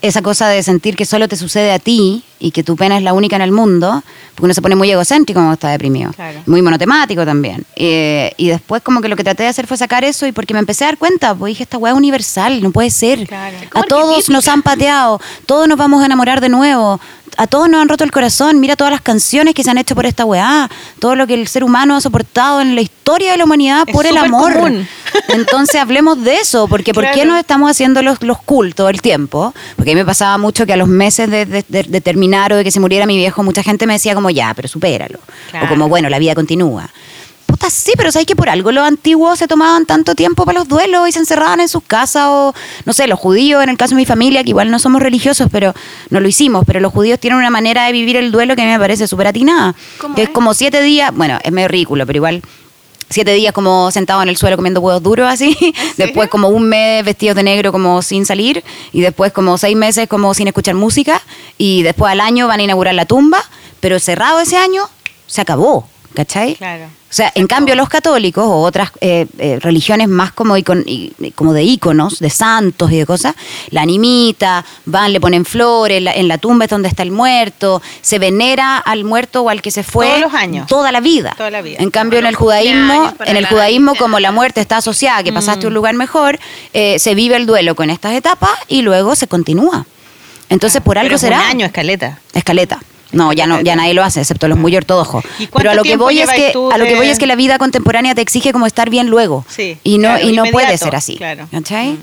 esa 0.00 0.22
cosa 0.22 0.48
de 0.48 0.62
sentir 0.62 0.94
que 0.96 1.04
solo 1.04 1.26
te 1.28 1.36
sucede 1.36 1.72
a 1.72 1.78
ti 1.78 2.22
y 2.40 2.50
que 2.52 2.62
tu 2.62 2.76
pena 2.76 2.96
es 2.96 3.02
la 3.02 3.12
única 3.12 3.36
en 3.36 3.42
el 3.42 3.52
mundo, 3.52 4.02
porque 4.34 4.44
uno 4.44 4.54
se 4.54 4.62
pone 4.62 4.76
muy 4.76 4.90
egocéntrico 4.90 5.38
cuando 5.40 5.54
está 5.54 5.68
deprimido, 5.70 6.12
Claro. 6.12 6.40
muy 6.46 6.62
monotemático 6.62 7.24
también. 7.24 7.64
Eh, 7.76 8.32
y 8.36 8.48
después 8.48 8.82
como 8.82 9.00
que 9.00 9.08
lo 9.08 9.16
que 9.16 9.24
traté 9.24 9.42
de 9.42 9.48
hacer 9.48 9.66
fue 9.66 9.76
sacar 9.76 10.04
eso 10.04 10.26
y 10.26 10.32
porque 10.32 10.54
me 10.54 10.60
empecé 10.60 10.84
a 10.84 10.88
dar 10.88 10.98
cuenta, 10.98 11.34
pues 11.34 11.50
dije, 11.50 11.64
esta 11.64 11.78
weá 11.78 11.92
es 11.92 11.98
universal, 11.98 12.62
no 12.62 12.70
puede 12.70 12.90
ser. 12.90 13.26
Claro. 13.26 13.56
A 13.74 13.82
todos 13.82 14.28
nos 14.28 14.46
han 14.48 14.62
pateado, 14.62 15.20
todos 15.46 15.66
nos 15.68 15.76
vamos 15.78 16.02
a 16.02 16.06
enamorar 16.06 16.40
de 16.40 16.48
nuevo, 16.48 17.00
a 17.38 17.46
todos 17.46 17.68
nos 17.70 17.80
han 17.80 17.88
roto 17.88 18.04
el 18.04 18.10
corazón, 18.10 18.60
mira 18.60 18.76
todas 18.76 18.90
las 18.92 19.00
canciones 19.00 19.54
que 19.54 19.62
se 19.64 19.70
han 19.70 19.78
hecho 19.78 19.94
por 19.94 20.04
esta 20.06 20.24
weá, 20.24 20.68
todo 20.98 21.14
lo 21.14 21.26
que 21.26 21.34
el 21.34 21.48
ser 21.48 21.64
humano 21.64 21.96
ha 21.96 22.00
soportado 22.00 22.60
en 22.60 22.74
la 22.74 22.80
historia 22.82 23.30
de 23.32 23.38
la 23.38 23.44
humanidad 23.44 23.84
Es 23.86 23.94
por 23.94 24.04
el 24.06 24.16
amor. 24.16 24.52
común. 24.54 24.86
Entonces 25.28 25.80
hablemos 25.80 26.22
de 26.22 26.36
eso, 26.36 26.68
porque 26.68 26.92
¿por 26.92 27.10
qué 27.12 27.24
nos 27.24 27.38
estamos 27.38 27.70
haciendo 27.70 28.02
los, 28.02 28.22
los 28.22 28.38
cool 28.42 28.74
todo 28.74 28.88
el 28.88 29.00
tiempo? 29.00 29.54
Porque 29.76 29.92
a 29.92 29.94
mí 29.94 30.00
me 30.00 30.04
pasaba 30.04 30.36
mucho 30.36 30.66
que 30.66 30.72
a 30.72 30.76
los 30.76 30.88
meses 30.88 31.30
de, 31.30 31.46
de- 31.46 31.64
de- 31.68 31.82
de 31.84 32.00
terminar 32.00 32.52
o 32.52 32.56
de 32.56 32.64
que 32.64 32.70
se 32.70 32.80
muriera 32.80 33.06
mi 33.06 33.16
viejo, 33.16 33.42
mucha 33.42 33.62
gente 33.62 33.86
me 33.86 33.94
decía 33.94 34.14
como, 34.14 34.30
ya, 34.30 34.52
pero 34.54 34.68
supéralo. 34.68 35.20
Claro. 35.50 35.66
O 35.66 35.68
como, 35.68 35.88
bueno, 35.88 36.08
la 36.10 36.18
vida 36.18 36.34
continúa. 36.34 36.90
Puta, 37.48 37.70
sí, 37.70 37.92
pero 37.96 38.12
¿sabes 38.12 38.26
que 38.26 38.36
por 38.36 38.50
algo 38.50 38.72
los 38.72 38.86
antiguos 38.86 39.38
se 39.38 39.48
tomaban 39.48 39.86
tanto 39.86 40.14
tiempo 40.14 40.44
para 40.44 40.58
los 40.58 40.68
duelos 40.68 41.08
y 41.08 41.12
se 41.12 41.18
encerraban 41.18 41.60
en 41.60 41.68
sus 41.68 41.82
casas? 41.82 42.26
O, 42.28 42.54
no 42.84 42.92
sé, 42.92 43.06
los 43.08 43.18
judíos, 43.18 43.62
en 43.62 43.70
el 43.70 43.78
caso 43.78 43.94
de 43.94 43.96
mi 43.96 44.04
familia, 44.04 44.44
que 44.44 44.50
igual 44.50 44.70
no 44.70 44.78
somos 44.78 45.00
religiosos, 45.00 45.48
pero 45.50 45.72
no 46.10 46.20
lo 46.20 46.28
hicimos, 46.28 46.64
pero 46.66 46.78
los 46.78 46.92
judíos 46.92 47.18
tienen 47.18 47.38
una 47.38 47.48
manera 47.48 47.86
de 47.86 47.92
vivir 47.92 48.16
el 48.16 48.30
duelo 48.32 48.54
que 48.54 48.60
a 48.60 48.64
mí 48.66 48.70
me 48.70 48.78
parece 48.78 49.08
súper 49.08 49.28
atinada. 49.28 49.74
¿Cómo 49.98 50.14
Que 50.14 50.24
es 50.24 50.28
es? 50.28 50.34
como 50.34 50.52
siete 50.52 50.82
días, 50.82 51.10
bueno, 51.14 51.38
es 51.42 51.50
medio 51.50 51.68
ridículo, 51.68 52.04
pero 52.06 52.18
igual 52.18 52.42
siete 53.08 53.32
días 53.32 53.54
como 53.54 53.90
sentados 53.90 54.22
en 54.22 54.28
el 54.28 54.36
suelo 54.36 54.56
comiendo 54.56 54.80
huevos 54.80 55.02
duros 55.02 55.26
así, 55.26 55.56
después 55.96 56.28
como 56.28 56.48
un 56.48 56.68
mes 56.68 57.02
vestidos 57.02 57.34
de 57.36 57.42
negro 57.42 57.72
como 57.72 58.02
sin 58.02 58.26
salir 58.26 58.62
y 58.92 59.00
después 59.00 59.32
como 59.32 59.56
seis 59.56 59.74
meses 59.74 60.06
como 60.06 60.34
sin 60.34 60.48
escuchar 60.48 60.74
música 60.74 61.22
y 61.56 61.82
después 61.82 62.12
al 62.12 62.20
año 62.20 62.46
van 62.46 62.60
a 62.60 62.64
inaugurar 62.64 62.94
la 62.94 63.06
tumba, 63.06 63.42
pero 63.80 63.98
cerrado 63.98 64.40
ese 64.40 64.58
año 64.58 64.82
se 65.26 65.40
acabó, 65.40 65.88
¿cachai? 66.14 66.56
Claro. 66.56 66.97
O 67.10 67.14
sea, 67.14 67.32
en 67.34 67.46
cambio 67.46 67.74
los 67.74 67.88
católicos 67.88 68.44
o 68.46 68.56
otras 68.60 68.90
eh, 69.00 69.26
eh, 69.38 69.58
religiones 69.62 70.08
más 70.08 70.30
como, 70.32 70.58
icon- 70.58 70.84
como 71.34 71.54
de 71.54 71.62
íconos, 71.62 72.18
de 72.18 72.28
santos 72.28 72.92
y 72.92 72.98
de 72.98 73.06
cosas, 73.06 73.34
la 73.70 73.80
animita, 73.80 74.62
van, 74.84 75.14
le 75.14 75.18
ponen 75.20 75.46
flores, 75.46 76.02
la- 76.02 76.12
en 76.12 76.28
la 76.28 76.36
tumba 76.36 76.66
es 76.66 76.70
donde 76.70 76.86
está 76.88 77.02
el 77.02 77.10
muerto, 77.10 77.80
se 78.02 78.18
venera 78.18 78.76
al 78.76 79.04
muerto 79.04 79.40
o 79.40 79.48
al 79.48 79.62
que 79.62 79.70
se 79.70 79.82
fue 79.84 80.06
Todos 80.06 80.20
los 80.20 80.34
años. 80.34 80.66
toda 80.66 80.92
la 80.92 81.00
vida. 81.00 81.32
Toda 81.34 81.50
la 81.50 81.62
vida. 81.62 81.78
En 81.80 81.90
cambio 81.90 82.18
en 82.18 82.26
el 82.26 82.34
judaísmo, 82.36 83.14
en 83.24 83.36
el 83.38 83.46
judaísmo 83.46 83.94
como 83.94 84.20
la 84.20 84.30
muerte 84.30 84.60
está 84.60 84.76
asociada, 84.76 85.22
que 85.22 85.32
pasaste 85.32 85.64
a 85.64 85.68
un 85.68 85.74
lugar 85.74 85.94
mejor, 85.94 86.38
eh, 86.74 86.98
se 86.98 87.14
vive 87.14 87.36
el 87.36 87.46
duelo 87.46 87.74
con 87.74 87.88
estas 87.88 88.12
etapas 88.12 88.50
y 88.68 88.82
luego 88.82 89.14
se 89.14 89.28
continúa. 89.28 89.86
Entonces 90.50 90.82
por 90.82 90.98
algo 90.98 91.06
Pero 91.08 91.16
es 91.16 91.20
será 91.22 91.38
un 91.40 91.42
año, 91.46 91.64
escaleta. 91.66 92.18
escaleta. 92.34 92.80
No, 93.12 93.32
ya 93.32 93.46
no, 93.46 93.60
ya 93.62 93.74
nadie 93.74 93.94
lo 93.94 94.04
hace, 94.04 94.20
excepto 94.20 94.48
los 94.48 94.58
muy 94.58 94.76
ortodoxos. 94.76 95.24
¿Y 95.38 95.46
cuánto 95.46 95.58
Pero 95.58 95.70
a 95.70 95.74
lo 95.74 95.82
que 95.82 95.96
voy 95.96 96.18
es 96.20 96.28
que 96.30 96.48
a 96.72 96.76
lo 96.78 96.84
que 96.84 96.90
de- 96.92 96.96
voy 96.96 97.08
es 97.08 97.18
que 97.18 97.26
la 97.26 97.36
vida 97.36 97.58
contemporánea 97.58 98.14
te 98.14 98.20
exige 98.20 98.52
como 98.52 98.66
estar 98.66 98.90
bien 98.90 99.08
luego. 99.08 99.44
Sí, 99.48 99.78
y 99.82 99.98
no 99.98 100.08
claro, 100.10 100.28
y 100.28 100.32
no 100.36 100.44
puede 100.52 100.76
ser 100.76 100.94
así. 100.94 101.16
claro. 101.16 101.48
¿Cachai? 101.50 101.96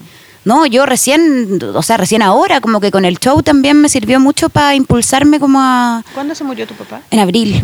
No, 0.46 0.66
yo 0.68 0.86
recién, 0.86 1.60
o 1.74 1.82
sea, 1.82 1.98
recién 1.98 2.22
ahora, 2.22 2.62
como 2.62 2.80
que 2.80 2.92
con 2.92 3.04
el 3.06 3.18
show 3.20 3.42
también 3.42 3.82
me 3.82 3.90
sirvió 3.90 4.20
mucho 4.20 4.50
para 4.50 4.76
impulsarme 4.76 5.40
como 5.40 5.60
a 5.60 6.04
¿Cuándo 6.14 6.36
se 6.36 6.44
murió 6.44 6.68
tu 6.68 6.74
papá? 6.76 7.02
en 7.12 7.20
abril, 7.20 7.64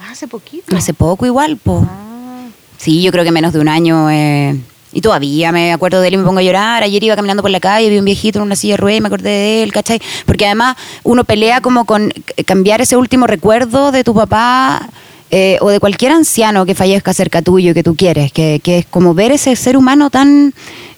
Ah, 0.00 0.10
Hace 0.12 0.26
poquito. 0.28 0.74
hace 0.76 0.94
poco 0.94 1.26
igual, 1.26 1.56
po. 1.56 1.86
Ah. 1.88 2.46
Sí, 2.78 3.02
yo 3.02 3.10
creo 3.12 3.24
que 3.24 3.30
menos 3.32 3.52
de 3.52 3.58
un 3.60 3.68
año. 3.68 4.10
eh, 4.10 4.58
y 4.94 5.00
todavía 5.00 5.52
me 5.52 5.72
acuerdo 5.72 6.00
de 6.00 6.08
él 6.08 6.14
y 6.14 6.16
me 6.16 6.24
pongo 6.24 6.38
a 6.38 6.42
llorar. 6.42 6.82
Ayer 6.82 7.02
iba 7.02 7.16
caminando 7.16 7.42
por 7.42 7.50
la 7.50 7.60
calle, 7.60 7.90
vi 7.90 7.98
un 7.98 8.04
viejito 8.04 8.38
en 8.38 8.44
una 8.44 8.56
silla 8.56 8.74
de 8.74 8.76
ruedas 8.78 8.98
y 8.98 9.00
me 9.02 9.08
acordé 9.08 9.30
de 9.30 9.62
él, 9.62 9.72
¿cachai? 9.72 10.00
Porque 10.24 10.46
además 10.46 10.76
uno 11.02 11.24
pelea 11.24 11.60
como 11.60 11.84
con 11.84 12.12
cambiar 12.46 12.80
ese 12.80 12.96
último 12.96 13.26
recuerdo 13.26 13.90
de 13.90 14.04
tu 14.04 14.14
papá 14.14 14.88
eh, 15.30 15.58
o 15.60 15.68
de 15.68 15.80
cualquier 15.80 16.12
anciano 16.12 16.64
que 16.64 16.76
fallezca 16.76 17.12
cerca 17.12 17.42
tuyo 17.42 17.72
y 17.72 17.74
que 17.74 17.82
tú 17.82 17.96
quieres, 17.96 18.32
que, 18.32 18.60
que 18.62 18.78
es 18.78 18.86
como 18.86 19.14
ver 19.14 19.32
ese 19.32 19.56
ser 19.56 19.76
humano 19.76 20.08
tan 20.10 20.54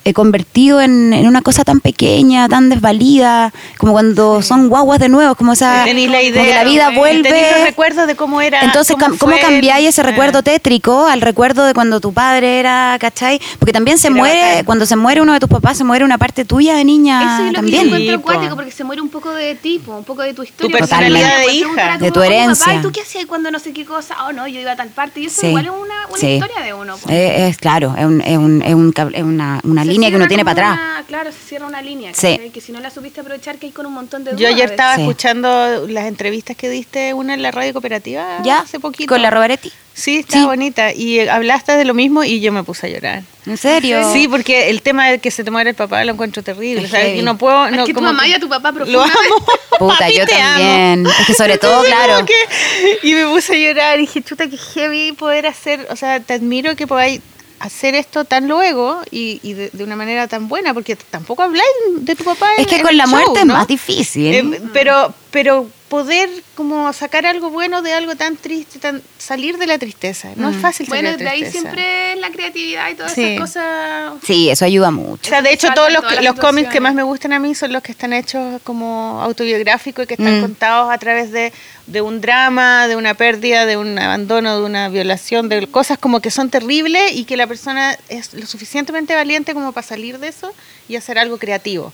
eh, 0.07 0.13
convertido 0.15 0.81
en, 0.81 1.13
en 1.13 1.27
una 1.27 1.43
cosa 1.43 1.65
tan 1.65 1.81
pequeña, 1.81 2.49
tan 2.49 2.69
desvalida, 2.69 3.53
como 3.77 3.93
cuando 3.93 4.41
son 4.41 4.69
guaguas 4.69 5.01
de 5.01 5.09
nuevo, 5.09 5.35
como 5.35 5.53
esa... 5.53 5.85
Tenéis 5.85 6.09
la 6.11 6.19
como 6.19 6.29
idea. 6.31 6.45
que 6.45 6.55
la 6.55 6.65
vida 6.65 6.91
¿no? 6.93 6.99
vuelve... 6.99 7.23
Tenéis 7.29 7.47
los 7.57 7.65
recuerdos 7.67 8.07
de 8.07 8.15
cómo 8.17 8.41
era. 8.41 8.61
Entonces, 8.63 8.97
¿cómo 8.99 9.15
fue 9.17 9.39
cambiáis 9.41 9.89
ese 9.89 10.01
Ah. 10.01 10.05
recuerdo 10.05 10.43
tétrico 10.43 11.07
al 11.07 11.21
recuerdo 11.21 11.65
de 11.67 11.75
cuando 11.75 11.99
tu 12.01 12.13
padre 12.13 12.61
era, 12.61 12.97
¿cachai? 13.01 13.41
Porque 13.59 13.73
también 13.73 13.99
se 13.99 14.07
Era 14.09 14.17
muere, 14.17 14.41
bacán. 14.51 14.65
cuando 14.65 14.87
se 14.87 14.95
muere 14.97 15.21
uno 15.21 15.33
de 15.33 15.41
tus 15.41 15.49
papás, 15.49 15.77
se 15.77 15.85
muere 15.85 16.05
una 16.05 16.19
parte 16.19 16.45
tuya 16.45 16.77
de 16.77 16.85
niña 16.85 17.21
Eso 17.23 17.47
es 17.49 17.53
lo 17.53 17.63
que 17.63 17.71
yo 17.73 17.79
también. 17.79 17.87
encuentro 17.87 18.15
acuático, 18.17 18.55
porque 18.57 18.71
se 18.71 18.85
muere 18.85 19.03
un 19.03 19.09
poco 19.09 19.31
de 19.31 19.55
ti, 19.57 19.81
po, 19.85 19.97
un 19.97 20.05
poco 20.05 20.23
de 20.23 20.33
tu 20.35 20.43
historia. 20.45 20.57
Tu 20.69 20.71
Porque 20.71 20.79
personalidad 20.79 21.39
de 21.47 21.53
hija. 21.55 21.71
era 21.75 21.99
De 21.99 22.09
tu 22.09 22.15
como, 22.15 22.27
"Oye, 22.27 22.37
herencia". 22.37 22.65
Papá, 22.67 22.79
¿y 22.79 22.83
tú 22.83 22.93
qué 22.93 23.01
hacías 23.01 23.27
cuando 23.27 23.51
no 23.51 23.59
sé 23.59 23.73
qué 23.73 23.85
cosa? 23.85 24.15
Oh, 24.29 24.33
no, 24.33 24.47
yo 24.47 24.61
iba 24.61 24.73
a 24.73 24.77
tal 24.77 24.89
parte. 24.91 25.21
Y 25.21 25.27
eso 25.27 25.41
Sí. 25.41 25.49
igual 25.49 25.65
es 25.65 25.71
una, 25.73 26.07
una 26.11 26.19
Sí. 26.21 26.27
historia 26.35 26.61
de 26.63 26.73
uno. 26.75 26.97
po. 26.97 27.11
Eh, 27.11 27.49
es 27.49 27.57
claro, 27.57 27.95
es, 27.99 28.05
un- 28.05 28.21
es 28.21 28.39
un- 28.39 28.63
es 28.63 28.75
un 28.75 28.93
cable- 28.93 29.17
es 29.19 29.25
una, 29.25 29.61
una 29.65 29.85
línea 29.97 30.11
que 30.11 30.17
uno 30.17 30.29
tiene 30.29 30.45
para 30.45 30.71
atrás. 30.73 30.79
una- 30.81 31.05
claro, 31.07 31.33
se 31.33 31.39
cierra 31.39 31.67
una 31.67 31.83
línea. 31.83 32.13
Sí. 32.15 32.29
¿cachai? 32.33 32.51
Que 32.51 32.61
si 32.61 32.73
no 32.73 32.81
la 32.81 32.91
supiste 32.91 33.21
aprovechar, 33.21 33.57
que 33.59 33.67
hay 33.67 33.73
con 33.73 33.87
un 33.87 33.93
montón 33.95 34.25
de 34.25 34.31
dudas. 34.33 34.41
Yo 34.41 34.49
ayer 34.49 34.71
estaba 34.71 34.97
Sí. 34.97 35.03
escuchando 35.03 35.87
las 35.89 36.07
entrevistas 36.07 36.57
que 36.57 36.69
diste, 36.71 37.15
una 37.15 37.35
en 37.35 37.43
la 37.43 37.51
radio 37.51 37.73
cooperativa 37.73 38.39
¿Ya? 38.45 38.61
hace 38.61 38.79
poquito. 38.81 39.09
Con 39.13 39.23
la 39.23 39.31
Robaretti. 39.31 39.73
Sí, 39.95 40.19
está 40.19 40.39
Sí. 40.41 40.45
bonita. 40.45 40.93
Y 40.93 41.21
hablaste 41.27 41.73
de 41.73 41.87
lo 41.87 41.95
mismo 41.95 42.23
y 42.23 42.41
yo 42.41 42.53
me 42.53 42.63
puse 42.65 42.87
a 42.87 42.91
llorar. 42.91 43.23
¿En 43.47 43.57
serio? 43.57 44.13
Sí, 44.13 44.29
porque 44.29 44.69
el 44.69 44.83
tema 44.83 45.09
de 45.09 45.19
que 45.21 45.31
se 45.31 45.43
te 45.43 45.51
muere 45.51 45.71
el 45.71 45.77
papá 45.77 46.05
lo 46.05 46.13
encuentro 46.13 46.43
terrible. 46.43 46.83
Es 46.83 46.89
o 46.89 46.91
sea, 46.91 47.01
heavy. 47.01 47.17
yo 47.19 47.23
no 47.25 47.39
puedo. 47.39 47.65
Es 47.67 47.73
no, 47.73 47.87
que 47.87 47.93
tu 47.93 48.01
como 48.01 48.13
mamá 48.13 48.27
y 48.29 48.35
a 48.35 48.39
tu 48.41 48.49
papá 48.49 48.73
Lo 48.73 49.03
amo. 49.03 49.13
Puta, 49.79 49.99
Papi, 50.01 50.17
yo 50.19 50.27
te 50.27 50.35
amo. 50.35 50.59
también. 50.59 51.07
Es 51.07 51.27
que 51.27 51.35
sobre 51.35 51.57
todo, 51.57 51.85
Entonces, 51.85 51.95
claro. 51.95 52.15
como 52.15 52.27
que- 52.27 52.99
y 53.09 53.15
me 53.15 53.27
puse 53.27 53.55
a 53.55 53.59
llorar 53.73 53.99
y 53.99 54.03
dije, 54.03 54.23
chuta, 54.23 54.49
que 54.49 54.59
heavy 54.59 55.13
poder 55.13 55.47
hacer. 55.47 55.87
O 55.91 55.97
sea, 55.97 56.21
te 56.21 56.35
admiro 56.35 56.77
que 56.77 56.87
podáis 56.87 57.21
hacer 57.59 57.95
esto 57.95 58.25
tan 58.25 58.49
luego 58.49 59.01
y, 59.11 59.41
y 59.43 59.55
de, 59.55 59.71
de 59.73 59.85
una 59.85 59.97
manera 59.97 60.29
tan 60.29 60.49
buena, 60.49 60.75
porque 60.75 60.97
tampoco 60.97 61.43
habláis 61.43 61.67
de 62.01 62.15
tu 62.15 62.25
papá. 62.25 62.49
Es 62.59 62.65
en- 62.65 62.67
que 62.67 62.83
con 62.83 62.97
la 62.97 63.05
show, 63.07 63.13
muerte 63.17 63.41
es 63.41 63.47
más 63.47 63.67
difícil. 63.67 64.35
Eh, 64.35 64.61
pero, 64.73 65.13
pero 65.31 65.69
poder 65.89 66.29
como 66.57 66.93
sacar 66.93 67.27
algo 67.27 67.51
bueno 67.51 67.81
de 67.81 67.93
algo 67.93 68.17
tan 68.17 68.37
triste, 68.37 68.79
tan 68.81 69.03
salir 69.19 69.57
de 69.57 69.67
la 69.69 69.79
tristeza. 69.79 70.31
No 70.35 70.51
es 70.51 70.57
fácil 70.57 70.87
salir 70.89 71.03
Bueno, 71.05 71.11
de 71.13 71.19
de 71.19 71.25
la 71.25 71.31
ahí 71.31 71.41
tristeza. 71.43 71.63
siempre 71.63 72.13
es 72.15 72.19
la 72.19 72.31
creatividad 72.31 72.91
y 72.91 72.95
todas 72.95 73.13
Sí. 73.13 73.23
esas 73.25 73.41
cosas. 73.41 74.13
Sí, 74.25 74.51
eso 74.51 74.65
ayuda 74.65 74.91
mucho. 74.91 75.23
O 75.25 75.29
sea, 75.29 75.43
de 75.43 75.53
hecho, 75.53 75.69
todos 75.75 75.93
los, 75.93 76.03
los 76.25 76.35
cómics 76.41 76.71
que 76.71 76.81
más 76.81 76.95
me 76.95 77.05
gustan 77.05 77.33
a 77.33 77.39
mí 77.39 77.55
son 77.55 77.73
los 77.73 77.83
que 77.83 77.93
están 77.93 78.13
hechos 78.13 78.61
como 78.65 79.21
autobiográficos 79.23 80.05
y 80.05 80.07
que 80.09 80.15
están 80.15 80.39
Mm. 80.39 80.43
contados 80.43 80.91
a 80.93 80.99
través 80.99 81.31
de, 81.31 81.53
de 81.87 82.01
un 82.01 82.21
drama, 82.21 82.89
de 82.89 82.97
una 82.97 83.15
pérdida, 83.15 83.65
de 83.65 83.77
un 83.77 83.97
abandono, 83.99 84.59
de 84.59 84.65
una 84.67 84.89
violación, 84.89 85.49
de 85.49 85.69
cosas 85.69 85.99
como 85.99 86.21
que 86.21 86.33
son 86.33 86.51
terribles 86.51 87.13
y 87.13 87.25
que 87.27 87.37
la 87.37 87.47
persona 87.47 87.97
es 88.09 88.35
lo 88.35 88.45
suficientemente 88.47 89.15
valiente 89.15 89.55
como 89.55 89.71
para 89.73 89.87
salir 89.87 90.19
de 90.19 90.29
eso 90.29 90.53
y 90.89 90.97
hacer 90.97 91.19
algo 91.19 91.39
creativo. 91.39 91.93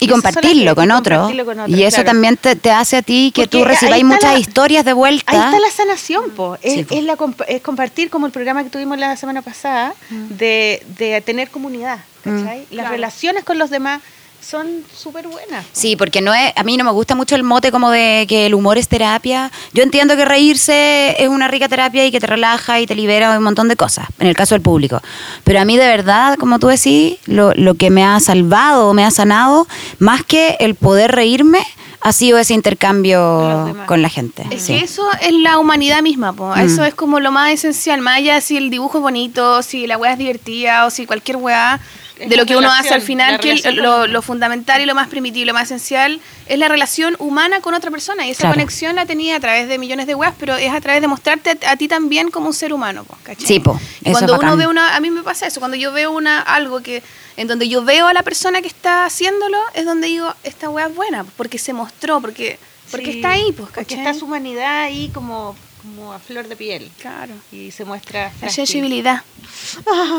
Y 0.00 0.08
compartirlo 0.08 0.74
con 0.74 0.90
otro. 0.90 1.16
compartirlo 1.16 1.44
con 1.44 1.60
otro, 1.60 1.76
Y 1.76 1.82
eso 1.84 1.96
claro. 1.96 2.06
también 2.10 2.36
te, 2.36 2.56
te 2.56 2.70
hace 2.70 2.96
a 2.96 3.02
ti 3.02 3.32
que 3.34 3.42
Porque 3.42 3.58
tú 3.58 3.64
recibáis 3.64 4.04
muchas 4.04 4.32
la- 4.32 4.38
historias 4.38 4.84
de 4.84 4.92
vuelta. 4.92 5.30
Ahí 5.32 5.38
está 5.38 5.58
la 5.60 5.70
sanación, 5.70 6.30
po. 6.30 6.56
Es, 6.62 6.72
Sí, 6.74 6.84
po. 6.84 6.94
es 6.94 7.04
la 7.04 7.16
es 7.48 7.60
compartir 7.62 8.10
como 8.10 8.26
el 8.26 8.32
programa 8.32 8.64
que 8.64 8.70
tuvimos 8.70 8.98
la 8.98 9.16
semana 9.16 9.42
pasada 9.42 9.94
de, 10.10 10.82
de 10.98 11.20
tener 11.20 11.50
comunidad, 11.50 11.98
¿cachai? 12.22 12.60
Las 12.60 12.68
Claro. 12.70 12.90
relaciones 12.90 13.44
con 13.44 13.58
los 13.58 13.70
demás 13.70 14.00
son 14.44 14.84
súper 14.94 15.26
buenas. 15.26 15.64
Sí, 15.72 15.96
porque 15.96 16.20
no 16.20 16.34
es, 16.34 16.52
a 16.54 16.62
mí 16.62 16.76
no 16.76 16.84
me 16.84 16.90
gusta 16.90 17.14
mucho 17.14 17.34
el 17.34 17.42
mote 17.42 17.72
como 17.72 17.90
de 17.90 18.26
que 18.28 18.46
el 18.46 18.54
humor 18.54 18.78
es 18.78 18.88
terapia. 18.88 19.50
Yo 19.72 19.82
entiendo 19.82 20.16
que 20.16 20.24
reírse 20.24 21.16
es 21.18 21.28
una 21.28 21.48
rica 21.48 21.68
terapia 21.68 22.04
y 22.04 22.10
que 22.10 22.20
te 22.20 22.26
relaja 22.26 22.80
y 22.80 22.86
te 22.86 22.94
libera 22.94 23.32
de 23.32 23.38
un 23.38 23.44
montón 23.44 23.68
de 23.68 23.76
cosas, 23.76 24.06
en 24.18 24.26
el 24.26 24.36
caso 24.36 24.54
del 24.54 24.62
público. 24.62 25.00
Pero 25.44 25.60
a 25.60 25.64
mí 25.64 25.76
de 25.76 25.86
verdad, 25.86 26.36
como 26.38 26.58
tú 26.58 26.68
decís, 26.68 27.18
lo, 27.26 27.52
lo 27.54 27.74
que 27.74 27.90
me 27.90 28.04
ha 28.04 28.20
salvado, 28.20 28.92
me 28.92 29.04
ha 29.04 29.10
sanado, 29.10 29.66
más 29.98 30.24
que 30.24 30.56
el 30.60 30.74
poder 30.74 31.12
reírme, 31.12 31.60
ha 32.04 32.12
sido 32.12 32.38
ese 32.38 32.52
intercambio 32.52 33.74
con 33.86 34.02
la 34.02 34.10
gente. 34.10 34.46
Es 34.50 34.64
sí. 34.64 34.74
que 34.74 34.84
eso 34.84 35.08
es 35.22 35.32
la 35.32 35.58
humanidad 35.58 36.02
misma, 36.02 36.34
po. 36.34 36.54
Mm. 36.54 36.58
eso 36.58 36.84
es 36.84 36.94
como 36.94 37.18
lo 37.18 37.32
más 37.32 37.50
esencial, 37.50 38.02
más 38.02 38.18
allá 38.18 38.34
de 38.34 38.40
si 38.42 38.58
el 38.58 38.68
dibujo 38.68 38.98
es 38.98 39.02
bonito, 39.02 39.62
si 39.62 39.86
la 39.86 39.96
weá 39.96 40.12
es 40.12 40.18
divertida 40.18 40.84
o 40.84 40.90
si 40.90 41.06
cualquier 41.06 41.38
weá 41.38 41.80
Es 42.18 42.28
de 42.28 42.36
lo 42.36 42.46
que 42.46 42.56
uno 42.56 42.70
hace 42.70 42.94
al 42.94 43.02
final, 43.02 43.40
que 43.40 43.50
el- 43.52 43.76
lo, 43.76 44.22
fundamental 44.22 44.80
y 44.80 44.86
lo 44.86 44.94
más 44.94 45.08
primitivo, 45.08 45.46
lo 45.46 45.52
más 45.54 45.64
esencial 45.64 46.20
es 46.46 46.58
la 46.58 46.68
relación 46.68 47.16
humana 47.18 47.60
con 47.60 47.74
otra 47.74 47.90
persona. 47.90 48.26
Y 48.26 48.30
esa 48.30 48.42
Claro. 48.42 48.54
conexión 48.54 48.94
la 48.94 49.04
tenía 49.06 49.36
a 49.36 49.40
través 49.40 49.68
de 49.68 49.78
millones 49.78 50.06
de 50.06 50.14
weas, 50.14 50.34
pero 50.38 50.54
es 50.56 50.72
a 50.72 50.80
través 50.80 51.00
de 51.00 51.08
mostrarte 51.08 51.58
a, 51.66 51.72
a 51.72 51.76
ti 51.76 51.88
también 51.88 52.30
como 52.30 52.46
un 52.46 52.54
ser 52.54 52.72
humano, 52.72 53.04
po, 53.04 53.16
¿cachai? 53.24 53.46
Sí, 53.46 53.58
po, 53.60 53.78
Y 54.02 54.10
eso 54.10 54.12
cuando 54.12 54.34
es 54.34 54.38
uno 54.40 54.56
ve 54.56 54.66
una, 54.68 54.94
a 54.94 55.00
mí 55.00 55.10
me 55.10 55.22
pasa 55.22 55.46
eso, 55.48 55.58
cuando 55.60 55.76
yo 55.76 55.90
veo 55.92 56.12
una 56.12 56.40
algo 56.40 56.80
que 56.82 57.02
en 57.36 57.48
donde 57.48 57.68
yo 57.68 57.82
veo 57.84 58.06
a 58.06 58.12
la 58.12 58.22
persona 58.22 58.62
que 58.62 58.68
está 58.68 59.04
haciéndolo, 59.06 59.58
es 59.74 59.84
donde 59.84 60.06
digo, 60.06 60.32
esta 60.44 60.68
wea 60.70 60.86
es 60.86 60.94
buena, 60.94 61.24
porque 61.36 61.58
se 61.58 61.72
mostró, 61.72 62.20
porque 62.20 62.58
porque 62.90 63.06
Sí, 63.12 63.16
está 63.16 63.30
ahí, 63.32 63.50
pues, 63.56 63.70
Porque 63.74 63.94
está 63.94 64.14
su 64.14 64.26
humanidad 64.26 64.82
ahí 64.82 65.10
como, 65.12 65.56
como 65.84 66.12
a 66.14 66.18
flor 66.18 66.48
de 66.48 66.56
piel. 66.56 66.90
Claro. 67.00 67.34
Y 67.52 67.70
se 67.70 67.84
muestra 67.84 68.32
La 68.40 68.48
sensibilidad. 68.50 69.22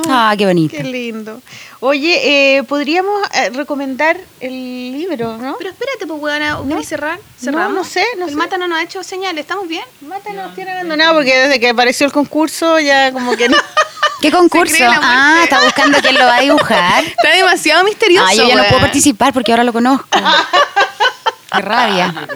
Ah, 0.07 0.33
qué 0.37 0.45
bonito. 0.45 0.75
Qué 0.77 0.83
lindo. 0.83 1.41
Oye, 1.79 2.57
eh, 2.57 2.63
podríamos 2.63 3.21
eh, 3.33 3.49
recomendar 3.49 4.17
el 4.39 4.51
libro, 4.91 5.37
¿no? 5.37 5.55
Pero 5.57 5.71
espérate, 5.71 6.07
pues, 6.07 6.21
weona, 6.21 6.51
¿No? 6.53 6.67
¿querés 6.67 6.87
cerrar? 6.87 7.17
No, 7.19 7.23
¿Cerramos? 7.37 7.73
no 7.75 7.83
sé, 7.83 8.03
no 8.17 8.25
el 8.25 8.31
sé. 8.31 8.35
Mata 8.37 8.57
no 8.57 8.67
nos 8.67 8.79
ha 8.79 8.83
hecho 8.83 9.03
señales, 9.03 9.41
¿estamos 9.41 9.67
bien? 9.67 9.83
Mata 10.01 10.31
nos 10.33 10.53
tiene 10.55 10.71
abandonado 10.71 11.15
porque 11.15 11.35
desde 11.35 11.59
que 11.59 11.69
apareció 11.69 12.05
el 12.05 12.11
concurso 12.13 12.79
ya 12.79 13.11
como 13.11 13.35
que 13.35 13.49
no. 13.49 13.57
¿Qué 14.21 14.31
concurso? 14.31 14.75
Ah, 14.79 15.41
está 15.43 15.63
buscando 15.63 15.99
quién 16.01 16.15
lo 16.15 16.25
va 16.25 16.37
a 16.37 16.41
dibujar. 16.41 17.03
Está 17.05 17.31
demasiado 17.35 17.83
misterioso, 17.83 18.27
Ah, 18.27 18.33
yo 18.33 18.47
ya 18.47 18.55
no 18.55 18.63
puedo 18.65 18.81
participar 18.81 19.33
porque 19.33 19.51
ahora 19.51 19.63
lo 19.63 19.73
conozco. 19.73 20.07
Qué 21.51 21.61
rabia. 21.61 22.13
Ya. 22.13 22.27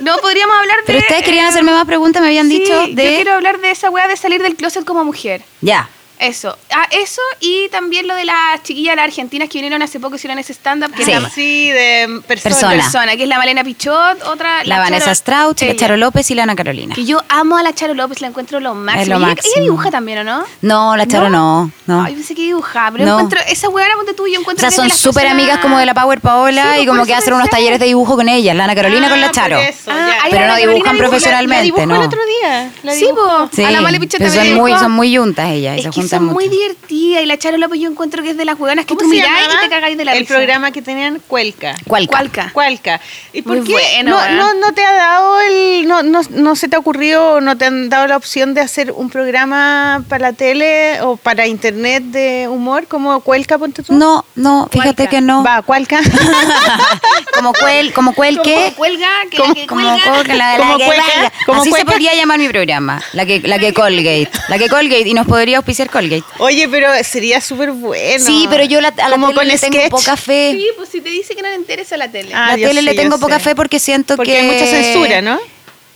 No, 0.00 0.16
podríamos 0.18 0.56
hablar 0.56 0.76
de... 0.78 0.84
Pero 0.86 0.98
ustedes 1.00 1.24
querían 1.24 1.46
eh, 1.46 1.48
hacerme 1.48 1.72
más 1.72 1.84
preguntas, 1.84 2.22
me 2.22 2.28
habían 2.28 2.48
sí, 2.48 2.60
dicho 2.60 2.86
yo 2.86 2.94
de... 2.94 3.16
quiero 3.16 3.34
hablar 3.34 3.58
de 3.60 3.70
esa 3.70 3.90
weá 3.90 4.06
de 4.06 4.16
salir 4.16 4.42
del 4.42 4.54
closet 4.54 4.84
como 4.84 5.04
mujer. 5.04 5.42
Ya. 5.60 5.88
Eso. 6.18 6.56
Ah, 6.74 6.86
eso 6.90 7.20
y 7.40 7.68
también 7.68 8.06
lo 8.08 8.14
de 8.14 8.24
las 8.24 8.62
chiquillas, 8.62 8.96
las 8.96 9.04
argentinas 9.04 9.48
que 9.48 9.54
vinieron 9.58 9.82
hace 9.82 10.00
poco 10.00 10.14
y 10.14 10.16
hicieron 10.16 10.38
ese 10.38 10.52
stand-up. 10.52 10.92
Que 10.94 11.04
Sí. 11.04 11.12
es 11.12 11.22
la 11.22 11.30
Sí, 11.30 11.70
de. 11.70 12.20
Persona. 12.26 12.70
persona, 12.72 13.16
que 13.16 13.22
es 13.22 13.28
la 13.28 13.38
Malena 13.38 13.62
Pichot, 13.64 14.22
otra... 14.26 14.64
La, 14.64 14.78
Vanessa 14.80 15.06
Charo- 15.12 15.14
Strauch, 15.14 15.62
la. 15.62 15.76
Charo 15.76 15.96
López 15.96 16.30
y 16.30 16.34
la 16.34 16.42
Ana 16.44 16.56
Carolina. 16.56 16.94
Que 16.94 17.04
yo 17.04 17.22
amo 17.28 17.56
a 17.56 17.62
la 17.62 17.72
Charo 17.72 17.94
López, 17.94 18.20
la 18.20 18.28
encuentro 18.28 18.58
lo 18.60 18.74
máximo. 18.74 19.06
lo 19.14 19.16
Ella- 19.18 19.26
máximo. 19.28 19.52
Ella 19.56 19.62
dibuja 19.62 19.90
también, 19.90 20.18
¿o 20.18 20.24
no? 20.24 20.44
No, 20.62 20.96
la 20.96 21.06
Charo 21.06 21.30
no. 21.30 21.70
no. 21.86 22.02
Ay, 22.04 22.14
pensé 22.14 22.34
que 22.34 22.42
dibujaba, 22.42 22.90
pero 22.92 23.04
No. 23.04 23.12
encuentro, 23.20 23.40
esa 23.48 23.68
hueá 23.68 23.86
ponte 23.96 24.14
tú, 24.14 24.26
yo 24.26 24.38
O 24.38 24.40
encuentro 24.40 24.68
sea, 24.70 24.82
que 24.82 24.88
es 24.88 24.92
son 24.94 24.98
súper 25.12 25.22
personas- 25.24 25.32
amigas 25.42 25.58
como 25.60 25.78
de 25.78 25.86
la 25.86 25.94
Power 25.94 26.20
Paola 26.20 26.62
Sí, 26.74 26.82
y 26.82 26.84
pues, 26.84 26.88
como 26.88 27.06
que 27.06 27.14
hacen 27.14 27.32
unos 27.34 27.48
talleres 27.48 27.78
de 27.78 27.86
dibujo 27.86 28.16
con 28.16 28.28
ella, 28.28 28.54
la 28.54 28.64
Ana 28.64 28.74
Carolina 28.74 29.06
Ah, 29.06 29.10
con 29.10 29.20
la 29.20 29.30
Charo. 29.30 29.58
eso, 29.58 29.90
Ah, 29.92 30.10
Pero 30.30 30.40
la 30.42 30.48
no 30.48 30.56
dibujan 30.56 30.82
Carolina 30.82 30.92
dibuja- 30.92 30.98
profesionalmente, 31.08 31.72
La 31.80 31.86
no. 31.86 31.94
el 31.96 32.02
otro 32.06 32.20
día. 32.40 32.70
La 32.82 32.92
Sí. 32.92 33.06
Sí, 33.52 33.64
A 33.64 33.70
la 33.70 33.80
Male 33.80 34.00
Pichot 34.00 34.20
también 34.20 34.44
son 34.46 34.54
muy, 34.56 34.70
dibujó. 34.72 34.82
son 34.84 34.92
muy 34.92 35.16
juntas 35.16 35.50
ellas 35.50 35.76
mucho. 36.18 36.34
muy 36.34 36.48
divertidas 36.48 37.22
y 37.22 37.26
la 37.26 37.38
Charo 37.38 37.56
López 37.58 37.80
yo 37.80 37.88
encuentro 37.90 38.22
que 38.22 38.30
es 38.30 38.36
de 38.36 38.44
las 38.44 38.58
hueonas 38.58 38.84
que 38.86 38.94
¿Cómo 38.94 39.00
tú 39.00 39.08
miráis 39.08 39.48
y 39.54 39.64
te 39.64 39.68
cagáis 39.68 39.96
de 39.98 40.04
la 40.04 40.12
El 40.12 40.20
risa. 40.20 40.34
programa 40.34 40.70
que 40.70 40.82
tenían 40.82 41.20
Cuelca. 41.26 41.74
Cualca. 41.86 42.10
Cualca. 42.12 42.50
Cualca. 42.52 43.00
¿Y 43.32 43.42
por 43.42 43.56
Muy 43.58 43.66
qué 43.66 43.72
bueno, 43.72 44.10
no, 44.10 44.16
weón. 44.16 44.36
no, 44.36 44.54
no 44.54 44.72
te 44.72 44.84
ha 44.84 44.94
dado 44.94 45.40
el. 45.40 45.86
No, 45.88 46.02
no, 46.02 46.20
no 46.30 46.56
se 46.56 46.68
te 46.68 46.76
ha 46.76 46.78
ocurrido, 46.78 47.40
no 47.40 47.56
te 47.58 47.66
han 47.66 47.88
dado 47.88 48.06
la 48.06 48.16
opción 48.16 48.54
de 48.54 48.60
hacer 48.62 48.92
un 48.92 49.10
programa 49.10 50.04
para 50.08 50.30
la 50.30 50.32
tele 50.32 51.00
o 51.02 51.16
para 51.16 51.46
internet 51.46 52.02
de 52.04 52.48
humor 52.48 52.86
como 52.86 53.20
Cuelca, 53.20 53.58
ponte 53.58 53.82
tú? 53.82 53.92
No, 53.94 54.24
no, 54.34 54.68
fíjate 54.72 54.94
Cualca. 54.94 55.10
que 55.10 55.20
no. 55.20 55.42
Va, 55.44 55.62
Cualca. 55.62 56.00
como 57.34 57.52
cuel, 57.52 57.92
como 57.92 58.14
cuel 58.14 58.40
que... 58.42 58.54
Como 58.54 58.74
cuelga, 58.74 59.08
que 59.30 59.36
Como- 59.36 59.48
la 59.54 59.54
que 59.54 59.66
Como 59.66 59.82
cuelga. 60.16 60.34
la, 60.34 60.52
la 60.52 60.58
Como 60.58 60.78
que 60.78 60.84
cuelga. 60.86 61.32
Así 61.60 61.72
se 61.72 61.84
podría 61.84 62.14
llamar 62.14 62.38
mi 62.38 62.48
programa, 62.48 63.02
la 63.12 63.26
que, 63.26 63.40
la 63.40 63.58
que 63.58 63.72
Colgate. 63.72 64.30
La 64.48 64.58
que 64.58 64.68
Colgate, 64.68 65.08
y 65.08 65.14
nos 65.14 65.26
podría 65.26 65.58
auspiciar 65.58 65.88
Colgate. 66.00 66.24
Oye, 66.38 66.68
pero 66.68 66.88
sería 67.04 67.40
súper 67.40 67.72
bueno. 67.72 68.24
Sí, 68.24 68.46
pero 68.50 68.64
yo 68.64 68.80
la, 68.80 68.88
a 68.88 69.08
la 69.08 69.16
tele 69.16 69.34
con 69.34 69.48
le 69.48 69.58
tengo 69.58 69.88
poca 69.90 70.16
fe. 70.16 70.52
Sí, 70.52 70.66
pues 70.76 70.88
si 70.88 71.00
te 71.00 71.10
dice 71.10 71.34
que 71.34 71.42
no 71.42 71.48
le 71.48 71.56
interesa 71.56 71.96
la 71.96 72.10
tele. 72.10 72.30
Ah, 72.34 72.56
la 72.56 72.68
tele 72.68 72.82
le 72.82 72.90
sí, 72.92 72.96
tengo 72.96 73.18
poca 73.18 73.38
sé. 73.38 73.44
fe 73.50 73.54
porque 73.54 73.78
siento 73.78 74.16
Porque 74.16 74.32
que... 74.32 74.38
hay 74.38 74.46
mucha 74.46 74.66
censura, 74.66 75.20
¿no? 75.22 75.38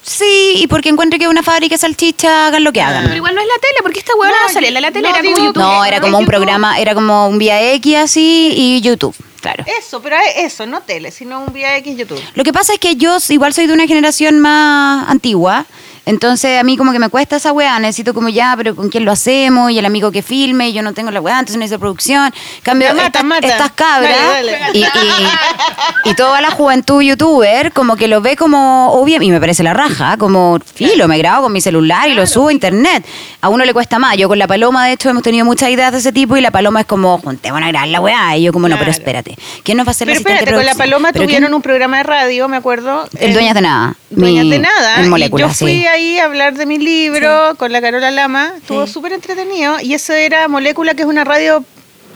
Sí, 0.05 0.55
y 0.57 0.66
porque 0.66 0.88
encuentro 0.88 1.16
que 1.16 1.28
una 1.28 1.44
fábrica 1.44 1.74
de 1.74 1.78
salchicha 1.78 2.48
hagan 2.48 2.64
lo 2.64 2.72
que 2.72 2.80
hagan. 2.80 3.05
Pero 3.05 3.16
igual 3.16 3.36
no 3.36 3.40
es 3.40 3.46
la 3.46 3.55
tele, 3.61 3.78
porque 3.82 4.00
esta 4.00 4.12
hueona 4.16 4.36
no, 4.36 4.48
No, 4.48 4.53
salía 4.53 4.70
la 4.72 4.90
tele, 4.90 5.09
no, 5.09 5.14
era 5.14 5.22
como 5.22 5.36
YouTube. 5.46 5.62
No, 5.62 5.84
era 5.84 6.00
como 6.00 6.18
un 6.18 6.24
YouTube. 6.24 6.34
programa, 6.34 6.80
era 6.80 6.94
como 6.94 7.28
un 7.28 7.38
vía 7.38 7.72
X 7.74 7.96
así 7.96 8.53
y 8.57 8.80
YouTube, 8.80 9.14
claro. 9.40 9.64
Eso, 9.78 10.03
pero 10.03 10.16
eso, 10.36 10.66
no 10.66 10.80
tele, 10.82 11.12
sino 11.12 11.38
un 11.44 11.53
vía 11.53 11.76
X 11.76 11.96
YouTube. 11.96 12.20
Lo 12.34 12.42
que 12.42 12.53
pasa 12.53 12.72
es 12.72 12.80
que 12.80 12.96
yo 12.96 13.18
igual 13.28 13.55
soy 13.55 13.68
de 13.68 13.74
una 13.74 13.86
generación 13.86 14.40
más 14.40 15.09
antigua, 15.09 15.66
entonces 16.05 16.59
a 16.61 16.64
mí 16.64 16.76
como 16.76 16.92
que 16.92 16.98
me 16.98 17.09
cuesta 17.09 17.36
esa 17.36 17.53
weá, 17.53 17.78
necesito 17.78 18.12
como 18.14 18.28
ya, 18.28 18.55
pero 18.57 18.74
¿con 18.74 18.88
quién 18.88 19.05
lo 19.05 19.12
hacemos? 19.12 19.70
Y 19.70 19.78
el 19.78 19.86
amigo 19.86 20.11
que 20.11 20.22
filme, 20.22 20.68
y 20.68 20.72
yo 20.72 20.82
no 20.82 20.92
tengo 20.94 21.11
la 21.11 21.20
weá, 21.20 21.38
entonces 21.38 21.57
necesito 21.59 21.78
producción. 21.80 22.32
Cambio, 22.62 22.88
Ya, 22.88 22.94
mata, 22.94 23.07
estas, 23.07 23.24
mata. 23.24 23.46
estas 23.46 23.72
cabras 23.72 24.16
Dale, 24.32 24.53
dale. 24.59 24.78
Y, 24.78 24.82
y- 24.82 26.11
y 26.11 26.14
toda 26.14 26.40
la 26.40 26.50
juventud 26.50 27.00
youtuber 27.03 27.72
como 27.72 27.96
que 27.96 28.09
lo 28.09 28.20
ve 28.20 28.36
como 28.36 28.92
obvio, 28.92 29.22
y 29.22 29.30
me 29.30 29.38
parece 29.40 29.62
la 29.62 29.74
raja, 29.74 30.16
como 30.18 30.59
filo, 30.74 31.07
me 31.09 31.18
grabo 31.18 31.44
con 31.44 31.53
mi 31.53 31.61
celular 31.61 32.09
y 32.09 32.14
lo 32.14 32.26
subo 32.26 32.48
a 32.48 32.53
internet. 32.53 33.05
A 33.40 33.48
uno 33.48 33.64
le 33.64 33.72
cuesta 33.72 33.98
más, 33.98 34.16
yo 34.16 34.28
con 34.28 34.38
la 34.38 34.46
paloma 34.46 34.86
de 34.86 34.92
hecho 34.92 35.09
hemos 35.11 35.22
tenido 35.22 35.44
muchas 35.44 35.70
ideas 35.70 35.92
de 35.92 35.98
ese 35.98 36.12
tipo 36.12 36.36
y 36.36 36.40
la 36.40 36.50
paloma 36.50 36.80
es 36.80 36.86
como, 36.86 37.18
juntémonos 37.18 37.68
a 37.68 37.70
grabar 37.70 37.88
la 37.88 38.00
weá, 38.00 38.36
y 38.36 38.42
yo 38.42 38.53
como, 38.53 38.68
no, 38.68 38.76
pero 38.78 38.90
espérate, 38.90 39.36
¿quién 39.62 39.76
nos 39.76 39.86
va 39.86 39.90
a 39.90 39.92
hacer 39.92 40.07
Pero 40.09 40.14
la 40.14 40.18
espérate, 40.20 40.53
con 40.55 40.66
la? 40.66 40.74
Paloma 40.74 41.11
¿Pero 41.12 41.24
tuvieron 41.24 41.46
quién? 41.48 41.55
un 41.55 41.62
programa 41.62 41.98
de 41.98 42.03
radio, 42.03 42.48
me 42.48 42.57
acuerdo. 42.57 43.09
El 43.18 43.32
Dueñas 43.34 43.55
de 43.55 43.61
Nada. 43.61 43.94
Dueñas 44.11 44.44
mi- 44.44 44.50
de 44.50 44.59
Nada. 44.59 44.98
En 45.00 45.07
y 45.07 45.09
moléculas, 45.09 45.50
yo 45.50 45.55
fui 45.66 45.72
sí. 45.80 45.86
Ahí 45.93 46.18
a 46.18 46.24
hablar 46.24 46.55
de 46.55 46.66
mi 46.66 46.78
libro 46.78 47.55
con 47.57 47.72
la 47.72 47.80
Carola 47.80 48.11
Lama. 48.11 48.53
Estuvo 48.57 48.86
súper 48.86 49.12
entretenido. 49.12 49.78
Y 49.80 49.95
eso 49.95 50.12
era 50.12 50.49
Molécula, 50.49 50.95
que 50.95 51.03
es 51.03 51.09
una 51.09 51.24
radio 51.24 51.64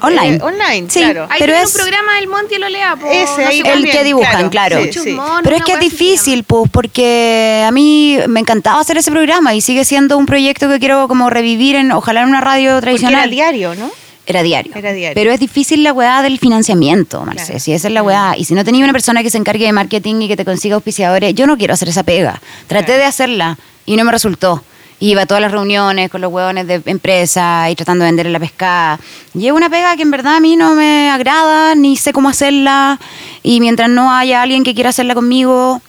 Online. 0.03 0.37
eh, 0.37 0.41
online, 0.43 0.91
Sí. 0.91 1.01
claro. 1.01 1.23
Ahí 1.31 1.39
Pero 1.39 1.53
tiene 1.55 1.63
es- 1.63 1.75
un 1.75 1.81
programa 1.81 2.15
del 2.17 2.29
Monty 2.29 2.55
y 2.57 2.59
lo 2.59 2.69
lea, 2.69 2.97
po, 2.97 3.07
Ese 3.11 3.43
no 3.43 3.49
ahí 3.49 3.63
sé 3.63 3.73
El 3.73 3.91
que 3.91 4.05
dibujan, 4.05 4.51
claro. 4.51 4.83
Sí, 4.85 4.93
sí. 4.93 5.19
Pero 5.43 5.57
es 5.57 5.63
que 5.65 5.73
es 5.73 5.81
difícil, 5.81 6.45
pues, 6.45 6.71
porque 6.71 7.65
a 7.67 7.71
mí 7.71 8.19
me 8.29 8.41
encantaba 8.41 8.81
hacer 8.81 8.99
ese 8.99 9.11
programa 9.11 9.55
y 9.55 9.61
sigue 9.63 9.85
siendo 9.87 10.19
un 10.19 10.27
proyecto 10.27 10.69
que 10.69 10.79
quiero 10.79 11.09
como 11.09 11.31
revivir 11.31 11.77
en, 11.77 11.93
ojalá 11.93 12.23
en 12.23 12.29
una 12.29 12.41
radio 12.43 12.73
Porque 12.73 12.83
tradicional. 12.83 13.21
era 13.23 13.31
diario, 13.31 13.75
¿no? 13.75 13.91
Era 14.27 14.43
diario. 14.43 14.73
Era 14.75 14.93
diario. 14.93 15.15
Pero 15.15 15.31
es 15.33 15.39
difícil 15.41 15.83
la 15.85 15.93
weá 15.93 16.21
del 16.23 16.39
financiamiento, 16.39 17.25
Marce. 17.25 17.45
Claro. 17.47 17.61
Si 17.61 17.73
esa 17.73 17.89
es 17.89 17.95
la 17.95 18.03
weá. 18.03 18.35
Y 18.37 18.45
si 18.45 18.55
no 18.55 18.65
tenía 18.65 18.83
una 18.85 18.93
persona 18.93 19.23
que 19.23 19.31
se 19.31 19.39
encargue 19.39 19.65
de 19.67 19.73
marketing 19.73 20.17
y 20.23 20.29
que 20.29 20.37
te 20.37 20.45
consiga 20.45 20.75
auspiciadores, 20.75 21.35
yo 21.35 21.47
no 21.47 21.57
quiero 21.57 21.75
hacer 21.75 21.89
esa 21.89 22.03
pega. 22.03 22.41
Traté 22.67 22.87
Claro. 22.87 23.01
de 23.01 23.05
hacerla 23.07 23.59
y 23.85 23.97
no 23.97 24.05
me 24.05 24.11
resultó. 24.13 24.65
Iba 24.99 25.23
a 25.23 25.27
todas 25.27 25.43
las 25.43 25.53
reuniones 25.53 26.11
con 26.11 26.23
los 26.23 26.33
hueones 26.33 26.67
de 26.67 26.81
empresa 26.87 27.71
y 27.71 27.77
tratando 27.77 28.05
de 28.05 28.09
venderle 28.11 28.33
la 28.33 28.41
pescada. 28.41 28.99
Y 29.35 29.47
es 29.47 29.53
una 29.53 29.69
pega 29.71 29.95
que 29.95 30.03
en 30.03 30.11
verdad 30.11 30.37
a 30.37 30.41
mí 30.41 30.57
no 30.57 30.75
me 30.75 31.11
agrada, 31.11 31.75
ni 31.75 31.97
sé 31.97 32.13
cómo 32.15 32.29
hacerla. 32.31 32.99
Y 33.43 33.61
mientras 33.61 33.91
no 33.91 34.11
haya 34.11 34.43
alguien 34.43 34.65
que 34.65 34.75
quiera 34.75 34.91
hacerla 34.91 35.15
conmigo, 35.15 35.83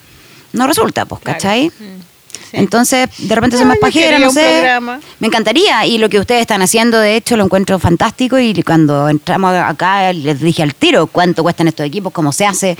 no 0.53 0.67
resulta, 0.67 1.05
pues, 1.05 1.21
Claro. 1.21 1.37
¿cachai? 1.39 1.67
Mm. 1.69 2.01
Entonces, 2.51 3.07
de 3.17 3.35
repente 3.35 3.57
soy 3.57 3.65
No, 3.65 3.69
más 3.69 3.77
pajera, 3.79 4.19
no 4.19 4.31
sé. 4.31 4.41
programa. 4.41 4.99
Me 5.19 5.27
encantaría. 5.27 5.85
Y 5.85 5.97
lo 5.97 6.09
que 6.09 6.19
ustedes 6.19 6.41
están 6.41 6.61
haciendo, 6.61 6.99
de 6.99 7.15
hecho, 7.15 7.37
lo 7.37 7.43
encuentro 7.45 7.77
fantástico. 7.79 8.37
Y 8.39 8.61
cuando 8.63 9.09
entramos 9.09 9.53
acá, 9.55 10.11
les 10.13 10.39
dije 10.39 10.63
al 10.63 10.73
tiro 10.75 11.07
cuánto 11.07 11.43
cuestan 11.43 11.67
estos 11.67 11.85
equipos, 11.85 12.13
cómo 12.13 12.31
se 12.31 12.45
hace. 12.45 12.77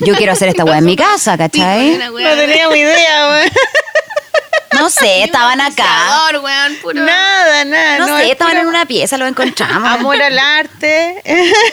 Yo 0.00 0.14
quiero 0.14 0.32
hacer 0.32 0.48
esta 0.48 0.64
weá 0.64 0.78
en 0.78 0.84
mi 0.84 0.96
casa, 0.96 1.36
¿cachai? 1.38 1.98
No 1.98 2.12
teníamos 2.36 2.76
idea, 2.76 3.28
weón. 3.30 3.50
No 4.72 4.88
sé, 4.88 5.24
estaban 5.24 5.60
acá. 5.60 5.84
Auspiciador, 5.84 6.44
weón, 6.44 6.76
puro. 6.80 7.04
Nada, 7.04 7.64
nada. 7.64 7.98
No 7.98 8.16
es 8.18 8.24
sé, 8.24 8.30
estaban 8.32 8.52
puro 8.52 8.62
en 8.62 8.68
una 8.68 8.86
pieza, 8.86 9.18
lo 9.18 9.26
encontramos. 9.26 9.88
Amor 9.88 10.20
al 10.22 10.38
arte. 10.38 11.20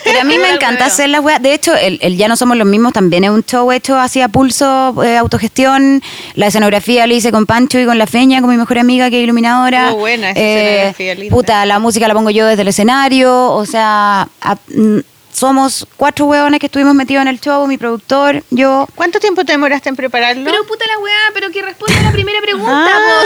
Pero 0.03 0.21
a 0.21 0.23
mí 0.23 0.37
me 0.37 0.49
encanta 0.49 0.85
hacer 0.85 1.09
las 1.09 1.21
weas. 1.21 1.41
De 1.41 1.53
hecho, 1.53 1.75
el, 1.75 1.99
el 2.01 2.17
Ya 2.17 2.27
no 2.27 2.35
somos 2.35 2.57
los 2.57 2.67
mismos 2.67 2.93
también 2.93 3.23
es 3.23 3.29
un 3.29 3.43
show 3.45 3.71
hecho 3.71 3.97
hacia 3.99 4.27
pulso, 4.29 4.95
eh, 5.03 5.15
autogestión. 5.17 6.01
La 6.33 6.47
escenografía 6.47 7.05
la 7.07 7.13
hice 7.13 7.31
con 7.31 7.45
Pancho 7.45 7.79
y 7.79 7.85
con 7.85 7.97
la 7.97 8.07
Feña, 8.07 8.41
con 8.41 8.49
mi 8.49 8.57
mejor 8.57 8.79
amiga 8.79 9.09
que 9.09 9.19
es 9.19 9.23
iluminadora. 9.23 9.91
Muy 9.91 9.99
buena 9.99 10.31
esa 10.31 10.39
Eh, 10.39 10.67
escenografía, 10.89 11.15
linda. 11.15 11.35
Puta, 11.35 11.65
la 11.65 11.79
música 11.79 12.07
la 12.07 12.13
pongo 12.13 12.31
yo 12.31 12.45
desde 12.47 12.63
el 12.63 12.67
escenario. 12.69 13.51
O 13.51 13.65
sea, 13.65 14.27
a- 14.41 14.55
mm, 14.69 14.99
somos 15.31 15.85
cuatro 15.97 16.25
hueones 16.25 16.59
que 16.59 16.65
estuvimos 16.65 16.95
metidos 16.95 17.21
en 17.21 17.27
el 17.27 17.39
show, 17.39 17.65
mi 17.67 17.77
productor, 17.77 18.43
yo. 18.49 18.87
¿Cuánto 18.95 19.19
tiempo 19.19 19.45
te 19.45 19.51
demoraste 19.51 19.89
en 19.89 19.95
prepararlo? 19.95 20.43
Pero 20.43 20.65
puta 20.65 20.85
la 20.87 20.97
weá, 20.99 21.17
pero 21.33 21.51
que 21.51 21.61
responde 21.61 21.95
a 21.95 22.01
la 22.03 22.11
primera 22.11 22.41
pregunta. 22.41 22.87
Ah, 22.91 23.23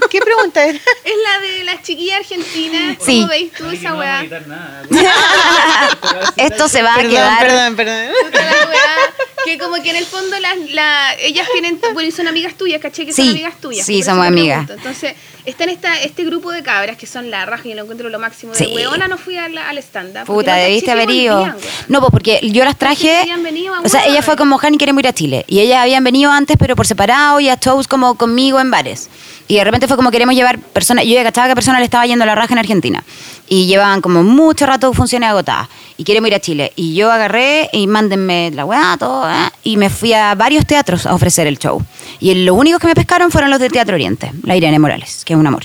¿Qué 0.10 0.20
pregunta 0.20 0.62
era? 0.64 0.78
Es 0.78 1.14
la 1.24 1.40
de 1.40 1.64
las 1.64 1.82
chiquillas 1.82 2.20
argentinas. 2.20 2.98
¿Cómo 2.98 3.06
Sí. 3.06 3.26
veis 3.28 3.52
tú 3.52 3.68
esa 3.70 3.94
weá? 3.94 4.22
Esto 6.36 6.68
se 6.68 6.82
va 6.82 6.94
a 6.96 7.02
quedar. 7.02 7.46
perdón, 7.46 7.76
perdón. 7.76 8.06
Puta 8.24 8.42
la 8.44 8.66
weá, 8.68 9.14
que 9.44 9.58
como 9.58 9.82
que 9.82 9.90
en 9.90 9.96
el 9.96 10.06
fondo 10.06 10.38
las, 10.40 10.56
la, 10.70 11.14
ellas 11.20 11.48
tienen, 11.52 11.80
bueno, 11.92 12.08
y 12.08 12.12
son 12.12 12.28
amigas 12.28 12.54
tuyas, 12.54 12.80
¿caché? 12.80 13.06
Que 13.06 13.12
son 13.12 13.28
amigas 13.28 13.60
tuyas. 13.60 13.86
sí, 13.86 14.02
somos 14.02 14.26
amigas. 14.26 14.66
pregunto. 14.66 14.88
Entonces, 14.88 15.14
está 15.46 15.64
en 15.64 15.70
esta, 15.70 16.00
este 16.00 16.24
grupo 16.24 16.50
de 16.52 16.62
cabras 16.62 16.96
que 16.96 17.06
son 17.06 17.30
la 17.30 17.44
raja 17.46 17.68
y 17.68 17.74
lo 17.74 17.82
encuentro 17.82 18.08
lo 18.08 18.18
máximo. 18.18 18.52
De 18.52 18.58
Sí. 18.58 18.72
weona 18.74 19.08
no 19.08 19.18
fui 19.18 19.36
a 19.36 19.48
la- 19.48 19.68
al 19.68 19.78
stand-up. 19.78 20.24
Puta, 20.24 20.54
debiste 20.56 20.90
haber 20.90 21.10
ido. 21.10 21.46
No, 21.88 22.00
pues 22.00 22.10
porque 22.10 22.40
yo 22.50 22.64
las 22.64 22.76
traje. 22.78 23.24
venido 23.42 23.74
O 23.84 23.88
sea, 23.88 24.06
ella 24.06 24.22
fue 24.22 24.36
como 24.36 24.58
Jani 24.58 24.78
queremos 24.78 25.00
ir 25.02 25.08
a 25.08 25.12
Chile. 25.12 25.44
Y 25.48 25.60
ellas 25.60 25.80
habían 25.82 26.02
venido 26.04 26.30
antes, 26.30 26.56
pero 26.58 26.76
por 26.76 26.86
separado 26.86 27.40
y 27.40 27.48
a 27.48 27.56
shows 27.56 27.88
como 27.88 28.14
conmigo 28.16 28.60
en 28.60 28.70
bares. 28.70 29.10
Y 29.46 29.56
de 29.56 29.64
repente 29.64 29.86
fue 29.86 29.96
como 29.96 30.10
queremos 30.10 30.34
llevar 30.34 30.58
personas. 30.58 31.04
Yo 31.04 31.12
ya 31.12 31.22
cachaba 31.22 31.48
que 31.48 31.54
personas 31.54 31.80
le 31.80 31.84
estaba 31.84 32.06
yendo 32.06 32.22
a 32.22 32.26
la 32.26 32.34
raja 32.34 32.54
en 32.54 32.58
Argentina. 32.58 33.04
Y 33.46 33.66
llevaban 33.66 34.00
como 34.00 34.22
mucho 34.22 34.64
rato 34.64 34.90
funciones 34.94 35.28
agotadas. 35.28 35.68
Y 35.98 36.04
queremos 36.04 36.28
ir 36.28 36.34
a 36.34 36.40
Chile. 36.40 36.72
Y 36.76 36.94
yo 36.94 37.12
agarré 37.12 37.68
y 37.72 37.86
mándenme 37.86 38.50
la 38.54 38.64
weá, 38.64 38.96
todo. 38.98 39.30
¿eh? 39.30 39.50
Y 39.62 39.76
me 39.76 39.90
fui 39.90 40.14
a 40.14 40.34
varios 40.34 40.64
teatros 40.66 41.04
a 41.04 41.14
ofrecer 41.14 41.46
el 41.46 41.58
show. 41.58 41.84
Y 42.20 42.34
los 42.34 42.56
únicos 42.56 42.80
que 42.80 42.86
me 42.86 42.94
pescaron 42.94 43.30
fueron 43.30 43.50
los 43.50 43.60
de 43.60 43.68
Teatro 43.68 43.94
Oriente, 43.96 44.32
la 44.44 44.56
Irene 44.56 44.78
Morales, 44.78 45.24
que 45.26 45.33
es 45.36 45.40
un 45.40 45.46
amor. 45.46 45.64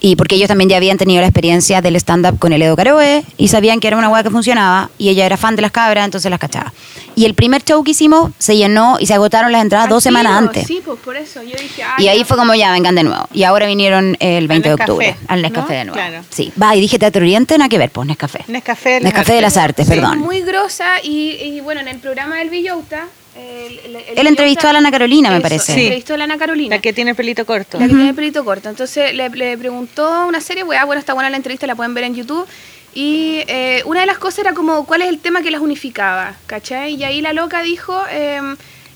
Y 0.00 0.16
porque 0.16 0.34
ellos 0.36 0.48
también 0.48 0.70
ya 0.70 0.76
habían 0.76 0.96
tenido 0.98 1.20
la 1.20 1.26
experiencia 1.26 1.80
del 1.82 1.96
stand-up 1.96 2.38
con 2.38 2.52
el 2.52 2.62
Edo 2.62 2.76
Caroe 2.76 3.22
y 3.36 3.48
sabían 3.48 3.80
que 3.80 3.88
era 3.88 3.96
una 3.96 4.08
weá 4.08 4.22
que 4.22 4.30
funcionaba 4.30 4.90
y 4.98 5.08
ella 5.10 5.26
era 5.26 5.36
fan 5.36 5.56
de 5.56 5.62
las 5.62 5.72
cabras, 5.72 6.04
entonces 6.04 6.30
las 6.30 6.40
cachaba. 6.40 6.72
Y 7.14 7.24
el 7.26 7.34
primer 7.34 7.62
show 7.62 7.82
que 7.84 7.90
hicimos 7.90 8.30
se 8.38 8.56
llenó 8.56 8.96
y 8.98 9.06
se 9.06 9.14
agotaron 9.14 9.52
las 9.52 9.62
entradas 9.62 9.88
dos 9.88 10.02
semanas 10.02 10.32
antes. 10.38 10.66
Sí, 10.66 10.80
pues 10.84 10.98
por 11.00 11.16
eso. 11.16 11.42
Yo 11.42 11.56
dije, 11.60 11.82
Y 11.98 12.08
ahí 12.08 12.24
fue 12.24 12.36
como 12.36 12.54
ya, 12.54 12.72
vengan 12.72 12.94
de 12.94 13.02
nuevo. 13.02 13.26
Y 13.32 13.42
ahora 13.42 13.66
vinieron 13.66 14.16
el 14.20 14.48
20 14.48 14.68
de 14.68 14.74
octubre 14.74 15.16
al 15.28 15.42
Nescafé 15.42 15.72
¿no? 15.72 15.78
de 15.78 15.84
nuevo. 15.86 15.94
Claro. 15.94 16.24
Sí, 16.30 16.52
va, 16.60 16.74
y 16.76 16.80
dije 16.80 16.98
Teatro 16.98 17.20
Oriente, 17.22 17.58
nada 17.58 17.68
que 17.68 17.78
ver, 17.78 17.90
pues 17.90 18.06
Nescafé. 18.06 18.44
Nescafé. 18.48 18.90
de 18.90 19.00
las 19.00 19.04
Nescafé 19.12 19.32
de 19.34 19.40
las 19.40 19.56
artes, 19.56 19.86
perdón. 19.88 20.18
muy 20.20 20.40
grosa 20.40 20.86
y, 21.02 21.32
y 21.42 21.60
bueno, 21.60 21.80
en 21.80 21.88
el 21.88 21.98
programa 21.98 22.36
del 22.36 22.50
Villota... 22.50 23.06
el- 23.40 23.78
el- 23.78 23.96
el 23.96 24.18
Él 24.18 24.26
entrevistó 24.26 24.68
a 24.68 24.72
la 24.72 24.78
Ana 24.78 24.90
Carolina, 24.90 25.30
me 25.30 25.40
parece. 25.40 25.72
Sí. 25.74 25.80
entrevistó 25.82 26.14
a 26.14 26.16
la 26.18 26.24
Ana 26.24 26.38
Carolina. 26.38 26.76
La 26.76 26.82
que 26.82 26.92
tiene 26.92 27.10
el 27.12 27.16
pelito 27.16 27.44
corto. 27.46 27.78
La 27.78 27.86
que 27.86 27.94
tiene 27.94 28.08
el 28.10 28.14
pelito 28.14 28.44
corto. 28.44 28.68
Entonces 28.68 29.14
le, 29.14 29.28
le 29.30 29.56
preguntó 29.58 30.26
una 30.26 30.40
serie, 30.40 30.64
weá, 30.64 30.84
bueno, 30.84 31.00
está 31.00 31.14
buena 31.14 31.30
la 31.30 31.36
entrevista, 31.36 31.66
la 31.66 31.74
pueden 31.76 31.94
ver 31.94 32.04
en 32.04 32.14
YouTube. 32.14 32.46
Y 32.94 33.42
eh, 33.46 33.82
una 33.86 34.00
de 34.00 34.06
las 34.06 34.18
cosas 34.18 34.40
era 34.40 34.52
como, 34.54 34.84
¿cuál 34.84 35.02
es 35.02 35.08
el 35.08 35.18
tema 35.20 35.42
que 35.42 35.50
las 35.50 35.60
unificaba? 35.60 36.34
¿Cachai? 36.46 36.94
Y 36.96 37.04
ahí 37.04 37.20
la 37.22 37.32
loca 37.32 37.62
dijo, 37.62 38.02
eh, 38.10 38.40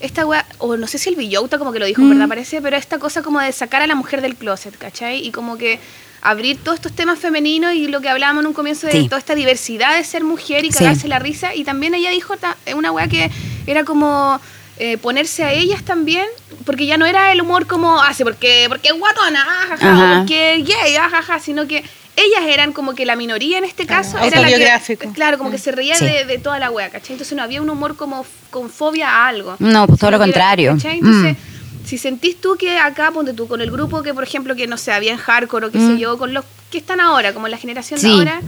esta 0.00 0.26
weá, 0.26 0.44
o 0.58 0.76
no 0.76 0.86
sé 0.88 0.98
si 0.98 1.08
el 1.10 1.14
Villota 1.16 1.58
como 1.58 1.72
que 1.72 1.78
lo 1.78 1.86
dijo, 1.86 2.02
en 2.02 2.10
¿verdad? 2.10 2.28
Parece, 2.28 2.60
pero 2.60 2.76
esta 2.76 2.98
cosa 2.98 3.22
como 3.22 3.40
de 3.40 3.52
sacar 3.52 3.82
a 3.82 3.86
la 3.86 3.94
mujer 3.94 4.20
del 4.20 4.34
closet, 4.34 4.76
¿cachai? 4.76 5.24
Y 5.24 5.30
como 5.30 5.56
que 5.56 5.78
abrir 6.24 6.58
todos 6.58 6.76
estos 6.76 6.92
temas 6.92 7.18
femeninos 7.20 7.74
y 7.74 7.86
lo 7.86 8.00
que 8.00 8.08
hablábamos 8.08 8.42
en 8.42 8.48
un 8.48 8.54
comienzo 8.54 8.86
de 8.86 8.92
Sí. 8.94 9.04
toda 9.08 9.18
esta 9.18 9.34
diversidad 9.36 9.94
de 9.96 10.02
ser 10.02 10.24
mujer 10.24 10.64
y 10.64 10.72
Sí. 10.72 10.78
cagarse 10.78 11.06
la 11.06 11.18
risa. 11.20 11.54
Y 11.54 11.62
también 11.64 11.94
ella 11.94 12.10
dijo 12.10 12.36
ta- 12.36 12.56
una 12.74 12.90
weá 12.90 13.06
que 13.08 13.30
era 13.66 13.84
como 13.84 14.40
eh, 14.76 14.98
ponerse 14.98 15.44
a 15.44 15.52
ellas 15.52 15.84
también, 15.84 16.26
porque 16.66 16.84
ya 16.84 16.96
no 16.96 17.06
era 17.06 17.30
el 17.30 17.40
humor 17.40 17.68
como 17.68 18.02
hace, 18.02 18.24
porque, 18.24 18.64
porque 18.68 18.88
es 18.88 18.98
guatona, 18.98 19.46
ah, 19.48 19.66
jaja, 19.68 19.92
Ajá. 19.92 20.14
porque 20.18 20.56
es 20.56 20.66
gay, 20.66 20.96
ah, 20.96 21.08
jaja, 21.08 21.38
sino 21.38 21.68
que 21.68 21.84
ellas 22.16 22.42
eran 22.48 22.72
como 22.72 22.92
que 22.92 23.06
la 23.06 23.14
minoría 23.14 23.58
en 23.58 23.62
este 23.64 23.86
caso. 23.86 24.12
Claro, 24.18 24.26
era 24.26 24.40
la 24.40 24.80
que- 24.80 24.96
claro, 25.14 25.38
como 25.38 25.52
que 25.52 25.58
se 25.58 25.70
reía 25.70 25.94
Sí. 25.94 26.04
de, 26.06 26.24
de 26.24 26.38
toda 26.38 26.58
la 26.58 26.72
wea, 26.72 26.90
¿cachai? 26.90 27.12
Entonces 27.12 27.36
no 27.36 27.44
había 27.44 27.62
un 27.62 27.70
humor 27.70 27.94
como 27.96 28.26
con 28.50 28.68
fobia 28.68 29.10
a 29.10 29.28
algo. 29.28 29.54
No, 29.60 29.86
pues 29.86 30.00
todo 30.00 30.10
lo 30.10 30.18
contrario. 30.18 30.72
¿cachai? 30.72 30.98
Entonces, 30.98 31.36
Mm. 31.36 31.53
Si 31.94 31.98
sentís 31.98 32.40
tú 32.40 32.56
que 32.58 32.76
acá, 32.78 33.10
ponte 33.12 33.32
tú, 33.34 33.46
con 33.46 33.60
el 33.60 33.70
grupo 33.70 34.02
que, 34.02 34.12
por 34.12 34.24
ejemplo, 34.24 34.56
que 34.56 34.66
no 34.66 34.76
sé, 34.76 34.90
había 34.92 35.12
en 35.12 35.18
hardcore 35.18 35.66
o 35.66 35.70
qué 35.70 35.78
Mm. 35.78 35.92
sé 35.94 35.98
yo, 36.00 36.18
con 36.18 36.34
los 36.34 36.44
que 36.70 36.78
están 36.78 37.00
ahora, 37.00 37.32
como 37.32 37.46
la 37.46 37.56
generación 37.56 38.00
Sí. 38.00 38.08
de 38.08 38.12
ahora, 38.14 38.40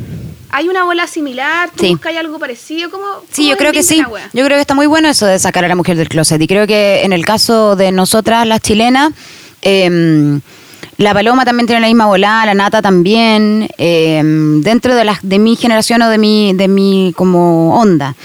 hay 0.51 0.68
una 0.68 0.82
bola 0.82 1.07
similar, 1.07 1.70
tú 1.76 1.84
Sí. 1.84 1.90
buscas 1.90 2.16
algo 2.16 2.38
parecido, 2.40 2.90
como 2.90 3.05
Sí, 3.30 3.49
yo 3.49 3.57
creo 3.57 3.72
que 3.72 3.82
sí. 3.84 3.99
Yo 3.99 4.09
Yo 4.32 4.44
creo 4.44 4.57
que 4.57 4.61
está 4.61 4.74
muy 4.74 4.86
bueno 4.86 5.09
eso 5.09 5.26
de 5.26 5.38
sacar 5.38 5.64
a 5.64 5.68
la 5.68 5.76
mujer 5.76 5.97
del 5.97 6.09
closet. 6.09 6.40
Y 6.42 6.47
creo 6.49 6.66
que 6.66 7.05
en 7.05 7.12
el 7.12 7.24
caso 7.24 7.76
de 7.76 7.92
nosotras, 7.92 8.47
las 8.49 8.61
chilenas, 8.61 9.12
eh, 9.62 10.40
la 10.99 11.12
Paloma 11.14 11.44
también 11.44 11.66
tiene 11.66 11.82
la 11.82 11.86
misma 11.88 12.07
volada, 12.07 12.47
la 12.47 12.55
Nata 12.55 12.82
también, 12.82 13.68
eh, 13.78 14.22
dentro 14.62 14.94
de, 14.97 15.05
las 15.05 15.18
de 15.22 15.38
mi 15.38 15.55
generación 15.57 16.03
o 16.03 16.09
de 16.09 16.18
mi, 16.18 16.53
de 16.55 16.68
mi 16.68 17.12
como 17.16 17.78
onda. 17.78 18.16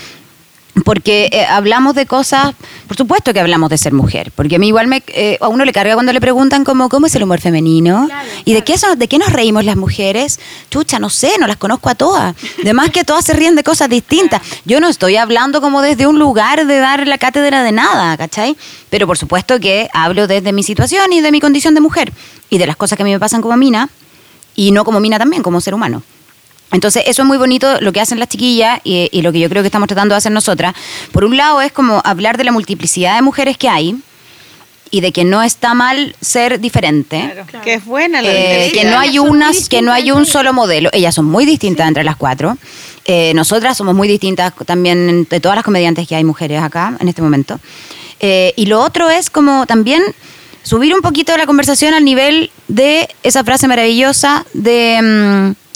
Porque 0.83 1.29
eh, 1.31 1.45
hablamos 1.45 1.95
de 1.95 2.05
cosas, 2.05 2.53
por 2.87 2.97
supuesto 2.97 3.33
que 3.33 3.39
hablamos 3.39 3.69
de 3.69 3.77
ser 3.77 3.93
mujer, 3.93 4.31
porque 4.35 4.55
a 4.55 4.59
mí 4.59 4.67
igual 4.67 4.87
me, 4.87 5.03
eh, 5.07 5.37
a 5.41 5.47
uno 5.47 5.63
le 5.65 5.71
carga 5.71 5.93
cuando 5.93 6.11
le 6.13 6.19
preguntan 6.21 6.63
como, 6.63 6.89
¿cómo 6.89 7.05
es 7.07 7.15
el 7.15 7.23
humor 7.23 7.39
femenino? 7.39 8.05
Claro, 8.07 8.27
¿Y 8.45 8.53
de 8.53 8.63
qué, 8.63 8.77
son- 8.77 8.97
de 8.97 9.07
qué 9.07 9.17
nos 9.17 9.31
reímos 9.31 9.63
las 9.65 9.75
mujeres? 9.75 10.39
Chucha, 10.69 10.99
no 10.99 11.09
sé, 11.09 11.31
no 11.39 11.47
las 11.47 11.57
conozco 11.57 11.89
a 11.89 11.95
todas. 11.95 12.35
Además 12.61 12.89
que 12.91 13.03
todas 13.03 13.23
se 13.25 13.33
ríen 13.33 13.55
de 13.55 13.63
cosas 13.63 13.89
distintas. 13.89 14.41
Yo 14.65 14.79
no 14.79 14.87
estoy 14.87 15.15
hablando 15.17 15.61
como 15.61 15.81
desde 15.81 16.07
un 16.07 16.17
lugar 16.19 16.65
de 16.65 16.77
dar 16.79 17.07
la 17.07 17.17
cátedra 17.17 17.63
de 17.63 17.71
nada, 17.71 18.17
¿cachai? 18.17 18.55
Pero 18.89 19.07
por 19.07 19.17
supuesto 19.17 19.59
que 19.59 19.89
hablo 19.93 20.27
desde 20.27 20.51
mi 20.53 20.63
situación 20.63 21.13
y 21.13 21.21
de 21.21 21.31
mi 21.31 21.39
condición 21.39 21.73
de 21.75 21.81
mujer 21.81 22.11
y 22.49 22.57
de 22.57 22.65
las 22.67 22.75
cosas 22.75 22.97
que 22.97 23.03
a 23.03 23.05
mí 23.05 23.11
me 23.11 23.19
pasan 23.19 23.41
como 23.41 23.55
mina 23.57 23.89
y 24.55 24.71
no 24.71 24.83
como 24.83 24.99
mina 24.99 25.17
también, 25.17 25.43
como 25.43 25.61
ser 25.61 25.73
humano. 25.73 26.03
Entonces, 26.71 27.03
eso 27.07 27.21
es 27.23 27.27
muy 27.27 27.37
bonito 27.37 27.79
lo 27.81 27.91
que 27.91 27.99
hacen 28.01 28.19
las 28.19 28.29
chiquillas 28.29 28.79
y, 28.83 29.09
y 29.11 29.21
lo 29.21 29.31
que 29.31 29.39
yo 29.39 29.49
creo 29.49 29.61
que 29.61 29.67
estamos 29.67 29.87
tratando 29.87 30.13
de 30.15 30.17
hacer 30.17 30.31
nosotras. 30.31 30.73
Por 31.11 31.25
un 31.25 31.35
lado, 31.37 31.61
es 31.61 31.71
como 31.71 32.01
hablar 32.05 32.37
de 32.37 32.43
la 32.45 32.51
multiplicidad 32.51 33.15
de 33.15 33.21
mujeres 33.21 33.57
que 33.57 33.67
hay 33.69 33.95
y 34.91 34.99
de 34.99 35.11
que 35.13 35.23
no 35.23 35.41
está 35.41 35.73
mal 35.73 36.15
ser 36.21 36.59
diferente. 36.59 37.31
Claro, 37.33 37.63
Que 37.63 37.75
es 37.75 37.85
buena 37.85 38.21
la 38.21 38.29
Eh, 38.29 38.71
que 38.73 38.83
no 38.83 38.99
hay 38.99 39.19
unas, 39.19 39.69
que 39.69 39.81
no 39.81 39.91
hay 39.93 40.11
un 40.11 40.25
solo 40.25 40.53
modelo. 40.53 40.89
Ellas 40.91 41.15
son 41.15 41.25
muy 41.25 41.45
distintas 41.45 41.87
entre 41.87 42.03
las 42.03 42.17
cuatro. 42.17 42.57
Eh, 43.05 43.31
nosotras 43.33 43.77
somos 43.77 43.95
muy 43.95 44.07
distintas 44.07 44.53
también 44.65 45.25
de 45.29 45.39
todas 45.39 45.55
las 45.55 45.63
comediantes 45.65 46.07
que 46.07 46.15
hay 46.15 46.23
mujeres 46.25 46.61
acá 46.61 46.97
en 46.99 47.07
este 47.07 47.21
momento. 47.21 47.59
Eh, 48.19 48.53
y 48.57 48.65
lo 48.67 48.81
otro 48.81 49.09
es 49.09 49.29
como 49.29 49.65
también 49.65 50.03
subir 50.61 50.93
un 50.93 51.01
poquito 51.01 51.35
la 51.37 51.47
conversación 51.47 51.93
al 51.93 52.05
nivel 52.05 52.51
de 52.67 53.07
esa 53.23 53.43
frase 53.43 53.67
maravillosa 53.67 54.45
de, 54.53 54.99
mm, 55.01 55.70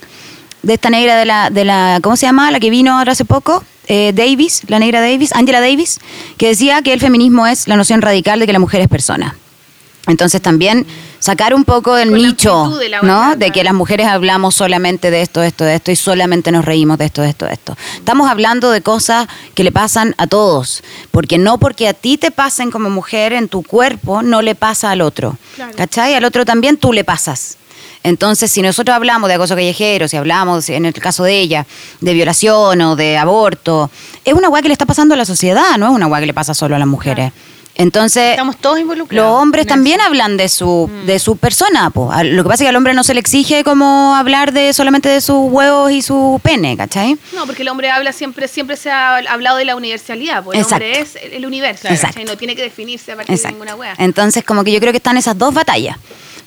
de 0.66 0.74
esta 0.74 0.90
negra 0.90 1.16
de 1.18 1.26
la, 1.26 1.50
de 1.50 1.64
la, 1.64 2.00
¿cómo 2.02 2.18
se 2.18 2.26
llama? 2.26 2.52
La 2.52 2.60
que 2.60 2.70
vino 2.70 2.98
ahora 2.98 3.12
hace 3.12 3.24
poco, 3.24 3.64
eh, 3.88 4.12
Davis, 4.14 4.64
la 4.68 4.80
negra 4.80 5.00
Davis, 5.00 5.32
Angela 5.34 5.62
Davis, 5.62 6.00
que 6.38 6.48
decía 6.48 6.82
que 6.82 6.92
el 6.92 7.00
feminismo 7.00 7.46
es 7.46 7.68
la 7.68 7.78
noción 7.78 8.02
radical 8.02 8.40
de 8.40 8.48
que 8.48 8.54
la 8.54 8.60
mujer 8.60 8.82
es 8.82 8.88
persona. 8.88 9.38
Entonces 10.08 10.42
también 10.42 10.86
sacar 11.20 11.56
un 11.56 11.66
poco 11.66 11.96
del 11.96 12.10
Con 12.10 12.18
nicho, 12.22 12.78
de 12.78 12.90
¿no? 13.02 13.36
De 13.36 13.52
que 13.52 13.64
las 13.64 13.74
mujeres 13.74 14.08
hablamos 14.08 14.54
solamente 14.54 15.10
de 15.10 15.22
esto, 15.22 15.42
esto, 15.42 15.64
de 15.64 15.76
esto 15.76 15.92
y 15.92 15.96
solamente 15.96 16.52
nos 16.52 16.66
reímos 16.66 16.98
de 17.00 17.06
esto, 17.06 17.22
de 17.22 17.30
esto, 17.30 17.46
de 17.46 17.54
esto. 17.54 17.78
Estamos 17.96 18.30
hablando 18.30 18.70
de 18.70 18.82
cosas 18.82 19.28
que 19.56 19.64
le 19.64 19.72
pasan 19.72 20.14
a 20.18 20.28
todos, 20.28 20.84
porque 21.12 21.40
no 21.40 21.58
porque 21.58 21.88
a 21.88 21.94
ti 21.94 22.18
te 22.18 22.30
pasen 22.30 22.70
como 22.70 22.90
mujer 22.90 23.34
en 23.34 23.48
tu 23.48 23.64
cuerpo, 23.64 24.22
no 24.22 24.44
le 24.44 24.54
pasa 24.54 24.92
al 24.92 25.02
otro. 25.02 25.38
Claro. 25.56 25.74
¿Cachai? 25.76 26.14
Al 26.14 26.26
otro 26.26 26.46
también 26.46 26.78
tú 26.78 26.94
le 26.94 27.04
pasas. 27.04 27.58
Entonces, 28.06 28.52
si 28.52 28.62
nosotros 28.62 28.96
hablamos 28.96 29.28
de 29.30 29.34
acoso 29.36 29.56
callejero, 29.56 30.08
si 30.08 30.16
hablamos, 30.16 30.70
en 30.70 30.86
el 30.86 30.94
caso 30.94 31.24
de 31.24 31.40
ella, 31.40 31.66
de 32.02 32.14
violación 32.14 32.80
o 32.82 32.96
de 32.96 33.18
aborto, 33.18 33.90
es 34.24 34.34
una 34.34 34.48
weá 34.50 34.62
que 34.62 34.68
le 34.70 34.74
está 34.74 34.86
pasando 34.86 35.16
a 35.16 35.18
la 35.18 35.26
sociedad, 35.26 35.78
no 35.78 35.88
es 35.88 35.92
una 35.92 36.08
weá 36.08 36.20
que 36.22 36.28
le 36.28 36.34
pasa 36.34 36.54
solo 36.54 36.76
a 36.76 36.80
las 36.80 36.88
mujeres. 36.88 37.32
Entonces, 37.78 38.30
Estamos 38.32 38.56
todos 38.58 38.80
involucrados. 38.80 39.30
los 39.34 39.42
hombres 39.42 39.68
también 39.68 40.00
hablan 40.00 40.38
de 40.38 40.48
su, 40.48 40.90
de 41.06 41.20
su 41.20 41.36
persona. 41.36 41.90
po. 41.90 42.10
Lo 42.24 42.44
que 42.44 42.48
pasa 42.48 42.64
es 42.64 42.68
que 42.68 42.70
al 42.70 42.76
hombre 42.78 42.94
no 42.94 43.04
se 43.04 43.14
le 43.14 43.20
exige 43.20 43.66
como 43.66 44.16
hablar 44.16 44.54
de 44.54 44.72
solamente 44.72 45.10
de 45.10 45.20
sus 45.20 45.52
huevos 45.52 45.92
y 45.92 46.02
su 46.02 46.40
pene, 46.42 46.78
¿cachai? 46.78 47.18
No, 47.34 47.46
porque 47.46 47.64
el 47.64 47.68
hombre 47.68 47.90
habla 47.92 48.14
siempre, 48.14 48.48
siempre 48.48 48.78
se 48.78 48.92
ha 48.92 49.18
hablado 49.18 49.58
de 49.58 49.66
la 49.66 49.76
universalidad, 49.76 50.42
porque 50.44 50.60
el 50.60 50.64
Exacto. 50.64 50.86
hombre 50.86 51.02
es 51.02 51.16
el- 51.22 51.34
el 51.34 51.46
universo, 51.46 51.90
Exacto. 51.90 52.14
¿cachai? 52.14 52.24
no 52.26 52.38
tiene 52.38 52.56
que 52.56 52.62
definirse 52.62 53.12
a 53.12 53.18
partir 53.18 53.38
de 53.38 53.48
ninguna 53.50 53.76
wea. 53.76 53.94
Entonces, 53.98 54.46
como 54.46 54.64
que 54.64 54.72
yo 54.72 54.80
creo 54.80 54.94
que 54.94 54.98
están 54.98 55.18
esas 55.18 55.38
dos 55.38 55.54
batallas. 55.54 55.98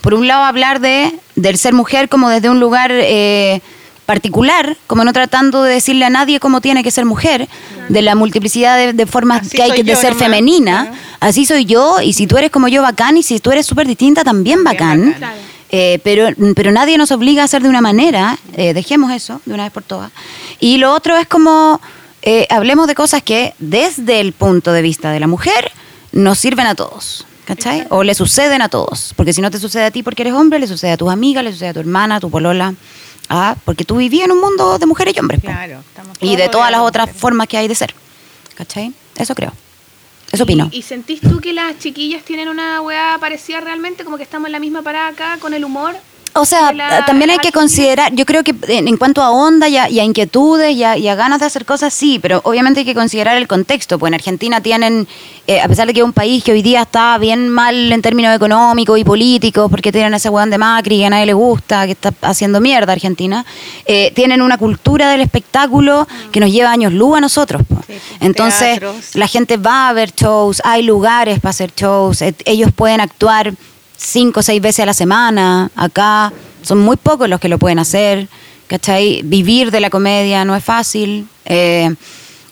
Por 0.01 0.15
un 0.15 0.27
lado, 0.29 0.45
hablar 0.45 0.81
de 0.81 1.19
del 1.35 1.59
ser 1.59 1.73
mujer 1.73 2.09
como 2.09 2.29
desde 2.31 2.51
un 2.51 2.61
lugar 2.61 2.91
eh, 2.93 3.61
particular, 4.07 4.77
como 4.87 5.05
no 5.05 5.13
tratando 5.13 5.63
de 5.63 5.75
decirle 5.75 6.05
a 6.05 6.11
nadie 6.11 6.41
cómo 6.41 6.61
tiene 6.61 6.83
que 6.83 6.91
ser 6.91 7.05
mujer, 7.05 7.49
de 7.89 8.03
la 8.03 8.15
multiplicidad 8.15 8.77
de, 8.77 8.93
de 8.93 9.07
formas 9.07 9.43
Así 9.43 9.57
que 9.57 9.63
hay 9.63 9.73
que 9.73 9.85
de 9.85 9.97
ser 9.97 10.13
nomás, 10.15 10.25
femenina. 10.25 10.87
claro. 10.87 10.97
Así 11.21 11.47
soy 11.47 11.65
yo, 11.65 12.01
y 12.01 12.13
si 12.13 12.27
tú 12.27 12.37
eres 12.39 12.51
como 12.51 12.69
yo, 12.69 12.83
bacán, 12.83 13.17
y 13.17 13.23
si 13.23 13.41
tú 13.41 13.51
eres 13.51 13.67
súper 13.67 13.87
distinta, 13.87 14.25
también 14.25 14.63
bacán. 14.65 15.17
Eh, 15.71 16.01
pero, 16.03 16.29
pero 16.55 16.71
nadie 16.73 16.97
nos 16.97 17.11
obliga 17.11 17.43
a 17.43 17.45
hacer 17.45 17.63
de 17.63 17.69
una 17.69 17.81
manera, 17.83 18.39
eh, 18.57 18.73
dejemos 18.73 19.13
eso 19.13 19.41
de 19.45 19.53
una 19.55 19.65
vez 19.65 19.73
por 19.73 19.83
todas. 19.83 20.11
Y 20.61 20.79
lo 20.79 20.95
otro 20.95 21.17
es 21.19 21.27
como, 21.27 21.81
eh, 22.23 22.47
hablemos 22.51 22.87
de 22.87 22.95
cosas 22.95 23.23
que 23.23 23.55
desde 23.59 24.21
el 24.21 24.33
punto 24.33 24.73
de 24.73 24.81
vista 24.81 25.11
de 25.11 25.21
la 25.21 25.27
mujer 25.27 25.71
nos 26.13 26.39
sirven 26.39 26.67
a 26.67 26.75
todos, 26.75 27.27
¿cachai? 27.49 27.87
O 27.89 28.05
le 28.05 28.15
suceden 28.15 28.61
a 28.61 28.69
todos, 28.69 29.15
porque 29.17 29.33
si 29.33 29.41
no 29.41 29.51
te 29.51 29.59
sucede 29.59 29.85
a 29.85 29.91
ti 29.91 30.03
porque 30.03 30.21
eres 30.23 30.35
hombre, 30.35 30.59
le 30.59 30.67
sucede 30.67 30.93
a 30.93 30.97
tus 30.99 31.11
amigas, 31.11 31.43
le 31.43 31.51
sucede 31.53 31.71
a 31.71 31.73
tu 31.75 31.81
hermana, 31.81 32.17
a 32.17 32.21
tu 32.21 32.31
polola, 32.31 32.75
ah, 33.31 33.57
porque 33.65 33.85
tú 33.87 33.97
vivías 33.97 34.27
en 34.27 34.33
un 34.33 34.41
mundo 34.41 34.79
de 34.79 34.85
mujeres 34.85 35.15
y 35.17 35.21
hombres. 35.21 35.41
Claro, 35.41 35.81
estamos 35.81 36.17
Y 36.21 36.37
de 36.37 36.49
todas 36.51 36.71
las 36.71 36.81
otras 36.83 37.07
mujeres. 37.07 37.21
formas 37.23 37.49
que 37.49 37.57
hay 37.57 37.67
de 37.67 37.75
ser, 37.75 37.95
¿cachai? 38.55 38.93
Eso 39.17 39.35
creo. 39.35 39.53
Eso 40.31 40.43
¿Y- 40.43 40.45
opino. 40.45 40.69
¿Y, 40.71 40.83
sentís 40.83 41.23
tú 41.23 41.41
que 41.41 41.55
las 41.55 41.79
chiquillas 41.79 42.23
tienen 42.23 42.49
una 42.51 42.83
weá 42.83 43.17
parecida 43.19 43.61
realmente? 43.63 44.05
Como 44.05 44.19
que 44.19 44.25
estamos 44.25 44.47
en 44.47 44.53
la 44.53 44.59
misma 44.61 44.83
parada 44.83 45.09
acá 45.09 45.39
con 45.41 45.55
el 45.55 45.65
humor. 45.65 45.97
O 46.35 46.45
sea, 46.45 46.73
la- 46.73 47.05
también 47.07 47.31
hay 47.31 47.39
que 47.39 47.51
considerar, 47.53 48.13
yo 48.15 48.25
creo 48.25 48.45
que 48.45 48.55
en, 48.69 48.87
en 48.87 48.97
cuanto 48.97 49.23
a 49.23 49.31
onda 49.31 49.69
y 49.69 49.77
a, 49.77 49.89
y 49.91 49.99
a 49.99 50.05
inquietudes 50.05 50.75
y 50.77 50.85
a, 50.85 50.97
y 50.97 51.09
a 51.09 51.15
ganas 51.15 51.41
de 51.41 51.47
hacer 51.47 51.65
cosas, 51.65 51.93
sí, 51.93 52.19
pero 52.21 52.41
obviamente 52.45 52.81
hay 52.81 52.87
que 52.87 52.95
considerar 52.95 53.37
el 53.37 53.49
contexto. 53.49 53.99
Pues 53.99 54.11
en 54.11 54.15
Argentina 54.15 54.61
tienen, 54.61 55.09
eh, 55.47 55.61
a 55.61 55.67
pesar 55.69 55.87
de 55.87 55.95
que 55.95 56.01
es 56.01 56.05
un 56.05 56.13
país 56.13 56.45
que 56.45 56.53
hoy 56.53 56.63
día 56.63 56.83
está 56.83 57.19
bien 57.19 57.49
mal 57.49 57.91
en 57.93 58.03
términos 58.03 58.35
económicos 58.37 58.99
y 58.99 59.05
políticos, 59.05 59.69
porque 59.71 59.91
tienen 59.91 60.15
ese 60.15 60.29
weón 60.29 60.51
de 60.51 60.59
Macri 60.59 60.99
que 60.99 61.07
a 61.07 61.11
nadie 61.11 61.27
le 61.27 61.33
gusta, 61.35 61.87
que 61.87 61.93
está 61.93 62.13
haciendo 62.23 62.61
mierda 62.61 62.93
Argentina, 62.93 63.45
eh, 63.87 64.13
tienen 64.15 64.41
una 64.43 64.59
cultura 64.59 65.11
del 65.11 65.23
espectáculo 65.23 66.07
que 66.31 66.41
nos 66.41 66.51
lleva 66.53 66.71
años 66.71 66.93
luz 66.93 67.17
a 67.17 67.21
nosotros. 67.21 67.63
po. 67.69 67.77
Sí, 67.87 67.95
Entonces, 68.21 68.79
teatros. 68.79 69.15
la 69.15 69.27
gente 69.27 69.57
va 69.57 69.89
a 69.89 69.93
ver 69.93 70.13
shows, 70.15 70.61
hay 70.65 70.83
lugares 70.83 71.41
para 71.41 71.51
hacer 71.51 71.73
shows, 71.75 72.23
et- 72.23 72.43
ellos 72.45 72.71
pueden 72.75 73.01
actuar 73.01 73.55
cinco 73.99 74.41
o 74.41 74.43
seis 74.43 74.63
veces 74.63 74.81
a 74.81 74.87
la 74.87 74.95
semana, 74.95 75.71
acá 75.77 76.33
son 76.63 76.79
muy 76.79 76.97
pocos 76.97 77.29
los 77.29 77.41
que 77.41 77.49
lo 77.49 77.59
pueden 77.59 77.79
hacer, 77.79 78.29
¿cachai? 78.67 79.21
Vivir 79.25 79.71
de 79.71 79.81
la 79.81 79.91
comedia 79.91 80.45
no 80.47 80.57
es 80.57 80.65
fácil. 80.65 81.29
eh, 81.45 81.95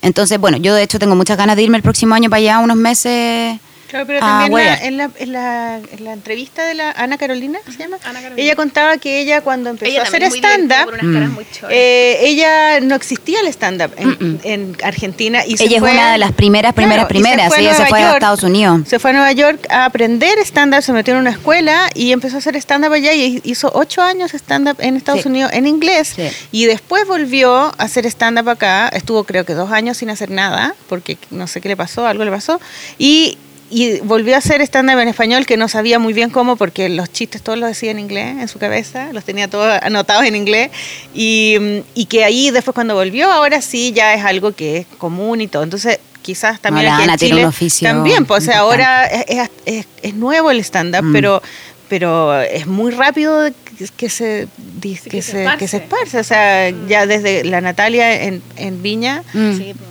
entonces, 0.02 0.38
bueno, 0.38 0.56
yo 0.58 0.74
de 0.74 0.82
hecho 0.82 0.98
tengo 0.98 1.16
muchas 1.16 1.36
ganas 1.36 1.56
de 1.56 1.62
irme 1.64 1.78
el 1.78 1.82
próximo 1.82 2.14
año 2.14 2.30
para 2.30 2.38
allá, 2.38 2.58
unos 2.60 2.76
meses. 2.76 3.58
Claro, 3.88 4.06
pero 4.06 4.18
a 4.18 4.20
también 4.20 4.52
la- 4.66 4.74
en, 4.76 4.96
la, 4.96 5.10
en, 5.18 5.32
la, 5.32 5.76
en 5.78 6.04
la 6.04 6.12
entrevista 6.12 6.64
de 6.64 6.74
la 6.74 6.90
Ana 6.92 7.18
Carolina, 7.18 7.58
¿se 7.70 7.76
llama? 7.78 7.98
Ana 8.04 8.20
Carolina. 8.20 8.42
Ella 8.42 8.56
contaba 8.56 8.96
que 8.98 9.20
ella 9.20 9.40
cuando 9.42 9.70
empezó 9.70 9.90
Ella 9.90 10.00
a 10.00 10.04
hacer 10.04 10.22
stand-up, 10.24 10.92
choras. 11.52 11.72
eh, 11.72 12.18
ella 12.22 12.80
no 12.80 12.94
existía 12.94 13.40
el 13.40 13.46
stand-up 13.48 13.92
en, 13.96 14.40
en 14.42 14.76
Argentina. 14.82 15.44
Y 15.46 15.56
se 15.56 15.64
Ella 15.64 15.76
es 15.76 15.80
fue- 15.80 15.92
una 15.92 16.12
de 16.12 16.18
las 16.18 16.32
primeras, 16.32 16.72
primeras, 16.74 17.06
Claro, 17.06 17.08
se 17.08 17.22
primeras. 17.22 17.52
a 17.52 17.60
Ella 17.60 17.74
se 17.74 17.86
fue 17.86 18.02
a. 18.02 18.12
Estados 18.14 18.42
Unidos. 18.42 18.80
Se 18.88 18.98
fue 18.98 19.10
a 19.10 19.12
Nueva 19.14 19.32
York 19.32 19.66
a 19.70 19.84
aprender 19.84 20.38
stand-up, 20.40 20.82
se 20.82 20.92
metió 20.92 21.14
en 21.14 21.20
una 21.20 21.30
escuela 21.30 21.88
y 21.94 22.12
empezó 22.12 22.36
a 22.36 22.38
hacer 22.38 22.56
stand-up 22.56 22.92
allá 22.92 23.12
y 23.12 23.40
hizo 23.44 23.70
ocho 23.74 24.02
años 24.02 24.32
stand-up 24.34 24.76
en 24.80 24.96
Estados 24.96 25.22
Sí. 25.22 25.28
Unidos 25.28 25.50
en 25.52 25.66
inglés. 25.66 26.12
Sí. 26.16 26.28
Y 26.52 26.64
después 26.66 27.06
volvió 27.06 27.52
a 27.56 27.68
hacer 27.78 28.06
stand-up 28.06 28.48
acá, 28.48 28.88
estuvo 28.88 29.24
creo 29.24 29.44
que 29.44 29.54
dos 29.54 29.70
años 29.70 29.96
sin 29.98 30.10
hacer 30.10 30.30
nada, 30.30 30.74
porque 30.88 31.18
no 31.30 31.46
sé 31.46 31.60
qué 31.60 31.68
le 31.68 31.76
pasó, 31.76 32.06
algo 32.06 32.24
le 32.24 32.30
pasó. 32.30 32.60
Y, 32.98 33.38
y 33.70 33.98
volvió 34.00 34.34
a 34.34 34.38
hacer 34.38 34.60
stand-up 34.62 34.98
en 35.00 35.08
español 35.08 35.44
que 35.46 35.56
no 35.56 35.68
sabía 35.68 35.98
muy 35.98 36.12
bien 36.12 36.30
cómo, 36.30 36.56
porque 36.56 36.88
los 36.88 37.10
chistes 37.12 37.42
todos 37.42 37.58
los 37.58 37.68
decía 37.68 37.90
en 37.90 37.98
inglés 37.98 38.36
en 38.40 38.48
su 38.48 38.58
cabeza, 38.58 39.12
los 39.12 39.24
tenía 39.24 39.48
todos 39.48 39.78
anotados 39.82 40.24
en 40.24 40.36
inglés. 40.36 40.70
Y, 41.14 41.56
mm, 41.60 41.78
y 41.94 42.04
que 42.06 42.24
ahí 42.24 42.50
después 42.50 42.74
cuando 42.74 42.94
volvió, 42.94 43.30
ahora 43.30 43.60
sí 43.62 43.92
ya 43.92 44.14
es 44.14 44.24
algo 44.24 44.52
que 44.52 44.78
es 44.78 44.86
común 44.98 45.40
y 45.40 45.48
todo. 45.48 45.62
Entonces 45.64 45.98
quizás 46.22 46.60
también 46.60 46.86
No, 46.86 46.90
la 46.90 46.94
aquí 46.96 47.04
en 47.04 47.10
Ana 47.10 47.18
tiene 47.18 47.40
un 47.40 47.44
oficio 47.46 47.88
también, 47.88 48.24
pues, 48.26 48.42
o 48.42 48.46
sea, 48.46 48.58
ahora 48.60 49.06
es, 49.06 49.48
es- 49.64 49.86
es- 50.02 50.14
nuevo 50.14 50.50
el 50.50 50.58
stand-up, 50.60 51.02
Mm. 51.04 51.12
pero 51.12 51.42
pero 51.88 52.40
es 52.42 52.66
muy 52.66 52.90
rápido 52.90 53.48
que, 53.96 54.08
se 54.10 54.48
que, 54.80 54.98
que 55.08 55.22
se 55.22 55.22
se, 55.22 55.38
esparce. 55.42 55.58
que 55.58 55.68
se 55.68 55.76
esparce, 55.76 56.18
o 56.18 56.24
sea, 56.24 56.70
ya 56.88 57.06
desde 57.06 57.44
la 57.44 57.60
Natalia 57.60 58.24
en, 58.24 58.42
en 58.56 58.82
Viña, 58.82 59.22
Mm. 59.34 59.56
Sí, 59.56 59.72
po. 59.74 59.84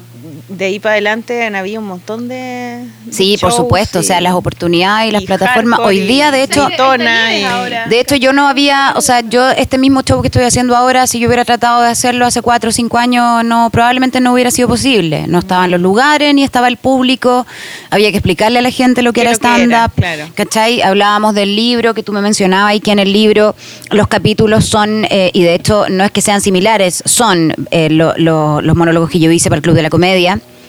De 0.49 0.65
ahí 0.65 0.79
para 0.79 0.93
adelante 0.93 1.43
han 1.45 1.55
habido 1.55 1.81
un 1.81 1.87
montón 1.87 2.27
de 2.27 2.85
Sí, 3.11 3.37
por 3.39 3.51
supuesto, 3.51 3.99
o 3.99 4.03
sea, 4.03 4.21
las 4.21 4.33
oportunidades 4.33 5.09
y 5.09 5.11
las 5.11 5.23
y 5.23 5.25
plataformas. 5.25 5.79
Hoy 5.79 6.01
día, 6.01 6.31
de 6.31 6.43
hecho, 6.43 6.67
y-. 6.69 7.89
De 7.89 7.99
hecho, 7.99 8.15
yo 8.15 8.33
no 8.33 8.47
había, 8.47 8.93
o 8.95 9.01
sea, 9.01 9.21
yo 9.21 9.49
este 9.51 9.77
mismo 9.77 10.01
show 10.01 10.21
que 10.21 10.27
estoy 10.27 10.43
haciendo 10.43 10.75
ahora, 10.75 11.07
si 11.07 11.19
yo 11.19 11.27
hubiera 11.27 11.45
tratado 11.45 11.81
de 11.81 11.89
hacerlo 11.89 12.25
hace 12.25 12.41
cuatro 12.41 12.69
o 12.69 12.73
cinco 12.73 12.97
años, 12.97 13.43
no, 13.43 13.69
probablemente 13.69 14.19
no 14.19 14.33
hubiera 14.33 14.51
sido 14.51 14.67
posible. 14.67 15.25
No 15.27 15.39
estaban 15.39 15.71
los 15.71 15.79
lugares, 15.81 16.33
ni 16.33 16.43
estaba 16.43 16.67
el 16.67 16.77
público, 16.77 17.45
había 17.89 18.11
que 18.11 18.17
explicarle 18.17 18.59
a 18.59 18.61
la 18.61 18.71
gente 18.71 19.01
lo 19.01 19.13
que 19.13 19.21
¿Qué 19.21 19.27
era 19.27 19.31
lo 19.33 19.39
que 19.39 19.47
era? 19.47 19.55
stand-up, 19.85 19.91
Claro. 19.95 20.29
¿cachai? 20.35 20.81
Hablábamos 20.81 21.33
del 21.35 21.55
libro 21.55 21.93
que 21.93 22.03
tú 22.03 22.11
me 22.13 22.21
mencionabas 22.21 22.75
y 22.75 22.79
que 22.79 22.91
en 22.91 22.99
el 22.99 23.11
libro 23.13 23.55
los 23.91 24.07
capítulos 24.07 24.65
son, 24.65 25.05
eh, 25.09 25.31
y 25.33 25.43
de 25.43 25.53
hecho 25.55 25.85
no 25.89 26.03
es 26.03 26.11
que 26.11 26.21
sean 26.21 26.41
similares, 26.41 27.01
son 27.05 27.53
eh, 27.71 27.89
lo- 27.89 28.13
lo- 28.17 28.61
los 28.61 28.75
monólogos 28.75 29.09
que 29.09 29.19
yo 29.19 29.31
hice 29.31 29.49
para 29.49 29.57
el 29.57 29.63
Club 29.63 29.75
de 29.75 29.83
la 29.83 29.89
Comedia. 29.89 30.24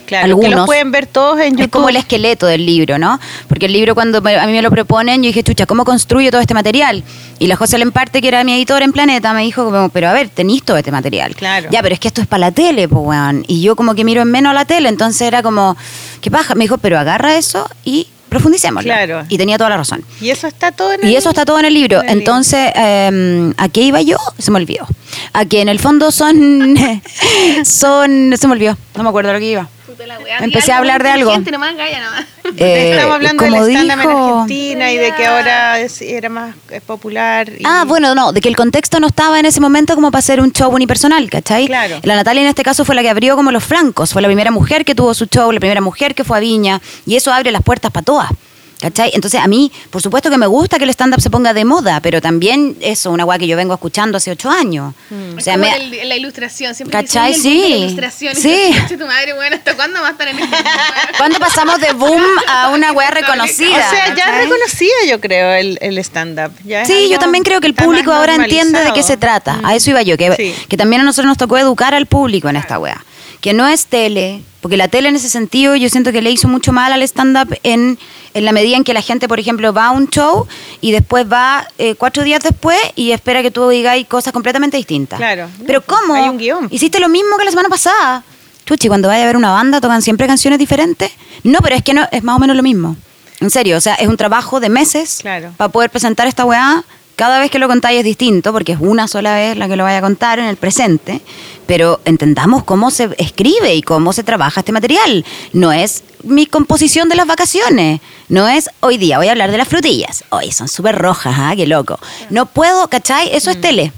Claro, 0.07 0.25
algunos. 0.27 0.51
que 0.51 0.57
los 0.57 0.67
pueden 0.67 0.91
ver 0.93 1.07
todos 1.07 1.39
en 1.41 1.51
YouTube. 1.53 1.65
Es 1.65 1.69
como 1.71 1.89
el 1.89 1.97
esqueleto 1.97 2.47
del 2.47 2.65
libro, 2.65 2.99
¿no? 2.99 3.19
Porque 3.49 3.67
el 3.67 3.73
libro 3.73 3.95
cuando 3.95 4.23
me- 4.23 4.37
a 4.37 4.47
mí 4.47 4.53
me 4.53 4.63
lo 4.63 4.71
proponen, 4.71 5.23
yo 5.23 5.27
dije, 5.27 5.43
chucha, 5.43 5.67
¿cómo 5.67 5.85
construyo 5.85 6.31
todo 6.31 6.41
este 6.41 6.55
material? 6.55 7.03
Y 7.39 7.47
la 7.49 7.57
José 7.57 7.77
Lemparte, 7.79 8.21
que 8.23 8.29
era 8.29 8.43
mi 8.45 8.53
editor 8.55 8.83
en 8.83 8.93
Planeta, 8.93 9.33
me 9.35 9.43
dijo, 9.43 9.65
como, 9.65 9.89
pero 9.91 10.09
a 10.09 10.13
ver, 10.13 10.29
tenéis 10.29 10.63
todo 10.63 10.77
este 10.77 10.91
material. 10.93 11.35
Claro. 11.35 11.69
Ya, 11.71 11.83
pero 11.83 11.95
es 11.95 12.01
que 12.01 12.09
esto 12.09 12.21
es 12.23 12.27
para 12.27 12.41
la 12.41 12.53
tele, 12.53 12.89
pues, 12.89 13.03
weón. 13.05 13.45
Y 13.49 13.61
yo 13.63 13.77
como 13.77 13.95
que 13.95 14.05
miro 14.05 14.23
en 14.23 14.31
menos 14.31 14.51
a 14.51 14.55
la 14.55 14.65
tele, 14.65 14.89
entonces 14.89 15.21
era 15.23 15.43
como, 15.43 15.77
¿qué 16.21 16.31
paja? 16.31 16.55
Me 16.55 16.65
dijo, 16.65 16.79
pero 16.79 16.99
agarra 16.99 17.37
eso 17.37 17.69
y 17.85 18.07
profundicémoslo. 18.29 18.89
Claro. 18.93 19.25
Y 19.29 19.39
tenía 19.39 19.57
toda 19.57 19.71
la 19.71 19.77
razón. 19.77 20.05
Y 20.21 20.31
eso 20.31 20.47
está 20.47 20.73
todo 20.73 20.93
en 20.93 21.05
el 21.05 21.11
Y 21.11 21.17
eso 21.17 21.29
está 21.31 21.45
todo 21.45 21.59
en 21.61 21.65
el 21.67 21.75
libro. 21.75 22.03
en 22.03 22.09
el 22.11 22.19
Entonces, 22.19 22.71
eh, 22.75 23.53
¿a 23.57 23.69
qué 23.69 23.83
iba 23.83 24.01
yo? 24.03 24.19
Se 24.39 24.51
me 24.51 24.59
olvidó. 24.59 24.87
A 25.33 25.45
que 25.45 25.61
en 25.63 25.69
el 25.69 25.79
fondo 25.79 26.11
son, 26.11 26.77
son, 27.65 28.35
se 28.37 28.47
me 28.47 28.53
olvidó, 28.55 28.77
no 28.97 29.03
me 29.03 29.09
acuerdo 29.09 29.33
lo 29.33 29.39
que 29.39 29.51
iba. 29.53 29.69
Puta 29.97 30.07
la 30.07 30.19
weá, 30.19 30.39
Empecé 30.39 30.73
a 30.73 30.79
hablar 30.79 31.03
de 31.03 31.09
algo. 31.11 31.37
Nomás, 31.39 31.75
Gaya, 31.77 32.01
nomás. 32.05 32.25
Eh, 32.59 32.93
Estamos 32.93 33.15
hablando 33.17 33.43
del 33.45 33.53
como 33.53 33.65
en 33.67 33.71
dijo- 33.89 34.09
Argentina 34.35 34.93
y 34.93 34.97
de 34.97 35.13
que 35.15 35.27
ahora 35.27 35.81
es- 35.81 36.01
era 36.01 36.29
más 36.29 36.55
popular. 36.87 37.49
y- 37.49 37.63
Ah, 37.65 37.85
bueno, 37.87 38.15
no, 38.15 38.33
de 38.33 38.41
que 38.41 38.49
el 38.49 38.57
contexto 38.57 39.01
no 39.01 39.09
estaba 39.09 39.39
en 39.41 39.47
ese 39.47 39.61
momento 39.61 39.95
como 39.95 40.11
para 40.11 40.21
hacer 40.21 40.41
un 40.41 40.53
show 40.53 40.71
unipersonal, 40.73 41.29
¿cachai? 41.29 41.67
Claro. 41.67 41.99
La 42.03 42.15
Natalia 42.15 42.43
en 42.43 42.49
este 42.49 42.63
caso 42.63 42.85
fue 42.85 42.95
la 42.95 43.03
que 43.03 43.11
abrió 43.11 43.37
como 43.37 43.51
los 43.51 43.65
francos, 43.65 44.13
fue 44.13 44.23
la 44.23 44.29
primera 44.29 44.51
mujer 44.51 44.85
que 44.85 44.95
tuvo 44.95 45.13
su 45.13 45.27
show, 45.27 45.51
la 45.53 45.61
primera 45.61 45.81
mujer 45.81 46.15
que 46.15 46.25
fue 46.25 46.37
a 46.37 46.41
Viña, 46.41 46.81
y 47.05 47.17
eso 47.17 47.33
abre 47.33 47.51
las 47.51 47.63
puertas 47.63 47.91
para 47.91 48.05
todas. 48.05 48.31
¿Cachai? 48.81 49.11
Entonces 49.15 49.41
a 49.41 49.47
mí, 49.47 49.73
por 49.91 50.03
supuesto 50.03 50.29
que 50.29 50.37
me 50.37 50.47
gusta 50.47 50.77
que 50.77 50.85
el 50.85 50.91
stand-up 50.91 51.21
se 51.23 51.31
ponga 51.31 51.55
de 51.55 51.65
moda, 51.65 52.01
pero 52.01 52.21
también 52.21 52.77
eso, 52.83 53.11
una 53.11 53.25
weá 53.25 53.39
que 53.39 53.47
yo 53.47 53.57
vengo 53.57 53.73
escuchando 53.73 54.19
hace 54.19 54.31
ocho 54.31 54.51
años. 54.51 54.93
O 55.35 55.39
Es 55.39 55.45
sea, 55.45 55.55
como 55.55 55.65
me- 55.67 55.77
el- 56.03 56.09
la 56.11 56.15
ilustración. 56.17 56.75
Siempre 56.75 57.01
¿Cachai? 57.01 57.33
dicen, 57.33 57.53
"Oye, 57.53 57.65
el 57.65 57.73
boom 57.73 57.73
de 57.73 57.77
Sí. 57.77 57.81
La 57.81 57.87
ilustración. 57.87 58.37
Sí. 58.37 58.95
Y 58.95 58.97
tu 58.99 59.07
madre, 59.07 59.33
bueno, 59.33 59.57
¿hasta 59.57 59.75
cuándo 59.77 60.01
va 60.03 60.09
a 60.09 60.11
estar 60.11 60.29
en 60.29 60.39
este 60.39 60.57
¿Cuándo 61.17 61.39
pasamos 61.39 61.81
de 61.81 61.93
boom 61.95 62.23
a 62.49 62.69
una 62.75 62.93
weá 62.93 63.11
reconocida? 63.11 63.71
O 63.71 63.91
sea, 63.91 64.09
ya 64.09 64.25
¿cachai? 64.25 64.43
reconocía 64.45 64.95
yo 65.09 65.21
creo 65.21 65.53
el, 65.55 65.79
el 65.81 65.97
stand-up. 65.99 66.53
Sí, 66.87 67.09
yo 67.11 67.19
también 67.19 67.45
creo 67.45 67.61
que 67.63 67.67
el 67.69 67.75
público 67.75 68.13
ahora 68.13 68.35
entiende 68.35 68.79
de 68.85 68.93
qué 68.93 69.03
se 69.03 69.17
trata. 69.17 69.59
A 69.65 69.75
eso 69.75 69.89
iba 69.91 70.03
yo, 70.03 70.19
que, 70.19 70.33
Sí. 70.37 70.55
que 70.69 70.77
también 70.77 71.01
a 71.01 71.05
nosotros 71.05 71.27
nos 71.29 71.39
tocó 71.39 71.57
educar 71.57 71.95
al 71.95 72.05
público 72.07 72.49
en 72.51 72.57
esta 72.57 72.79
wea. 72.79 73.03
Que 73.41 73.53
no 73.53 73.67
es 73.69 73.87
tele, 73.87 74.43
porque 74.61 74.77
la 74.77 74.89
tele 74.89 75.09
en 75.09 75.17
ese 75.17 75.29
sentido 75.29 75.77
yo 75.77 75.89
siento 75.89 76.11
que 76.13 76.23
le 76.23 76.31
hizo 76.31 76.49
mucho 76.49 76.73
mal 76.73 76.93
al 76.93 77.03
stand-up 77.03 77.57
en, 77.63 77.99
en 78.35 78.45
la 78.45 78.53
medida 78.53 78.77
en 78.77 78.83
que 78.85 78.93
la 78.95 79.03
gente, 79.03 79.29
por 79.29 79.39
ejemplo, 79.39 79.73
va 79.73 79.87
a 79.87 79.91
un 79.93 80.09
show 80.09 80.47
y 80.81 80.91
después 80.93 81.31
va 81.31 81.67
eh, 81.79 81.95
cuatro 81.95 82.25
días 82.25 82.41
después 82.43 82.79
y 82.97 83.13
espera 83.13 83.43
que 83.43 83.51
tú 83.51 83.69
digas 83.69 83.97
cosas 84.09 84.33
completamente 84.33 84.77
distintas. 84.77 85.19
Claro. 85.19 85.49
Pero 85.67 85.83
¿cómo? 85.83 86.15
Hay 86.15 86.29
un 86.29 86.39
guion. 86.39 86.69
Hiciste 86.71 86.99
lo 86.99 87.09
mismo 87.09 87.37
que 87.39 87.45
la 87.45 87.51
semana 87.51 87.69
pasada. 87.69 88.25
Chuchi, 88.65 88.89
cuando 88.89 89.07
vaya 89.09 89.23
a 89.23 89.27
ver 89.27 89.37
una 89.37 89.53
banda, 89.53 89.81
¿tocan 89.81 90.03
siempre 90.03 90.27
canciones 90.27 90.59
diferentes? 90.59 91.13
No, 91.45 91.61
pero 91.61 91.77
es 91.77 91.83
que 91.85 91.95
no, 91.95 92.09
es 92.11 92.25
más 92.25 92.37
o 92.37 92.39
menos 92.41 92.57
lo 92.57 92.65
mismo. 92.65 92.97
En 93.41 93.51
serio, 93.51 93.77
o 93.77 93.81
sea, 93.81 93.95
es 93.95 94.09
un 94.09 94.17
trabajo 94.17 94.59
de 94.59 94.71
meses 94.71 95.19
Claro. 95.21 95.53
para 95.57 95.71
poder 95.71 95.91
presentar 95.91 96.27
esta 96.27 96.45
weá. 96.45 96.83
Cada 97.15 97.39
vez 97.39 97.51
que 97.51 97.59
lo 97.59 97.69
contáis 97.69 97.99
es 98.01 98.05
distinto, 98.05 98.53
porque 98.53 98.73
es 98.73 98.79
una 98.81 99.07
sola 99.09 99.35
vez 99.35 99.57
la 99.57 99.69
que 99.69 99.77
lo 99.77 99.85
vaya 99.85 99.99
a 99.99 100.01
contar 100.03 100.39
en 100.39 100.47
el 100.47 100.57
presente, 100.57 101.21
pero 101.67 102.01
entendamos 102.05 102.65
cómo 102.65 102.91
se 102.91 103.11
escribe 103.19 103.75
y 103.75 103.83
cómo 103.83 104.13
se 104.13 104.23
trabaja 104.23 104.61
este 104.61 104.73
material. 104.73 105.25
No 105.53 105.73
es 105.73 106.05
mi 106.23 106.47
composición 106.47 107.09
de 107.09 107.17
las 107.17 107.27
vacaciones. 107.27 108.01
No 108.29 108.49
es 108.49 108.71
hoy 108.81 108.99
día, 108.99 109.19
voy 109.19 109.29
a 109.29 109.33
hablar 109.33 109.51
de 109.51 109.59
las 109.59 109.69
frutillas. 109.69 110.25
Hoy 110.31 110.53
son 110.53 110.69
súper 110.69 110.97
rojas, 110.97 111.35
¿ah? 111.39 111.55
Qué 111.57 111.67
loco. 111.67 111.99
No 112.31 112.47
puedo, 112.47 112.89
¿cachai? 112.89 113.35
Eso 113.35 113.51
es 113.51 113.61
tele. 113.61 113.93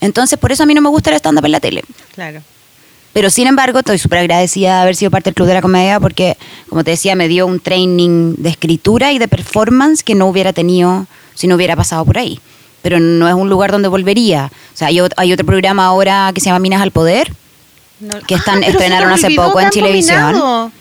Entonces, 0.00 0.38
por 0.38 0.50
eso 0.52 0.62
a 0.62 0.66
mí 0.66 0.74
no 0.74 0.80
me 0.80 0.88
gusta 0.88 1.10
el 1.10 1.16
stand-up 1.16 1.44
en 1.44 1.52
la 1.52 1.60
tele. 1.60 1.82
Claro. 2.14 2.42
Pero 3.12 3.28
sin 3.28 3.48
embargo, 3.48 3.80
estoy 3.80 3.98
súper 3.98 4.20
agradecida 4.20 4.76
de 4.76 4.82
haber 4.82 4.96
sido 4.96 5.10
parte 5.10 5.30
del 5.30 5.34
Club 5.34 5.48
de 5.48 5.54
la 5.54 5.62
Comedia 5.62 5.98
porque, 5.98 6.36
como 6.68 6.84
te 6.84 6.92
decía, 6.92 7.16
me 7.16 7.28
dio 7.28 7.46
un 7.46 7.58
training 7.58 8.36
de 8.38 8.50
escritura 8.50 9.12
y 9.12 9.18
de 9.18 9.26
performance 9.26 10.02
que 10.02 10.14
no 10.14 10.26
hubiera 10.26 10.52
tenido 10.52 11.06
si 11.34 11.48
no 11.48 11.56
hubiera 11.56 11.74
pasado 11.74 12.04
por 12.04 12.18
ahí. 12.18 12.40
Pero 12.82 12.98
no 13.00 13.28
es 13.28 13.34
un 13.34 13.48
lugar 13.50 13.72
donde 13.72 13.88
volvería. 13.88 14.50
O 14.72 14.76
sea, 14.76 14.88
hay, 14.88 15.00
hay 15.16 15.32
otro 15.32 15.44
programa 15.46 15.84
ahora 15.86 16.30
que 16.34 16.40
se 16.40 16.46
llama 16.46 16.58
Minas 16.60 16.80
al 16.82 16.90
Poder, 16.90 17.32
No- 18.00 18.18
Que 18.26 18.34
están- 18.34 18.62
Ah, 18.64 18.66
estrenaron 18.66 19.12
hace 19.12 19.30
poco 19.32 19.60
en 19.60 19.68
Chilevisión. 19.68 20.32
Minado. 20.32 20.72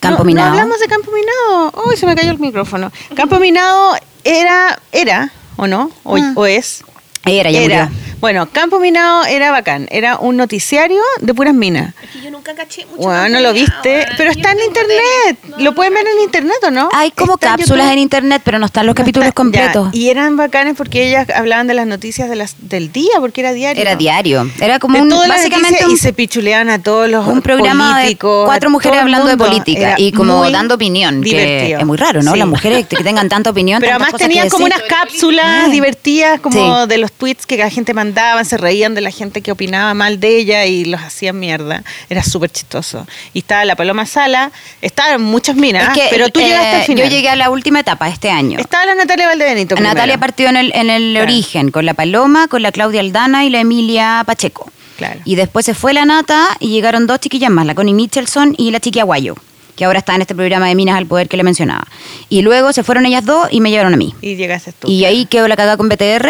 Campo 0.00 0.18
No- 0.18 0.24
Minado. 0.24 0.48
No 0.48 0.52
hablamos 0.54 0.80
de 0.80 0.86
Campo 0.88 1.10
Minado. 1.12 1.72
Uy, 1.86 1.96
se 1.96 2.06
me 2.06 2.16
cayó 2.16 2.32
el 2.32 2.38
micrófono. 2.40 2.90
Campo 3.14 3.38
Minado 3.38 3.94
era, 4.24 4.76
era, 4.90 5.30
¿o 5.56 5.68
no? 5.68 5.90
O, 6.02 6.16
Ah. 6.16 6.32
o 6.34 6.44
es. 6.46 6.82
Era, 7.24 7.50
ya 7.52 7.60
Era. 7.60 7.84
murió. 7.86 8.13
Bueno, 8.20 8.48
Campo 8.50 8.78
Minado 8.78 9.24
era 9.26 9.50
bacán. 9.50 9.86
Era 9.90 10.16
un 10.18 10.36
noticiario 10.36 11.00
de 11.20 11.34
puras 11.34 11.52
minas. 11.54 11.94
Es 12.02 12.10
que 12.10 12.20
yo 12.22 12.30
nunca 12.30 12.54
caché 12.54 12.86
mucho. 12.86 13.02
Bueno, 13.02 13.28
no 13.28 13.40
lo 13.40 13.52
viste, 13.52 13.96
bueno, 13.96 14.12
pero 14.16 14.30
está 14.30 14.52
en 14.52 14.60
internet. 14.60 15.38
No, 15.48 15.56
lo 15.58 15.64
no 15.64 15.74
pueden 15.74 15.94
ver 15.94 16.06
en 16.06 16.22
internet, 16.22 16.56
¿o 16.66 16.70
no? 16.70 16.88
Hay 16.92 17.10
como 17.10 17.34
Está 17.34 17.56
cápsulas 17.56 17.92
en 17.92 17.98
internet, 17.98 18.42
pero 18.44 18.58
no 18.58 18.66
están 18.66 18.86
los 18.86 18.94
No 18.94 18.96
capítulos 18.96 19.26
está- 19.28 19.34
completos. 19.34 19.90
ya. 19.92 19.98
Y 19.98 20.08
eran 20.08 20.36
bacanes 20.36 20.74
porque 20.76 21.06
ellas 21.08 21.28
hablaban 21.34 21.66
de 21.66 21.74
las 21.74 21.86
noticias 21.86 22.28
de 22.30 22.36
las, 22.36 22.56
del 22.60 22.92
día, 22.92 23.12
porque 23.20 23.40
era 23.42 23.52
diario. 23.52 23.80
Era 23.82 23.96
diario. 23.96 24.50
Era 24.60 24.78
como 24.78 24.96
De 24.96 25.02
un, 25.02 25.08
básicamente 25.28 25.84
un, 25.84 25.92
y 25.92 25.96
se 25.96 26.12
pichuleaban 26.12 26.70
a 26.70 26.82
todos 26.82 27.08
los 27.10 27.26
un 27.26 27.42
programa 27.42 27.96
políticos, 27.96 28.42
de 28.42 28.46
cuatro 28.46 28.70
mujeres 28.70 29.00
hablando 29.00 29.26
de 29.28 29.36
política 29.36 29.80
Era 29.80 29.94
y 29.98 30.12
como 30.12 30.48
dando 30.50 30.76
opinión, 30.76 31.22
que 31.22 31.30
divertido. 31.30 31.80
es 31.80 31.86
muy 31.86 31.96
raro, 31.98 32.22
¿no? 32.22 32.32
Sí. 32.32 32.38
Las 32.38 32.48
mujeres 32.48 32.86
que 32.86 32.96
tengan 33.02 33.28
tanta 33.28 33.50
opinión, 33.50 33.80
Pero 33.80 33.92
además 33.92 34.12
que 34.12 34.18
tenían 34.18 34.48
como 34.48 34.64
unas 34.66 34.82
cápsulas 34.82 35.44
Ah. 35.66 35.68
divertidas, 35.70 36.40
como 36.40 36.86
de 36.86 36.98
los 36.98 37.12
tweets 37.12 37.44
que 37.46 37.56
la 37.56 37.68
gente 37.70 37.92
mandaba, 37.94 38.13
se 38.44 38.56
reían 38.56 38.94
de 38.94 39.00
la 39.00 39.10
gente 39.10 39.40
que 39.42 39.52
opinaba 39.52 39.94
mal 39.94 40.20
de 40.20 40.36
ella 40.38 40.64
y 40.66 40.84
los 40.84 41.00
hacían 41.00 41.38
mierda. 41.38 41.82
Era 42.08 42.22
súper 42.22 42.50
chistoso. 42.50 43.06
Y 43.32 43.40
estaba 43.40 43.64
la 43.64 43.76
Paloma 43.76 44.06
Sala, 44.06 44.52
estaban 44.82 45.22
muchas 45.22 45.56
minas, 45.56 45.88
Es 45.88 46.02
que, 46.02 46.06
pero 46.10 46.28
tú 46.28 46.40
eh, 46.40 46.44
llegaste 46.44 46.76
al 46.76 46.82
final. 46.84 47.04
Yo 47.04 47.10
llegué 47.10 47.28
a 47.28 47.36
la 47.36 47.50
última 47.50 47.80
etapa 47.80 48.08
este 48.08 48.30
año. 48.30 48.58
Estaba 48.58 48.86
la 48.86 48.94
Natalia 48.94 49.26
Valdebenito. 49.26 49.74
Natalia 49.76 50.02
primero. 50.02 50.20
partió 50.20 50.48
en 50.48 50.56
el, 50.56 50.72
en 50.74 50.90
el 50.90 51.12
Claro. 51.12 51.24
origen, 51.24 51.70
con 51.70 51.86
la 51.86 51.94
Paloma, 51.94 52.48
con 52.48 52.62
la 52.62 52.72
Claudia 52.72 53.00
Aldana 53.00 53.44
y 53.44 53.50
la 53.50 53.60
Emilia 53.60 54.22
Pacheco. 54.26 54.70
Claro. 54.96 55.20
Y 55.24 55.34
después 55.34 55.66
se 55.66 55.74
fue 55.74 55.92
la 55.92 56.04
Nata 56.04 56.48
y 56.60 56.68
llegaron 56.68 57.06
dos 57.06 57.18
chiquillas 57.20 57.50
más, 57.50 57.66
la 57.66 57.74
Connie 57.74 57.94
Michelson 57.94 58.54
y 58.56 58.70
la 58.70 58.78
Chiqui 58.80 59.00
Aguayo, 59.00 59.34
que 59.74 59.84
ahora 59.84 59.98
está 59.98 60.14
en 60.14 60.20
este 60.22 60.34
programa 60.36 60.68
de 60.68 60.74
Minas 60.76 60.96
al 60.96 61.06
Poder 61.06 61.28
que 61.28 61.36
le 61.36 61.42
mencionaba. 61.42 61.84
Y 62.28 62.42
luego 62.42 62.72
se 62.72 62.84
fueron 62.84 63.04
ellas 63.06 63.24
dos 63.24 63.48
y 63.50 63.60
me 63.60 63.70
llevaron 63.70 63.92
a 63.92 63.96
mí. 63.96 64.14
Y 64.20 64.36
llegaste 64.36 64.72
tú. 64.72 64.88
Y 64.88 65.04
ahí 65.04 65.26
quedó 65.26 65.48
la 65.48 65.56
cagada 65.56 65.76
con 65.76 65.88
BTR, 65.88 66.28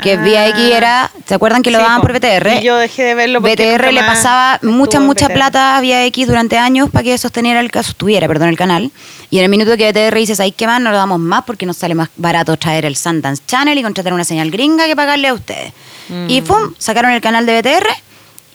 porque 0.00 0.14
Ah. 0.14 0.46
VIX 0.52 0.58
era, 0.76 1.10
¿se 1.26 1.34
acuerdan 1.34 1.62
que 1.62 1.70
lo 1.70 1.78
Sí, 1.78 1.84
daban 1.84 2.00
po. 2.00 2.06
por 2.08 2.12
BTR? 2.18 2.58
Y 2.60 2.64
yo 2.64 2.76
dejé 2.76 3.02
de 3.04 3.14
verlo 3.14 3.40
porque 3.40 3.54
BTR 3.56 3.92
le 3.92 4.00
pasaba 4.02 4.58
mucha, 4.62 4.98
mucha 5.00 5.26
BTR. 5.26 5.34
plata 5.34 5.76
a 5.76 5.80
VIX 5.80 6.26
durante 6.26 6.58
años 6.58 6.90
para 6.90 7.04
que 7.04 7.18
sosteniera 7.18 7.60
el 7.60 7.70
sostuviera, 7.70 8.26
perdón, 8.26 8.48
el 8.48 8.56
canal. 8.56 8.90
Y 9.30 9.38
en 9.38 9.44
el 9.44 9.50
minuto 9.50 9.76
que 9.76 9.90
BTR 9.92 10.14
dice, 10.18 10.34
¿sabéis 10.34 10.54
qué 10.56 10.66
más? 10.66 10.80
No 10.80 10.90
lo 10.90 10.96
damos 10.96 11.20
más 11.20 11.44
porque 11.44 11.66
nos 11.66 11.76
sale 11.76 11.94
más 11.94 12.08
barato 12.16 12.56
traer 12.56 12.84
el 12.84 12.96
Sundance 12.96 13.42
Channel 13.46 13.76
y 13.78 13.82
contratar 13.82 14.12
una 14.12 14.24
señal 14.24 14.50
gringa 14.50 14.86
que 14.86 14.96
pagarle 14.96 15.28
a 15.28 15.34
ustedes. 15.34 15.72
Mm. 16.08 16.28
Y 16.30 16.40
¡pum! 16.42 16.74
Sacaron 16.78 17.12
el 17.12 17.20
canal 17.20 17.46
de 17.46 17.60
BTR 17.60 17.86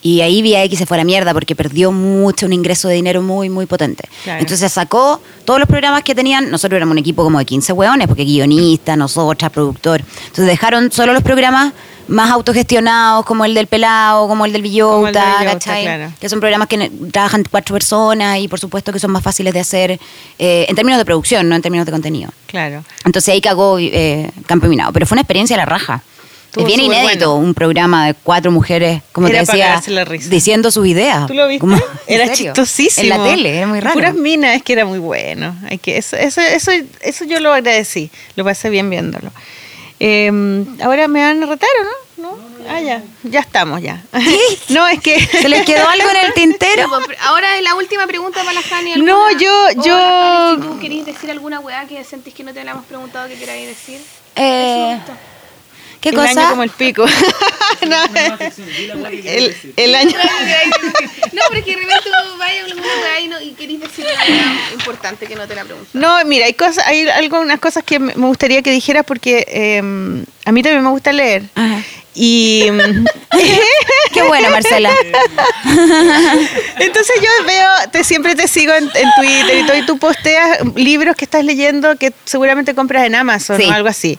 y 0.06 0.22
ahí 0.22 0.44
VIX 0.44 0.78
se 0.78 0.86
fue 0.86 0.98
a 0.98 1.00
la 1.00 1.04
mierda 1.04 1.34
porque 1.34 1.56
perdió 1.56 1.92
mucho, 1.92 2.46
un 2.46 2.54
ingreso 2.54 2.88
de 2.88 2.94
dinero 2.94 3.24
muy, 3.24 3.50
muy 3.50 3.66
potente. 3.66 4.08
Claro. 4.24 4.40
Entonces 4.40 4.72
sacó 4.72 5.20
todos 5.46 5.60
los 5.60 5.68
programas 5.68 6.04
que 6.04 6.14
tenían, 6.14 6.52
nosotros 6.52 6.78
éramos 6.78 6.92
un 6.92 7.00
equipo 7.00 7.24
como 7.24 7.40
de 7.40 7.46
15 7.46 7.74
hueones, 7.74 8.08
porque 8.08 8.24
guionista, 8.24 8.96
nosotras, 8.96 9.50
productor. 9.50 10.02
Entonces 10.02 10.46
dejaron 10.46 10.92
solo 10.92 11.12
los 11.12 11.24
programas 11.24 11.74
más 12.08 12.30
autogestionados, 12.30 13.26
como 13.26 13.46
el 13.46 13.56
del 13.56 13.66
Pelado, 13.66 14.28
como 14.28 14.46
el 14.46 14.54
del 14.54 14.62
Villota, 14.62 15.38
¿cachai? 15.44 15.82
claro. 15.82 16.12
Que 16.20 16.30
son 16.30 16.40
programas 16.40 16.68
que 16.68 16.92
trabajan 17.12 17.44
cuatro 17.50 17.74
personas 17.74 18.38
y 18.38 18.48
por 18.48 18.60
supuesto 18.60 18.94
que 18.94 19.00
son 19.00 19.10
más 19.10 19.24
fáciles 19.24 19.56
de 19.56 19.60
hacer 19.60 20.00
eh, 20.38 20.68
en 20.70 20.76
términos 20.76 21.00
de 21.00 21.06
producción, 21.06 21.50
no 21.50 21.56
en 21.56 21.64
términos 21.64 21.88
de 21.88 21.92
contenido. 21.92 22.30
Claro. 22.46 22.84
Entonces 23.06 23.34
ahí 23.34 23.42
cagó 23.42 23.80
eh, 23.80 24.30
Campo 24.46 24.68
Minado. 24.68 24.94
Pero 24.94 25.08
fue 25.08 25.16
una 25.16 25.22
experiencia 25.22 25.56
a 25.56 25.58
la 25.58 25.66
raja. 25.66 26.04
Estuvo 26.56 26.68
es 26.68 26.76
bien 26.78 26.80
inédito 26.92 27.32
bueno. 27.34 27.48
un 27.48 27.54
programa 27.54 28.08
de 28.08 28.14
cuatro 28.14 28.50
mujeres, 28.52 29.02
como 29.12 29.28
Era 29.28 29.44
te 29.44 29.52
decía, 29.52 29.82
la 29.88 30.06
risa. 30.06 30.30
diciendo 30.30 30.72
sus 30.72 30.88
ideas. 30.88 31.28
¿Tú 31.28 31.34
lo 31.34 31.48
viste? 31.48 31.60
Como- 31.60 31.76
¿en 32.08 32.22
era 32.22 32.32
chistosísimo. 32.34 33.04
En 33.04 33.10
la 33.10 33.30
tele, 33.30 33.58
era 33.58 33.68
muy 33.68 33.82
raro. 33.82 33.94
Puras 33.94 34.14
minas, 34.16 34.56
es 34.56 34.64
que 34.64 34.74
era 34.74 34.86
muy 34.86 35.00
bueno. 35.00 35.54
Hay 35.70 35.78
que, 35.80 35.98
eso, 35.98 36.16
eso, 36.16 36.40
eso, 36.40 36.72
eso 37.02 37.26
yo 37.26 37.40
lo 37.42 37.54
agradecí. 37.54 38.10
Lo 38.38 38.46
pasé 38.46 38.70
bien 38.70 38.90
viéndolo. 38.90 39.32
Eh, 40.00 40.32
ahora 40.82 41.08
me 41.08 41.22
van 41.22 41.44
a 41.44 41.46
retar, 41.46 41.70
¿o 41.82 41.84
no? 41.84 41.90
¿No? 42.30 42.38
Ah, 42.70 42.80
ya. 42.82 43.02
Ya 43.24 43.42
estamos, 43.42 43.82
ya. 43.82 44.02
no, 44.70 44.88
es 44.88 45.00
que... 45.02 45.20
¿Se 45.42 45.50
les 45.50 45.66
quedó 45.66 45.88
algo 45.88 46.10
en 46.10 46.26
el 46.26 46.34
tintero? 46.34 46.88
Pues, 47.06 47.18
Ahora 47.26 47.58
es 47.58 47.64
la 47.64 47.76
última 47.76 48.08
pregunta 48.08 48.40
para 48.44 48.54
la 48.54 48.62
Jani. 48.62 48.96
No, 48.96 49.26
¿alguna- 49.28 49.42
yo- 49.42 49.84
yo- 49.84 49.98
Jani, 49.98 50.62
si 50.64 50.68
tú 50.70 50.80
querías 50.80 51.06
decir 51.06 51.30
alguna 51.32 51.60
weá 51.60 51.86
que 51.86 52.02
sentís 52.06 52.34
que 52.34 52.44
no 52.44 52.54
te 52.54 52.64
la 52.64 52.72
hemos 52.72 52.86
preguntado 52.86 53.28
que 53.28 53.36
queráis 53.36 53.68
decir? 53.68 54.00
Eh, 54.38 54.98
¿Qué 56.06 56.10
el 56.10 56.16
cosa? 56.16 56.30
año 56.30 56.50
como 56.52 56.64
el 56.64 56.70
pico. 56.70 57.04
No, 57.88 57.98
el, 59.26 59.56
el 59.76 59.96
año... 59.96 60.12
no, 61.34 61.42
pero 61.50 61.60
es 61.60 61.66
que 61.66 61.76
de 61.76 61.82
repente 61.82 62.04
tú 62.04 62.38
vayas 62.38 62.64
a 62.64 62.66
alguna 62.66 62.88
weá 63.02 63.42
y, 63.44 63.52
querís 63.54 63.80
decir 63.80 64.06
weá 64.06 64.72
importante 64.74 65.28
que 65.28 65.36
no 65.36 65.48
te 65.48 65.56
la 65.56 65.66
pregunto. 65.66 65.90
No, 65.94 66.24
mira, 66.26 66.46
hay 66.46 66.54
cosas, 66.54 66.86
hay 66.88 67.08
algunas 67.10 67.60
cosas 67.60 67.84
que 67.84 68.00
me 68.00 68.14
gustaría 68.14 68.62
que 68.64 68.72
dijeras 68.72 69.04
porque 69.06 69.46
eh, 69.48 69.80
a 70.46 70.52
mí 70.52 70.64
también 70.64 70.84
me 70.84 70.90
gusta 70.90 71.12
leer. 71.12 71.44
Ajá. 71.54 71.82
Y 72.16 72.70
mm, 72.72 73.06
Qué 74.14 74.22
bueno, 74.24 74.50
Marcela. 74.50 74.90
entonces 76.80 77.16
yo 77.22 77.46
veo, 77.46 77.70
te, 77.92 78.04
siempre 78.04 78.36
te 78.36 78.48
sigo 78.48 78.74
en, 78.74 78.86
en 78.96 79.10
Twitter 79.20 79.58
y 79.60 79.66
todo, 79.66 79.78
y 79.78 79.86
tú 79.86 79.98
posteas 80.00 80.60
libros 80.76 81.16
que 81.16 81.26
estás 81.26 81.44
leyendo 81.44 81.98
que 81.98 82.14
seguramente 82.24 82.74
compras 82.74 83.06
en 83.06 83.16
Amazon 83.16 83.58
Sí. 83.58 83.66
o 83.66 83.72
algo 83.72 83.90
así. 83.90 84.18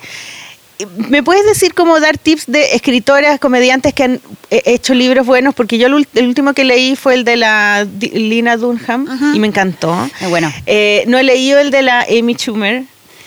¿Me 1.09 1.23
puedes 1.23 1.47
decir 1.47 1.73
cómo 1.75 1.99
dar 2.01 2.19
tips 2.19 2.47
de 2.47 2.75
escritoras, 2.75 3.39
comediantes 3.41 3.95
que 3.95 4.03
han 4.03 4.21
eh, 4.51 4.63
hecho 4.67 4.95
libros 4.95 5.27
buenos? 5.27 5.55
Porque 5.55 5.79
yo 5.79 5.87
el, 5.87 6.27
último 6.27 6.53
que 6.53 6.65
leí 6.65 6.97
fue 6.97 7.15
el 7.15 7.25
de 7.25 7.37
la 7.37 7.87
Lina 8.01 8.57
Dunham 8.57 9.07
y 9.35 9.39
me 9.39 9.47
encantó. 9.47 9.97
Bueno. 10.29 10.53
Eh, 10.67 11.05
no 11.07 11.19
he 11.19 11.23
leído 11.23 11.59
el 11.61 11.71
de 11.71 11.83
la 11.83 12.03
Amy 12.03 12.35
Schumer. 12.35 12.85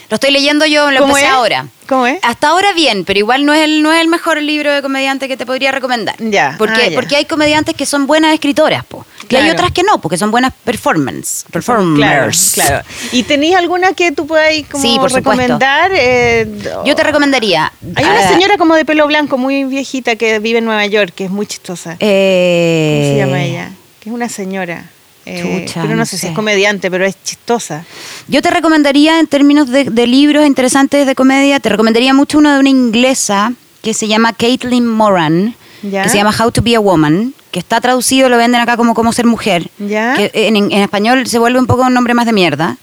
Lo 0.09 0.15
estoy 0.15 0.31
leyendo 0.31 0.65
yo, 0.65 0.89
lo 0.91 1.01
¿Cómo 1.01 1.11
empecé 1.11 1.27
es? 1.27 1.33
ahora. 1.33 1.67
¿Cómo 1.87 2.07
es? 2.07 2.19
Hasta 2.23 2.49
ahora 2.49 2.73
bien, 2.73 3.03
pero 3.05 3.19
igual 3.19 3.45
no 3.45 3.53
es 3.53 3.61
el, 3.63 3.81
no 3.83 3.91
es 3.93 4.01
el 4.01 4.07
mejor 4.07 4.41
libro 4.41 4.71
de 4.71 4.81
comediante 4.81 5.27
que 5.27 5.37
te 5.37 5.45
podría 5.45 5.71
recomendar. 5.71 6.15
Ya, 6.19 6.55
Porque, 6.57 6.81
ah, 6.83 6.87
ya. 6.89 6.95
porque 6.95 7.15
hay 7.15 7.25
comediantes 7.25 7.75
que 7.75 7.85
son 7.85 8.07
buenas 8.07 8.33
escritoras, 8.33 8.83
po. 8.85 9.05
Y 9.29 9.35
hay 9.35 9.49
otras 9.51 9.71
que 9.71 9.83
no, 9.83 10.01
porque 10.01 10.17
son 10.17 10.31
buenas 10.31 10.51
performance. 10.63 11.45
Performers. 11.51 12.51
claro. 12.55 12.83
¿Y 13.11 13.21
tenéis 13.23 13.55
alguna 13.55 13.93
que 13.93 14.11
tú 14.11 14.25
puedas 14.25 14.51
como 14.71 14.83
Sí, 14.83 14.97
por 14.99 15.11
recomendar? 15.11 15.91
Eh, 15.93 16.47
Yo 16.85 16.95
te 16.95 17.03
recomendaría. 17.03 17.71
Hay 17.95 18.03
una 18.05 18.19
ah, 18.19 18.29
señora 18.29 18.57
como 18.57 18.73
de 18.75 18.85
pelo 18.85 19.05
blanco, 19.05 19.37
muy 19.37 19.63
viejita, 19.65 20.15
que 20.15 20.39
vive 20.39 20.57
en 20.59 20.65
Nueva 20.65 20.85
York, 20.87 21.13
que 21.15 21.25
es 21.25 21.31
muy 21.31 21.45
chistosa. 21.45 21.95
eh, 21.99 23.01
¿Cómo 23.03 23.13
se 23.13 23.17
llama 23.19 23.43
ella? 23.43 23.71
Que 23.99 24.09
es 24.09 24.15
una 24.15 24.29
señora. 24.29 24.89
Eh, 25.25 25.65
Chucha, 25.65 25.81
pero 25.81 25.93
no, 25.93 25.99
no 26.01 26.05
sé, 26.05 26.17
si 26.17 26.27
es 26.27 26.33
comediante, 26.33 26.89
pero 26.89 27.05
es 27.05 27.15
chistosa. 27.23 27.85
Yo 28.27 28.41
te 28.41 28.49
recomendaría, 28.49 29.19
en 29.19 29.27
términos 29.27 29.69
de, 29.69 29.83
de 29.85 30.07
libros 30.07 30.45
interesantes 30.45 31.05
de 31.05 31.15
comedia, 31.15 31.59
te 31.59 31.69
recomendaría 31.69 32.13
mucho 32.13 32.37
uno 32.39 32.53
de 32.53 32.59
una 32.59 32.69
inglesa 32.69 33.53
que 33.81 33.93
se 33.93 34.07
llama 34.07 34.33
Caitlin 34.33 34.85
Moran, 34.87 35.55
Ya. 35.81 36.03
que 36.03 36.09
se 36.09 36.17
llama 36.17 36.35
How 36.37 36.51
to 36.51 36.61
Be 36.61 36.75
a 36.75 36.79
Woman, 36.79 37.33
que 37.51 37.59
está 37.59 37.81
traducido, 37.81 38.29
lo 38.29 38.37
venden 38.37 38.61
acá 38.61 38.77
como 38.77 38.93
Cómo 38.93 39.13
ser 39.13 39.25
mujer. 39.25 39.69
Ya. 39.79 40.13
Que 40.15 40.31
en, 40.33 40.55
en 40.57 40.71
español 40.71 41.25
se 41.27 41.39
vuelve 41.39 41.59
un 41.59 41.67
poco 41.67 41.83
un 41.83 41.93
nombre 41.93 42.13
más 42.13 42.25
de 42.25 42.33
mierda, 42.33 42.77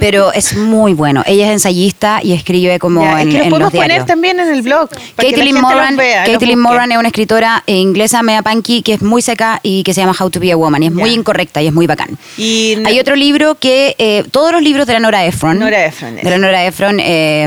pero 0.00 0.32
es 0.32 0.56
muy 0.56 0.94
bueno. 0.94 1.22
Ella 1.26 1.46
es 1.46 1.52
ensayista 1.52 2.20
y 2.22 2.32
escribe 2.32 2.78
como 2.78 3.02
Ya, 3.02 3.22
en, 3.22 3.28
es 3.28 3.34
que 3.34 3.38
lo 3.38 3.44
en 3.44 3.50
podemos 3.50 3.72
los 3.72 3.82
poner 3.82 4.04
también 4.06 4.40
en 4.40 4.48
el 4.48 4.62
blog. 4.62 4.88
Caitlin 5.16 5.60
Moran, 5.60 5.96
vea. 5.96 6.24
Moran 6.56 6.92
es 6.92 6.98
una 6.98 7.08
escritora 7.08 7.62
eh, 7.66 7.76
inglesa 7.76 8.22
media 8.22 8.42
punky 8.42 8.82
que 8.82 8.94
es 8.94 9.02
muy 9.02 9.22
seca 9.22 9.60
y 9.62 9.82
que 9.84 9.94
se 9.94 10.00
llama 10.00 10.14
How 10.18 10.30
to 10.30 10.40
Be 10.40 10.50
a 10.52 10.56
Woman 10.56 10.82
y 10.82 10.86
es 10.86 10.92
Ya. 10.92 10.98
muy 10.98 11.10
incorrecta 11.12 11.62
y 11.62 11.68
es 11.68 11.72
muy 11.72 11.86
bacán. 11.86 12.18
Y 12.36 12.76
Hay 12.84 12.98
otro 12.98 13.14
libro 13.16 13.56
que, 13.56 13.94
eh, 13.98 14.24
todos 14.30 14.52
los 14.52 14.62
libros 14.62 14.86
de 14.86 14.94
la 14.94 15.00
Nora 15.00 15.24
Ephron. 15.24 15.58
Nora 15.58 15.86
Ephron, 15.86 16.16
De 16.16 16.30
la 16.30 16.38
Nora 16.38 16.64
Ephron, 16.66 16.98
eh, 17.00 17.46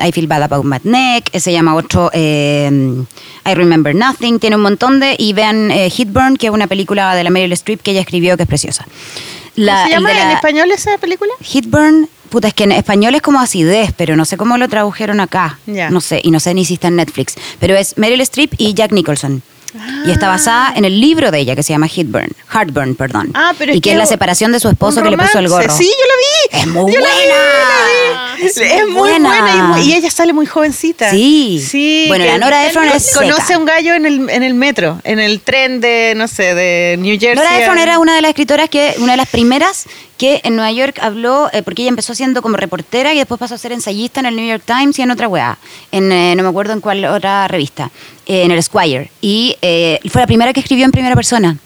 I 0.00 0.12
Feel 0.12 0.26
Bad 0.26 0.44
About 0.44 0.64
My 0.64 0.78
Neck, 0.84 1.28
eh, 1.32 1.40
se 1.40 1.52
llama 1.52 1.74
otro 1.74 2.10
eh, 2.12 2.70
I 3.46 3.54
Remember 3.54 3.94
Nothing, 3.94 4.38
tiene 4.38 4.56
un 4.56 4.62
montón 4.62 5.00
de, 5.00 5.14
y 5.18 5.32
vean 5.32 5.70
eh, 5.70 5.90
Hitburn, 6.00 6.36
que 6.36 6.46
es 6.46 6.52
una 6.52 6.66
película 6.66 7.14
de 7.14 7.24
la 7.24 7.30
Meryl 7.30 7.52
Streep 7.52 7.80
que 7.82 7.90
ella 7.92 8.00
escribió 8.00 8.36
que 8.36 8.44
es 8.44 8.48
preciosa. 8.48 8.86
La- 9.56 9.74
¿Cómo 9.74 9.86
se 9.86 9.92
llama 9.92 10.12
la- 10.12 10.22
en 10.22 10.30
español 10.30 10.70
esa 10.70 10.96
película? 10.98 11.32
Hitburn, 11.52 12.08
puta, 12.30 12.48
es 12.48 12.54
que 12.54 12.64
en 12.64 12.72
español 12.72 13.14
es 13.14 13.22
como 13.22 13.40
acidez, 13.40 13.92
pero 13.96 14.16
no 14.16 14.24
sé 14.24 14.36
cómo 14.36 14.56
lo 14.58 14.68
tradujeron 14.68 15.20
acá. 15.20 15.58
Ya. 15.66 15.90
No 15.90 16.00
sé, 16.00 16.20
y 16.22 16.30
no 16.30 16.40
sé 16.40 16.54
ni 16.54 16.64
si 16.64 16.74
está 16.74 16.88
en 16.88 16.96
Netflix. 16.96 17.34
Pero 17.58 17.76
es 17.76 17.98
Meryl 17.98 18.20
Streep 18.22 18.54
y 18.58 18.74
Jack 18.74 18.92
Nicholson. 18.92 19.42
Y 20.06 20.10
está 20.10 20.28
basada 20.28 20.72
en 20.74 20.84
el 20.84 21.00
libro 21.00 21.30
de 21.30 21.38
ella 21.38 21.54
que 21.54 21.62
se 21.62 21.72
llama 21.72 21.86
Heartburn, 21.88 22.30
Heartburn, 22.52 22.94
perdón. 22.96 23.30
Ah, 23.34 23.52
pero 23.58 23.74
y 23.74 23.80
que 23.80 23.92
es 23.92 23.96
la 23.98 24.06
separación 24.06 24.50
de 24.52 24.58
su 24.60 24.68
esposo 24.68 25.02
que 25.02 25.10
le 25.10 25.16
puso 25.16 25.38
el 25.38 25.48
gorro. 25.48 25.76
Sí, 25.76 25.84
yo 25.88 26.06
la 26.06 26.58
vi. 26.58 26.60
Es 26.62 26.66
muy 26.74 26.92
Yo 26.92 27.00
la 27.00 27.06
vi, 27.06 27.14
buena. 27.14 27.34
la 27.34 28.34
vi. 28.36 28.46
Es 28.46 28.56
Es, 28.56 28.84
muy 28.86 28.92
buena. 28.94 29.28
buena, 29.28 29.54
y, 29.56 29.62
muy- 29.62 29.80
y 29.82 29.94
ella 29.94 30.10
sale 30.10 30.32
muy 30.32 30.46
jovencita. 30.46 31.10
Sí. 31.10 31.64
Sí. 31.64 32.06
Bueno, 32.08 32.24
la 32.24 32.38
Nora 32.38 32.66
Ephron 32.66 32.86
él 32.86 32.92
es 32.96 33.06
seca. 33.06 33.20
Conoce 33.20 33.54
a 33.54 33.58
un 33.58 33.64
gallo 33.64 33.94
en 33.94 34.06
el, 34.06 34.30
en 34.30 34.42
el 34.42 34.54
metro, 34.54 35.00
en 35.04 35.18
el 35.20 35.40
tren 35.40 35.80
de, 35.80 36.14
no 36.16 36.26
sé, 36.26 36.54
de 36.54 36.96
New 36.98 37.18
Jersey. 37.20 37.36
Nora 37.36 37.60
Ephron 37.60 37.78
a- 37.78 37.82
era 37.82 37.98
una 37.98 38.14
de 38.16 38.22
las 38.22 38.30
escritoras 38.30 38.68
que, 38.68 38.94
una 38.98 39.12
de 39.12 39.16
las 39.18 39.28
primeras 39.28 39.86
que 40.18 40.40
en 40.44 40.54
Nueva 40.56 40.70
York 40.72 40.98
habló, 41.00 41.48
eh, 41.52 41.62
porque 41.62 41.82
ella 41.82 41.88
empezó 41.90 42.14
siendo 42.14 42.42
como 42.42 42.56
reportera 42.58 43.14
y 43.14 43.18
después 43.18 43.38
pasó 43.38 43.54
a 43.54 43.58
ser 43.58 43.72
ensayista 43.72 44.20
en 44.20 44.26
el 44.26 44.36
New 44.36 44.46
York 44.46 44.62
Times 44.66 44.98
y 44.98 45.02
en 45.02 45.10
otra 45.10 45.28
weá, 45.28 45.56
en, 45.92 46.12
eh, 46.12 46.34
no 46.36 46.42
me 46.42 46.48
acuerdo 46.50 46.74
en 46.74 46.80
cuál 46.80 47.02
otra 47.06 47.48
revista, 47.48 47.90
eh, 48.30 48.44
en 48.44 48.52
el 48.52 48.62
Squire. 48.62 49.10
Y 49.20 49.56
eh, 49.60 49.98
fue 50.08 50.20
la 50.20 50.26
primera 50.28 50.52
que 50.52 50.60
escribió 50.60 50.84
en 50.84 50.92
primera 50.92 51.16
persona 51.16 51.56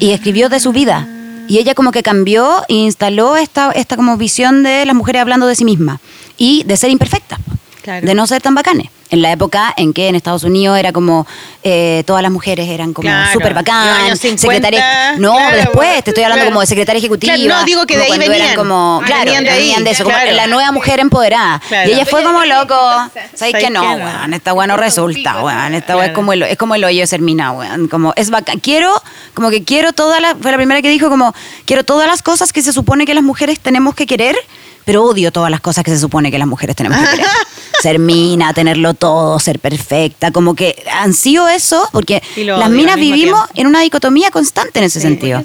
y 0.00 0.10
escribió 0.10 0.48
de 0.48 0.58
su 0.58 0.72
vida. 0.72 1.06
Y 1.46 1.58
ella 1.58 1.74
como 1.74 1.92
que 1.92 2.02
cambió 2.02 2.62
e 2.68 2.74
instaló 2.74 3.36
esta, 3.36 3.70
esta 3.70 3.94
como 3.96 4.16
visión 4.16 4.64
de 4.64 4.84
las 4.86 4.94
mujeres 4.96 5.22
hablando 5.22 5.46
de 5.46 5.54
sí 5.54 5.64
mismas 5.64 6.00
y 6.36 6.64
de 6.64 6.76
ser 6.76 6.90
imperfectas, 6.90 7.38
Claro. 7.82 8.04
de 8.06 8.14
no 8.14 8.26
ser 8.26 8.42
tan 8.42 8.54
bacanes. 8.56 8.88
En 9.10 9.22
la 9.22 9.32
época 9.32 9.74
en 9.76 9.92
que 9.92 10.08
en 10.08 10.14
Estados 10.14 10.44
Unidos 10.44 10.78
era 10.78 10.92
como 10.92 11.26
eh, 11.62 12.04
todas 12.06 12.22
las 12.22 12.30
mujeres 12.30 12.68
eran 12.68 12.92
como 12.92 13.08
Claro. 13.08 13.32
súper 13.32 13.54
bacán, 13.54 13.88
años 14.04 14.18
50, 14.20 14.40
secretaria. 14.46 15.14
No, 15.18 15.32
claro, 15.34 15.56
después 15.56 15.88
bueno, 15.88 16.02
te 16.02 16.10
estoy 16.10 16.22
hablando 16.24 16.42
claro. 16.42 16.50
como 16.52 16.60
de 16.60 16.66
secretaria 16.66 16.98
ejecutiva. 16.98 17.34
Claro, 17.34 17.60
no, 17.60 17.64
digo 17.64 17.86
que 17.86 17.96
de 17.96 18.02
ahí 18.04 18.08
cuando 18.08 18.24
eran 18.26 18.38
venían. 18.38 18.56
como, 18.56 19.00
Ah, 19.02 19.06
claro, 19.06 19.24
venían 19.24 19.44
venían 19.44 19.84
de 19.84 19.90
eso, 19.90 20.04
como 20.04 20.16
la 20.16 20.46
nueva 20.46 20.72
mujer 20.72 21.00
empoderada. 21.00 21.60
Y 21.86 21.92
ella 21.92 22.06
fue 22.06 22.22
como 22.22 22.44
loco, 22.44 22.74
¿sabes 22.74 23.30
¿Sabes 23.34 23.54
que 23.64 23.70
no, 23.70 23.80
qué 23.82 23.86
no? 23.98 24.04
weón? 24.04 24.34
Esta 24.34 24.52
weá 24.54 24.66
no 24.66 24.76
resulta, 24.76 25.42
weón. 25.42 25.74
Esta 25.74 25.96
weá 25.96 26.06
es 26.06 26.12
como 26.12 26.32
el, 26.32 26.42
es 26.44 26.56
como 26.56 26.74
el 26.74 26.84
hoyo 26.84 27.00
de 27.00 27.06
Sermina, 27.06 27.52
weón. 27.52 27.88
Como 27.88 28.12
es 28.16 28.30
bacán. 28.30 28.60
Quiero, 28.60 28.92
como 29.34 29.50
que 29.50 29.64
quiero 29.64 29.92
todas 29.92 30.20
las, 30.20 30.34
fue 30.40 30.50
la 30.52 30.56
primera 30.56 30.80
que 30.82 30.88
dijo 30.88 31.08
como, 31.10 31.34
quiero 31.66 31.84
todas 31.84 32.06
las 32.06 32.22
cosas 32.22 32.52
que 32.52 32.62
se 32.62 32.72
supone 32.72 33.04
que 33.06 33.14
las 33.14 33.24
mujeres 33.24 33.58
tenemos 33.60 33.94
que 33.94 34.06
querer, 34.06 34.36
pero 34.84 35.04
odio 35.04 35.32
todas 35.32 35.50
las 35.50 35.60
cosas 35.60 35.84
que 35.84 35.90
se 35.90 35.98
supone 35.98 36.30
que 36.30 36.38
las 36.38 36.48
mujeres 36.48 36.76
tenemos 36.76 36.98
que 36.98 37.16
querer. 37.16 37.26
ser 37.80 37.98
mina, 37.98 38.52
tenerlo 38.52 38.94
todo, 38.94 39.38
ser 39.38 39.58
perfecta, 39.58 40.30
como 40.30 40.54
que 40.54 40.82
han 40.92 41.14
sido 41.14 41.48
eso, 41.48 41.88
porque 41.92 42.22
las 42.36 42.70
minas 42.70 42.96
vivimos 42.96 43.46
tiempo. 43.46 43.60
en 43.60 43.66
una 43.66 43.80
dicotomía 43.80 44.30
constante 44.30 44.78
en 44.78 44.84
ese 44.84 45.00
sentido. 45.00 45.42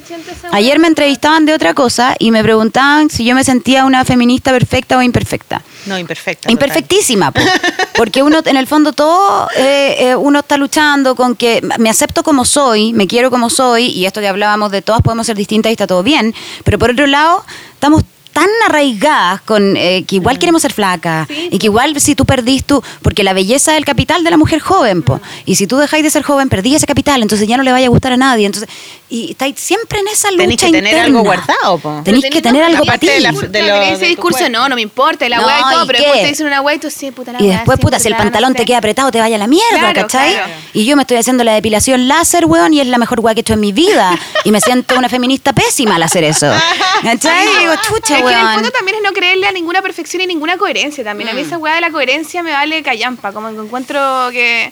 Ayer 0.52 0.80
me 0.80 0.88
entrevistaban 0.88 1.46
de 1.46 1.54
otra 1.54 1.74
cosa 1.74 2.16
y 2.20 2.32
me 2.32 2.44
preguntaban 2.44 3.10
si 3.10 3.24
yo 3.24 3.36
me 3.36 3.44
sentía 3.44 3.86
una 3.86 4.04
feminista 4.06 4.52
perfecta 4.52 4.98
o 4.98 5.02
imperfecta. 5.02 5.62
No, 5.86 5.98
imperfecta. 5.98 6.52
Imperfectísima, 6.52 7.32
po. 7.32 7.42
porque 7.96 8.24
uno 8.24 8.40
en 8.44 8.58
el 8.58 8.68
fondo 8.68 8.92
todo, 8.92 9.48
eh, 9.56 9.96
eh, 10.00 10.16
uno 10.16 10.40
está 10.40 10.58
luchando 10.58 11.16
con 11.16 11.36
que 11.36 11.62
me 11.78 11.90
acepto 11.90 12.24
como 12.24 12.44
soy, 12.44 12.92
me 12.94 13.08
quiero 13.08 13.30
como 13.30 13.50
soy, 13.50 13.86
y 13.88 14.06
esto 14.06 14.20
que 14.20 14.28
hablábamos 14.28 14.72
de 14.72 14.82
todas 14.82 15.02
podemos 15.02 15.28
ser 15.28 15.38
distintas 15.38 15.70
y 15.70 15.74
está 15.74 15.88
todo 15.88 16.04
bien, 16.04 16.34
pero 16.64 16.80
por 16.80 16.92
otro 16.92 17.08
lado 17.08 17.46
estamos 17.74 18.04
tan 18.36 18.50
arraigadas 18.68 19.40
con 19.44 19.78
eh, 19.78 20.04
que 20.06 20.18
igual 20.18 20.38
queremos 20.38 20.62
ser 20.62 20.74
flacas 20.74 21.26
y 21.30 21.58
que 21.58 21.68
igual 21.68 21.98
si 22.02 22.16
tú 22.16 22.26
perdís 22.26 22.66
tú, 22.66 22.84
porque 23.02 23.24
la 23.24 23.32
belleza 23.32 23.72
es 23.72 23.78
el 23.78 23.86
capital 23.86 24.26
de 24.26 24.30
la 24.32 24.36
mujer 24.36 24.60
joven, 24.60 25.02
po, 25.04 25.22
y 25.46 25.56
si 25.56 25.68
tú 25.68 25.78
dejáis 25.78 26.04
de 26.04 26.10
ser 26.10 26.24
joven 26.24 26.50
perdí 26.50 26.76
ese 26.76 26.86
capital, 26.86 27.22
entonces 27.22 27.48
ya 27.48 27.56
no 27.56 27.64
le 27.64 27.72
vaya 27.72 27.86
a 27.86 27.90
gustar 27.90 28.12
a 28.12 28.18
nadie, 28.18 28.46
entonces 28.46 28.70
y 29.08 29.32
estáis 29.32 29.56
siempre 29.58 30.00
en 30.00 30.08
esa 30.10 30.32
lucha 30.32 30.44
Tenés 30.44 30.58
que 30.60 30.72
tener 30.72 31.00
algo 31.00 31.22
guardado, 31.22 31.78
po. 31.78 32.02
Tenéis 32.04 32.26
que 32.30 32.42
tener 32.42 32.64
algo 32.64 32.84
para 32.86 32.98
ti. 32.98 33.08
de 33.08 33.20
la- 33.22 33.32
de 33.32 33.62
lo- 33.64 33.82
ese 33.84 33.98
de 34.00 34.08
discurso, 34.08 34.40
cuerpo. 34.40 34.58
no, 34.58 34.68
no 34.68 34.76
me 34.76 34.82
importa, 34.82 35.30
la 35.30 35.38
No, 35.38 35.46
weá 35.48 35.60
y 35.60 35.74
todo, 35.74 35.84
¿y 35.84 35.88
pero 35.88 35.98
qué? 36.00 36.04
después 36.06 36.22
te 36.24 36.28
dicen 36.30 36.48
una 36.48 36.62
weá 36.62 36.76
y 36.76 36.80
tú 36.80 36.90
sí, 36.90 37.12
puta 37.12 37.32
la 37.32 37.42
Y 37.42 37.48
después, 37.48 37.80
puta, 37.80 38.00
si 38.00 38.08
el 38.10 38.16
pantalón 38.16 38.52
no 38.52 38.56
te 38.58 38.66
queda 38.66 38.80
apretado, 38.80 39.12
te 39.12 39.20
vaya 39.20 39.36
a 39.36 39.40
la 39.40 39.48
mierda, 39.48 39.80
Claro, 39.80 40.02
¿cachai? 40.02 40.34
claro. 40.34 40.52
Y 40.74 40.86
yo 40.86 40.96
me 40.98 41.04
estoy 41.04 41.18
haciendo 41.18 41.44
la 41.44 41.54
depilación 41.54 42.08
láser, 42.08 42.46
weón, 42.46 42.74
y 42.74 42.82
es 42.82 42.88
la 42.88 42.98
mejor 42.98 43.20
weá 43.22 43.34
que 43.36 43.40
he 43.40 43.44
hecho 43.44 43.54
en 43.54 43.60
mi 43.62 43.72
vida. 43.72 44.18
Y 44.44 44.52
me 44.52 44.60
siento 44.60 44.96
una 44.98 45.08
feminista 45.08 45.54
pésima 45.54 45.96
al 45.96 46.04
hacer 46.04 46.24
eso. 46.26 46.52
¿Cachai? 47.04 47.46
Y 47.56 47.60
digo, 47.62 47.74
chucha, 47.88 48.20
que 48.28 48.34
en 48.34 48.48
el 48.48 48.54
fondo 48.56 48.72
también 48.72 48.98
es 48.98 49.04
no 49.04 49.12
creerle 49.14 49.48
a 49.48 49.52
ninguna 49.52 49.82
perfección 49.82 50.22
y 50.22 50.28
ninguna 50.28 50.58
coherencia 50.58 51.04
también. 51.04 51.30
A 51.30 51.34
Mm. 51.34 51.36
mí 51.36 51.42
esa 51.42 51.58
weá 51.58 51.76
de 51.76 51.82
la 51.82 51.92
coherencia 51.92 52.44
me 52.44 52.52
vale 52.52 52.82
callampa, 52.84 53.32
como 53.32 53.50
que 53.52 53.60
encuentro 53.60 54.30
que, 54.32 54.72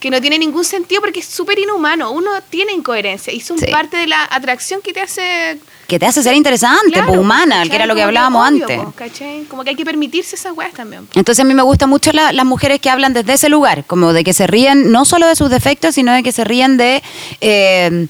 que 0.00 0.10
no 0.10 0.20
tiene 0.20 0.38
ningún 0.38 0.64
sentido 0.64 1.00
porque 1.00 1.20
es 1.20 1.26
súper 1.26 1.58
inhumano. 1.58 2.10
Uno 2.10 2.30
tiene 2.50 2.72
incoherencia 2.72 3.32
y 3.32 3.40
son 3.40 3.58
Sí. 3.58 3.66
parte 3.70 3.96
de 3.96 4.06
la 4.06 4.24
atracción 4.30 4.82
que 4.82 4.92
te 4.92 5.00
hace... 5.00 5.58
Que 5.86 5.98
te 5.98 6.06
hace 6.06 6.22
ser 6.22 6.34
interesante, 6.34 6.92
Claro, 6.92 7.08
pues, 7.08 7.20
humana, 7.20 7.56
¿cachai? 7.56 7.68
que 7.70 7.76
era 7.76 7.86
lo 7.86 7.94
que 7.94 8.02
hablábamos 8.02 8.48
obvio, 8.48 8.64
antes. 8.64 8.78
po, 8.80 8.92
¿cachai? 8.92 9.44
Como 9.44 9.64
que 9.64 9.70
hay 9.70 9.76
que 9.76 9.84
permitirse 9.84 10.34
esas 10.36 10.52
weas 10.56 10.72
también. 10.72 11.06
po. 11.06 11.18
Entonces 11.18 11.42
a 11.44 11.46
mí 11.46 11.52
me 11.54 11.62
gustan 11.62 11.90
mucho 11.90 12.10
la- 12.12 12.32
las 12.32 12.46
mujeres 12.46 12.80
que 12.80 12.88
hablan 12.90 13.12
desde 13.12 13.34
ese 13.34 13.48
lugar, 13.50 13.84
como 13.86 14.12
de 14.14 14.24
que 14.24 14.32
se 14.32 14.46
ríen 14.46 14.90
no 14.92 15.04
solo 15.04 15.26
de 15.26 15.36
sus 15.36 15.50
defectos, 15.50 15.94
sino 15.94 16.12
de 16.12 16.22
que 16.22 16.32
se 16.32 16.42
ríen 16.44 16.76
de... 16.78 17.02
eh, 17.42 18.06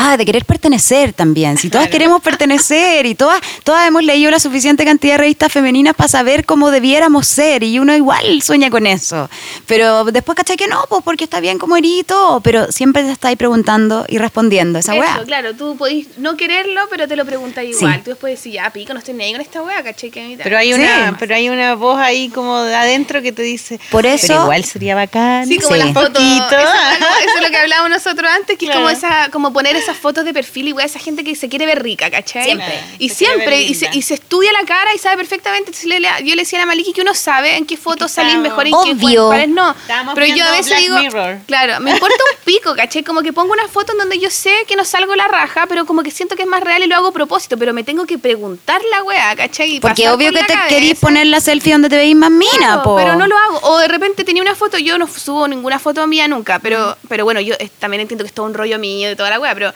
Ah, 0.00 0.16
de 0.16 0.24
querer 0.24 0.44
pertenecer 0.44 1.12
también. 1.12 1.56
Si 1.58 1.70
todas 1.70 1.88
queremos 1.88 2.22
pertenecer 2.22 3.04
y 3.04 3.16
todas, 3.16 3.40
todas 3.64 3.88
hemos 3.88 4.04
leído 4.04 4.30
la 4.30 4.38
suficiente 4.38 4.84
cantidad 4.84 5.14
de 5.14 5.18
revistas 5.18 5.50
femeninas 5.50 5.94
para 5.96 6.06
saber 6.06 6.44
cómo 6.44 6.70
debiéramos 6.70 7.26
ser 7.26 7.64
y 7.64 7.80
uno 7.80 7.92
igual 7.96 8.40
sueña 8.42 8.70
con 8.70 8.86
eso. 8.86 9.28
Pero 9.66 10.04
después 10.04 10.36
caché 10.36 10.56
que 10.56 10.68
no, 10.68 10.84
pues 10.88 11.02
porque 11.02 11.24
está 11.24 11.40
bien 11.40 11.58
como 11.58 11.76
herito, 11.76 12.40
pero 12.44 12.70
siempre 12.70 13.02
te 13.02 13.10
estáis 13.10 13.36
preguntando 13.36 14.04
y 14.08 14.18
respondiendo 14.18 14.78
esa 14.78 14.92
Eso, 14.94 15.00
weá. 15.00 15.22
claro, 15.26 15.54
tú 15.56 15.76
podís 15.76 16.06
no 16.18 16.36
quererlo, 16.36 16.82
pero 16.90 17.08
te 17.08 17.16
lo 17.16 17.24
preguntas 17.24 17.64
igual. 17.64 17.94
Sí. 17.96 18.00
Tú 18.04 18.10
después 18.10 18.36
decís, 18.38 18.52
ya, 18.54 18.70
pico, 18.70 18.92
no 18.92 19.00
estoy 19.00 19.14
ni 19.14 19.24
ahí 19.24 19.32
con 19.32 19.40
esta 19.40 19.62
wea, 19.62 19.82
¿cachai? 19.82 20.10
Que 20.12 20.38
Pero 20.40 20.56
hay, 20.58 20.72
Sí. 20.74 20.80
una, 20.80 21.16
pero 21.18 21.34
hay 21.34 21.48
una 21.48 21.74
voz 21.74 21.98
ahí 21.98 22.28
como 22.28 22.60
de 22.62 22.74
adentro 22.76 23.20
que 23.20 23.32
te 23.32 23.42
dice. 23.42 23.80
Por 23.90 24.06
eso- 24.06 24.28
Pero 24.28 24.42
igual 24.44 24.64
sería 24.64 24.94
bacán. 24.94 25.48
Sí, 25.48 25.58
como 25.58 25.74
Sí. 25.74 25.82
las 25.82 25.92
fotos. 25.92 26.22
Eso, 26.22 26.46
eso 26.50 27.36
es 27.36 27.42
lo 27.42 27.48
que 27.50 27.56
hablábamos 27.56 27.90
nosotros 27.90 28.30
antes, 28.30 28.56
que 28.56 28.66
Claro. 28.66 28.88
es 28.88 28.98
como 29.00 29.08
esa, 29.08 29.30
como 29.30 29.52
poner 29.52 29.74
esas 29.88 30.00
fotos 30.00 30.24
de 30.24 30.32
perfil 30.34 30.68
y 30.68 30.72
weá, 30.72 30.84
esa 30.86 30.98
gente 30.98 31.24
que 31.24 31.34
se 31.34 31.48
quiere 31.48 31.66
ver 31.66 31.82
rica, 31.82 32.10
¿cachai? 32.10 32.44
Siempre. 32.44 32.80
Y 32.98 33.08
Se 33.08 33.14
siempre, 33.16 33.62
y 33.62 33.74
se, 33.74 33.84
linda. 33.86 33.98
y 33.98 34.02
se 34.02 34.14
estudia 34.14 34.52
la 34.52 34.64
cara 34.66 34.94
y 34.94 34.98
sabe 34.98 35.16
perfectamente. 35.16 35.72
Yo 35.72 36.34
le 36.34 36.42
decía 36.42 36.58
a 36.58 36.62
la 36.62 36.66
Maliki 36.66 36.92
que 36.92 37.00
uno 37.00 37.14
sabe 37.14 37.56
en 37.56 37.64
qué 37.66 37.76
fotos 37.76 38.10
estábamos- 38.10 38.42
mejor 38.42 38.66
y 38.66 38.70
en 38.70 38.98
qué 38.98 39.06
Obvio. 39.06 39.26
cuáles 39.28 39.48
no. 39.48 39.70
Estábamos 39.70 40.14
Pero 40.14 40.26
yo 40.34 40.44
a 40.44 40.50
veces 40.52 40.66
Black 40.68 40.80
digo, 40.80 40.98
Mirror. 40.98 41.38
claro, 41.46 41.80
me 41.80 41.90
importa 41.92 42.16
un 42.32 42.44
pico, 42.44 42.74
¿cachai? 42.74 43.02
Como 43.02 43.22
que 43.22 43.32
pongo 43.32 43.52
una 43.52 43.68
foto 43.68 43.92
en 43.92 43.98
donde 43.98 44.18
yo 44.18 44.30
sé 44.30 44.52
que 44.66 44.76
no 44.76 44.84
salgo 44.84 45.14
la 45.16 45.28
raja, 45.28 45.66
pero 45.68 45.86
como 45.86 46.02
que 46.02 46.10
siento 46.10 46.36
que 46.36 46.42
es 46.42 46.48
más 46.48 46.62
real 46.62 46.82
y 46.82 46.86
lo 46.86 46.96
hago 46.96 47.08
a 47.08 47.12
propósito, 47.12 47.56
pero 47.56 47.72
me 47.72 47.84
tengo 47.84 48.06
que 48.06 48.18
preguntar 48.18 48.80
la 48.90 49.02
weá, 49.02 49.34
¿cachai? 49.36 49.76
Y 49.76 49.80
Porque 49.80 50.08
obvio 50.08 50.30
por 50.30 50.40
que 50.40 50.46
te 50.46 50.52
cabeza. 50.54 50.68
querís 50.74 50.98
poner 50.98 51.26
la 51.26 51.40
selfie 51.40 51.72
donde 51.72 51.88
te 51.88 51.96
veis 51.96 52.14
más 52.16 52.30
mina, 52.30 52.50
Claro, 52.58 52.82
po. 52.82 52.96
pero 52.96 53.14
no 53.16 53.26
lo 53.26 53.36
hago. 53.38 53.60
O 53.62 53.78
de 53.78 53.88
repente 53.88 54.24
tenía 54.24 54.42
una 54.42 54.54
foto, 54.54 54.78
yo 54.78 54.98
no 54.98 55.06
subo 55.08 55.48
ninguna 55.48 55.78
foto 55.78 56.06
mía 56.06 56.28
nunca, 56.28 56.58
pero, 56.58 56.96
pero 57.08 57.24
bueno, 57.24 57.40
yo 57.40 57.54
también 57.78 58.00
entiendo 58.02 58.24
que 58.24 58.28
es 58.28 58.34
todo 58.34 58.46
un 58.46 58.54
rollo 58.54 58.78
mío 58.78 59.08
de 59.08 59.16
toda 59.16 59.30
la 59.30 59.40
wea, 59.40 59.54
pero... 59.54 59.72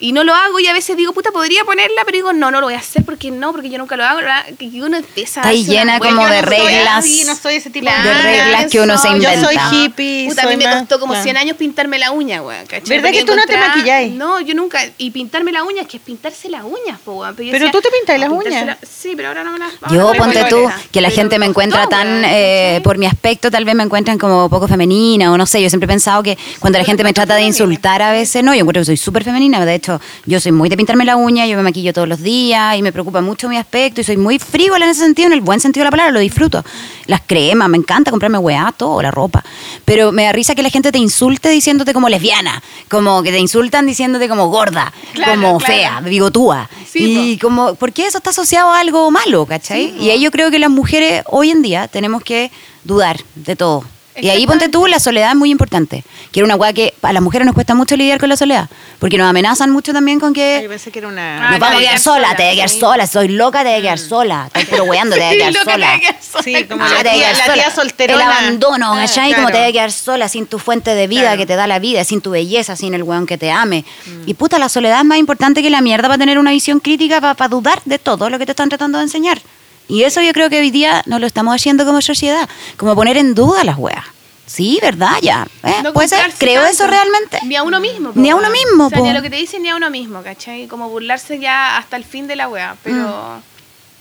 Y 0.00 0.10
no 0.12 0.24
lo 0.24 0.34
hago 0.34 0.58
y 0.58 0.66
a 0.66 0.72
veces 0.72 0.96
digo, 0.96 1.12
puta, 1.12 1.30
podría 1.30 1.64
ponerla, 1.64 2.02
pero 2.04 2.16
digo, 2.16 2.32
no, 2.32 2.50
no 2.50 2.60
lo 2.60 2.66
voy 2.66 2.74
a 2.74 2.78
hacer 2.78 3.04
porque 3.04 3.30
no, 3.30 3.52
porque 3.52 3.70
yo 3.70 3.78
nunca 3.78 3.96
lo 3.96 4.04
hago. 4.04 4.20
que 4.58 4.66
uno 4.82 4.96
empieza 4.96 5.40
Está 5.40 5.52
llena 5.52 5.98
como 6.00 6.26
de 6.26 6.42
no 6.42 6.48
soy 6.48 6.58
reglas. 6.58 6.94
así, 6.96 7.22
no 7.24 7.36
soy 7.36 7.54
ese 7.54 7.70
tipo 7.70 7.86
Claro, 7.86 8.08
de 8.08 8.22
reglas 8.22 8.70
que 8.72 8.80
uno 8.80 8.98
se 8.98 9.06
soy- 9.08 9.16
inventa. 9.16 9.40
Yo 9.40 9.46
soy 9.46 9.56
hippie. 9.84 10.26
Puta, 10.28 10.42
a 10.42 10.46
mí 10.46 10.54
soy 10.54 10.64
me 10.66 10.70
costó 10.78 10.98
como 10.98 11.12
claro. 11.12 11.22
100 11.22 11.36
años 11.36 11.56
pintarme 11.56 11.98
la 12.00 12.10
uña, 12.10 12.42
weón. 12.42 12.64
¿Verdad 12.68 12.82
Porque 13.02 13.12
que 13.12 13.24
tú 13.24 13.36
no 13.36 13.44
te 13.46 13.56
maquilláis? 13.56 14.12
No, 14.12 14.40
yo 14.40 14.54
nunca. 14.54 14.80
Y 14.98 15.10
pintarme 15.12 15.52
la 15.52 15.62
uña, 15.62 15.82
es 15.82 15.88
que 15.88 15.98
es 15.98 16.02
pintarse 16.02 16.48
las 16.50 16.64
uñas, 16.64 16.98
po, 17.04 17.12
weón. 17.20 17.34
Pero 17.36 17.52
decía, 17.52 17.70
tú 17.70 17.80
te 17.80 17.88
pintas 17.90 18.18
las 18.18 18.28
"Ah, 18.28 18.32
uñas". 18.32 18.66
la- 18.66 18.78
Sí, 18.82 19.12
pero 19.16 19.28
ahora 19.28 19.44
no 19.44 19.52
me 19.52 19.60
las. 19.60 19.72
Yo, 19.90 20.12
no 20.12 20.12
ponte 20.14 20.44
tú, 20.50 20.68
que 20.90 21.00
la 21.00 21.08
Pero 21.08 21.20
gente 21.22 21.38
me 21.38 21.46
costó, 21.46 21.60
encuentra 21.62 21.86
tan, 21.86 22.24
eh, 22.26 22.80
por 22.82 22.98
mi 22.98 23.06
aspecto, 23.06 23.48
tal 23.50 23.64
vez 23.64 23.74
me 23.76 23.84
encuentran 23.84 24.18
como 24.18 24.50
poco 24.50 24.66
femenina 24.66 25.32
o 25.32 25.38
no 25.38 25.46
sé. 25.46 25.62
Yo 25.62 25.70
siempre 25.70 25.84
he 25.86 25.88
pensado 25.88 26.22
que 26.24 26.36
cuando 26.58 26.78
la 26.80 26.84
gente 26.84 27.04
me 27.04 27.12
trata 27.12 27.36
de 27.36 27.42
insultar 27.42 28.02
a 28.02 28.10
veces, 28.10 28.42
no, 28.42 28.52
yo 28.54 28.60
encuentro 28.60 28.80
que 28.80 28.86
soy 28.86 28.96
súper 28.96 29.22
femenina. 29.24 29.64
De 29.64 29.74
hecho, 29.74 29.93
yo 30.26 30.40
soy 30.40 30.52
muy 30.52 30.68
de 30.68 30.76
pintarme 30.76 31.04
la 31.04 31.16
uña, 31.16 31.46
yo 31.46 31.56
me 31.56 31.62
maquillo 31.62 31.92
todos 31.92 32.08
los 32.08 32.20
días 32.22 32.76
y 32.76 32.82
me 32.82 32.92
preocupa 32.92 33.20
mucho 33.20 33.48
mi 33.48 33.56
aspecto 33.56 34.00
y 34.00 34.04
soy 34.04 34.16
muy 34.16 34.38
frívola 34.38 34.84
en 34.84 34.90
ese 34.90 35.00
sentido, 35.00 35.26
en 35.26 35.32
el 35.34 35.40
buen 35.40 35.60
sentido 35.60 35.82
de 35.82 35.86
la 35.86 35.90
palabra, 35.90 36.12
lo 36.12 36.20
disfruto. 36.20 36.64
Las 37.06 37.20
cremas, 37.26 37.68
me 37.68 37.76
encanta 37.76 38.10
comprarme 38.10 38.38
weá, 38.38 38.72
todo, 38.76 39.00
la 39.02 39.10
ropa. 39.10 39.44
Pero 39.84 40.12
me 40.12 40.24
da 40.24 40.32
risa 40.32 40.54
que 40.54 40.62
la 40.62 40.70
gente 40.70 40.90
te 40.92 40.98
insulte 40.98 41.48
diciéndote 41.48 41.92
como 41.92 42.08
lesbiana, 42.08 42.62
como 42.88 43.22
que 43.22 43.30
te 43.30 43.38
insultan 43.38 43.86
diciéndote 43.86 44.28
como 44.28 44.48
gorda, 44.48 44.92
Claro, 45.12 45.32
como 45.32 45.58
claro. 45.58 45.74
fea, 45.74 46.00
bigotúa. 46.00 46.68
Sí, 46.88 47.32
y 47.32 47.38
como, 47.38 47.74
¿por 47.74 47.92
qué 47.92 48.06
eso 48.06 48.18
está 48.18 48.30
asociado 48.30 48.70
a 48.70 48.80
algo 48.80 49.10
malo, 49.10 49.46
cachai? 49.46 49.94
y 50.00 50.10
ahí 50.10 50.20
yo 50.20 50.30
creo 50.30 50.50
que 50.50 50.58
las 50.58 50.70
mujeres 50.70 51.22
hoy 51.26 51.50
en 51.50 51.62
día 51.62 51.88
tenemos 51.88 52.22
que 52.22 52.50
dudar 52.84 53.20
de 53.34 53.56
todo. 53.56 53.84
Y 54.16 54.28
ahí 54.28 54.46
ponte 54.46 54.68
tú, 54.68 54.86
la 54.86 55.00
soledad 55.00 55.30
es 55.30 55.36
muy 55.36 55.50
importante. 55.50 56.04
Que 56.30 56.40
era 56.40 56.44
una 56.44 56.54
weá 56.56 56.72
que 56.72 56.94
a 57.02 57.12
las 57.12 57.22
mujeres 57.22 57.46
nos 57.46 57.54
cuesta 57.54 57.74
mucho 57.74 57.96
lidiar 57.96 58.18
con 58.20 58.28
la 58.28 58.36
soledad. 58.36 58.68
Porque 59.00 59.18
nos 59.18 59.28
amenazan 59.28 59.70
mucho 59.70 59.92
también 59.92 60.20
con 60.20 60.32
Ay, 60.36 60.54
Yo 60.56 60.62
que 60.62 60.68
pensé 60.68 60.90
que 60.92 61.00
era 61.00 61.08
Ah, 61.08 61.12
una. 61.12 61.50
nos 61.50 61.60
vamos 61.60 61.76
a 61.76 61.80
quedar 61.80 61.98
sola, 61.98 62.36
te 62.36 62.42
voy 62.44 62.52
a 62.52 62.54
quedar 62.54 62.68
sí. 62.68 62.80
sola, 62.80 63.06
soy 63.06 63.28
loca, 63.28 63.62
te 63.64 63.70
voy 63.70 63.78
a 63.78 63.82
quedar 63.82 63.98
sola. 63.98 64.44
Estás 64.46 64.64
pero 64.70 64.84
weando, 64.84 65.16
te 65.16 65.22
voy 65.22 65.28
a 65.28 65.36
quedar 65.50 65.54
sola. 65.64 66.00
sola. 66.20 66.42
Sí, 66.44 66.64
como 66.64 66.84
Ah, 66.84 66.88
la 67.02 67.12
tía, 67.12 67.32
la 67.32 67.38
sola. 67.44 67.54
tía 67.54 67.70
solterona. 67.70 68.22
El 68.24 68.30
abandono, 68.30 68.94
Ah, 68.94 68.98
¿cachai? 69.00 69.34
Como 69.34 69.48
te 69.48 69.58
voy 69.58 69.68
a 69.68 69.72
quedar 69.72 69.92
sola 69.92 70.28
sin 70.28 70.46
tu 70.46 70.58
fuente 70.58 70.94
de 70.94 71.06
vida 71.06 71.22
Claro. 71.22 71.38
que 71.38 71.46
te 71.46 71.56
da 71.56 71.66
la 71.66 71.78
vida, 71.78 72.04
sin 72.04 72.20
tu 72.20 72.30
belleza, 72.30 72.76
sin 72.76 72.94
el 72.94 73.02
weón 73.02 73.26
que 73.26 73.36
te 73.36 73.50
ame. 73.50 73.84
Mm. 74.06 74.28
Y 74.28 74.34
puta, 74.34 74.58
la 74.58 74.68
soledad 74.68 74.98
es 75.00 75.04
más 75.04 75.18
importante 75.18 75.62
que 75.62 75.70
la 75.70 75.80
mierda 75.80 76.08
para 76.08 76.18
tener 76.18 76.38
una 76.38 76.50
visión 76.52 76.78
crítica, 76.80 77.20
para 77.20 77.48
dudar 77.48 77.82
de 77.84 77.98
todo 77.98 78.30
lo 78.30 78.38
que 78.38 78.46
te 78.46 78.52
están 78.52 78.68
tratando 78.68 78.98
de 78.98 79.04
enseñar. 79.04 79.40
Y 79.88 80.04
eso 80.04 80.20
yo 80.22 80.32
creo 80.32 80.48
que 80.50 80.58
hoy 80.60 80.70
día 80.70 81.02
no 81.06 81.18
lo 81.18 81.26
estamos 81.26 81.54
haciendo 81.54 81.84
como 81.84 82.00
sociedad, 82.00 82.48
como 82.76 82.94
poner 82.94 83.16
en 83.16 83.34
duda 83.34 83.64
las 83.64 83.76
weas. 83.78 84.04
Sí, 84.46 84.78
¿verdad? 84.82 85.16
Ya. 85.22 85.46
¿eh? 85.62 85.76
No 85.82 85.92
¿Puede 85.92 86.08
ser? 86.08 86.18
comprarse 86.18 86.38
¿Creo 86.44 86.62
tanto. 86.62 86.70
eso 86.74 86.86
realmente? 86.86 87.38
Ni 87.44 87.56
a 87.56 87.62
uno 87.62 87.80
mismo. 87.80 88.12
po, 88.12 88.20
Ni 88.20 88.30
a 88.30 88.36
uno 88.36 88.50
mismo, 88.50 88.86
O 88.86 88.88
sea, 88.90 88.98
po. 88.98 89.04
ni 89.04 89.10
a 89.10 89.14
lo 89.14 89.22
que 89.22 89.30
te 89.30 89.36
dicen 89.36 89.62
ni 89.62 89.70
a 89.70 89.76
uno 89.76 89.88
mismo, 89.90 90.22
¿cachai? 90.22 90.66
Como 90.68 90.88
burlarse 90.90 91.38
ya 91.38 91.76
hasta 91.78 91.96
el 91.96 92.04
fin 92.04 92.26
de 92.26 92.36
la 92.36 92.48
wea. 92.48 92.76
Pero, 92.82 93.40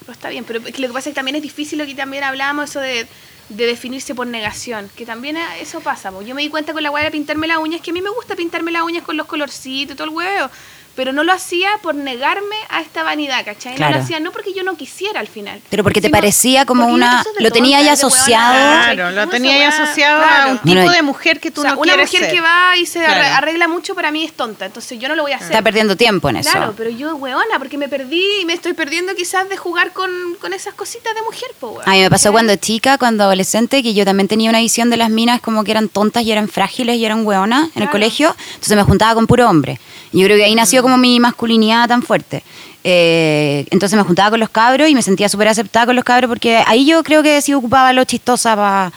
Mm. 0.08 0.12
está 0.12 0.28
bien. 0.30 0.44
Pero 0.44 0.60
lo 0.60 0.66
que 0.66 0.88
pasa 0.88 1.10
es 1.10 1.14
que 1.14 1.14
también 1.14 1.36
es 1.38 1.42
difícil 1.42 1.80
lo 1.80 1.86
que 1.86 1.96
también 1.96 2.24
hablábamos, 2.26 2.70
eso 2.70 2.82
de, 2.82 3.08
de 3.50 3.66
definirse 3.66 4.14
por 4.16 4.28
negación. 4.28 4.90
Que 4.98 5.06
también 5.06 5.38
eso 5.62 5.80
pasa. 5.80 6.12
po. 6.12 6.22
Yo 6.22 6.36
me 6.36 6.42
di 6.42 6.50
cuenta 6.50 6.74
con 6.74 6.84
la 6.84 6.92
wea 6.92 7.06
de 7.06 7.12
pintarme 7.12 7.48
las 7.48 7.58
uñas, 7.60 7.80
que 7.80 7.92
a 7.92 7.94
mí 7.94 8.02
me 8.02 8.10
gusta 8.10 8.36
pintarme 8.36 8.72
las 8.72 8.82
uñas 8.84 9.04
con 9.04 9.16
los 9.16 9.28
colorcitos 9.28 9.94
y 9.94 9.98
todo 9.98 10.08
el 10.10 10.14
huevo. 10.14 10.50
Pero 10.96 11.12
no 11.12 11.24
lo 11.24 11.34
hacía 11.34 11.70
por 11.82 11.96
negarme 11.96 12.56
a 12.70 12.80
esta 12.82 13.02
vanidad, 13.02 13.44
¿cachai? 13.44 13.78
No 13.80 13.90
lo 13.90 13.98
hacía 13.98 14.20
no 14.20 14.32
porque 14.32 14.54
yo 14.54 14.62
no 14.62 14.78
quisiera 14.78 15.20
al 15.20 15.28
final. 15.28 15.60
Pero 15.70 15.82
porque 15.84 16.02
te 16.02 16.10
parecía 16.12 16.66
como 16.68 16.86
una- 16.86 17.22
es 17.22 17.42
lo 17.44 17.50
tenía 17.50 17.82
ya 17.82 17.94
es 17.94 18.00
asociado. 18.04 18.94
Claro, 18.94 19.12
lo 19.12 19.28
tenía 19.28 19.58
ya 19.58 19.70
asociado 19.70 20.24
a 20.24 20.48
un 20.52 20.58
tipo 20.60 20.76
Bueno, 20.76 20.92
de 20.92 21.02
mujer 21.02 21.40
que 21.40 21.50
tú 21.50 21.62
O 21.62 21.64
sea, 21.64 21.74
no 21.74 21.80
una 21.80 21.94
quieres 21.94 22.12
mujer 22.12 22.26
ser. 22.26 22.34
que 22.36 22.42
va 22.42 22.78
y 22.78 22.86
se 22.86 23.00
arre- 23.00 23.06
Claro. 23.06 23.36
arregla 23.38 23.68
mucho 23.68 23.96
para 23.96 24.12
mí 24.12 24.24
es 24.24 24.34
tonta, 24.34 24.66
entonces 24.68 25.00
yo 25.00 25.08
no 25.08 25.16
lo 25.16 25.24
voy 25.24 25.32
a 25.32 25.38
hacer. 25.38 25.48
Está 25.48 25.62
perdiendo 25.64 25.96
tiempo 25.98 26.30
en 26.30 26.38
eso. 26.38 26.52
Claro, 26.52 26.74
pero 26.78 26.92
yo, 26.92 27.16
weona, 27.16 27.58
porque 27.58 27.78
me 27.80 27.90
perdí 27.90 28.24
y 28.42 28.46
me 28.46 28.54
estoy 28.54 28.74
perdiendo 28.74 29.16
quizás 29.16 29.50
de 29.50 29.58
jugar 29.58 29.94
con, 29.94 30.12
con 30.40 30.54
esas 30.54 30.76
cositas 30.76 31.16
de 31.16 31.22
mujer, 31.24 31.50
po. 31.60 31.82
A 31.86 31.90
mí 31.92 32.02
me 32.02 32.10
pasó 32.12 32.32
cuando 32.32 32.56
chica, 32.58 33.00
cuando 33.00 33.24
adolescente, 33.24 33.82
que 33.82 33.96
yo 33.96 34.06
también 34.06 34.28
tenía 34.28 34.50
una 34.52 34.60
visión 34.60 34.92
de 34.92 34.98
las 34.98 35.10
minas 35.10 35.42
como 35.42 35.64
que 35.64 35.72
eran 35.72 35.90
tontas 35.90 36.22
y 36.24 36.32
eran 36.32 36.48
frágiles 36.50 36.98
y 36.98 37.06
eran 37.06 37.26
hueonas 37.26 37.70
en 37.76 37.82
el 37.82 37.90
colegio. 37.90 38.36
Entonces 38.54 38.78
me 38.78 38.84
juntaba 38.84 39.16
con 39.16 39.26
puro 39.26 39.50
hombre. 39.50 39.80
Y 40.12 40.20
yo 40.20 40.26
creo 40.26 40.38
que 40.38 40.44
ahí 40.46 40.54
nació 40.54 40.83
como 40.84 40.98
mi 40.98 41.20
masculinidad 41.20 41.88
tan 41.88 42.04
fuerte. 42.04 42.44
Eh, 42.84 43.66
entonces 43.72 43.98
me 43.98 44.04
juntaba 44.04 44.30
con 44.30 44.40
los 44.40 44.50
cabros 44.50 44.90
y 44.90 44.94
me 44.94 45.02
sentía 45.02 45.30
súper 45.30 45.48
aceptada 45.48 45.88
con 45.88 45.96
los 45.96 46.06
cabros 46.06 46.28
porque 46.30 46.62
ahí 46.68 46.86
yo 46.86 47.02
creo 47.04 47.24
que 47.24 47.42
sí 47.42 47.54
ocupaba 47.56 47.92
lo 47.94 48.04
chistosa 48.04 48.56
para... 48.56 48.92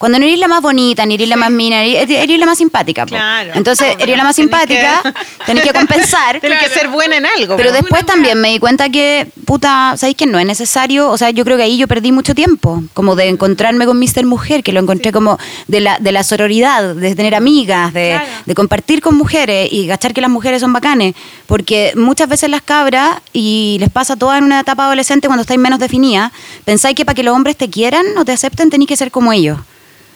Cuando 0.00 0.18
no 0.18 0.24
eres 0.24 0.38
la 0.38 0.48
más 0.48 0.62
bonita, 0.62 1.04
ni 1.04 1.16
eres 1.16 1.28
la 1.28 1.36
más 1.36 1.50
mina, 1.50 1.84
eres, 1.84 2.08
eres 2.08 2.38
la 2.38 2.46
más 2.46 2.56
simpática. 2.56 3.04
po. 3.04 3.10
Claro. 3.10 3.50
Entonces, 3.54 3.96
eres 3.98 4.16
la 4.16 4.24
más 4.24 4.34
Tenés 4.34 4.50
simpática, 4.50 5.02
que- 5.02 5.12
tenés 5.44 5.62
que 5.62 5.72
compensar. 5.74 6.40
Tienes 6.40 6.58
que 6.58 6.70
ser 6.70 6.88
buena 6.88 7.18
en 7.18 7.26
algo. 7.26 7.54
Pero 7.58 7.70
después 7.70 8.06
también 8.06 8.40
me 8.40 8.48
di 8.48 8.58
cuenta 8.58 8.88
que, 8.88 9.26
puta, 9.44 9.94
¿sabéis 9.98 10.16
que 10.16 10.24
no 10.24 10.38
es 10.38 10.46
necesario? 10.46 11.10
O 11.10 11.18
sea, 11.18 11.28
yo 11.28 11.44
creo 11.44 11.58
que 11.58 11.64
ahí 11.64 11.76
yo 11.76 11.86
perdí 11.86 12.12
mucho 12.12 12.34
tiempo, 12.34 12.82
como 12.94 13.14
de 13.14 13.28
encontrarme 13.28 13.84
con 13.84 13.98
Mr. 14.00 14.24
Mujer, 14.24 14.62
que 14.62 14.72
lo 14.72 14.80
encontré 14.80 15.12
como 15.12 15.36
de 15.68 15.80
la, 15.80 15.98
de 15.98 16.12
la 16.12 16.22
sororidad, 16.22 16.94
de 16.94 17.14
tener 17.14 17.34
amigas, 17.34 17.92
de, 17.92 18.08
Claro. 18.16 18.26
de 18.46 18.54
compartir 18.54 19.02
con 19.02 19.14
mujeres 19.18 19.68
y 19.70 19.86
cachar 19.86 20.14
que 20.14 20.22
las 20.22 20.30
mujeres 20.30 20.62
son 20.62 20.72
bacanes. 20.72 21.14
Porque 21.46 21.92
muchas 21.94 22.26
veces 22.26 22.48
las 22.48 22.62
cabras, 22.62 23.20
y 23.34 23.76
les 23.80 23.90
pasa 23.90 24.16
todas 24.16 24.38
en 24.38 24.44
una 24.44 24.60
etapa 24.60 24.86
adolescente 24.86 25.28
cuando 25.28 25.42
estáis 25.42 25.60
menos 25.60 25.78
definidas, 25.78 26.32
pensáis 26.64 26.96
que 26.96 27.04
para 27.04 27.14
que 27.14 27.22
los 27.22 27.34
hombres 27.36 27.54
te 27.58 27.68
quieran 27.68 28.06
o 28.16 28.24
te 28.24 28.32
acepten 28.32 28.70
tenéis 28.70 28.88
que 28.88 28.96
ser 28.96 29.10
como 29.10 29.30
ellos. 29.34 29.58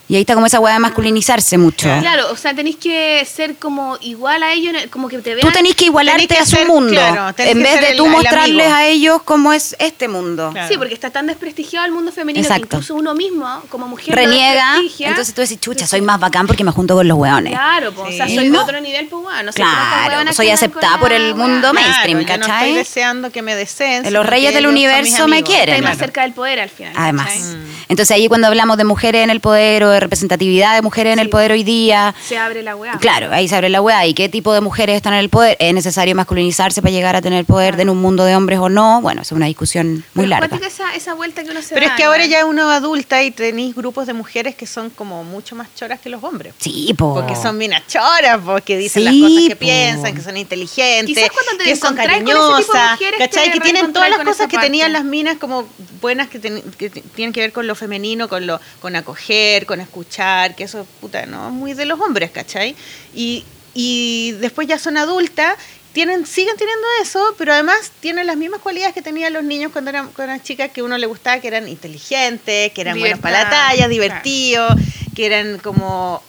Y 0.07 0.17
ahí 0.17 0.21
está 0.21 0.35
como 0.35 0.45
esa 0.47 0.61
hueá 0.61 0.75
de 0.75 0.81
masculinizarse 0.81 1.57
mucho. 1.57 1.89
Claro, 2.01 2.31
o 2.31 2.37
sea, 2.37 2.55
tenéis 2.55 2.77
que 2.77 3.25
ser 3.25 3.57
como 3.57 3.97
igual 4.03 4.43
a 4.43 4.53
ellos, 4.53 4.75
como 4.91 5.09
que 5.09 5.17
te 5.19 5.35
vean. 5.35 5.47
Tú 5.47 5.51
tenés 5.53 5.75
que 5.75 5.87
igualarte 5.87 6.27
Tenés 6.27 6.37
que 6.39 6.43
a 6.43 6.47
su 6.47 6.57
ser- 6.57 6.67
mundo, 6.69 6.91
claro, 6.93 7.35
tenés 7.35 7.53
en 7.57 7.63
vez 7.63 7.81
de 7.81 7.95
tú 7.97 8.05
el 8.05 8.11
mostrarles 8.11 8.67
a 8.71 8.87
ellos 8.87 9.23
cómo 9.25 9.53
es 9.55 9.75
este 9.79 10.07
mundo. 10.09 10.51
Claro. 10.53 10.69
Sí, 10.69 10.77
porque 10.77 10.93
está 10.93 11.09
tan 11.09 11.27
desprestigiado 11.27 11.87
el 11.87 11.93
mundo 11.93 12.13
femenino 12.13 12.43
Exacto. 12.43 12.69
que 12.69 12.77
incluso 12.77 12.95
uno 12.97 13.15
mismo, 13.15 13.63
como 13.71 13.89
mujer, 13.89 14.15
Reniega, 14.15 14.77
entonces 14.99 15.35
tú 15.35 15.41
decís, 15.41 15.59
chucha, 15.59 15.87
soy 15.87 16.03
más 16.03 16.21
bacán 16.21 16.47
porque 16.47 16.65
me 16.65 16.71
junto 16.71 16.95
con 16.95 17.09
los 17.09 17.17
hueones. 17.17 17.55
Claro, 17.55 17.93
pues, 17.93 18.13
o 18.15 18.17
sea, 18.17 18.29
soy 18.29 18.49
de 18.51 18.59
otro 18.59 18.81
nivel, 18.83 19.07
pues, 19.09 19.23
bueno, 19.23 19.53
Claro, 19.55 20.33
soy 20.35 20.51
aceptada 20.51 20.99
por 21.01 21.13
el 21.13 21.35
mundo 21.35 21.73
mainstream, 21.73 22.21
yo 22.21 22.37
no 22.37 22.47
¿cachai? 22.47 22.69
estoy 22.69 22.75
deseando 22.75 23.31
que 23.33 23.41
me 23.41 23.57
deseen. 23.57 24.13
Los 24.13 24.27
reyes 24.27 24.53
del 24.53 24.67
universo 24.67 25.29
me 25.29 25.43
quieren. 25.43 25.77
Estáis 25.77 25.83
más 25.83 25.93
Claro. 25.93 25.99
cerca 26.07 26.23
del 26.23 26.33
poder 26.35 26.61
al 26.61 26.69
final. 26.69 26.93
Además. 26.95 27.29
¿cachai? 27.33 27.57
Entonces 27.89 28.15
ahí 28.15 28.29
cuando 28.29 28.47
hablamos 28.49 28.77
de 28.77 28.85
mujeres 28.85 29.23
en 29.25 29.31
el 29.31 29.41
poder 29.41 29.85
o 29.85 29.94
de 29.95 30.01
representatividad 30.01 30.75
de 30.75 30.83
mujeres 30.83 31.13
en 31.15 31.19
el 31.19 31.31
poder 31.31 31.53
hoy 31.53 31.63
día, 31.65 32.15
Se 32.27 32.37
abre 32.37 32.63
la 32.63 32.77
weá. 32.77 32.99
claro, 32.99 33.29
ahí 33.33 33.49
se 33.49 33.55
abre 33.57 33.69
la 33.69 33.81
weá. 33.81 34.07
¿Y 34.07 34.15
qué 34.15 34.29
tipo 34.29 34.53
de 34.53 34.61
mujeres 34.61 34.97
están 34.97 35.15
en 35.15 35.21
el 35.21 35.29
poder? 35.31 35.57
¿Es 35.61 35.73
necesario 35.75 36.15
masculinizarse 36.15 36.83
para 36.83 36.93
llegar 36.93 37.17
a 37.17 37.23
tener 37.23 37.45
poder 37.45 37.77
de 37.77 37.83
en 37.85 37.91
un 37.91 37.99
mundo 38.01 38.25
de 38.25 38.35
hombres 38.35 38.59
o 38.59 38.69
no? 38.69 39.01
Bueno, 39.03 39.23
es 39.23 39.31
una 39.33 39.47
discusión 39.47 40.05
muy 40.15 40.27
Pero 40.27 40.29
larga. 40.29 40.67
esa, 40.67 40.95
esa 40.95 41.15
vuelta 41.15 41.45
que 41.45 41.51
uno 41.51 41.61
se 41.63 41.75
Pero 41.75 41.87
da, 41.87 41.93
es 41.93 41.97
que 41.99 42.05
ahora 42.05 42.25
ya 42.27 42.47
uno 42.47 42.71
es 42.71 42.77
adulta 42.79 43.23
y 43.23 43.31
tenéis 43.31 43.75
grupos 43.75 44.07
de 44.07 44.13
mujeres 44.15 44.55
que 44.55 44.67
son 44.67 44.89
como 44.91 45.23
mucho 45.25 45.55
más 45.55 45.69
choras 45.75 46.01
que 46.01 46.09
los 46.09 46.25
hombres. 46.25 46.55
Sí, 46.59 46.95
po. 46.97 47.15
Porque 47.15 47.37
son 47.37 47.59
minas 47.59 47.87
choras, 47.87 48.39
porque 48.45 48.77
dicen 48.79 49.03
Sí, 49.03 49.21
las 49.21 49.31
cosas 49.31 49.49
que 49.49 49.57
po. 49.57 49.61
piensan, 49.61 50.15
que 50.15 50.23
son 50.23 50.37
inteligentes, 50.37 51.15
Quizás 51.15 51.31
cuando 51.31 51.63
te 51.63 51.65
que 51.71 51.77
son 51.77 51.95
cariñosas, 51.95 52.99
¿cachai? 53.19 53.53
Que 53.53 53.61
tienen 53.61 53.93
todas 53.93 54.09
las 54.11 54.21
cosas 54.21 54.49
que 54.49 54.59
tenían 54.59 54.93
las 54.93 55.05
minas 55.05 55.37
como 55.39 55.67
buenas 56.01 56.29
que, 56.29 56.39
ten- 56.39 56.63
que 56.79 56.91
tienen 56.91 57.33
que 57.33 57.41
ver 57.41 57.53
con 57.53 57.67
lo 57.67 57.75
femenino, 57.75 58.29
con 58.29 58.47
lo 58.47 58.61
con 58.81 58.97
acoger, 58.97 59.67
con 59.67 59.81
escuchar, 59.85 60.55
que 60.55 60.65
eso, 60.65 60.87
puta, 61.01 61.27
¿no? 61.27 61.51
Muy 61.51 61.75
de 61.75 61.85
los 61.85 62.01
hombres, 62.01 62.31
¿cachai? 62.31 62.75
Y, 63.15 63.45
y 63.73 64.33
después 64.41 64.67
ya 64.69 64.79
son 64.79 64.97
adultas 64.97 65.57
tienen, 65.95 66.27
siguen 66.27 66.57
teniendo 66.57 66.87
eso, 67.01 67.35
pero 67.39 67.53
además 67.53 67.93
tienen 68.01 68.27
las 68.27 68.37
mismas 68.37 68.61
cualidades 68.61 68.93
que 68.95 69.01
tenían 69.01 69.33
los 69.33 69.45
niños 69.45 69.71
cuando 69.73 69.91
eran, 69.91 70.09
cuando 70.09 70.35
eran 70.35 70.43
chicas 70.43 70.71
que 70.73 70.83
uno 70.83 70.99
le 70.99 71.07
gustaba, 71.07 71.41
que 71.41 71.47
eran 71.47 71.69
inteligentes, 71.69 72.73
que 72.73 72.81
eran 72.81 72.99
buenos 72.99 73.21
para 73.21 73.33
la 73.33 73.39
Libertad, 73.45 73.67
talla, 73.69 73.77
claro. 73.77 73.91
divertidos, 73.91 74.73
que 75.15 75.27
eran 75.27 75.59
como 75.59 76.21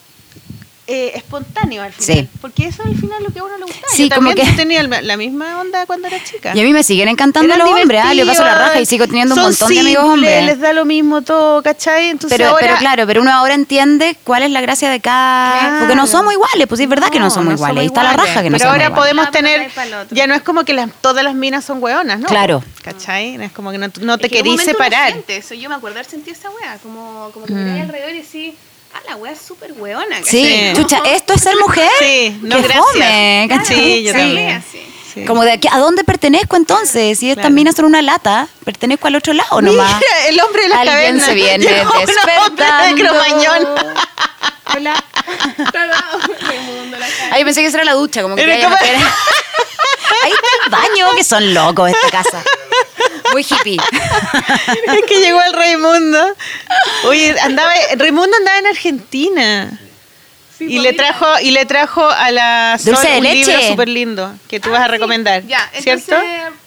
eh, 0.88 1.12
espontáneos 1.16 1.84
al 1.84 1.92
final. 1.92 2.16
Sí. 2.24 2.28
Porque 2.40 2.66
eso 2.66 2.82
al 2.84 2.94
final 2.94 3.22
lo 3.22 3.30
que 3.32 3.40
a 3.40 3.44
uno 3.44 3.56
le 3.58 3.64
gustaba. 3.64 3.86
Sí, 3.92 4.08
Yo 4.08 4.14
como 4.14 4.28
también 4.28 4.48
que- 4.48 4.52
tenía 4.56 4.82
la 4.84 5.16
misma 5.16 5.60
onda 5.60 5.84
cuando 5.86 6.06
era 6.08 6.22
chica. 6.22 6.52
Y 6.54 6.60
a 6.60 6.62
mí 6.62 6.72
me 6.72 6.82
siguen 6.84 7.08
encantando 7.08 7.52
Eran 7.52 7.66
los 7.68 7.80
hombres, 7.80 8.00
ah, 8.04 8.14
le 8.14 8.24
paso 8.24 8.44
la 8.44 8.54
raja 8.54 8.80
y 8.80 8.86
sigo 8.86 9.06
teniendo 9.06 9.34
un 9.34 9.40
montón 9.42 9.68
de 9.68 9.80
amigos 9.80 10.02
simples, 10.04 10.12
hombres. 10.14 10.44
Les 10.46 10.60
da 10.60 10.72
lo 10.72 10.84
mismo 10.84 11.22
todo, 11.22 11.62
¿cachai? 11.62 12.10
Entonces 12.10 12.38
Pero, 12.38 12.50
ahora, 12.50 12.66
pero 12.66 12.78
claro, 12.78 13.06
pero 13.06 13.20
uno 13.22 13.32
ahora 13.32 13.54
entiende 13.54 14.16
cuál 14.24 14.42
es 14.44 14.50
la 14.50 14.60
gracia 14.60 14.88
de 14.90 15.00
cada... 15.00 15.58
Claro. 15.58 15.78
Porque 15.80 15.94
no 15.96 16.06
somos 16.06 16.32
iguales, 16.32 16.66
pues 16.68 16.78
sí, 16.78 16.84
es 16.84 16.90
verdad 16.90 17.08
que 17.10 17.18
no 17.18 17.30
somos 17.30 17.54
iguales. 17.54 17.80
Ahí 17.80 17.86
está 17.86 18.02
la 18.04 18.12
raja 18.12 18.42
que 18.42 18.50
no 18.50 18.56
Pero 18.58 18.70
somos 18.70 18.72
ahora 18.74 18.84
iguales. 18.86 18.96
podemos 19.02 19.24
Ya, 19.26 19.30
pero 19.32 19.44
tener, 19.44 19.60
ahí 19.60 19.72
pa'l 19.74 19.94
otro. 19.94 20.16
ya 20.16 20.26
no 20.26 20.34
es 20.34 20.42
como 20.42 20.64
que 20.64 20.72
las, 20.72 20.90
todas 21.00 21.24
las 21.24 21.34
minas 21.34 21.64
son 21.64 21.82
hueonas, 21.82 22.20
¿no? 22.20 22.26
Claro. 22.28 22.62
¿Cachai? 22.82 23.34
Es 23.42 23.50
como 23.52 23.72
que 23.72 23.78
no, 23.78 23.88
no 24.02 24.18
te 24.18 24.26
Es 24.26 24.32
que 24.32 24.38
querís 24.42 24.62
separar. 24.62 25.10
siente 25.10 25.36
eso. 25.36 25.54
Yo 25.54 25.68
me 25.68 25.74
acuerdo 25.74 25.98
haber 25.98 26.08
sentido 26.08 26.36
esa 26.36 26.48
wea, 26.50 26.78
como, 26.82 27.30
como 27.34 27.46
que 27.46 27.52
Mm. 27.52 27.64
miráis 27.64 27.82
alrededor 27.82 28.10
y 28.14 28.18
decís, 28.22 28.54
ah, 28.96 29.00
la 29.08 29.16
wea 29.16 29.32
es 29.32 29.40
súper 29.40 29.72
weona. 29.72 30.18
Sí, 30.24 30.44
Sí. 30.44 30.72
chucha, 30.76 31.00
¿esto 31.06 31.34
es 31.34 31.40
ser 31.42 31.54
mujer? 31.60 31.88
Sí, 31.98 32.38
no, 32.42 32.56
Qué 32.56 32.62
gracias. 32.62 32.84
fome, 32.92 33.46
¿cachai? 33.48 33.76
Sí, 33.76 34.02
yo 34.04 34.12
Sí. 34.12 34.18
también. 34.18 34.64
Sí. 34.72 35.24
Como 35.26 35.44
de 35.44 35.52
aquí, 35.52 35.66
¿a 35.72 35.78
dónde 35.78 36.04
pertenezco 36.04 36.56
entonces? 36.56 37.18
Si 37.18 37.30
estas 37.30 37.42
Claro. 37.44 37.54
minas 37.54 37.74
son 37.74 37.86
una 37.86 38.02
lata, 38.02 38.48
pertenezco 38.64 39.06
al 39.08 39.16
otro 39.16 39.32
lado 39.32 39.62
nomás. 39.62 39.94
Mira, 39.96 40.26
el 40.28 40.40
hombre 40.40 40.62
de 40.64 40.68
la 40.68 40.80
Alguien 40.80 40.96
caverna. 40.96 41.24
se 41.24 41.34
viene 41.34 41.64
Llegó 41.64 41.90
hombre 41.90 42.06
de 42.06 42.12
despertando. 42.12 42.96
Cromañón. 43.02 43.68
Hola. 44.76 45.04
Raimundo, 46.40 46.98
la 46.98 47.06
cara. 47.06 47.28
Ay, 47.32 47.44
pensé 47.44 47.60
que 47.62 47.66
eso 47.68 47.76
era 47.78 47.84
la 47.84 47.94
ducha, 47.94 48.22
como 48.22 48.36
que 48.36 48.42
Era 48.42 48.56
te 48.56 48.64
como- 48.64 48.76
Ahí 50.22 50.32
está 50.32 50.70
baño, 50.70 51.14
que 51.14 51.24
son 51.24 51.54
locos 51.54 51.90
esta 51.90 52.10
casa. 52.10 52.42
Muy 53.32 53.42
hippie. 53.42 53.78
Es 54.86 55.02
que 55.06 55.20
llegó 55.20 55.40
el 55.42 55.52
Raimundo. 55.52 56.34
Oye, 57.04 57.38
andaba, 57.40 57.72
Raimundo 57.96 58.36
andaba 58.36 58.58
en 58.58 58.66
Argentina. 58.66 59.80
Y 60.60 60.78
le 60.78 60.92
trajo 60.92 61.26
y 61.42 61.50
le 61.50 61.66
trajo 61.66 62.08
a 62.08 62.30
la 62.30 62.78
Sol 62.78 62.94
Dulce 62.94 63.08
de 63.10 63.18
un 63.18 63.24
libro 63.24 63.60
súper 63.68 63.88
lindo 63.88 64.32
que 64.48 64.58
tú 64.60 64.68
Ah, 64.70 64.72
vas 64.72 64.80
a 64.82 64.84
sí. 64.86 64.90
recomendar, 64.92 65.42
¿cierto? 65.80 66.16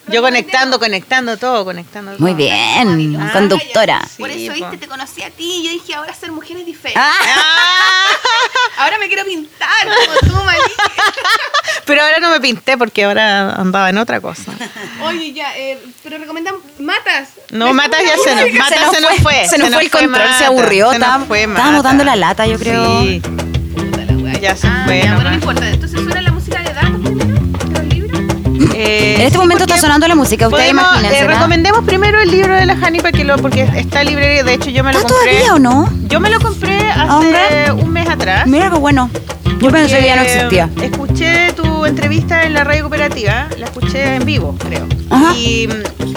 Yo 0.07 0.21
conectando, 0.23 0.79
conectando 0.79 1.37
todo, 1.37 1.63
conectando 1.65 2.11
todo. 2.13 2.19
Muy 2.21 2.33
bien, 2.33 3.17
Ah, 3.21 3.29
conductora. 3.31 4.01
ya. 4.01 4.09
Por 4.17 4.31
Sí, 4.31 4.47
eso, 4.47 4.53
po. 4.57 4.59
viste, 4.71 4.77
te 4.77 4.87
conocí 4.87 5.21
a 5.21 5.29
ti 5.29 5.43
y 5.61 5.63
yo 5.65 5.71
dije, 5.71 5.93
ahora 5.93 6.13
ser 6.15 6.31
mujer 6.31 6.57
es 6.57 6.65
diferente. 6.65 6.99
Ah, 6.99 7.13
Ahora 8.77 8.97
me 8.97 9.07
quiero 9.07 9.25
pintar 9.25 9.69
como 9.83 10.19
tú, 10.33 10.43
Maliki. 10.45 10.73
Pero 11.85 12.01
ahora 12.01 12.19
no 12.19 12.29
me 12.31 12.39
pinté 12.39 12.77
porque 12.77 13.03
ahora 13.03 13.53
andaba 13.55 13.89
en 13.89 13.97
otra 13.97 14.21
cosa. 14.21 14.51
Oye, 15.03 15.33
ya, 15.33 15.55
eh, 15.57 15.77
pero 16.03 16.17
recomiendan 16.17 16.55
matas. 16.79 17.29
No, 17.51 17.73
Matas 17.73 18.01
ya 18.05 18.15
se 18.23 18.35
nos, 18.35 18.53
Matas 18.53 18.91
se 18.95 19.01
nos 19.01 19.15
fue. 19.21 19.47
Se 19.47 19.57
nos 19.57 19.73
fue 19.73 19.83
el 19.83 19.91
control, 19.91 20.33
se 20.37 20.45
aburrió. 20.45 20.91
se 20.91 20.99
nos 20.99 21.07
Estábamos 21.07 21.27
fue 21.27 21.43
estábamos 21.43 21.73
Mata. 21.77 21.87
dando 21.89 22.03
la 22.03 22.15
lata, 22.15 22.45
yo 22.47 22.57
creo. 22.59 23.01
Sí, 23.03 23.21
ya 24.39 24.55
se 24.55 24.67
Ah, 24.67 24.83
fue. 24.85 24.99
ya, 24.99 25.15
bueno, 25.15 25.17
no 25.17 25.23
nomás. 25.23 25.35
importa. 25.35 25.69
Entonces 25.69 26.01
suena 26.01 26.21
la 26.21 26.28
Eh, 28.81 29.15
En 29.15 29.21
este 29.21 29.37
momento 29.37 29.65
está 29.65 29.77
sonando 29.77 30.07
la 30.07 30.15
música, 30.15 30.47
ustedes 30.47 30.71
imagínense. 30.71 31.19
eh, 31.19 31.27
recomendemos 31.27 31.83
primero 31.83 32.21
el 32.21 32.31
libro 32.31 32.55
de 32.55 32.65
la 32.65 32.73
Hani 32.81 32.99
para 32.99 33.11
que 33.11 33.25
lo, 33.25 33.35
porque 33.37 33.63
está 33.75 34.03
libre, 34.05 34.41
de 34.43 34.53
hecho 34.53 34.69
yo 34.69 34.83
me 34.85 34.93
lo 34.93 34.99
¿Está 34.99 35.13
compré. 35.13 35.31
todavía 35.41 35.53
o 35.55 35.59
no? 35.59 35.89
Yo 36.07 36.19
me 36.21 36.29
lo 36.29 36.39
compré 36.39 36.89
hace 36.89 37.71
un 37.73 37.89
mes 37.91 38.07
atrás. 38.09 38.47
Mira 38.47 38.69
qué 38.69 38.77
bueno. 38.77 39.09
Yo 39.59 39.69
pensé 39.69 39.99
que 39.99 40.05
ya 40.05 40.15
no 40.15 40.21
existía. 40.21 40.69
Escuché 40.81 41.51
tu 41.51 41.85
entrevista 41.85 42.43
en 42.43 42.53
la 42.53 42.63
radio 42.63 42.83
cooperativa, 42.83 43.49
la 43.57 43.65
escuché 43.65 44.15
en 44.15 44.25
vivo, 44.25 44.55
creo. 44.57 44.87
Ajá. 45.09 45.33
Y, 45.35 45.67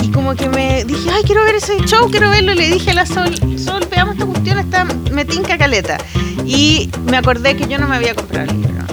y 0.00 0.10
como 0.12 0.36
que 0.36 0.48
me 0.48 0.84
dije, 0.84 1.10
ay, 1.12 1.22
quiero 1.24 1.44
ver 1.44 1.56
ese 1.56 1.76
show, 1.84 2.08
quiero 2.08 2.30
verlo. 2.30 2.52
Y 2.52 2.56
le 2.56 2.68
dije 2.68 2.92
a 2.92 2.94
la 2.94 3.06
Sol, 3.06 3.34
Sol, 3.58 3.84
veamos 3.90 4.14
esta 4.14 4.26
cuestión, 4.26 4.60
está, 4.60 4.84
me 5.10 5.24
tinca 5.24 5.58
caleta. 5.58 5.98
Y 6.46 6.88
me 7.06 7.16
acordé 7.16 7.56
que 7.56 7.66
yo 7.66 7.78
no 7.78 7.88
me 7.88 7.96
había 7.96 8.14
comprado 8.14 8.48
el 8.52 8.60
libro. 8.60 8.84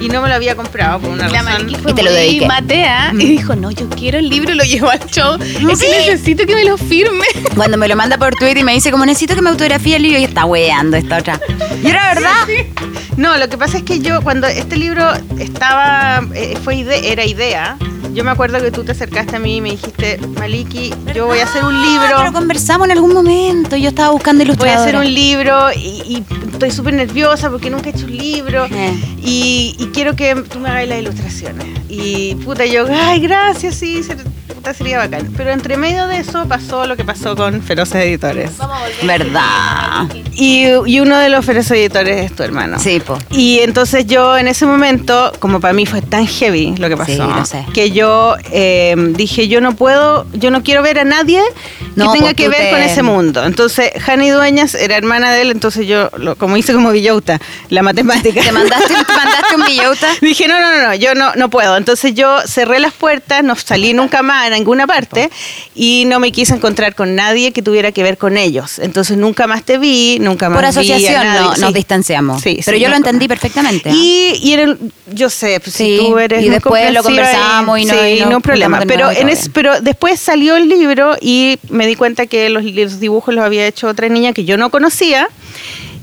Y 0.00 0.08
no 0.08 0.20
me 0.22 0.28
lo 0.28 0.34
había 0.34 0.54
comprado 0.56 1.00
por 1.00 1.10
una 1.10 1.28
La 1.28 1.42
razón. 1.42 1.44
Maliki 1.62 1.74
fue 1.76 1.92
Y 1.92 1.94
te 1.94 2.02
lo 2.02 2.10
muy 2.10 2.18
dediqué. 2.20 2.46
matea 2.46 3.10
y 3.12 3.16
dijo, 3.26 3.54
no, 3.56 3.70
yo 3.70 3.88
quiero 3.90 4.18
el 4.18 4.28
libro 4.28 4.52
y 4.52 4.56
lo 4.56 4.64
llevó 4.64 4.90
al 4.90 5.00
show. 5.06 5.38
Es 5.42 5.78
que 5.80 5.88
necesito 5.88 6.46
que 6.46 6.54
me 6.54 6.64
lo 6.64 6.76
firme. 6.76 7.24
Cuando 7.56 7.76
me 7.76 7.88
lo 7.88 7.96
manda 7.96 8.18
por 8.18 8.34
Twitter 8.34 8.58
y 8.58 8.64
me 8.64 8.72
dice 8.74 8.90
como 8.90 9.06
necesito 9.06 9.34
que 9.34 9.42
me 9.42 9.50
autografíe 9.50 9.96
el 9.96 10.02
libro 10.02 10.18
y 10.20 10.24
está 10.24 10.44
weando 10.44 10.96
esta 10.96 11.18
otra. 11.18 11.40
Y 11.82 11.88
era 11.88 12.14
verdad. 12.14 12.46
No, 13.16 13.36
lo 13.36 13.48
que 13.48 13.56
pasa 13.56 13.76
es 13.78 13.84
que 13.84 14.00
yo 14.00 14.22
cuando 14.22 14.46
este 14.48 14.76
libro 14.76 15.12
estaba, 15.38 16.22
eh, 16.34 16.56
fue 16.62 16.76
ide- 16.76 17.12
era 17.12 17.24
idea, 17.24 17.76
yo 18.14 18.24
me 18.24 18.30
acuerdo 18.30 18.60
que 18.60 18.70
tú 18.70 18.84
te 18.84 18.92
acercaste 18.92 19.36
a 19.36 19.38
mí 19.38 19.56
y 19.56 19.60
me 19.60 19.70
dijiste, 19.72 20.18
Maliki, 20.38 20.94
yo 21.14 21.26
voy 21.26 21.40
a 21.40 21.44
hacer 21.44 21.64
un 21.64 21.74
libro. 21.82 22.16
Pero 22.18 22.32
conversamos 22.32 22.86
en 22.86 22.92
algún 22.92 23.12
momento. 23.12 23.76
Yo 23.76 23.88
estaba 23.88 24.10
buscando 24.10 24.44
Voy 24.44 24.68
a 24.68 24.80
hacer 24.80 24.96
un 24.96 25.12
libro 25.12 25.72
y, 25.74 25.78
y 26.06 26.24
estoy 26.52 26.70
súper 26.70 26.94
nerviosa 26.94 27.50
porque 27.50 27.70
nunca 27.70 27.88
he 27.90 27.92
hecho 27.92 28.06
un 28.06 28.16
libro 28.16 28.66
Eh. 28.66 28.92
y, 29.18 29.76
y 29.78 29.86
quiero 29.92 30.14
que 30.16 30.34
tú 30.34 30.58
me 30.60 30.68
hagas 30.68 30.88
las 30.88 30.98
ilustraciones. 31.00 31.66
Y 31.88 32.34
puta, 32.36 32.64
yo, 32.66 32.86
ay, 32.90 33.20
gracias, 33.20 33.74
sí, 33.76 34.02
ser- 34.02 34.18
sería 34.72 34.98
bacán. 34.98 35.30
Pero 35.36 35.50
entre 35.50 35.76
medio 35.76 36.06
de 36.06 36.18
eso 36.18 36.46
pasó 36.48 36.86
lo 36.86 36.96
que 36.96 37.04
pasó 37.04 37.34
con 37.36 37.60
Feroces 37.62 37.96
Editores. 38.04 38.52
Verdad. 39.02 40.06
Y, 40.32 40.66
y 40.86 41.00
uno 41.00 41.18
de 41.18 41.28
los 41.28 41.44
Feroces 41.44 41.72
Editores 41.72 42.24
es 42.30 42.34
tu 42.34 42.42
hermano. 42.42 42.78
Sí, 42.78 43.00
po. 43.00 43.18
Y 43.30 43.60
entonces 43.60 44.06
yo 44.06 44.36
en 44.38 44.48
ese 44.48 44.66
momento, 44.66 45.32
como 45.38 45.60
para 45.60 45.74
mí 45.74 45.86
fue 45.86 46.00
tan 46.02 46.26
heavy 46.26 46.74
lo 46.76 46.88
que 46.88 46.96
pasó, 46.96 47.12
Sí, 47.12 47.18
lo 47.18 47.44
sé. 47.44 47.64
que 47.74 47.90
yo 47.90 48.36
eh, 48.50 48.94
dije, 49.16 49.48
yo 49.48 49.60
no 49.60 49.74
puedo, 49.76 50.26
yo 50.32 50.50
no 50.50 50.62
quiero 50.62 50.82
ver 50.82 50.98
a 50.98 51.04
nadie 51.04 51.40
No, 51.96 52.12
que 52.12 52.18
tenga 52.18 52.34
que 52.34 52.48
ver 52.48 52.70
con 52.70 52.80
ese 52.80 53.02
mundo. 53.02 53.44
Entonces, 53.44 53.90
Jani 54.00 54.30
Dueñas 54.30 54.74
era 54.74 54.96
hermana 54.96 55.32
de 55.32 55.42
él, 55.42 55.50
entonces 55.50 55.86
yo, 55.86 56.10
lo- 56.16 56.36
como 56.36 56.56
hice 56.56 56.72
como 56.72 56.90
Villauta, 56.90 57.40
la 57.70 57.82
matemática. 57.82 58.40
¿Te 58.42 58.52
mandaste, 58.52 58.88
te 58.94 59.12
mandaste 59.12 59.54
un 59.56 59.64
billota? 59.66 60.08
Dije, 60.20 60.48
no, 60.48 60.60
no, 60.60 60.70
no, 60.76 60.82
no, 60.88 60.94
yo 60.94 61.14
no, 61.14 61.34
no 61.34 61.50
puedo. 61.50 61.76
Entonces 61.76 62.14
yo 62.14 62.38
cerré 62.46 62.78
las 62.80 62.92
puertas, 62.92 63.42
no 63.44 63.54
salí 63.56 63.92
nunca 63.94 64.22
más 64.22 64.46
a 64.46 64.50
ninguna 64.50 64.86
parte 64.86 65.30
y 65.74 66.04
no 66.06 66.20
me 66.20 66.32
quise 66.32 66.54
encontrar 66.54 66.94
con 66.94 67.14
nadie 67.14 67.52
que 67.52 67.62
tuviera 67.62 67.92
que 67.92 68.02
ver 68.02 68.18
con 68.18 68.36
ellos. 68.36 68.78
Entonces 68.78 69.16
nunca 69.16 69.46
más 69.46 69.62
te 69.64 69.78
vi, 69.78 70.18
nunca 70.20 70.48
más 70.48 70.56
Por 70.56 70.62
vi 70.62 70.66
a 70.66 70.96
asociación 70.96 71.24
nadie. 71.26 71.40
no- 71.48 71.54
Sí. 71.54 71.60
nos 71.60 71.74
distanciamos. 71.74 72.42
Sí, 72.42 72.60
Pero 72.64 72.76
sí, 72.76 72.82
yo 72.82 72.88
no- 72.88 72.92
lo 72.92 72.96
entendí 72.96 73.28
perfectamente. 73.28 73.90
¿ah? 73.90 73.94
Y, 73.94 74.38
y 74.42 74.52
en 74.54 74.60
el- 74.60 74.78
yo 75.12 75.30
sé, 75.30 75.60
pues, 75.60 75.74
Sí, 75.74 75.98
si 75.98 76.04
tú 76.04 76.18
eres 76.18 76.42
y 76.44 76.48
después 76.48 76.92
lo 76.92 77.02
conversamos 77.02 77.78
y 77.78 77.84
no- 77.84 77.94
sí, 77.94 78.00
y 78.16 78.20
nos 78.20 78.30
no 78.30 78.40
problema. 78.40 78.80
Pero, 78.86 79.10
en 79.10 79.28
es- 79.28 79.48
pero 79.52 79.80
después 79.80 80.18
salió 80.20 80.56
el 80.56 80.68
libro 80.68 81.16
y 81.20 81.58
me 81.68 81.83
di 81.86 81.96
cuenta 81.96 82.26
que 82.26 82.48
los 82.50 82.64
dibujos 83.00 83.34
los 83.34 83.44
había 83.44 83.66
hecho 83.66 83.88
otra 83.88 84.08
niña 84.08 84.32
que 84.32 84.44
yo 84.44 84.56
no 84.56 84.70
conocía 84.70 85.28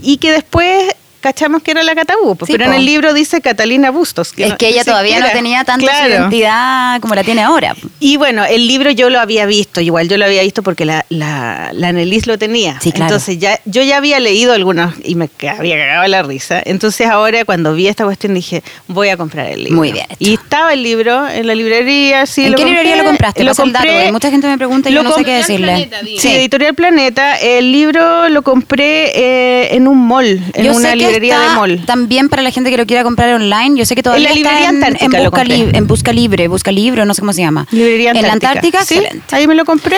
y 0.01 0.17
que 0.17 0.31
después 0.31 0.95
cachamos 1.21 1.61
que 1.63 1.71
era 1.71 1.83
la 1.83 1.95
Catabú. 1.95 2.35
pues, 2.35 2.47
Sí, 2.47 2.53
pero 2.53 2.65
en 2.65 2.73
el 2.73 2.85
libro 2.85 3.13
dice 3.13 3.39
Catalina 3.41 3.91
Bustos. 3.91 4.33
es 4.35 4.49
no- 4.49 4.57
que 4.57 4.67
ella 4.67 4.83
todavía 4.83 5.19
no 5.19 5.27
tenía 5.31 5.63
tanta 5.63 5.85
Claro. 5.85 6.09
identidad 6.13 6.99
como 6.99 7.15
la 7.15 7.23
tiene 7.23 7.41
ahora. 7.41 7.75
Y 7.99 8.17
bueno, 8.17 8.43
el 8.45 8.67
libro 8.67 8.91
yo 8.91 9.09
lo 9.09 9.19
había 9.19 9.45
visto, 9.45 9.79
igual 9.81 10.09
yo 10.09 10.17
lo 10.17 10.25
había 10.25 10.41
visto 10.41 10.63
porque 10.63 10.83
la, 10.85 11.05
la, 11.09 11.69
la 11.73 11.89
Annelise 11.89 12.27
lo 12.27 12.37
tenía. 12.37 12.79
Sí, 12.81 12.91
claro. 12.91 13.05
Entonces 13.05 13.37
ya, 13.39 13.59
yo 13.65 13.81
ya 13.83 13.97
había 13.97 14.19
leído 14.19 14.53
algunos 14.53 14.93
y 15.03 15.15
me 15.15 15.29
había 15.57 15.77
cagado 15.77 16.07
la 16.07 16.23
risa. 16.23 16.61
Entonces 16.65 17.07
ahora 17.07 17.45
cuando 17.45 17.73
vi 17.73 17.87
esta 17.87 18.03
cuestión 18.03 18.33
dije, 18.33 18.63
voy 18.87 19.09
a 19.09 19.17
comprar 19.17 19.47
el 19.47 19.59
libro. 19.63 19.77
Muy 19.77 19.91
bien 19.91 20.05
hecho. 20.09 20.17
Y 20.19 20.33
estaba 20.33 20.73
el 20.73 20.83
libro 20.83 21.27
en 21.27 21.45
la 21.47 21.55
librería, 21.55 22.25
sí. 22.25 22.45
¿En 22.45 22.51
lo 22.51 22.57
qué 22.57 22.63
compré, 22.63 22.81
librería 22.83 23.03
lo 23.03 23.07
compraste? 23.09 23.43
Lo 23.43 23.51
el 23.51 23.55
dato, 23.57 23.63
compré- 23.63 23.93
porque 23.97 24.11
mucha 24.11 24.29
gente 24.31 24.47
me 24.47 24.57
pregunta 24.57 24.89
y 24.89 24.93
yo 24.93 25.03
no 25.03 25.11
sé 25.15 25.23
qué 25.23 25.33
decirle. 25.35 25.87
Planeta. 25.87 25.99
Sí, 26.19 26.29
Editorial 26.35 26.73
Planeta. 26.75 27.35
El 27.37 27.71
libro 27.71 28.27
lo 28.29 28.41
compré 28.41 29.11
eh, 29.15 29.75
en 29.75 29.87
un 29.87 30.07
mall, 30.07 30.41
en 30.53 30.65
Yo 30.65 30.71
una 30.73 30.91
sé 30.91 30.97
que 30.97 31.10
librería 31.11 31.35
está 31.35 31.49
de 31.49 31.55
mall. 31.55 31.85
También 31.85 32.29
para 32.29 32.41
la 32.41 32.51
gente 32.51 32.69
que 32.69 32.77
lo 32.77 32.85
quiera 32.85 33.03
comprar 33.03 33.33
online, 33.33 33.77
yo 33.77 33.85
sé 33.85 33.95
que 33.95 34.03
todavía 34.03 34.29
En 34.29 34.35
la 34.35 34.37
está 34.39 34.49
librería 34.51 34.69
en, 34.69 34.75
Antártica 34.75 35.17
en 35.17 35.23
lo 35.23 35.29
busca. 35.31 35.43
Li- 35.43 35.69
en 35.73 35.87
busca 35.87 36.13
libre, 36.13 36.47
busca 36.47 36.71
libro, 36.71 37.05
no 37.05 37.13
sé 37.13 37.21
cómo 37.21 37.33
se 37.33 37.41
llama. 37.41 37.67
Librería 37.71 38.11
En 38.11 38.21
la 38.21 38.33
Antártica. 38.33 38.79
Antártica, 38.79 38.85
Sí, 38.85 38.95
excelente. 38.95 39.35
ahí 39.35 39.47
me 39.47 39.55
lo 39.55 39.65
compré. 39.65 39.97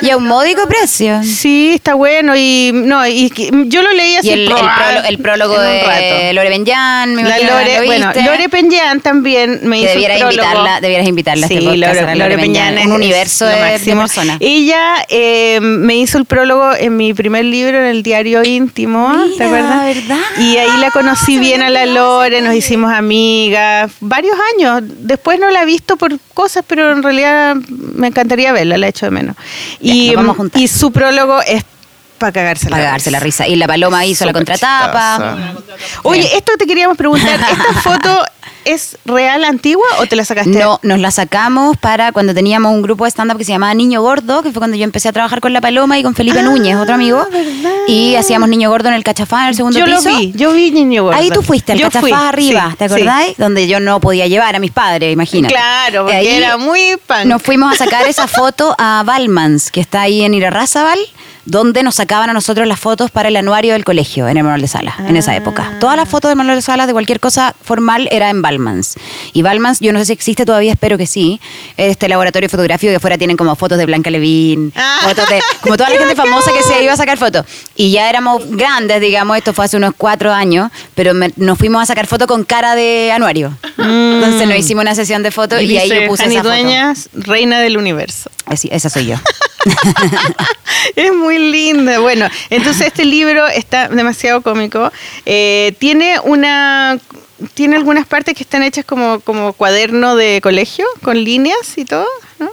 En 0.00 0.06
Y 0.06 0.10
a 0.10 0.16
un 0.16 0.24
módico 0.26 0.66
precio. 0.68 1.20
Sí, 1.22 1.72
está 1.74 1.94
bueno 1.94 2.34
y 2.36 2.70
no 2.74 3.06
y 3.06 3.30
yo 3.66 3.82
lo 3.82 3.92
leí 3.92 4.16
así 4.16 4.28
Y 4.28 4.32
el, 4.32 4.40
el, 4.50 5.06
el 5.08 5.18
prólogo 5.18 5.54
en 5.54 5.60
un 5.60 5.66
de 5.66 5.82
rato. 5.84 6.32
Lore 6.34 6.48
Benjan, 6.50 7.14
me 7.14 7.22
La 7.22 7.38
Lore, 7.38 7.78
lo 7.80 7.86
bueno. 7.86 8.12
Lore 8.14 8.48
Penjan 8.48 9.00
también 9.00 9.60
me 9.64 9.78
hizo 9.80 9.88
debieras 9.90 10.16
el 10.20 10.26
prólogo. 10.26 10.42
invitarla, 10.48 10.80
debieras 10.80 11.08
invitarla 11.08 11.46
a 11.46 11.48
Sí, 11.48 11.54
este 11.54 11.66
podcast, 11.66 11.80
Lore, 11.94 11.98
a 11.98 12.02
Lore 12.14 12.18
Lore 12.18 12.36
Benjan, 12.36 12.74
Peñán 12.74 12.86
un 12.86 12.92
es 12.92 12.96
universo 12.98 13.44
de, 13.46 13.54
de 13.54 13.60
máximo. 13.60 14.00
personas. 14.02 14.36
Ella 14.40 15.06
eh, 15.08 15.58
me 15.60 15.96
hizo 15.96 16.18
el 16.18 16.24
prólogo 16.24 16.74
en 16.74 16.96
mi 16.96 17.14
primer 17.14 17.44
libro, 17.44 17.78
en 17.78 17.84
el 17.86 18.02
diario 18.02 18.42
íntimo, 18.44 19.12
¿te 19.36 19.44
Mira, 19.44 19.46
acuerdas? 19.46 19.84
¿verdad? 19.94 20.18
Y 20.38 20.47
ahí 20.56 20.76
la 20.78 20.90
conocí 20.90 21.38
bien 21.38 21.62
a 21.62 21.70
la 21.70 21.86
Lore, 21.86 22.40
nos 22.40 22.54
hicimos 22.54 22.92
amigas, 22.92 23.92
varios 24.00 24.36
años. 24.54 24.82
Después 24.84 25.38
no 25.38 25.50
la 25.50 25.62
he 25.62 25.66
visto 25.66 25.96
por 25.96 26.18
cosas, 26.34 26.64
pero 26.66 26.92
en 26.92 27.02
realidad 27.02 27.56
me 27.68 28.08
encantaría 28.08 28.52
verla, 28.52 28.78
la 28.78 28.86
he 28.86 28.90
hecho 28.90 29.06
de 29.06 29.10
menos. 29.10 29.36
Y, 29.80 30.14
y 30.54 30.68
su 30.68 30.90
prólogo 30.90 31.40
es 31.42 31.64
para 32.18 32.32
cagarse 32.32 32.68
Para 32.68 32.82
cagarse 32.82 33.10
la 33.10 33.20
risa. 33.20 33.46
Y 33.46 33.56
la 33.56 33.66
paloma 33.66 34.04
hizo 34.04 34.24
la 34.24 34.32
contratapa. 34.32 35.36
Oye, 36.02 36.28
esto 36.36 36.52
te 36.58 36.66
queríamos 36.66 36.96
preguntar, 36.96 37.40
¿esta 37.50 37.80
foto 37.80 38.24
es 38.72 38.98
real 39.04 39.44
antigua 39.44 39.86
o 39.98 40.06
te 40.06 40.16
la 40.16 40.24
sacaste? 40.24 40.50
No, 40.50 40.78
nos 40.82 40.98
la 41.00 41.10
sacamos 41.10 41.76
para 41.76 42.12
cuando 42.12 42.34
teníamos 42.34 42.72
un 42.72 42.82
grupo 42.82 43.04
de 43.04 43.10
stand-up 43.10 43.38
que 43.38 43.44
se 43.44 43.52
llamaba 43.52 43.72
Niño 43.74 44.02
Gordo, 44.02 44.42
que 44.42 44.50
fue 44.50 44.60
cuando 44.60 44.76
yo 44.76 44.84
empecé 44.84 45.08
a 45.08 45.12
trabajar 45.12 45.40
con 45.40 45.52
La 45.52 45.60
Paloma 45.60 45.98
y 45.98 46.02
con 46.02 46.14
Felipe 46.14 46.42
Núñez, 46.42 46.76
otro 46.76 46.94
amigo. 46.94 47.26
¿verdad? 47.30 47.70
Y 47.86 48.14
hacíamos 48.16 48.48
Niño 48.48 48.70
Gordo 48.70 48.88
en 48.88 48.94
el 48.94 49.04
Cachafá, 49.04 49.42
en 49.44 49.48
el 49.48 49.54
segundo 49.54 49.78
yo 49.78 49.86
piso. 49.86 50.10
lo 50.10 50.18
vi, 50.18 50.32
yo 50.32 50.52
vi 50.52 50.70
Niño 50.70 51.04
Gordo. 51.04 51.18
Ahí 51.18 51.30
tú 51.30 51.42
fuiste, 51.42 51.72
al 51.72 51.78
Yo 51.78 51.86
Cachafá 51.86 52.00
fui, 52.00 52.12
arriba, 52.12 52.68
sí, 52.70 52.76
¿te 52.76 52.88
sí. 52.88 52.94
acordáis? 52.94 53.36
Donde 53.38 53.66
yo 53.68 53.80
no 53.80 54.00
podía 54.00 54.26
llevar 54.26 54.54
a 54.54 54.58
mis 54.58 54.70
padres, 54.70 55.12
imagínate. 55.12 55.54
Claro, 55.54 56.02
porque 56.02 56.16
Ahí 56.16 56.28
era 56.28 56.56
muy 56.56 56.96
punk. 57.06 57.24
Nos 57.24 57.42
fuimos 57.42 57.72
a 57.72 57.76
sacar 57.76 58.06
esa 58.06 58.26
foto 58.28 58.74
a 58.78 59.02
Balmans, 59.04 59.70
que 59.70 59.80
está 59.80 60.02
ahí 60.02 60.22
en 60.22 60.34
Irarrázaval, 60.34 60.98
donde 61.50 61.82
nos 61.82 61.94
sacaban 61.94 62.28
a 62.28 62.34
nosotros 62.34 62.66
las 62.68 62.78
fotos 62.78 63.10
para 63.10 63.28
el 63.30 63.36
anuario 63.36 63.72
del 63.72 63.82
colegio, 63.84 64.28
en 64.28 64.36
el 64.36 64.42
manual 64.44 64.60
de 64.60 64.68
sala, 64.68 64.94
en 65.08 65.16
esa 65.16 65.34
época. 65.34 65.72
Todas 65.80 65.96
las 65.96 66.06
fotos 66.06 66.28
del 66.28 66.36
manual 66.36 66.56
de 66.58 66.62
sala 66.62 66.86
de 66.86 66.92
cualquier 66.92 67.20
cosa 67.20 67.54
formal 67.64 68.06
era 68.12 68.28
en 68.28 68.42
Balmans. 68.42 68.96
Y 69.32 69.40
Balmans, 69.40 69.80
yo 69.80 69.92
no 69.94 69.98
sé 69.98 70.04
si 70.04 70.12
existe 70.12 70.44
todavía, 70.44 70.72
espero 70.72 70.98
que 70.98 71.06
sí. 71.06 71.40
Este 71.78 72.06
laboratorio 72.06 72.50
fotográfico 72.50 72.90
que 72.90 72.96
afuera 72.96 73.16
tienen 73.16 73.38
como 73.38 73.56
fotos 73.56 73.78
de 73.78 73.86
Blanca 73.86 74.10
Levín, 74.10 74.74
Ah. 74.76 74.98
fotos 75.04 75.26
de. 75.30 75.40
como 75.62 75.76
toda 75.78 75.88
la 75.88 75.94
¡Qué 75.98 76.00
gente 76.04 76.16
famosa 76.16 76.52
que 76.52 76.62
se 76.62 76.82
iba 76.84 76.92
a 76.92 76.96
sacar 76.98 77.16
fotos. 77.16 77.46
Y 77.76 77.92
ya 77.92 78.10
éramos 78.10 78.42
grandes, 78.50 79.00
digamos, 79.00 79.36
esto 79.38 79.54
fue 79.54 79.64
hace 79.64 79.78
unos 79.78 79.94
cuatro 79.96 80.32
años, 80.32 80.70
pero 80.94 81.14
me- 81.14 81.32
nos 81.36 81.56
fuimos 81.58 81.82
a 81.82 81.86
sacar 81.86 82.06
fotos 82.06 82.26
con 82.28 82.44
cara 82.44 82.74
de 82.74 83.10
anuario. 83.10 83.56
Entonces 83.78 84.46
nos 84.46 84.58
hicimimos 84.58 84.82
una 84.82 84.94
sesión 84.94 85.22
de 85.22 85.30
fotos 85.30 85.62
y, 85.62 85.78
ahí 85.78 85.88
dice, 85.88 86.02
yo 86.02 86.08
puse 86.08 86.24
Jani 86.24 86.34
esa 86.36 86.42
foto. 86.44 86.54
Dueñas, 86.54 87.08
reina 87.14 87.58
del 87.60 87.78
universo. 87.78 88.30
Así, 88.44 88.68
esa 88.70 88.90
soy 88.90 89.06
yo. 89.06 89.16
es 90.96 91.12
muy 91.12 91.38
linda. 91.38 91.98
Bueno, 91.98 92.28
entonces 92.50 92.88
este 92.88 93.04
libro 93.04 93.46
está 93.48 93.88
demasiado 93.88 94.42
cómico. 94.42 94.92
Eh, 95.26 95.74
tiene 95.78 96.20
una 96.20 96.98
tiene 97.54 97.76
algunas 97.76 98.06
partes 98.06 98.34
que 98.34 98.42
están 98.42 98.62
hechas 98.64 98.84
como, 98.84 99.20
como 99.20 99.52
cuaderno 99.52 100.16
de 100.16 100.40
colegio, 100.42 100.86
con 101.02 101.22
líneas 101.22 101.76
y 101.76 101.84
todo, 101.84 102.06
¿no? 102.38 102.50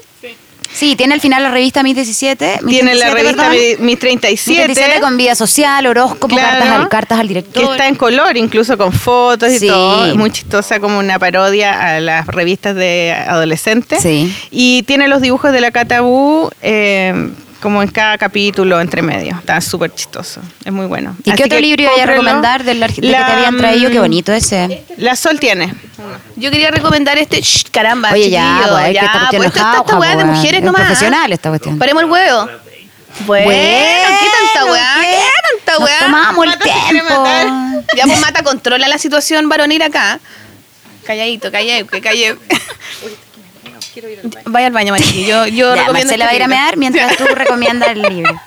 Sí, 0.75 0.95
tiene 0.97 1.13
al 1.13 1.21
final 1.21 1.41
la 1.41 1.51
revista 1.51 1.81
Mis 1.83 1.95
17. 1.95 2.59
Mis 2.63 2.75
Tiene 2.75 2.95
la 2.95 3.11
37, 3.11 3.15
revista 3.15 3.49
perdón. 3.49 3.57
Mi- 3.79 3.85
Mis 3.85 3.95
Mis 3.95 3.99
37, 3.99 4.63
37 4.65 4.99
con 5.01 5.15
vida 5.17 5.33
social, 5.35 5.85
horóscopo, 5.87 6.27
Claro. 6.27 6.49
cartas, 6.59 6.69
al, 6.69 6.89
cartas 6.89 7.19
al 7.19 7.27
que 7.27 7.33
director. 7.35 7.71
está 7.71 7.87
en 7.87 7.95
color, 7.95 8.35
incluso 8.37 8.77
con 8.77 8.91
fotos 8.91 9.51
y 9.51 9.59
Sí. 9.59 9.67
todo. 9.67 10.15
Muy 10.17 10.31
chistosa, 10.31 10.79
como 10.79 10.99
una 10.99 11.17
parodia 11.17 11.95
a 11.95 11.99
las 12.01 12.27
revistas 12.27 12.75
de 12.75 13.15
adolescentes. 13.27 14.01
Sí. 14.01 14.35
Y 14.51 14.83
tiene 14.83 15.07
los 15.07 15.21
dibujos 15.21 15.51
de 15.53 15.61
la 15.61 15.71
Catabú 15.71 16.49
eh, 16.61 17.29
como 17.65 17.81
en 17.81 17.89
cada 17.89 18.15
capítulo 18.19 18.79
entre 18.79 19.01
medio. 19.01 19.35
Está 19.39 19.59
súper 19.59 19.91
chistoso. 19.91 20.39
Es 20.63 20.71
muy 20.71 20.85
bueno. 20.85 21.17
¿Y 21.23 21.31
Así 21.31 21.37
qué 21.37 21.43
otro 21.45 21.57
que 21.57 21.61
libro 21.63 21.81
iba 21.81 22.03
a 22.03 22.05
recomendar 22.05 22.63
del 22.63 22.79
argi- 22.79 22.95
de 22.97 23.01
que 23.01 23.01
te 23.01 23.07
La, 23.09 23.25
habían 23.37 23.57
traído? 23.57 23.89
Qué 23.89 23.97
mm, 23.97 24.01
bonito 24.01 24.31
ese. 24.33 24.83
La 24.97 25.15
Sol 25.15 25.39
tiene. 25.39 25.73
Yo 26.35 26.51
quería 26.51 26.69
recomendar 26.69 27.17
este. 27.17 27.41
Shh, 27.41 27.71
caramba, 27.71 28.11
Oye, 28.11 28.29
ya, 28.29 28.57
chiquillo, 28.59 28.71
pues, 28.77 28.93
ya, 28.93 29.01
esta 29.01 29.19
cuestión 29.19 29.41
pues, 29.41 29.47
esta, 29.55 29.77
esta 29.79 29.97
weá 29.97 30.09
de 30.11 30.15
pues, 30.25 30.37
mujeres 30.37 30.59
es 30.59 30.63
nomás. 30.63 30.81
profesional 30.81 31.33
esta 31.33 31.49
cuestión. 31.49 31.79
Paremos 31.79 32.03
el 32.03 32.09
huevo. 32.11 32.49
Bueno, 33.25 33.49
¿qué 33.49 34.27
tanta 34.53 34.71
weá? 34.71 34.95
¿Qué 35.01 35.65
tanta 35.65 35.83
weá? 35.83 35.99
tomamos 36.01 36.45
el 36.45 36.59
tiempo. 36.59 37.25
Ya 37.97 38.03
pues 38.05 38.19
mata, 38.21 38.43
controla 38.43 38.87
la 38.87 38.99
situación 38.99 39.49
varonil 39.49 39.81
acá. 39.81 40.19
Calladito, 41.03 41.51
calladito, 41.51 41.87
que 41.89 42.01
calle. 42.01 42.37
Vaya 44.45 44.67
al 44.67 44.73
baño, 44.73 44.91
Mariqui. 44.91 45.25
Yo, 45.25 45.45
yo 45.47 45.75
Ya, 45.75 45.81
recomiendo 45.81 45.93
Marcela 45.93 46.13
este 46.13 46.25
va 46.25 46.29
a 46.29 46.35
ir 46.35 46.43
a 46.43 46.47
mear 46.47 46.77
mientras 46.77 47.17
tú 47.17 47.25
recomiendas 47.35 47.89
el 47.89 48.01
libro. 48.01 48.41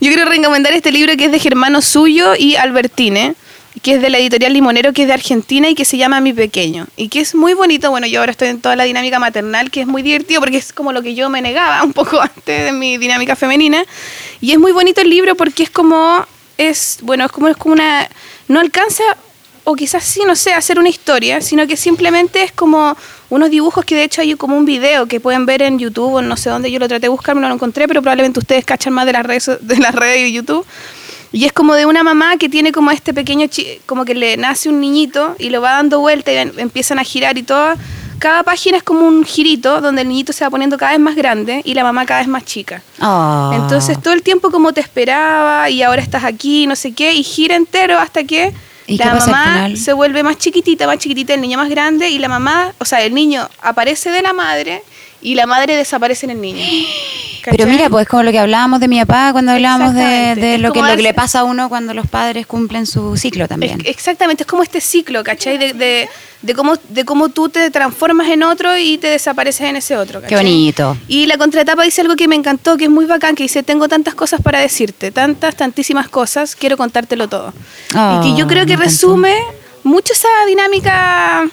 Yo 0.00 0.12
quiero 0.12 0.28
recomendar 0.28 0.72
este 0.72 0.92
libro 0.92 1.16
que 1.16 1.26
es 1.26 1.32
de 1.32 1.38
Germano 1.38 1.80
Suyo 1.80 2.34
y 2.38 2.56
Albertine, 2.56 3.34
que 3.82 3.94
es 3.94 4.02
de 4.02 4.10
la 4.10 4.18
editorial 4.18 4.52
Limonero, 4.52 4.92
que 4.92 5.02
es 5.02 5.08
de 5.08 5.14
Argentina 5.14 5.68
y 5.68 5.74
que 5.74 5.84
se 5.84 5.96
llama 5.96 6.20
Mi 6.20 6.32
Pequeño. 6.32 6.86
Y 6.96 7.08
que 7.08 7.20
es 7.20 7.34
muy 7.34 7.54
bonito. 7.54 7.90
Bueno, 7.90 8.06
yo 8.06 8.20
ahora 8.20 8.32
estoy 8.32 8.48
en 8.48 8.60
toda 8.60 8.76
la 8.76 8.84
dinámica 8.84 9.18
maternal, 9.18 9.70
que 9.70 9.82
es 9.82 9.86
muy 9.86 10.02
divertido 10.02 10.40
porque 10.40 10.58
es 10.58 10.72
como 10.72 10.92
lo 10.92 11.02
que 11.02 11.14
yo 11.14 11.28
me 11.28 11.42
negaba 11.42 11.82
un 11.82 11.92
poco 11.92 12.20
antes 12.22 12.64
de 12.64 12.72
mi 12.72 12.98
dinámica 12.98 13.36
femenina. 13.36 13.84
Y 14.40 14.52
es 14.52 14.58
muy 14.58 14.72
bonito 14.72 15.00
el 15.00 15.10
libro 15.10 15.34
porque 15.34 15.62
es 15.62 15.70
como, 15.70 16.26
es, 16.58 16.98
bueno, 17.02 17.24
es 17.24 17.32
como, 17.32 17.48
es 17.48 17.56
como 17.56 17.74
una, 17.74 18.08
no 18.48 18.60
alcanza 18.60 19.04
o 19.64 19.74
quizás 19.74 20.04
sí, 20.04 20.22
no 20.24 20.36
sé, 20.36 20.54
hacer 20.54 20.78
una 20.78 20.88
historia, 20.88 21.40
sino 21.40 21.66
que 21.66 21.76
simplemente 21.76 22.44
es 22.44 22.52
como 22.52 22.96
unos 23.28 23.50
dibujos 23.50 23.84
que 23.84 23.94
de 23.94 24.04
hecho 24.04 24.20
hay 24.20 24.34
como 24.34 24.56
un 24.56 24.64
video 24.64 25.06
que 25.06 25.20
pueden 25.20 25.46
ver 25.46 25.62
en 25.62 25.78
YouTube 25.78 26.14
o 26.14 26.22
no 26.22 26.36
sé 26.36 26.50
dónde, 26.50 26.70
yo 26.70 26.78
lo 26.78 26.88
traté 26.88 27.02
de 27.02 27.08
buscar, 27.08 27.36
no 27.36 27.48
lo 27.48 27.54
encontré, 27.54 27.88
pero 27.88 28.02
probablemente 28.02 28.38
ustedes 28.38 28.64
cachan 28.64 28.92
más 28.92 29.06
de 29.06 29.12
las 29.12 29.26
redes, 29.26 29.50
de 29.60 29.76
las 29.78 29.94
redes 29.94 30.22
de 30.22 30.32
YouTube. 30.32 30.66
Y 31.32 31.44
es 31.44 31.52
como 31.52 31.74
de 31.74 31.86
una 31.86 32.02
mamá 32.02 32.36
que 32.36 32.48
tiene 32.48 32.72
como 32.72 32.90
este 32.90 33.12
pequeño, 33.12 33.48
como 33.84 34.04
que 34.04 34.14
le 34.14 34.36
nace 34.36 34.68
un 34.68 34.80
niñito 34.80 35.34
y 35.38 35.50
lo 35.50 35.60
va 35.60 35.72
dando 35.72 36.00
vuelta 36.00 36.32
y 36.32 36.36
empiezan 36.36 36.98
a 36.98 37.04
girar 37.04 37.36
y 37.36 37.42
todo. 37.42 37.74
Cada 38.18 38.42
página 38.44 38.78
es 38.78 38.82
como 38.82 39.06
un 39.06 39.24
girito 39.24 39.80
donde 39.82 40.02
el 40.02 40.08
niñito 40.08 40.32
se 40.32 40.44
va 40.44 40.50
poniendo 40.50 40.78
cada 40.78 40.92
vez 40.92 41.00
más 41.00 41.14
grande 41.16 41.60
y 41.64 41.74
la 41.74 41.82
mamá 41.82 42.06
cada 42.06 42.20
vez 42.20 42.28
más 42.28 42.44
chica. 42.44 42.80
Ah. 43.00 43.52
Entonces 43.54 44.00
todo 44.00 44.14
el 44.14 44.22
tiempo 44.22 44.50
como 44.50 44.72
te 44.72 44.80
esperaba 44.80 45.68
y 45.68 45.82
ahora 45.82 46.00
estás 46.00 46.24
aquí, 46.24 46.66
no 46.66 46.76
sé 46.76 46.92
qué, 46.92 47.12
y 47.12 47.22
gira 47.22 47.56
entero 47.56 47.98
hasta 47.98 48.24
que 48.24 48.54
la 48.88 49.14
mamá 49.14 49.76
se 49.76 49.92
vuelve 49.92 50.22
más 50.22 50.38
chiquitita, 50.38 50.86
más 50.86 50.98
chiquitita, 50.98 51.34
el 51.34 51.40
niño 51.40 51.58
más 51.58 51.68
grande 51.68 52.08
y 52.08 52.18
la 52.18 52.28
mamá, 52.28 52.72
o 52.78 52.84
sea, 52.84 53.02
el 53.02 53.14
niño 53.14 53.48
aparece 53.60 54.10
de 54.10 54.22
la 54.22 54.32
madre 54.32 54.82
y 55.20 55.34
la 55.34 55.46
madre 55.46 55.76
desaparece 55.76 56.26
en 56.26 56.30
el 56.30 56.40
niño. 56.40 56.64
Pero 57.50 57.66
mira, 57.66 57.88
pues 57.90 58.06
como 58.08 58.22
lo 58.22 58.30
que 58.32 58.38
hablábamos 58.38 58.80
de 58.80 58.88
mi 58.88 58.98
papá 59.00 59.30
cuando 59.32 59.52
hablábamos 59.52 59.94
de, 59.94 60.58
lo, 60.58 60.72
que, 60.72 60.80
lo 60.82 60.96
que 60.96 61.02
le 61.02 61.14
pasa 61.14 61.40
a 61.40 61.44
uno 61.44 61.68
cuando 61.68 61.94
los 61.94 62.06
padres 62.06 62.46
cumplen 62.46 62.86
su 62.86 63.16
ciclo 63.16 63.46
también. 63.48 63.80
exactamente, 63.84 64.42
es 64.42 64.46
como 64.46 64.62
este 64.62 64.80
ciclo, 64.80 65.22
¿cachai? 65.22 65.58
De, 65.58 66.08
de, 66.42 66.54
cómo, 66.54 66.74
de 66.88 67.04
cómo 67.04 67.28
tú 67.28 67.48
te 67.48 67.70
transformas 67.70 68.28
en 68.28 68.42
otro 68.42 68.76
y 68.76 68.98
te 68.98 69.08
desapareces 69.08 69.68
en 69.68 69.76
ese 69.76 69.96
otro. 69.96 70.20
¿cachai? 70.20 70.28
Qué 70.28 70.36
bonito. 70.36 70.96
Y 71.08 71.26
la 71.26 71.36
contraetapa 71.38 71.82
dice 71.82 72.00
algo 72.02 72.16
que 72.16 72.28
me 72.28 72.36
encantó, 72.36 72.76
que 72.76 72.84
es 72.84 72.90
muy 72.90 73.06
bacán, 73.06 73.34
que 73.34 73.42
dice, 73.44 73.62
tengo 73.62 73.88
tantas 73.88 74.14
cosas 74.14 74.40
para 74.42 74.60
decirte, 74.60 75.10
tantas, 75.10 75.56
tantísimas 75.56 76.08
cosas, 76.08 76.56
quiero 76.56 76.76
contártelo 76.76 77.28
todo. 77.28 77.52
y 77.90 78.22
que 78.22 78.36
yo 78.38 78.44
Oh, 78.44 78.48
creo 78.48 78.66
que 78.66 78.76
resume 78.76 79.34
mucho 79.84 80.12
esa 80.12 80.28
dinámica 80.48 81.46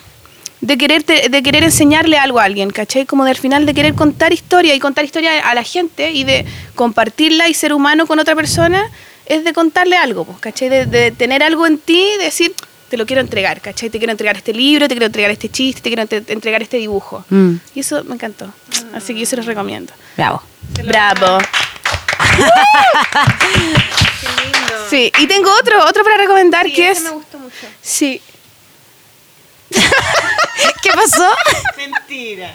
de 0.63 0.77
querer, 0.77 1.03
de 1.03 1.43
querer 1.43 1.63
enseñarle 1.63 2.17
algo 2.17 2.39
a 2.39 2.45
alguien, 2.45 2.69
¿cachai? 2.69 3.05
Como 3.05 3.25
del 3.25 3.35
final 3.35 3.65
de 3.65 3.73
querer 3.73 3.95
contar 3.95 4.31
historia 4.31 4.73
y 4.73 4.79
contar 4.79 5.03
historia 5.03 5.47
a 5.49 5.53
la 5.53 5.63
gente 5.63 6.11
y 6.11 6.23
de 6.23 6.45
compartirla 6.73 7.49
y 7.49 7.53
ser 7.53 7.73
humano 7.73 8.07
con 8.07 8.19
otra 8.19 8.33
persona, 8.33 8.89
es 9.25 9.43
de 9.43 9.51
contarle 9.51 9.97
algo, 9.97 10.23
pues, 10.23 10.39
¿cachai? 10.39 10.69
De, 10.69 11.11
tener 11.11 11.43
algo 11.43 11.67
en 11.67 11.77
ti, 11.79 12.05
de 12.17 12.25
decir, 12.25 12.53
te 12.89 12.95
lo 12.95 13.05
quiero 13.05 13.21
entregar, 13.21 13.59
¿cachai? 13.59 13.89
Te 13.89 13.97
quiero 13.97 14.11
entregar 14.11 14.37
este 14.37 14.53
libro, 14.53 14.87
te 14.87 14.93
quiero 14.93 15.07
entregar 15.07 15.31
este 15.31 15.49
chiste, 15.49 15.81
te 15.81 15.89
quiero 15.93 16.07
entregar 16.29 16.61
este 16.61 16.77
dibujo. 16.77 17.25
Mm. 17.29 17.55
Y 17.75 17.81
eso 17.81 18.01
me 18.05 18.15
encantó. 18.15 18.53
Así 18.93 19.13
que 19.13 19.19
yo 19.19 19.25
se 19.25 19.35
los 19.35 19.45
recomiendo. 19.45 19.91
Bravo. 20.15 20.41
Bravo. 20.85 21.39
Sí, 24.89 25.11
y 25.17 25.25
tengo 25.25 25.49
otro, 25.59 25.83
otro 25.87 26.03
para 26.03 26.17
recomendar 26.17 26.71
que 26.71 26.91
es. 26.91 27.01
me 27.01 27.09
gustó 27.09 27.39
mucho. 27.39 27.55
Sí. 27.81 28.21
¿Qué 30.81 30.91
pasó? 30.91 31.29
Mentira. 31.77 32.53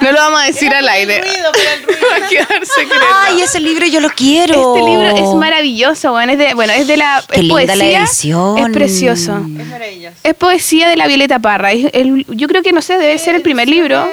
No 0.00 0.12
lo 0.12 0.18
vamos 0.18 0.40
a 0.40 0.44
decir 0.44 0.72
al 0.74 0.88
aire. 0.88 1.20
Ruido, 1.20 1.50
pero 1.52 1.70
el 1.70 1.82
ruido. 1.82 2.00
Va 2.10 2.16
a 2.24 2.28
quedar 2.28 2.66
secreto. 2.66 3.04
Ay, 3.26 3.42
ese 3.42 3.60
libro 3.60 3.86
yo 3.86 4.00
lo 4.00 4.10
quiero. 4.10 4.74
Este 4.76 4.90
libro 4.90 5.16
es 5.16 5.34
maravilloso, 5.36 6.12
bueno, 6.12 6.32
es 6.32 6.38
de, 6.38 6.54
bueno, 6.54 6.72
es 6.72 6.86
de 6.86 6.96
la 6.96 7.22
Qué 7.28 7.40
es 7.40 7.42
linda 7.46 7.76
la 7.76 7.84
poesía, 7.84 7.98
edición. 8.00 8.58
Es 8.58 8.68
precioso. 8.70 9.32
Es 9.36 9.66
maravilloso. 9.66 10.16
Es 10.22 10.34
poesía 10.34 10.88
de 10.88 10.96
la 10.96 11.06
Violeta 11.06 11.38
Parra. 11.38 11.72
Es 11.72 11.90
el- 11.92 12.24
yo 12.28 12.48
creo 12.48 12.62
que 12.62 12.72
no 12.72 12.82
sé, 12.82 12.98
debe 12.98 13.18
ser 13.18 13.34
el 13.34 13.42
primer 13.42 13.68
libro. 13.68 14.08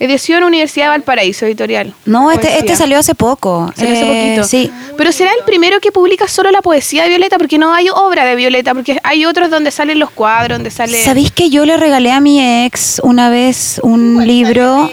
Edición 0.00 0.44
Universidad 0.44 0.86
de 0.86 0.90
Valparaíso, 0.90 1.44
editorial. 1.46 1.92
No, 2.04 2.30
este, 2.30 2.58
este 2.58 2.76
salió 2.76 2.98
hace 2.98 3.14
poco. 3.14 3.72
Salió 3.76 3.94
hace 3.94 4.02
Eh, 4.04 4.24
poquito. 4.36 4.48
Sí. 4.48 4.70
Pero 4.96 5.10
será 5.12 5.32
el 5.32 5.44
primero 5.44 5.80
que 5.80 5.90
publica 5.90 6.28
solo 6.28 6.50
la 6.50 6.62
poesía 6.62 7.02
de 7.02 7.08
Violeta, 7.08 7.36
porque 7.38 7.58
no 7.58 7.72
hay 7.74 7.88
obra 7.88 8.24
de 8.24 8.36
Violeta, 8.36 8.74
porque 8.74 8.98
hay 9.02 9.24
otros 9.24 9.50
donde 9.50 9.70
salen 9.70 9.98
los 9.98 10.10
cuadros, 10.10 10.58
donde 10.58 10.70
sale. 10.70 11.02
¿Sabéis 11.02 11.32
que 11.32 11.50
yo 11.50 11.64
le 11.64 11.76
regalé 11.76 12.12
a 12.12 12.20
mi 12.20 12.64
ex 12.64 13.00
una 13.02 13.28
vez 13.28 13.80
un 13.82 14.26
libro 14.26 14.90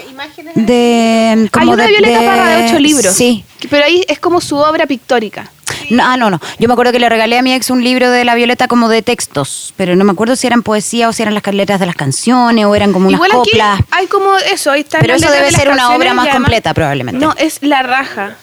de... 0.54 1.48
Hay 1.52 1.66
uno 1.68 1.76
de, 1.76 1.86
Violeta 1.88 2.20
Parra 2.20 2.48
de 2.48 2.66
ocho 2.66 2.78
libros. 2.78 3.14
Sí. 3.14 3.44
Pero 3.70 3.84
ahí 3.84 4.04
es 4.08 4.18
como 4.18 4.40
su 4.40 4.56
obra 4.56 4.86
pictórica. 4.86 5.50
No, 5.90 6.04
ah, 6.04 6.16
no, 6.16 6.30
no. 6.30 6.40
Yo 6.58 6.68
me 6.68 6.74
acuerdo 6.74 6.92
que 6.92 6.98
le 6.98 7.08
regalé 7.08 7.38
a 7.38 7.42
mi 7.42 7.52
ex 7.52 7.70
un 7.70 7.82
libro 7.82 8.10
de 8.10 8.24
la 8.24 8.34
Violeta 8.34 8.68
como 8.68 8.88
de 8.88 9.02
textos, 9.02 9.72
pero 9.76 9.96
no 9.96 10.04
me 10.04 10.12
acuerdo 10.12 10.36
si 10.36 10.46
eran 10.46 10.62
poesía 10.62 11.08
o 11.08 11.12
si 11.12 11.22
eran 11.22 11.34
las 11.34 11.44
letras 11.54 11.80
de 11.80 11.86
las 11.86 11.96
canciones 11.96 12.64
o 12.64 12.74
eran 12.74 12.92
como 12.92 13.08
unas 13.08 13.18
Igual 13.18 13.30
aquí 13.32 13.50
coplas. 13.50 13.80
hay 13.90 14.06
como 14.06 14.36
eso, 14.36 14.70
ahí 14.70 14.80
está. 14.80 14.98
Pero 14.98 15.14
eso 15.14 15.30
debe 15.30 15.46
de 15.46 15.52
ser 15.52 15.70
una 15.70 15.94
obra 15.94 16.14
más 16.14 16.28
completa, 16.28 16.74
probablemente. 16.74 17.24
No, 17.24 17.34
es 17.38 17.58
la 17.62 17.82
raja. 17.82 18.36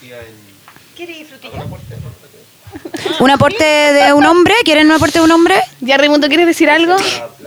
¿Un 3.19 3.29
aporte 3.29 3.63
de 3.63 4.13
un 4.13 4.25
hombre? 4.25 4.53
¿Quieren 4.63 4.87
un 4.87 4.93
aporte 4.93 5.19
de 5.19 5.25
un 5.25 5.31
hombre? 5.31 5.59
Ya, 5.81 5.97
Raimundo, 5.97 6.27
¿quieres 6.27 6.45
decir 6.45 6.69
algo? 6.69 6.95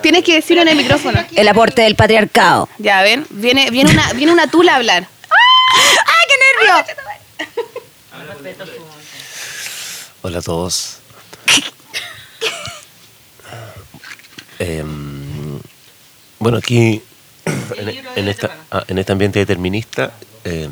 Tienes 0.02 0.24
que 0.24 0.34
decirlo 0.34 0.62
en 0.62 0.68
el 0.68 0.76
micrófono. 0.76 1.24
El 1.34 1.48
aporte 1.48 1.82
del 1.82 1.96
patriarcado. 1.96 2.68
Ya, 2.78 3.02
ven, 3.02 3.26
viene, 3.30 3.70
viene, 3.70 3.92
una, 3.92 4.12
viene 4.12 4.32
una 4.32 4.46
tula 4.48 4.72
a 4.72 4.76
hablar. 4.76 5.06
¡Ay, 6.06 6.26
qué 6.28 6.34
nervio! 6.66 6.84
Hola 10.26 10.38
a 10.40 10.42
todos. 10.42 10.96
Em, 14.58 15.60
bueno, 16.40 16.58
aquí 16.58 17.00
en, 17.76 17.88
en 18.16 18.26
esta, 18.28 18.56
ah, 18.72 18.82
en 18.88 18.98
este 18.98 19.12
ambiente 19.12 19.38
determinista 19.38 20.14
eh, 20.42 20.68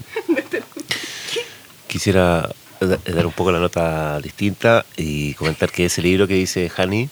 quisiera 1.87 2.51
da- 2.81 2.99
dar 3.07 3.27
un 3.27 3.33
poco 3.33 3.53
la 3.53 3.61
nota 3.61 4.19
distinta 4.21 4.85
y 4.97 5.35
comentar 5.35 5.71
que 5.71 5.85
ese 5.85 6.03
libro 6.03 6.27
que 6.27 6.35
dice 6.35 6.69
Hani 6.77 7.09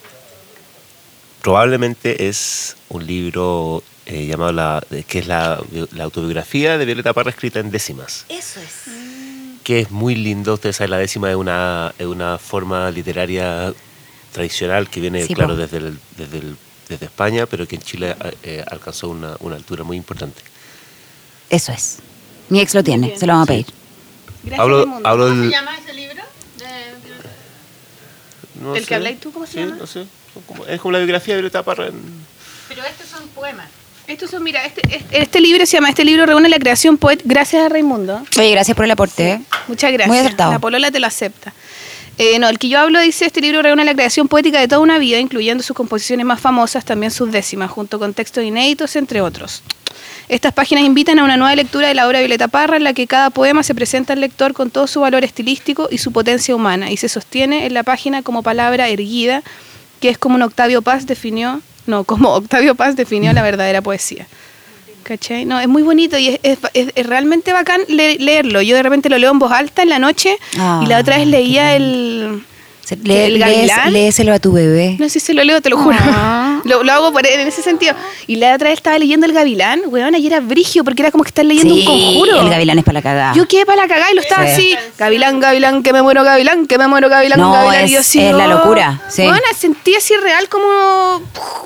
probablemente 1.43 2.27
es 2.27 2.77
un 2.89 3.06
libro 3.06 3.85
eh, 4.06 4.27
llamado 4.27 4.51
la, 4.52 4.82
que 5.06 5.20
es 5.20 5.28
la, 5.28 5.62
la 5.93 6.02
autobiografía 6.02 6.77
de 6.77 6.86
Violeta 6.86 7.12
Parra 7.12 7.31
escrita 7.31 7.60
en 7.60 7.70
décimas 7.70 8.24
Eso 8.28 8.59
es. 8.59 9.02
Que 9.62 9.80
es 9.80 9.90
muy 9.90 10.14
lindo. 10.14 10.55
Ustedes 10.55 10.76
saben, 10.76 10.90
la 10.90 10.98
décima 10.98 11.30
es 11.30 11.36
una, 11.36 11.94
es 11.98 12.06
una 12.06 12.39
forma 12.39 12.90
literaria 12.90 13.72
tradicional 14.32 14.89
que 14.90 15.01
viene, 15.01 15.26
Sí, 15.26 15.34
claro, 15.34 15.56
desde, 15.56 15.78
el- 15.78 15.98
desde, 16.16 16.39
el- 16.39 16.56
desde 16.89 17.06
España, 17.06 17.47
pero 17.47 17.66
que 17.68 17.76
en 17.76 17.82
Chile 17.82 18.16
eh, 18.43 18.64
alcanzó 18.70 19.09
una, 19.09 19.36
una 19.40 19.56
altura 19.56 19.84
muy 19.84 19.97
importante. 19.97 20.40
Eso 21.51 21.72
es. 21.72 21.98
Mi 22.48 22.60
ex 22.60 22.74
lo 22.74 22.82
tiene, 22.82 23.16
se 23.18 23.26
lo 23.26 23.34
vamos 23.34 23.48
a 23.48 23.52
pedir. 23.52 23.66
Gracias, 24.43 24.60
Hablo, 24.60 25.01
hablo 25.05 25.24
¿Cómo 25.26 25.34
se 25.36 25.40
del... 25.43 25.51
llama 25.51 25.76
ese 25.78 25.93
libro? 25.94 26.22
no 28.60 28.74
¿El 28.76 28.86
que 28.86 28.94
habláis 28.94 29.20
tú, 29.20 29.32
cómo 29.32 29.47
se 29.47 29.52
Sí, 29.52 29.59
llama? 29.60 29.76
no 29.76 29.86
sé. 29.86 30.06
Es 30.68 30.80
como 30.80 30.93
la 30.93 30.98
biografía 30.98 31.34
de 31.34 31.40
Violeta 31.43 31.62
Parra. 31.62 31.86
en- 31.89 32.24
Pero 32.68 32.82
estos 32.84 33.06
son 33.09 33.26
poemas. 33.28 33.68
Estos 34.07 34.31
son, 34.31 34.43
mira, 34.43 34.65
este, 34.65 34.83
este, 34.97 35.23
este 35.23 35.41
libro 35.41 35.65
se 35.65 35.77
llama, 35.77 35.89
este 35.89 36.05
libro 36.05 36.27
reúne 36.27 36.49
la 36.49 36.59
creación 36.59 36.99
poética, 36.99 37.29
gracias 37.29 37.65
a 37.65 37.69
Raimundo. 37.69 38.23
Oye, 38.37 38.51
gracias 38.51 38.77
por 38.77 38.85
el 38.85 38.91
aporte. 38.91 39.31
¿eh? 39.31 39.41
Muchas 39.69 39.93
gracias. 39.93 40.09
Muy 40.09 40.19
acertado. 40.19 40.53
La 40.53 40.59
polola 40.59 40.91
te 40.91 40.99
lo 40.99 41.07
acepta. 41.07 41.53
Eh, 42.19 42.39
no, 42.39 42.49
el 42.49 42.59
que 42.59 42.69
yo 42.69 42.79
hablo 42.79 43.01
dice, 43.01 43.24
este 43.24 43.41
libro 43.41 43.62
reúne 43.62 43.85
la 43.85 43.95
creación 43.95 44.29
poética 44.29 44.61
de 44.61 44.69
toda 44.69 44.81
una 44.81 44.99
vida, 44.99 45.19
incluyendo 45.19 45.62
sus 45.62 45.74
composiciones 45.74 46.27
más 46.27 46.41
famosas, 46.41 46.85
también 46.85 47.11
sus 47.11 47.33
décimas, 47.33 47.70
junto 47.70 47.99
con 47.99 48.12
textos 48.12 48.45
inéditos, 48.45 48.97
entre 48.97 49.20
otros. 49.23 49.62
Estas 50.29 50.53
páginas 50.53 50.85
invitan 50.85 51.19
a 51.19 51.24
una 51.24 51.37
nueva 51.37 51.55
lectura 51.55 51.89
de 51.89 51.95
la 51.95 52.07
obra 52.07 52.19
de 52.19 52.24
Violeta 52.24 52.49
Parra, 52.49 52.77
en 52.77 52.85
la 52.85 52.93
que 52.93 53.07
cada 53.07 53.31
poema 53.31 53.62
se 53.62 53.74
presenta 53.74 54.12
al 54.12 54.20
lector 54.20 54.53
con 54.53 54.70
todo 54.70 54.87
su 54.87 55.01
valor 55.01 55.24
estilístico 55.24 55.89
y 55.91 55.99
su 55.99 56.12
potencia 56.12 56.55
humana, 56.55 56.91
y 56.91 56.97
se 56.97 57.09
sostiene 57.09 57.66
en 57.66 57.74
la 57.74 57.83
página 57.83 58.23
como 58.23 58.43
palabra 58.43 58.89
erguida, 58.89 59.43
que 60.01 60.11
es 60.11 60.19
como 60.19 60.35
un 60.35 60.43
Octavio 60.43 60.83
Paz 60.83 61.07
definió, 61.07 61.62
no, 61.86 62.04
como 62.04 62.30
Octavio 62.30 62.74
Paz 62.74 62.96
definió 62.96 63.32
la 63.32 63.42
verdadera 63.42 63.82
poesía. 63.82 64.26
¿Cachai? 65.02 65.44
No, 65.44 65.59
es 65.59 65.66
muy 65.66 65.82
bonito 65.82 66.16
y 66.16 66.28
es, 66.28 66.40
es- 66.44 66.59
es- 66.74 66.92
es 66.94 67.06
realmente 67.06 67.52
bacán 67.52 67.80
le- 67.88 68.16
leerlo. 68.18 68.62
Yo 68.62 68.76
de 68.76 68.82
repente 68.84 69.09
lo 69.09 69.18
leo 69.18 69.32
en 69.32 69.38
voz 69.40 69.50
alta 69.50 69.82
en 69.82 69.88
la 69.88 69.98
noche 69.98 70.36
y 70.84 70.86
la 70.86 70.98
otra 71.00 71.16
vez 71.18 71.26
leía 71.26 71.74
el... 71.74 72.44
Se- 72.84 72.96
le- 72.96 73.26
¿El 73.26 73.38
gavilán? 73.38 73.92
léeselo 73.92 74.32
a 74.34 74.38
tu 74.38 74.52
bebé. 74.52 74.96
No 74.98 75.09
sé 75.09 75.20
si 75.20 75.32
lo 75.32 75.44
leo, 75.44 75.60
te 75.60 75.70
lo 75.70 75.76
juro. 75.78 75.96
Ah. 76.00 76.38
Lo, 76.64 76.84
lo 76.84 76.92
hago 76.92 77.12
por- 77.12 77.26
en 77.26 77.40
ese 77.48 77.60
sentido. 77.60 77.92
Y 78.28 78.36
la 78.36 78.54
otra 78.54 78.68
vez 78.68 78.78
estaba 78.78 78.96
leyendo 78.96 79.26
El 79.26 79.32
Gavilán, 79.32 79.80
weón, 79.86 80.14
y 80.14 80.24
era 80.24 80.38
brigio 80.38 80.84
porque 80.84 81.02
era 81.02 81.10
como 81.10 81.24
que 81.24 81.28
estás 81.30 81.44
leyendo 81.44 81.74
un 81.74 81.84
conjuro. 81.84 82.40
el 82.40 82.48
gavilán 82.50 82.78
es 82.78 82.84
para 82.84 82.94
la 82.94 83.02
cagada. 83.02 83.34
Yo 83.34 83.48
quedé 83.48 83.66
para 83.66 83.82
la 83.82 83.88
cagada 83.88 84.12
y 84.12 84.14
lo 84.14 84.20
estaba 84.20 84.46
Sí. 84.46 84.52
así, 84.52 84.76
Gavilán, 84.96 85.40
Gavilán, 85.40 85.82
que 85.82 85.92
me 85.92 86.02
muero, 86.02 86.22
Gavilán, 86.22 86.68
que 86.68 86.78
me 86.78 86.86
muero, 86.86 87.09
Gavilán, 87.09 87.40
No, 87.40 87.52
Gavilán. 87.52 87.84
es- 87.84 87.90
y 87.90 87.94
yo 87.94 88.00
así, 88.00 88.20
es 88.20 88.32
la 88.32 88.44
oh. 88.46 88.50
locura, 88.50 89.00
sí. 89.09 89.22
Weona, 89.22 89.40
sentí 89.59 89.96
así 89.96 90.14
real 90.18 90.48
como 90.48 90.64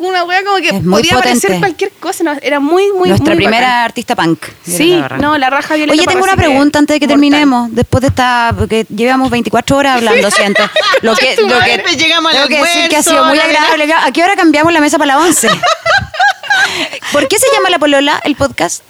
una 0.01 0.25
wea 0.25 0.43
como 0.45 0.57
que 0.59 0.73
podía 0.73 1.13
parecer 1.17 1.41
potente. 1.41 1.59
cualquier 1.59 1.93
cosa. 2.01 2.25
no, 2.25 2.33
era 2.41 2.59
muy, 2.61 2.91
muy, 2.93 3.11
Nuestra 3.11 3.35
muy 3.35 3.45
primera 3.45 3.67
bacán. 3.67 3.85
artista 3.85 4.17
punk. 4.17 4.45
Sí, 4.65 4.99
no, 5.21 5.37
la 5.37 5.51
raja 5.51 5.75
Violeta 5.77 5.93
Oye, 5.99 6.07
tengo 6.07 6.25
una 6.25 6.37
pregunta 6.37 6.79
antes 6.79 6.95
de 6.95 7.01
que 7.01 7.07
mortal. 7.07 7.21
terminemos. 7.21 7.69
Después 7.75 8.01
de 8.01 8.09
esta, 8.09 8.55
porque 8.59 8.87
llevamos 8.89 9.29
24 9.31 9.77
horas 9.77 9.97
hablando, 9.97 10.31
siento. 10.31 10.63
Lo 11.07 11.15
que, 11.17 11.37
lo 11.37 11.49
que, 11.49 11.55
madre, 11.55 11.97
llegamos 11.97 12.35
al 12.35 12.37
tengo 12.37 12.49
que 12.49 12.63
decir 12.63 12.89
que 12.89 12.97
ha 12.97 13.03
sido 13.03 13.25
muy 13.25 13.39
agradable. 13.39 13.93
¿A 13.93 14.11
qué 14.13 14.23
hora 14.23 14.37
cambiamos 14.37 14.73
la 14.73 14.81
mesa 14.81 14.99
para 14.99 15.15
la 15.15 15.19
11? 15.19 15.49
¿Por 17.13 17.29
qué 17.29 17.39
se 17.39 17.47
llama 17.55 17.71
La 17.71 17.79
Polola 17.79 18.21
el 18.25 18.35
podcast? 18.37 18.83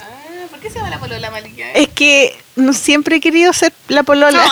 ¿Por 0.50 0.60
qué 0.60 0.70
se 0.70 0.76
llama 0.76 0.90
la 0.90 0.98
polola 0.98 1.30
malika? 1.30 1.70
Es 1.72 1.88
que 1.88 2.36
no 2.56 2.72
siempre 2.72 3.16
he 3.16 3.20
querido 3.20 3.52
ser 3.52 3.72
la 3.88 4.02
polola. 4.02 4.42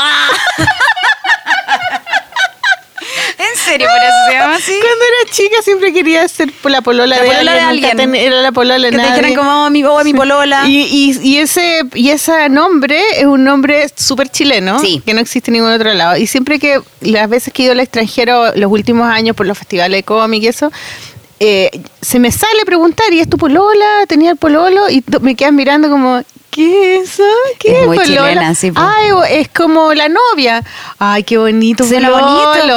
serio, 3.57 3.87
por 3.89 3.97
eso 3.97 4.15
se 4.29 4.35
llama 4.35 4.55
así. 4.57 4.73
Cuando 4.81 5.05
era 5.05 5.31
chica 5.33 5.57
siempre 5.63 5.93
quería 5.93 6.27
ser 6.29 6.53
la 6.65 6.81
polola, 6.83 7.17
La 7.17 7.23
de, 7.23 7.29
polola 7.29 7.53
de 7.53 7.61
alguien, 7.61 7.91
nunca 7.91 7.91
alguien. 8.03 8.13
ten- 8.13 8.15
era 8.33 8.41
la 8.43 8.53
polola 8.53 8.75
de 8.75 8.91
Que 8.91 8.97
te 8.97 8.97
nadie. 8.97 9.11
dijeran 9.23 9.35
como 9.35 9.65
oh, 9.67 9.71
mi, 9.71 9.85
oh, 9.85 10.05
mi 10.05 10.15
polola. 10.15 10.65
Y, 10.67 10.83
y, 10.83 11.19
y 11.23 11.39
ese 11.39 11.81
y 11.95 12.11
ese 12.11 12.49
nombre 12.49 13.01
es 13.19 13.25
un 13.27 13.45
nombre 13.45 13.87
súper 13.95 14.29
chileno 14.29 14.79
Sí. 14.81 15.03
que 15.05 15.15
no 15.15 15.21
existe 15.21 15.51
en 15.51 15.55
ningún 15.55 15.73
otro 15.73 15.93
lado. 15.95 16.17
Y 16.17 16.27
siempre 16.27 16.59
que, 16.59 16.81
las 17.01 17.29
veces 17.29 17.53
que 17.53 17.63
he 17.63 17.65
ido 17.67 17.73
al 17.73 17.81
extranjero 17.81 18.55
los 18.57 18.71
últimos 18.71 19.09
años 19.09 19.35
por 19.37 19.47
los 19.47 19.57
festivales 19.59 19.99
de 19.99 20.03
cómic 20.03 20.43
y 20.43 20.49
eso, 20.49 20.71
eh, 21.41 21.71
se 22.01 22.19
me 22.21 22.31
sale 22.31 22.65
preguntar, 22.65 23.13
¿y 23.13 23.21
es 23.21 23.29
tu 23.29 23.37
polola? 23.37 24.05
¿Tenía 24.07 24.31
el 24.31 24.37
pololo? 24.37 24.89
Y 24.89 25.03
me 25.21 25.35
quedan 25.35 25.57
mirando 25.57 25.91
como, 25.91 26.23
¿qué 26.55 26.97
es 26.99 27.11
eso? 27.15 27.23
¿Qué 27.59 27.73
Es 27.73 27.81
es, 27.81 27.87
muy 27.87 27.97
polola? 27.99 28.29
chilena, 28.29 28.55
sí. 28.55 28.71
Ay, 28.77 29.09
es 29.31 29.49
como 29.49 29.93
la 29.93 30.09
novia. 30.09 30.63
Ay, 30.99 31.25
qué 31.25 31.37
bonito. 31.37 31.85
Pololo. 31.85 32.19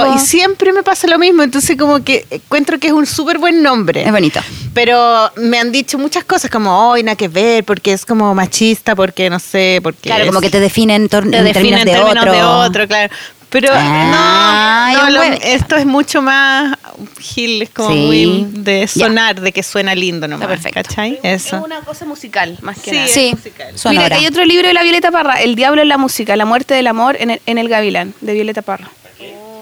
bonito. 0.01 0.15
Y 0.15 0.19
siempre 0.19 0.73
me 0.73 0.81
pasa 0.83 1.07
lo 1.07 1.19
mismo. 1.19 1.43
Entonces 1.43 1.77
como 1.77 2.03
que 2.03 2.25
encuentro 2.31 2.79
que 2.79 2.87
es 2.87 2.93
un 2.93 3.05
súper 3.05 3.37
buen 3.37 3.61
nombre. 3.61 4.03
Es 4.03 4.11
bonito. 4.11 4.39
Pero 4.73 5.31
me 5.37 5.59
han 5.59 5.71
dicho 5.71 5.97
muchas 5.97 6.23
cosas 6.23 6.49
como, 6.49 6.89
hoy 6.89 7.03
nada 7.03 7.15
que 7.15 7.27
ver, 7.27 7.63
porque 7.63 7.93
es 7.93 8.05
como 8.05 8.33
machista, 8.33 8.95
porque 8.95 9.29
no 9.29 9.39
sé, 9.39 9.79
porque 9.83 10.09
Claro, 10.09 10.23
es- 10.23 10.29
como 10.29 10.41
que 10.41 10.49
te 10.49 10.59
definen 10.59 11.07
te 11.09 11.17
en 11.17 11.29
define 11.31 11.53
términos 11.53 11.79
en 11.81 11.85
de 11.85 11.91
términos 11.93 12.17
otro. 12.23 12.31
de 12.33 12.43
otro, 12.43 12.87
claro. 12.87 13.13
Pero 13.49 13.69
Ah, 13.73 14.91
no, 14.93 15.09
no, 15.09 15.23
ya, 15.23 15.29
lo- 15.29 15.37
esto 15.41 15.77
es 15.77 15.85
mucho 15.85 16.21
más 16.21 16.75
Gil, 17.19 17.61
es 17.61 17.69
como 17.69 17.91
Sí. 17.91 17.95
muy 17.95 18.47
de 18.63 18.87
sonar, 18.87 19.39
de 19.39 19.51
que 19.51 19.63
suena 19.63 19.95
lindo 19.95 20.27
nomás, 20.27 20.43
Está 20.49 20.53
perfecto. 20.63 20.81
¿cachai? 20.89 21.19
Es 21.23 21.45
Eso. 21.45 21.63
una 21.63 21.79
cosa 21.81 22.05
musical, 22.05 22.57
más 22.61 22.77
que 22.79 22.89
Sí, 22.91 22.95
nada. 22.95 23.05
es 23.07 23.13
Sí. 23.13 23.89
Mira, 23.89 24.15
hay 24.15 24.25
otro 24.27 24.43
libro 24.43 24.67
de 24.67 24.73
la 24.73 24.83
Violeta 24.83 25.11
Parra, 25.11 25.41
El 25.41 25.55
diablo 25.55 25.81
en 25.81 25.87
la 25.89 25.97
música, 25.97 26.35
La 26.35 26.45
muerte 26.45 26.73
del 26.73 26.87
amor 26.87 27.15
en 27.19 27.31
el, 27.31 27.41
en 27.45 27.57
el 27.57 27.69
gavilán, 27.69 28.13
de 28.21 28.33
Violeta 28.33 28.61
Parra. 28.63 28.89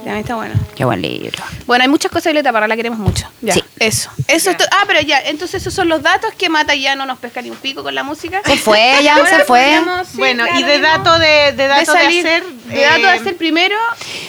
Ya, 0.05 0.19
está 0.19 0.35
bueno. 0.35 0.53
Qué 0.75 0.85
buen 0.85 1.01
libro. 1.01 1.43
Bueno, 1.65 1.83
hay 1.83 1.89
muchas 1.89 2.11
cosas 2.11 2.25
de 2.25 2.31
Violeta 2.33 2.51
Parra, 2.53 2.67
la 2.67 2.75
queremos 2.75 2.99
mucho. 2.99 3.27
Ya, 3.41 3.53
Sí. 3.53 3.63
eso. 3.79 4.09
eso 4.27 4.51
es 4.51 4.57
ah, 4.71 4.83
pero 4.85 5.01
ya, 5.01 5.19
entonces 5.21 5.61
esos 5.61 5.73
son 5.73 5.89
los 5.89 6.01
datos 6.03 6.31
que 6.37 6.47
Mata 6.47 6.75
ya 6.75 6.95
no 6.95 7.05
nos 7.07 7.17
pesca 7.17 7.41
ni 7.41 7.49
un 7.49 7.57
pico 7.57 7.81
con 7.83 7.95
la 7.95 8.03
música. 8.03 8.41
Se 8.45 8.55
fue, 8.57 8.93
ya 9.03 9.15
se 9.25 9.39
fue. 9.45 9.79
sí, 10.11 10.17
bueno, 10.17 10.43
y 10.59 10.63
de 10.63 10.79
dato 10.79 11.17
de, 11.17 11.27
de 11.27 11.51
de 11.53 11.67
dato 11.67 11.91
de, 11.93 11.99
salir, 11.99 12.27
hacer 12.27 12.43
de 12.45 12.81
dato 12.81 13.01
de 13.01 13.01
eh, 13.15 13.19
hacer 13.19 13.35
primero, 13.37 13.75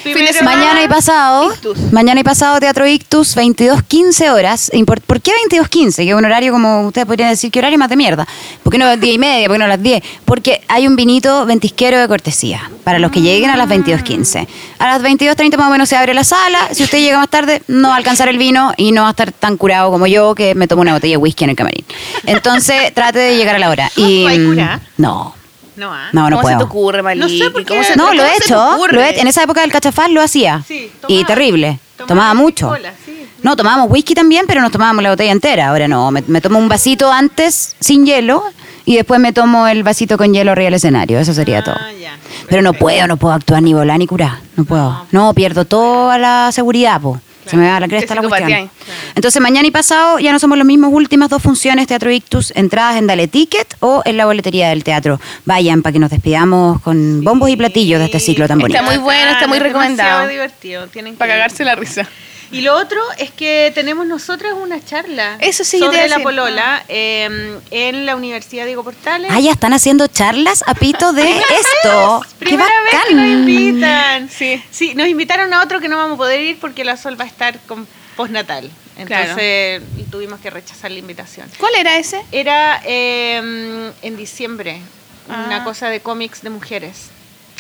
primero- 0.03 0.19
fin 0.19 0.27
de 0.27 0.33
semana, 0.33 0.57
Mañana 0.57 0.83
y 0.83 0.89
pasado, 0.89 1.53
Ictus. 1.53 1.93
mañana 1.93 2.21
y 2.21 2.25
pasado 2.25 2.59
Teatro 2.59 2.87
Ictus, 2.87 3.37
22.15 3.37 4.31
horas. 4.31 4.71
¿Por 5.07 5.21
qué 5.21 5.33
22.15? 5.51 5.97
Que 5.97 6.09
es 6.09 6.15
un 6.15 6.25
horario 6.25 6.53
como 6.53 6.87
ustedes 6.87 7.07
podrían 7.07 7.31
decir, 7.31 7.51
¿qué 7.51 7.59
horario 7.59 7.79
más 7.79 7.91
de 7.91 7.97
mierda? 7.97 8.27
¿Por 8.63 8.73
qué 8.73 8.79
no 8.79 8.87
a 8.87 8.89
las 8.91 9.01
10 9.01 9.15
y 9.15 9.19
media? 9.19 9.47
¿Por 9.49 9.57
qué 9.57 9.59
no 9.59 9.65
a 9.67 9.69
las 9.69 9.83
10? 9.83 10.03
Porque 10.25 10.63
hay 10.69 10.87
un 10.87 10.97
vinito 10.97 11.45
ventisquero 11.47 11.99
de 11.99 12.09
cortesía 12.09 12.71
para 12.85 12.99
los 12.99 13.11
que 13.11 13.21
lleguen 13.21 13.51
a 13.51 13.57
las 13.57 13.69
22.15. 13.69 14.47
A 14.79 14.87
las 14.87 15.03
22.30 15.03 15.57
más 15.67 15.71
o 15.71 15.73
menos 15.73 15.89
se 15.89 15.97
abre 15.97 16.15
la 16.15 16.25
sala. 16.25 16.69
Si 16.73 16.83
usted 16.85 16.99
llega 16.99 17.19
más 17.19 17.29
tarde, 17.29 17.63
no 17.69 17.89
va 17.89 17.95
a 17.95 17.99
alcanzar 17.99 18.29
el 18.29 18.39
vino 18.39 18.73
y 18.77 18.93
no 18.93 19.03
va 19.03 19.09
a 19.09 19.11
estar 19.11 19.33
tan 19.33 19.57
curado 19.57 19.91
como 19.91 20.07
yo 20.07 20.35
que 20.35 20.55
me 20.55 20.67
tomo 20.69 20.83
una 20.83 20.95
botella 20.95 21.13
de 21.15 21.17
whisky 21.19 21.45
en 21.45 21.51
el 21.51 21.57
camarín. 21.57 21.85
Entonces, 22.25 22.93
trate 22.95 23.19
de 23.19 23.37
llegar 23.37 23.57
a 23.57 23.59
la 23.59 23.71
hora. 23.71 23.91
Y, 23.97 24.27
¿Hay 24.27 24.39
mm, 24.39 24.49
cura? 24.49 24.81
No, 24.97 25.35
No, 25.77 25.93
¿ah? 25.93 26.09
no, 26.13 26.23
no 26.31 26.37
¿Cómo 26.37 26.43
puedo. 26.43 26.59
se 26.59 26.65
te 26.65 26.69
ocurre, 26.71 27.03
Maliki? 27.03 27.39
No 27.39 27.45
sé 27.45 27.51
por 27.51 27.65
qué. 27.65 27.69
¿Cómo 27.75 27.85
se- 27.85 27.97
No, 27.97 28.13
lo 28.15 28.25
he 28.25 28.37
hecho. 28.37 28.87
Lo 28.91 29.01
he- 29.03 29.21
en 29.21 29.27
esa 29.29 29.43
época 29.43 29.61
del 29.63 29.71
cachafaz 29.73 30.09
lo 30.11 30.23
hacía. 30.23 30.63
Sí, 30.67 30.91
y 31.09 31.25
terrible. 31.25 31.79
Tomaba 31.97 32.09
Tomaba 32.09 32.35
mucho. 32.35 32.73
sí. 33.05 33.27
No, 33.43 33.55
tomábamos 33.57 33.91
whisky 33.91 34.15
también, 34.15 34.45
pero 34.47 34.61
nos 34.61 34.73
tomábamos 34.73 35.03
la 35.03 35.11
botella 35.11 35.31
entera. 35.33 35.69
Ahora 35.69 35.87
no, 35.89 36.11
me, 36.11 36.23
me 36.27 36.41
tomo 36.41 36.59
un 36.59 36.69
vasito 36.69 37.13
antes 37.13 37.77
sin 37.81 38.05
hielo 38.07 38.43
y 38.87 38.97
después 38.97 39.21
me 39.21 39.35
tomo 39.35 39.69
el 39.69 39.83
vasito 39.83 40.17
con 40.17 40.33
hielo 40.33 40.53
arriba 40.53 40.67
del 40.67 40.75
escenario. 40.75 41.19
Eso 41.19 41.35
sería 41.35 41.59
Ah, 41.59 41.65
todo. 41.65 41.77
ya. 42.01 42.17
Pero 42.49 42.63
no 42.63 42.73
puedo, 42.73 43.07
no 43.07 43.19
puedo 43.19 43.35
actuar 43.35 43.63
ni 43.63 43.75
volar 43.75 43.99
ni 43.99 44.07
curar. 44.07 44.39
No 44.57 44.65
puedo. 44.65 45.07
No, 45.13 45.35
pierdo 45.35 45.67
toda 45.67 46.17
la 46.17 46.51
seguridad, 46.53 47.01
po. 47.01 47.21
Se 47.47 47.57
me 47.57 47.71
va 47.71 47.79
la 47.79 47.87
cresta 47.87 48.17
la 48.17 48.23
cuestión. 48.23 48.69
Entonces, 49.15 49.41
mañana 49.41 49.69
y 49.69 49.71
pasado 49.71 50.19
ya 50.19 50.33
no 50.33 50.41
somos 50.41 50.59
los 50.59 50.67
mismos. 50.67 50.93
Últimas 50.93 51.29
dos 51.31 51.41
funciones, 51.41 51.87
Teatro 51.87 52.11
Ictus, 52.11 52.53
entradas 52.57 52.97
en 52.97 53.07
Dale 53.07 53.29
Ticket 53.29 53.77
o 53.79 54.03
en 54.05 54.17
la 54.17 54.27
boletería 54.27 54.69
del 54.71 54.83
teatro. 54.83 55.21
Vayan 55.45 55.81
para 55.83 55.93
que 55.93 56.01
nos 56.01 56.11
despidamos 56.11 56.81
con 56.83 57.23
bombos 57.23 57.49
y 57.51 57.57
platillos 57.57 58.01
de 58.01 58.07
este 58.07 58.19
ciclo 58.19 58.49
tan 58.49 58.59
bonito. 58.59 58.79
Está 58.81 58.91
muy 58.91 58.99
bueno, 59.01 59.31
está 59.31 59.47
muy 59.47 59.61
recomendado. 59.61 60.27
demasiado 60.27 60.29
divertido. 60.29 60.87
Tienen 60.89 61.13
que 61.13 61.19
Para 61.19 61.35
cagarse 61.35 61.65
la 61.65 61.77
risa. 61.77 62.09
Y 62.51 62.61
lo 62.61 62.75
otro 62.77 63.01
es 63.19 63.31
que 63.31 63.73
tenemos 63.75 64.07
nosotras 64.07 64.53
una 64.55 64.83
charla 64.85 65.37
Eso 65.41 65.65
sí, 65.65 65.79
sobre 65.79 66.09
la 66.09 66.21
polola 66.21 66.85
eh, 66.89 67.59
en 67.71 68.07
la 68.07 68.17
Universidad 68.17 68.67
Diego 68.67 68.85
Portales. 68.85 69.31
Ah, 69.33 69.41
ya 69.41 69.51
están 69.53 69.73
haciendo 69.73 70.07
charlas 70.07 70.63
a 70.67 70.75
pito 70.75 71.13
de 71.13 71.29
esto. 71.39 72.23
¡Qué 72.39 72.47
Primera 72.47 72.83
vez 72.83 72.95
que 73.09 73.15
nos 73.15 73.27
invitan. 73.27 74.31
Sí. 74.31 74.63
Sí, 74.71 74.95
nos 74.95 75.09
invitaron 75.09 75.53
a 75.53 75.63
otro 75.63 75.81
que 75.81 75.89
no 75.89 75.97
vamos 75.97 76.15
a 76.15 76.19
poder 76.19 76.41
ir 76.41 76.59
porque 76.61 76.85
la 76.85 76.97
Sol 76.97 77.19
va 77.19 77.25
a 77.25 77.29
estar 77.29 77.59
con 77.67 77.87
postnatal. 78.17 78.71
Entonces 78.97 79.83
y 79.99 80.05
tuvimos 80.05 80.41
que 80.41 80.49
rechazar 80.51 80.91
la 80.91 80.99
invitación. 80.99 81.51
¿Cuál 81.59 81.75
era 81.75 81.99
ese? 81.99 82.23
Era 82.33 82.81
eh, 82.85 83.93
en 84.03 84.17
diciembre, 84.17 84.81
Ah. 85.29 85.45
una 85.47 85.65
cosa 85.65 85.89
de 85.89 86.01
cómics 86.01 86.43
de 86.43 86.51
mujeres, 86.51 87.09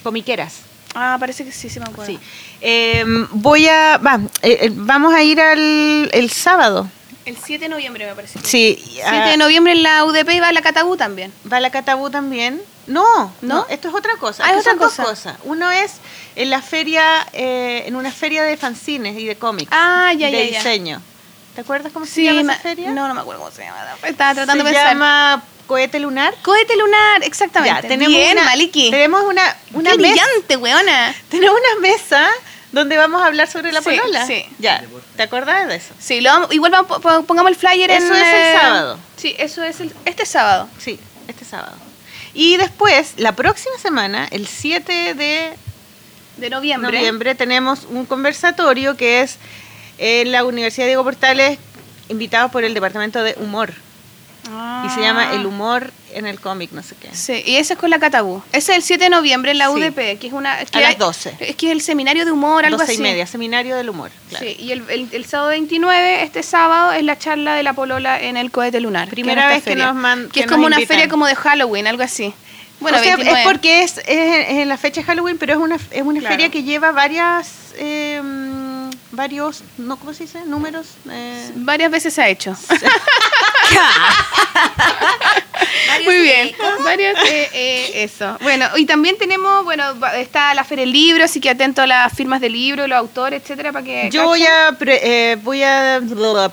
comiqueras. 0.02 0.60
Ah, 0.98 1.16
parece 1.20 1.44
que 1.44 1.52
sí, 1.52 1.68
sí 1.68 1.78
me 1.78 1.84
acuerdo. 1.86 2.06
Sí. 2.10 2.18
Eh, 2.62 3.04
voy 3.32 3.68
a, 3.68 3.98
va, 3.98 4.18
eh, 4.42 4.58
eh, 4.62 4.70
vamos 4.72 5.12
a 5.14 5.22
ir 5.22 5.38
al 5.40 6.08
el 6.12 6.30
sábado. 6.30 6.88
El 7.26 7.36
7 7.36 7.64
de 7.64 7.68
noviembre 7.68 8.06
me 8.06 8.14
parece. 8.14 8.38
Sí, 8.42 8.78
7 8.94 9.30
de 9.30 9.36
noviembre 9.36 9.72
en 9.72 9.82
la 9.82 10.04
UDP 10.04 10.30
y 10.30 10.40
va 10.40 10.48
a 10.48 10.52
la 10.52 10.62
Catabú 10.62 10.96
también. 10.96 11.32
va 11.52 11.60
la 11.60 11.70
Catabú 11.70 12.08
también. 12.08 12.62
No, 12.86 13.02
¿No? 13.42 13.56
no, 13.56 13.66
esto 13.68 13.88
es 13.88 13.94
otra 13.94 14.16
cosa. 14.16 14.44
Ah, 14.46 14.52
es 14.52 14.58
Esto 14.58 14.70
otra 14.70 14.70
son 14.70 14.78
dos 14.78 14.94
cosa. 14.94 15.32
cosas. 15.32 15.36
Uno 15.44 15.70
es 15.72 15.94
en 16.36 16.50
la 16.50 16.62
feria, 16.62 17.26
eh, 17.32 17.82
en 17.86 17.96
una 17.96 18.12
feria 18.12 18.44
de 18.44 18.56
fanzines 18.56 19.18
y 19.18 19.26
de 19.26 19.36
cómics. 19.36 19.70
Ah, 19.72 20.12
ya, 20.16 20.28
de 20.30 20.52
ya, 20.52 20.76
ya. 20.76 21.00
¿Te 21.56 21.62
acuerdas 21.62 21.92
cómo 21.92 22.06
se 22.06 22.12
Sí, 22.12 22.24
llama 22.24 22.42
ma- 22.44 22.52
esa 22.52 22.62
feria? 22.62 22.90
No, 22.92 23.08
no 23.08 23.14
me 23.14 23.20
acuerdo 23.22 23.40
cómo 23.42 23.50
se 23.52 23.64
llama. 23.64 23.78
Estaba 24.04 24.34
tratando 24.34 24.62
se 24.62 24.68
de 24.68 24.74
pensar. 24.74 24.92
llama 24.92 25.42
Cohete 25.66 25.98
Lunar. 25.98 26.34
Cohete 26.42 26.76
lunar, 26.76 27.24
exactamente. 27.24 27.82
Ya, 27.82 27.88
tenemos 27.88 28.14
Bien, 28.14 28.32
una, 28.38 28.44
Maliki. 28.44 28.90
Tenemos 28.92 29.22
una, 29.24 29.56
una 29.72 29.90
Qué 29.90 29.98
mesa. 29.98 30.22
brillante, 30.24 30.56
weona. 30.58 31.14
Tenemos 31.28 31.56
una 31.58 31.80
mesa 31.80 32.28
donde 32.70 32.96
vamos 32.96 33.20
a 33.22 33.26
hablar 33.26 33.48
sobre 33.48 33.72
la 33.72 33.80
Sí, 33.82 33.88
polola. 33.90 34.26
sí. 34.26 34.44
Ya, 34.60 34.84
¿te 35.16 35.22
acordás 35.24 35.66
de 35.66 35.74
eso? 35.76 35.92
Sí, 35.98 36.20
lo 36.20 36.30
vamos- 36.30 36.52
igual 36.52 36.70
vamos, 36.70 37.00
pongamos 37.26 37.50
el 37.50 37.56
flyer 37.56 37.90
en... 37.90 38.02
Eso 38.02 38.14
es 38.14 38.22
el 38.34 38.60
sábado. 38.60 38.98
Sí, 39.16 39.34
eso 39.38 39.64
es 39.64 39.80
el, 39.80 39.92
este 40.04 40.24
sábado. 40.26 40.68
Sí, 40.78 41.00
este 41.26 41.44
sábado. 41.44 41.74
Y 42.34 42.58
después, 42.58 43.14
la 43.16 43.32
próxima 43.32 43.78
semana, 43.78 44.28
el 44.30 44.46
7 44.46 45.14
de 45.14 45.54
De 46.36 46.50
noviembre. 46.50 46.92
noviembre, 46.98 47.34
tenemos 47.34 47.86
un 47.88 48.04
conversatorio 48.04 48.94
que 48.96 49.22
es 49.22 49.38
en 49.98 50.32
la 50.32 50.44
Universidad 50.44 50.86
Diego 50.86 51.04
Portales, 51.04 51.58
invitados 52.08 52.50
por 52.50 52.64
el 52.64 52.74
Departamento 52.74 53.22
de 53.22 53.34
Humor. 53.38 53.72
Y 54.84 54.88
se 54.90 55.00
llama 55.00 55.32
El 55.34 55.44
Humor 55.44 55.90
en 56.14 56.24
el 56.24 56.38
cómic, 56.38 56.70
no 56.70 56.80
sé 56.80 56.94
qué. 57.00 57.08
Sí, 57.12 57.42
y 57.44 57.56
ese 57.56 57.72
es 57.72 57.78
con 57.80 57.90
la 57.90 57.98
Catabú. 57.98 58.40
Ese 58.52 58.70
es 58.72 58.76
el 58.78 58.82
7 58.84 59.04
de 59.04 59.10
noviembre 59.10 59.50
en 59.50 59.58
la 59.58 59.66
Sí. 59.66 59.72
UDP, 59.72 60.18
que 60.20 60.28
es 60.28 60.32
una... 60.32 60.64
que 60.64 60.78
las 60.80 60.90
hay- 60.90 60.94
12. 60.94 61.36
Es 61.40 61.56
que 61.56 61.66
es 61.66 61.72
el 61.72 61.80
seminario 61.80 62.24
de 62.24 62.30
humor, 62.30 62.64
algo 62.64 62.78
12 62.78 62.92
así. 62.92 63.00
y 63.00 63.02
media, 63.02 63.26
Seminario 63.26 63.74
del 63.74 63.90
Humor. 63.90 64.12
claro. 64.28 64.46
Sí, 64.46 64.56
y 64.56 64.70
el, 64.70 64.88
el- 64.88 65.08
el 65.10 65.24
sábado 65.24 65.48
29, 65.50 66.22
este 66.22 66.44
sábado, 66.44 66.92
es 66.92 67.02
la 67.02 67.18
charla 67.18 67.56
de 67.56 67.64
la 67.64 67.72
polola 67.72 68.20
en 68.20 68.36
el 68.36 68.52
cohete 68.52 68.78
lunar. 68.80 69.08
Primera 69.08 69.48
vez 69.48 69.64
que 69.64 69.74
nos 69.74 69.96
man- 69.96 70.26
Que 70.26 70.30
que 70.34 70.40
es 70.42 70.46
como 70.46 70.66
una 70.66 70.76
invitan. 70.76 70.96
feria 70.96 71.08
como 71.10 71.26
de 71.26 71.34
Halloween, 71.34 71.88
algo 71.88 72.04
así. 72.04 72.32
Bueno, 72.78 72.98
o 72.98 73.02
sea, 73.02 73.16
29. 73.16 73.40
es 73.40 73.48
porque 73.48 73.82
es, 73.82 73.98
es 74.06 74.48
en 74.50 74.68
la 74.68 74.76
fecha 74.76 75.00
de 75.00 75.06
Halloween, 75.08 75.38
pero 75.38 75.54
es 75.54 75.58
una, 75.58 75.76
es 75.90 76.02
una 76.02 76.20
Claro. 76.20 76.34
feria 76.34 76.50
que 76.50 76.62
lleva 76.62 76.92
varias, 76.92 77.48
eh, 77.78 78.20
varios, 79.16 79.62
no, 79.78 79.96
¿cómo 79.98 80.12
se 80.14 80.24
dice? 80.24 80.44
Números. 80.44 80.86
eh, 81.10 81.50
Varias 81.56 81.90
veces 81.90 82.14
se 82.14 82.22
ha 82.22 82.28
hecho. 82.28 82.54
Muy 86.04 86.16
bien. 86.20 86.52
Varios, 86.84 87.18
eh, 87.26 87.48
eh, 87.52 88.04
eso. 88.04 88.36
Bueno, 88.42 88.66
y 88.76 88.84
también 88.86 89.16
tenemos, 89.18 89.64
bueno, 89.64 89.84
está 90.16 90.52
la 90.54 90.62
Feria 90.64 90.84
del 90.84 90.92
Libro, 90.92 91.24
así 91.24 91.40
que 91.40 91.50
atento 91.50 91.82
a 91.82 91.86
las 91.86 92.12
firmas 92.12 92.40
del 92.40 92.52
libro, 92.52 92.86
los 92.86 92.98
autores, 92.98 93.42
etcétera, 93.42 93.72
para 93.72 93.84
que. 93.84 94.08
Yo 94.12 94.24
voy 94.26 94.44
a, 94.46 94.76
pre- 94.78 95.00
eh, 95.32 95.36
voy 95.36 95.62
a 95.62 96.00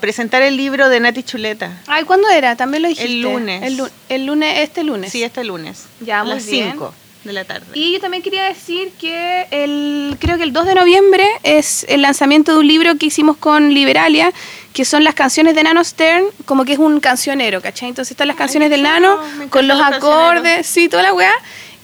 presentar 0.00 0.42
el 0.42 0.56
libro 0.56 0.88
de 0.88 0.98
Nati 1.00 1.22
Chuleta. 1.22 1.82
Ay, 1.86 2.04
¿cuándo 2.04 2.28
era? 2.30 2.56
También 2.56 2.82
lo 2.82 2.88
dijiste. 2.88 3.10
El 3.12 3.20
lunes. 3.22 3.62
El, 3.62 3.76
lu- 3.76 3.90
el 4.08 4.26
lunes, 4.26 4.58
este 4.60 4.82
lunes. 4.82 5.12
Sí, 5.12 5.22
este 5.22 5.44
lunes. 5.44 5.84
Ya, 6.00 6.20
a 6.20 6.24
muy 6.24 6.34
las 6.34 6.46
bien. 6.46 6.72
5 6.72 6.94
de 7.24 7.32
la 7.32 7.44
tarde. 7.44 7.66
Y 7.74 7.92
yo 7.94 8.00
también 8.00 8.22
quería 8.22 8.44
decir 8.44 8.92
que 9.00 9.46
el, 9.50 10.16
creo 10.20 10.36
que 10.36 10.42
el 10.44 10.52
2 10.52 10.66
de 10.66 10.74
noviembre 10.74 11.26
es 11.42 11.84
el 11.88 12.02
lanzamiento 12.02 12.52
de 12.52 12.58
un 12.58 12.68
libro 12.68 12.96
que 12.96 13.06
hicimos 13.06 13.36
con 13.36 13.72
Liberalia, 13.72 14.32
que 14.72 14.84
son 14.84 15.04
las 15.04 15.14
canciones 15.14 15.54
de 15.54 15.62
Nano 15.62 15.82
Stern, 15.84 16.24
como 16.44 16.64
que 16.64 16.74
es 16.74 16.78
un 16.78 17.00
cancionero, 17.00 17.60
¿cachai? 17.62 17.88
Entonces 17.88 18.10
están 18.12 18.28
las 18.28 18.36
canciones 18.36 18.70
del 18.70 18.80
qué 18.80 18.88
Nano 18.88 19.18
con 19.50 19.66
los 19.68 19.80
acordes, 19.80 20.66
sí, 20.66 20.88
toda 20.88 21.02
la 21.02 21.12
weá. 21.14 21.32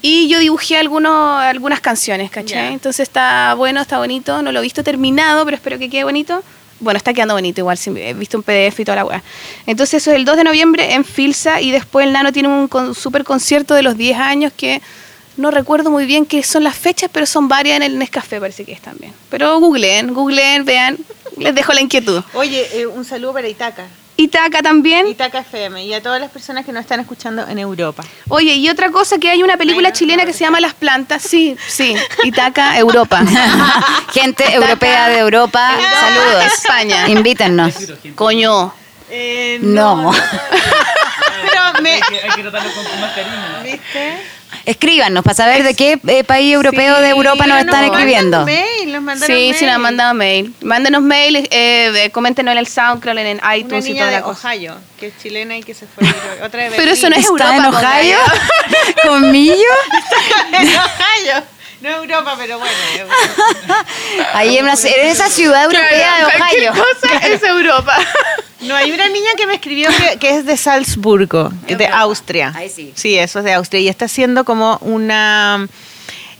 Y 0.02 0.28
yo 0.28 0.38
dibujé 0.38 0.76
algunos, 0.78 1.40
algunas 1.40 1.80
canciones, 1.80 2.30
¿cachai? 2.30 2.72
Entonces 2.72 3.00
está 3.00 3.54
bueno, 3.54 3.80
está 3.80 3.98
bonito. 3.98 4.42
No 4.42 4.50
lo 4.50 4.60
he 4.60 4.62
visto 4.62 4.82
terminado, 4.82 5.44
pero 5.44 5.56
espero 5.56 5.78
que 5.78 5.88
quede 5.90 6.04
bonito. 6.04 6.42
Bueno, 6.80 6.96
está 6.96 7.12
quedando 7.12 7.34
bonito 7.34 7.60
igual, 7.60 7.76
si 7.76 7.90
he 7.90 8.14
visto 8.14 8.38
un 8.38 8.42
PDF 8.42 8.80
y 8.80 8.84
toda 8.86 8.96
la 8.96 9.04
weá. 9.04 9.22
Entonces 9.66 10.00
eso 10.00 10.10
es 10.10 10.16
el 10.16 10.24
2 10.24 10.38
de 10.38 10.44
noviembre 10.44 10.94
en 10.94 11.04
Filsa 11.04 11.60
y 11.60 11.70
después 11.70 12.06
el 12.06 12.12
Nano 12.14 12.32
tiene 12.32 12.48
un 12.48 12.68
con- 12.68 12.94
super 12.94 13.22
concierto 13.22 13.74
de 13.74 13.82
los 13.82 13.98
10 13.98 14.16
años 14.18 14.52
que 14.56 14.80
No 15.40 15.50
recuerdo 15.50 15.90
muy 15.90 16.04
bien 16.04 16.26
qué 16.26 16.42
son 16.42 16.64
las 16.64 16.76
fechas, 16.76 17.08
pero 17.10 17.24
son 17.24 17.48
varias 17.48 17.78
en 17.78 17.82
el 17.82 17.98
Nescafé, 17.98 18.38
parece 18.38 18.66
que 18.66 18.72
es 18.72 18.82
también. 18.82 19.14
Pero 19.30 19.58
googleen, 19.58 20.12
googleen, 20.12 20.66
vean. 20.66 20.98
Les 21.38 21.54
dejo 21.54 21.72
la 21.72 21.80
inquietud. 21.80 22.22
Oye, 22.34 22.68
eh, 22.74 22.86
un 22.86 23.06
saludo 23.06 23.32
para 23.32 23.48
Itaca. 23.48 23.86
Itaca 24.18 24.60
también. 24.60 25.06
Itaca 25.06 25.38
FM 25.38 25.82
y 25.82 25.94
a 25.94 26.02
todas 26.02 26.20
las 26.20 26.30
personas 26.30 26.66
que 26.66 26.72
nos 26.72 26.82
están 26.82 27.00
escuchando 27.00 27.48
en 27.48 27.58
Europa. 27.58 28.04
Oye, 28.28 28.52
y 28.52 28.68
otra 28.68 28.90
cosa 28.90 29.16
que 29.16 29.30
hay 29.30 29.42
una 29.42 29.56
película 29.56 29.94
chilena 29.94 30.26
que 30.26 30.34
se 30.34 30.40
llama 30.40 30.60
Las 30.60 30.74
Plantas. 30.74 31.22
Sí, 31.22 31.56
sí. 31.66 31.96
Itaca, 32.24 32.78
Europa. 32.78 33.24
Gente 34.12 34.44
europea 34.52 35.08
de 35.08 35.20
Europa, 35.20 35.70
saludos. 36.00 36.44
España. 36.52 37.08
Invítennos. 37.08 37.72
Coño. 38.14 38.74
Eh, 39.08 39.58
No. 39.62 40.12
Pero 41.42 41.82
me... 41.82 41.94
Hay 41.94 42.30
que 42.36 42.42
tratarlo 42.42 42.70
con 42.74 43.00
más 43.00 43.14
cariño. 43.14 43.62
¿Viste? 43.64 44.39
Escríbanos 44.66 45.24
para 45.24 45.34
saber 45.34 45.62
de 45.62 45.74
qué 45.74 45.98
eh, 46.06 46.24
país 46.24 46.52
europeo 46.52 47.00
de 47.00 47.08
Europa 47.10 47.46
nos 47.46 47.60
están 47.60 47.86
Nos 47.86 47.92
escribiendo. 47.92 48.38
mandan 48.38 48.54
mail, 48.54 48.92
nos 49.04 49.18
Sí, 49.20 49.26
sí, 49.26 49.32
mail. 49.32 49.66
nos 49.66 49.74
han 49.74 49.80
mandado 49.80 50.14
mail. 50.14 50.54
Mándenos 50.62 51.02
mail, 51.02 51.36
eh, 51.36 51.46
eh, 51.50 52.10
coméntenos 52.10 52.52
en 52.52 52.58
el 52.58 52.66
SoundCloud, 52.66 53.18
en 53.18 53.38
Una 53.38 53.56
iTunes 53.56 53.86
y 53.86 53.90
niña 53.92 54.02
toda 54.02 54.10
de 54.12 54.16
la 54.18 54.22
cosa. 54.22 54.48
Ohio, 54.48 54.76
que 54.98 55.06
es 55.08 55.18
chilena 55.20 55.56
y 55.56 55.62
que 55.62 55.74
se 55.74 55.86
fue 55.86 56.04
otra 56.44 56.64
vez. 56.64 56.74
Pero 56.76 56.90
eso 56.90 57.08
no 57.08 57.16
es 57.16 57.24
¿Está 57.26 57.56
en 57.56 57.64
Europa, 57.64 57.78
Ohio? 57.98 58.16
Congallo. 58.18 59.08
¿Con 59.08 59.30
Millo? 59.32 59.54
en 60.52 60.68
Ohio. 60.68 61.42
No 61.80 61.88
Europa, 61.88 62.34
pero 62.38 62.58
bueno. 62.58 62.74
Ahí 64.34 64.58
en, 64.58 64.64
una- 64.64 64.74
en 64.74 65.06
esa 65.08 65.28
ciudad 65.28 65.64
europea 65.64 66.16
de 66.18 66.24
Ohio. 66.24 66.72
cosa 66.72 67.16
es 67.26 67.42
Europa. 67.42 67.96
No, 68.60 68.74
hay 68.76 68.92
una 68.92 69.08
niña 69.08 69.30
que 69.36 69.46
me 69.46 69.54
escribió 69.54 69.88
que, 69.96 70.18
que 70.18 70.36
es 70.36 70.44
de 70.44 70.56
Salzburgo, 70.56 71.50
de 71.66 71.86
Austria. 71.86 72.52
Ahí 72.54 72.68
sí. 72.68 72.92
Sí, 72.94 73.16
eso 73.18 73.38
es 73.38 73.44
de 73.46 73.54
Austria. 73.54 73.80
Y 73.80 73.88
está 73.88 74.04
haciendo 74.04 74.44
como 74.44 74.76
una 74.82 75.66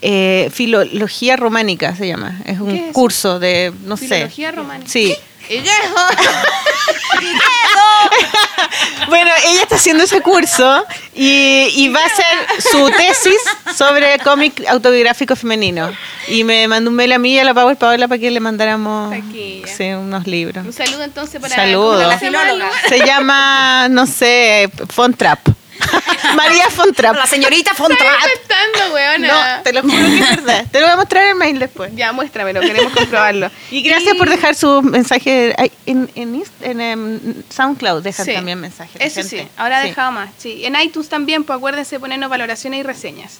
eh, 0.03 0.51
filología 0.53 1.37
románica, 1.37 1.97
se 1.97 2.07
llama. 2.07 2.39
Es 2.45 2.57
¿Qué 2.59 2.63
un 2.63 2.71
es 2.77 2.93
curso 2.93 3.39
de, 3.39 3.73
no 3.85 3.97
sé. 3.97 4.07
Filología 4.09 4.53
románica. 4.53 4.91
Sí. 4.91 5.17
bueno, 9.09 9.31
ella 9.47 9.63
está 9.63 9.77
haciendo 9.77 10.05
ese 10.05 10.21
curso 10.21 10.85
y, 11.13 11.67
y 11.75 11.89
va 11.89 12.01
a 12.01 12.07
hacer 12.07 12.63
su 12.71 12.89
tesis 12.91 13.39
sobre 13.77 14.19
cómic 14.21 14.63
autobiográfico 14.69 15.35
femenino. 15.35 15.91
Y 16.29 16.45
me 16.45 16.69
mandó 16.69 16.91
un 16.91 16.97
mail 16.97 17.11
a 17.13 17.19
mí 17.19 17.35
y 17.35 17.41
a 17.41 17.45
la 17.45 17.53
Power 17.53 17.77
Paola 17.77 18.07
para 18.07 18.21
que 18.21 18.31
le 18.31 18.39
mandáramos 18.39 19.13
sí, 19.33 19.65
unos 19.93 20.29
libros. 20.29 20.65
Un 20.65 20.73
saludo 20.73 21.03
entonces 21.03 21.41
para 21.41 21.57
Saludos. 21.57 22.05
¿cómo 22.05 22.19
se 22.19 22.25
llama 22.27 22.51
el 22.51 22.59
lugar? 22.59 22.73
Se 22.89 23.05
llama, 23.05 23.89
no 23.89 24.07
sé, 24.07 24.71
Fontrap. 24.89 25.41
María 26.37 26.69
Fontrap. 26.71 27.17
La 27.17 27.27
señorita 27.27 27.71
Estás 27.73 27.77
Fontrat. 27.77 28.15
inventando, 28.23 28.95
weona. 28.95 29.57
No, 29.57 29.63
te 29.63 29.73
lo 29.73 29.83
juro 29.83 29.95
que 29.95 30.19
es 30.19 30.37
verdad. 30.37 30.65
Te 30.73 30.81
lo 30.81 30.87
voy 30.87 30.93
a 30.93 30.97
mostrar 30.97 31.27
en 31.29 31.39
mail 31.39 31.59
después. 31.59 31.91
Ya, 31.95 32.13
muéstramelo, 32.13 32.61
queremos 32.61 32.93
comprobarlo. 32.93 33.51
Y 33.71 33.83
gracias 33.83 34.15
por 34.17 34.29
dejar 34.29 34.55
su 34.55 34.83
mensaje 34.83 35.55
en, 35.87 36.11
en, 36.15 36.41
Inst- 36.41 36.51
en, 36.63 36.81
em, 36.81 37.21
SoundCloud. 37.51 38.03
Dejan 38.03 38.27
Sí. 38.27 38.33
también 38.35 38.61
mensajes. 38.61 39.01
Eso 39.01 39.23
sí, 39.23 39.47
ahora 39.57 39.83
Sí. 39.83 39.89
dejado 39.89 40.13
más. 40.13 40.31
Sí. 40.39 40.65
En 40.65 40.75
iTunes 40.81 41.09
también, 41.09 41.45
pues 41.45 41.57
acuérdense 41.57 41.97
de 41.97 42.01
ponernos 42.01 42.29
valoraciones 42.31 42.81
y 42.81 42.83
reseñas. 42.83 43.39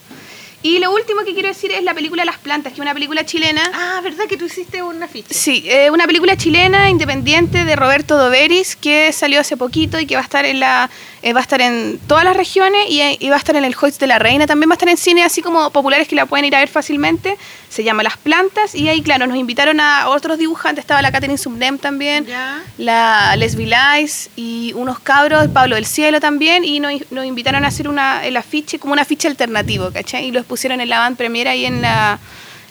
Y 0.63 0.79
lo 0.79 0.93
último 0.93 1.23
que 1.25 1.33
quiero 1.33 1.49
decir 1.49 1.73
es 1.73 1.83
la 1.85 1.95
película 1.95 2.25
Las 2.25 2.37
Plantas, 2.39 2.73
que 2.73 2.77
es 2.77 2.81
una 2.81 2.93
película 2.93 3.25
chilena. 3.25 3.63
Ah, 3.73 4.01
¿verdad 4.03 4.25
que 4.29 4.37
tú 4.37 4.45
hiciste 4.45 4.83
una 4.83 5.09
ficha? 5.09 5.29
Sí, 5.33 5.65
eh, 5.67 5.91
una 5.91 6.07
película 6.07 6.37
chilena 6.37 6.91
independiente 6.91 7.65
de 7.65 7.77
Roberto 7.77 8.19
Doveris 8.19 8.77
que 8.77 9.11
salió 9.13 9.41
hace 9.41 9.57
poquito 9.57 9.99
y 9.99 10.05
que 10.07 10.17
va 10.17 10.21
a 10.21 10.25
estar 10.25 10.45
en 10.45 10.61
la 10.61 10.91
eh, 11.23 11.33
va 11.35 11.41
a 11.41 11.43
estar 11.43 11.61
en 11.61 11.99
todas 12.07 12.25
las 12.25 12.35
regiones 12.37 12.87
y, 12.89 13.03
y 13.21 13.29
va 13.29 13.37
a 13.37 13.39
estar 13.39 13.55
en 13.57 13.65
el 13.65 13.75
Hoyts 13.79 13.99
de 13.99 14.07
la 14.07 14.19
Reina. 14.19 14.47
También 14.47 14.71
va 14.71 14.75
a 14.75 14.77
estar 14.77 14.89
en 14.89 14.97
cine 14.97 15.23
así 15.23 15.43
como 15.43 15.71
populares 15.71 16.09
que 16.09 16.15
la 16.17 16.25
pueden 16.27 16.45
ir 16.47 16.55
a 16.57 16.61
ver 16.61 16.69
fácilmente. 16.69 17.37
Se 17.69 17.85
llama 17.85 18.03
Las 18.03 18.17
Plantas 18.17 18.75
y 18.75 18.89
ahí, 18.89 19.01
claro, 19.03 19.27
nos 19.27 19.37
invitaron 19.37 19.81
a 19.81 20.09
otros 20.09 20.39
dibujantes. 20.39 20.83
Estaba 20.83 21.03
la 21.03 21.13
Catherine 21.13 21.37
Subnem 21.39 21.79
también, 21.79 22.27
Ya. 22.27 22.63
la 22.79 23.37
Les 23.37 23.55
Vilais 23.55 24.31
y 24.35 24.73
unos 24.75 24.99
cabros, 24.99 25.49
Pablo 25.49 25.75
del 25.77 25.87
Cielo 25.87 26.21
también. 26.21 26.65
Y 26.65 26.81
nos, 26.81 26.93
nos 27.11 27.25
invitaron 27.27 27.65
a 27.65 27.69
hacer 27.69 27.87
una, 27.89 28.25
el 28.27 28.37
afiche, 28.37 28.79
como 28.79 28.93
un 28.95 28.99
afiche 28.99 29.29
alternativo, 29.29 29.91
¿cachai? 29.93 30.27
Y 30.27 30.33
los 30.33 30.47
pusieron 30.51 30.83
en 30.83 30.89
la 30.91 30.99
van 30.99 31.17
premiera 31.17 31.53
ahí 31.53 31.65
en 31.65 31.81
la... 31.81 32.19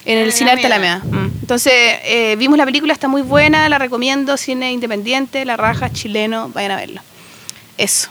En 0.04 0.16
el 0.18 0.26
En 0.28 0.32
Cine 0.32 0.52
Arte 0.52 0.66
Alameda. 0.66 0.98
Mm. 1.04 1.30
Entonces, 1.42 1.72
eh, 2.04 2.34
vimos 2.38 2.56
la 2.56 2.64
película, 2.64 2.92
está 2.92 3.06
muy 3.08 3.22
buena, 3.22 3.68
la 3.68 3.76
recomiendo, 3.78 4.36
cine 4.36 4.70
independiente, 4.72 5.44
La 5.44 5.56
Raja, 5.58 5.90
chileno, 5.90 6.48
vayan 6.54 6.70
a 6.70 6.76
verlo. 6.76 7.00
Eso. 7.76 8.08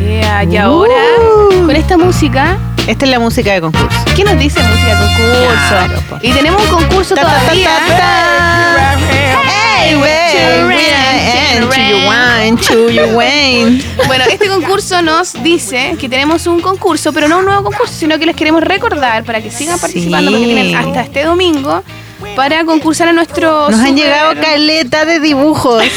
Yeah, 0.00 0.44
y 0.44 0.56
ahora, 0.56 0.92
Uh. 1.50 1.66
con 1.66 1.76
esta 1.76 1.96
música, 1.98 2.58
Esta 2.86 3.04
es 3.04 3.10
la 3.10 3.18
música 3.18 3.52
de 3.52 3.60
concurso. 3.60 3.98
¿qué 4.16 4.24
nos 4.24 4.38
dice 4.38 4.60
música 4.62 4.98
concurso? 4.98 5.68
Claro, 5.68 6.00
po. 6.08 6.18
y 6.20 6.30
tenemos 6.32 6.62
un 6.62 6.68
concurso 6.68 7.14
Ta, 7.14 7.22
ta, 7.22 7.28
ta, 7.28 7.40
todavía. 7.40 7.68
ta, 7.96 9.33
Bueno, 14.06 14.24
este 14.30 14.48
concurso 14.48 15.02
nos 15.02 15.32
dice 15.42 15.96
que 15.98 16.08
tenemos 16.08 16.46
un 16.46 16.60
concurso, 16.60 17.12
pero 17.12 17.28
no 17.28 17.38
un 17.38 17.44
nuevo 17.46 17.62
concurso, 17.64 17.94
sino 17.94 18.18
que 18.18 18.26
les 18.26 18.36
queremos 18.36 18.62
recordar 18.62 19.24
para 19.24 19.40
que 19.42 19.50
sigan 19.50 19.78
participando, 19.78 20.30
porque 20.30 20.44
tienen 20.46 20.74
hasta 20.76 21.02
este 21.02 21.24
domingo 21.24 21.82
para 22.36 22.64
concursar 22.64 23.08
a 23.08 23.12
nuestro. 23.12 23.70
Nos 23.70 23.80
han 23.80 23.88
super- 23.88 24.02
llegado 24.04 24.34
caleta 24.40 25.04
de 25.04 25.20
dibujos. 25.20 25.82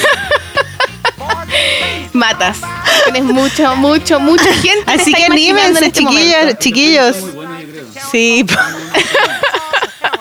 Matas. 2.13 2.57
Tienes 3.05 3.23
mucho, 3.23 3.75
mucho, 3.75 4.19
mucha 4.19 4.51
gente. 4.53 4.83
te 4.85 4.91
Así 4.91 5.13
que 5.13 5.25
anímense, 5.25 5.85
este 5.85 5.91
chiquillos, 5.99 6.37
momento. 6.39 6.59
chiquillos. 6.59 7.15
Sí. 8.11 8.45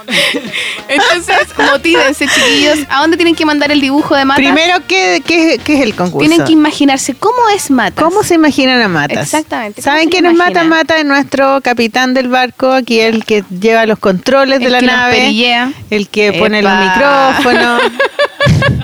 Entonces, 0.88 1.48
motívense, 1.56 2.26
chiquillos. 2.26 2.78
¿A 2.88 3.00
dónde 3.00 3.16
tienen 3.16 3.34
que 3.34 3.44
mandar 3.44 3.70
el 3.70 3.80
dibujo 3.80 4.14
de 4.14 4.24
Matas? 4.24 4.44
primero, 4.44 4.78
¿qué, 4.86 5.22
qué, 5.24 5.60
qué 5.62 5.74
es 5.74 5.80
el 5.80 5.94
concurso? 5.94 6.28
tienen 6.28 6.46
que 6.46 6.52
imaginarse 6.52 7.14
cómo 7.14 7.36
es 7.54 7.70
Matas. 7.70 8.04
¿Cómo 8.04 8.22
se 8.22 8.34
imaginan 8.34 8.80
a 8.80 8.88
Matas? 8.88 9.24
Exactamente, 9.24 9.82
¿cómo 9.82 9.92
¿Saben 9.94 10.08
quién 10.08 10.26
es 10.26 10.34
Mata? 10.34 10.64
Mata 10.64 10.98
es 10.98 11.04
nuestro 11.04 11.60
capitán 11.62 12.14
del 12.14 12.28
barco, 12.28 12.72
aquí 12.72 13.00
el 13.00 13.24
que 13.24 13.44
lleva 13.60 13.86
los 13.86 13.98
controles 13.98 14.60
de 14.60 14.70
la 14.70 14.80
que 14.80 14.86
nave, 14.86 15.72
el 15.90 16.08
que 16.08 16.32
pone 16.32 16.62
los 16.62 16.72
micrófonos. 16.78 17.82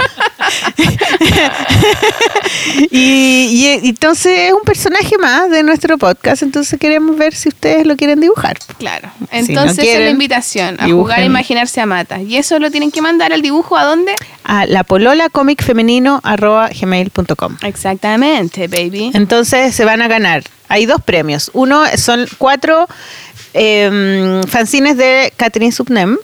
y, 2.90 3.80
entonces 3.84 4.48
es 4.48 4.52
un 4.52 4.62
personaje 4.62 5.16
más 5.18 5.50
de 5.50 5.62
nuestro 5.62 5.98
podcast, 5.98 6.42
entonces 6.42 6.78
queremos 6.78 7.16
ver 7.16 7.34
si 7.34 7.48
ustedes 7.48 7.86
lo 7.86 7.96
quieren 7.96 8.20
dibujar. 8.20 8.58
Claro. 8.78 9.10
Si 9.18 9.52
no 9.52 9.62
Entonces, 9.62 9.86
es 9.86 10.00
la 10.00 10.10
invitación 10.10 10.76
a 10.80 10.86
dibujen. 10.86 11.02
jugar 11.02 11.20
a 11.20 11.24
imaginarse 11.24 11.80
a 11.80 11.86
Matas. 11.86 12.22
Y 12.22 12.36
eso 12.36 12.58
lo 12.58 12.70
tienen 12.70 12.90
que 12.90 13.02
mandar 13.02 13.32
al 13.32 13.42
dibujo 13.42 13.76
a 13.76 13.84
dónde? 13.84 14.14
A 14.44 14.66
la 14.66 14.84
polola 14.84 15.28
comic 15.28 15.62
femenino 15.62 16.20
arroba 16.22 16.68
gmail.com. 16.68 17.56
Exactamente, 17.62 18.68
baby. 18.68 19.10
Entonces 19.14 19.74
se 19.74 19.84
van 19.84 20.02
a 20.02 20.08
ganar. 20.08 20.42
Hay 20.68 20.86
dos 20.86 21.02
premios. 21.02 21.50
Uno 21.52 21.82
son 21.96 22.26
cuatro 22.38 22.86
em, 23.52 24.42
fanzines 24.44 24.96
de 24.96 25.32
Catherine 25.36 25.72
Subnem. 25.72 26.16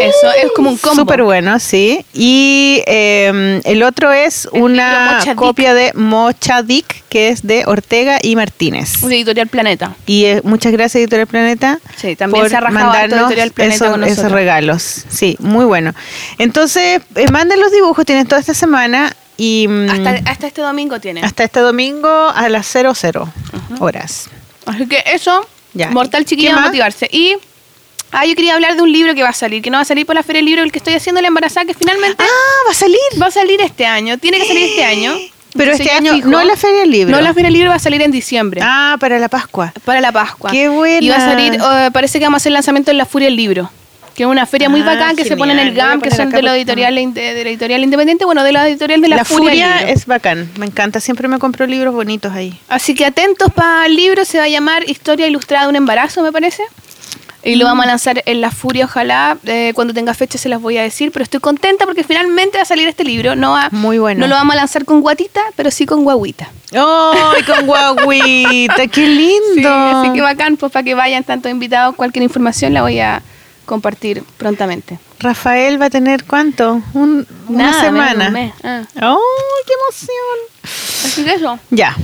Eso 0.00 0.30
es 0.32 0.50
como 0.54 0.70
un 0.70 0.76
combo. 0.78 1.02
Súper 1.02 1.22
bueno, 1.22 1.58
sí. 1.58 2.04
Y 2.12 2.82
em, 2.86 3.60
el 3.64 3.82
otro 3.82 4.12
es 4.12 4.48
El 4.52 4.62
una 4.62 5.20
copia 5.36 5.74
de 5.74 5.92
Mocha 5.94 6.62
Dick, 6.62 7.04
que 7.08 7.28
es 7.28 7.46
de 7.46 7.64
Ortega 7.66 8.18
y 8.22 8.36
Martínez. 8.36 9.02
Un 9.02 9.12
editorial 9.12 9.48
Planeta. 9.48 9.94
Y 10.06 10.24
eh, 10.26 10.40
muchas 10.44 10.72
gracias, 10.72 11.00
Editorial 11.02 11.26
Planeta. 11.26 11.78
Sí, 11.96 12.16
también 12.16 12.42
por 12.42 12.50
se 12.50 12.56
ha 12.56 12.60
mandarnos 12.62 13.18
Editorial 13.20 13.50
Planeta 13.52 13.74
esos, 13.76 13.88
con 13.90 14.04
esos 14.04 14.16
nosotros. 14.16 14.32
regalos. 14.32 15.04
Sí, 15.08 15.36
muy 15.40 15.64
bueno. 15.64 15.94
Entonces, 16.38 17.00
eh, 17.14 17.30
manden 17.30 17.60
los 17.60 17.72
dibujos, 17.72 18.04
tienen 18.04 18.26
toda 18.26 18.40
esta 18.40 18.54
semana 18.54 19.14
y 19.36 19.66
mm, 19.68 19.90
Hasta, 19.90 20.30
hasta 20.30 20.46
este 20.46 20.62
domingo 20.62 20.98
tienen. 21.00 21.24
hasta 21.24 21.44
este 21.44 21.60
domingo 21.60 22.08
a 22.08 22.48
las 22.48 22.66
00 22.66 23.28
horas. 23.80 24.28
Así 24.66 24.86
que 24.86 25.02
eso, 25.12 25.46
Ya. 25.74 25.90
mortal 25.90 26.24
chiquilla, 26.24 26.52
¿Qué 26.54 26.58
a 26.58 26.62
motivarse. 26.62 27.08
Y 27.12 27.36
ah, 28.12 28.24
yo 28.26 28.34
quería 28.34 28.54
hablar 28.54 28.76
de 28.76 28.82
un 28.82 28.92
libro 28.92 29.14
que 29.14 29.22
va 29.22 29.30
a 29.30 29.34
salir, 29.34 29.62
que 29.62 29.70
no 29.70 29.78
va 29.78 29.82
a 29.82 29.84
salir 29.84 30.06
por 30.06 30.14
la 30.14 30.22
Feria 30.22 30.38
del 30.38 30.46
Libro, 30.46 30.62
el 30.62 30.72
que 30.72 30.78
estoy 30.78 30.94
haciendo 30.94 31.20
la 31.20 31.28
embarazada, 31.28 31.66
que 31.66 31.74
finalmente 31.74 32.22
Ah, 32.22 32.62
va 32.66 32.70
a 32.70 32.74
salir. 32.74 32.98
va 33.20 33.26
a 33.26 33.30
salir 33.30 33.60
este 33.60 33.86
año. 33.86 34.18
Tiene 34.18 34.38
que 34.38 34.46
salir 34.46 34.64
este 34.64 34.84
año. 34.84 35.12
Pero 35.54 35.70
Entonces 35.72 35.86
este 35.86 35.98
año 35.98 36.12
fijo. 36.14 36.28
no 36.28 36.44
la 36.44 36.54
Feria 36.56 36.80
del 36.80 36.90
Libro. 36.90 37.16
No 37.16 37.22
la 37.22 37.32
Feria 37.32 37.46
del 37.46 37.54
Libro 37.54 37.70
va 37.70 37.76
a 37.76 37.78
salir 37.78 38.02
en 38.02 38.10
diciembre. 38.10 38.60
Ah, 38.62 38.96
para 39.00 39.18
la 39.18 39.28
Pascua. 39.28 39.72
Para 39.86 40.00
la 40.02 40.12
Pascua. 40.12 40.50
Qué 40.50 40.68
buena. 40.68 41.04
Y 41.04 41.08
va 41.08 41.16
a 41.16 41.20
salir, 41.20 41.54
eh, 41.54 41.90
parece 41.92 42.18
que 42.18 42.26
vamos 42.26 42.36
a 42.36 42.38
hacer 42.42 42.50
el 42.50 42.54
lanzamiento 42.54 42.90
en 42.90 42.98
la 42.98 43.06
Furia 43.06 43.26
del 43.28 43.36
Libro. 43.36 43.70
Que 44.14 44.22
es 44.22 44.28
una 44.28 44.46
feria 44.46 44.70
muy 44.70 44.80
Ah, 44.80 44.84
bacán 44.86 45.14
que 45.14 45.24
se 45.26 45.36
pone 45.36 45.52
en 45.52 45.58
el 45.58 45.74
GAM, 45.74 46.00
que 46.00 46.10
son 46.10 46.30
de 46.30 46.40
la 46.40 46.56
editorial, 46.56 46.94
de 46.94 47.44
la 47.44 47.50
editorial 47.50 47.82
independiente, 47.84 48.24
bueno, 48.24 48.44
de 48.44 48.52
la 48.52 48.66
editorial 48.66 49.02
de 49.02 49.08
la, 49.08 49.16
La, 49.16 49.24
Furia, 49.26 49.50
Furia 49.50 49.76
Libro. 49.78 49.92
es 49.92 50.06
bacán, 50.06 50.50
me 50.58 50.64
encanta. 50.66 51.00
Siempre 51.00 51.28
me 51.28 51.38
compro 51.38 51.66
libros 51.66 51.92
bonitos 51.92 52.32
ahí. 52.32 52.58
Así 52.68 52.94
que 52.94 53.04
atentos 53.04 53.52
para 53.52 53.84
el 53.84 53.94
libro, 53.94 54.24
se 54.24 54.38
va 54.38 54.44
a 54.44 54.48
llamar 54.48 54.88
Historia 54.88 55.26
Ilustrada 55.26 55.64
de 55.64 55.68
un 55.70 55.76
embarazo, 55.76 56.22
me 56.22 56.32
parece. 56.32 56.62
Y 57.46 57.54
lo 57.56 57.64
vamos 57.64 57.84
a 57.84 57.88
lanzar 57.88 58.22
en 58.26 58.40
La 58.40 58.50
Furia, 58.50 58.86
ojalá. 58.86 59.38
Eh, 59.46 59.72
cuando 59.74 59.94
tenga 59.94 60.12
fecha 60.14 60.36
se 60.36 60.48
las 60.48 60.60
voy 60.60 60.78
a 60.78 60.82
decir. 60.82 61.12
Pero 61.12 61.22
estoy 61.22 61.40
contenta 61.40 61.86
porque 61.86 62.02
finalmente 62.04 62.58
va 62.58 62.62
a 62.62 62.66
salir 62.66 62.88
este 62.88 63.04
libro. 63.04 63.36
No, 63.36 63.52
va- 63.52 63.68
Muy 63.70 63.98
bueno. 63.98 64.20
no 64.20 64.26
lo 64.26 64.34
vamos 64.34 64.54
a 64.54 64.56
lanzar 64.56 64.84
con 64.84 65.00
guatita, 65.00 65.40
pero 65.54 65.70
sí 65.70 65.86
con 65.86 66.02
guaguita. 66.04 66.50
¡Ay, 66.72 67.42
con 67.44 67.66
guaguita! 67.66 68.86
¡Qué 68.88 69.06
lindo! 69.08 69.38
Sí, 69.54 69.66
así 69.94 70.12
que 70.12 70.20
bacán, 70.22 70.56
pues 70.56 70.72
para 70.72 70.82
que 70.82 70.94
vayan 70.94 71.22
tantos 71.24 71.50
invitados. 71.52 71.94
Cualquier 71.94 72.24
información 72.24 72.74
la 72.74 72.82
voy 72.82 72.98
a 72.98 73.22
compartir 73.64 74.22
prontamente. 74.36 74.98
Rafael 75.20 75.80
va 75.80 75.86
a 75.86 75.90
tener 75.90 76.24
cuánto? 76.24 76.82
Un- 76.94 77.26
una 77.48 77.70
Nada, 77.70 77.90
menos 77.92 78.06
de 78.06 78.10
semana. 78.12 78.26
un 78.26 78.32
mes. 78.32 78.52
Ah, 78.64 78.82
¡Ay, 78.96 79.64
qué 79.66 79.72
emoción! 79.82 80.64
así 81.04 81.24
que 81.24 81.32
eso. 81.34 81.58
Ya. 81.70 81.96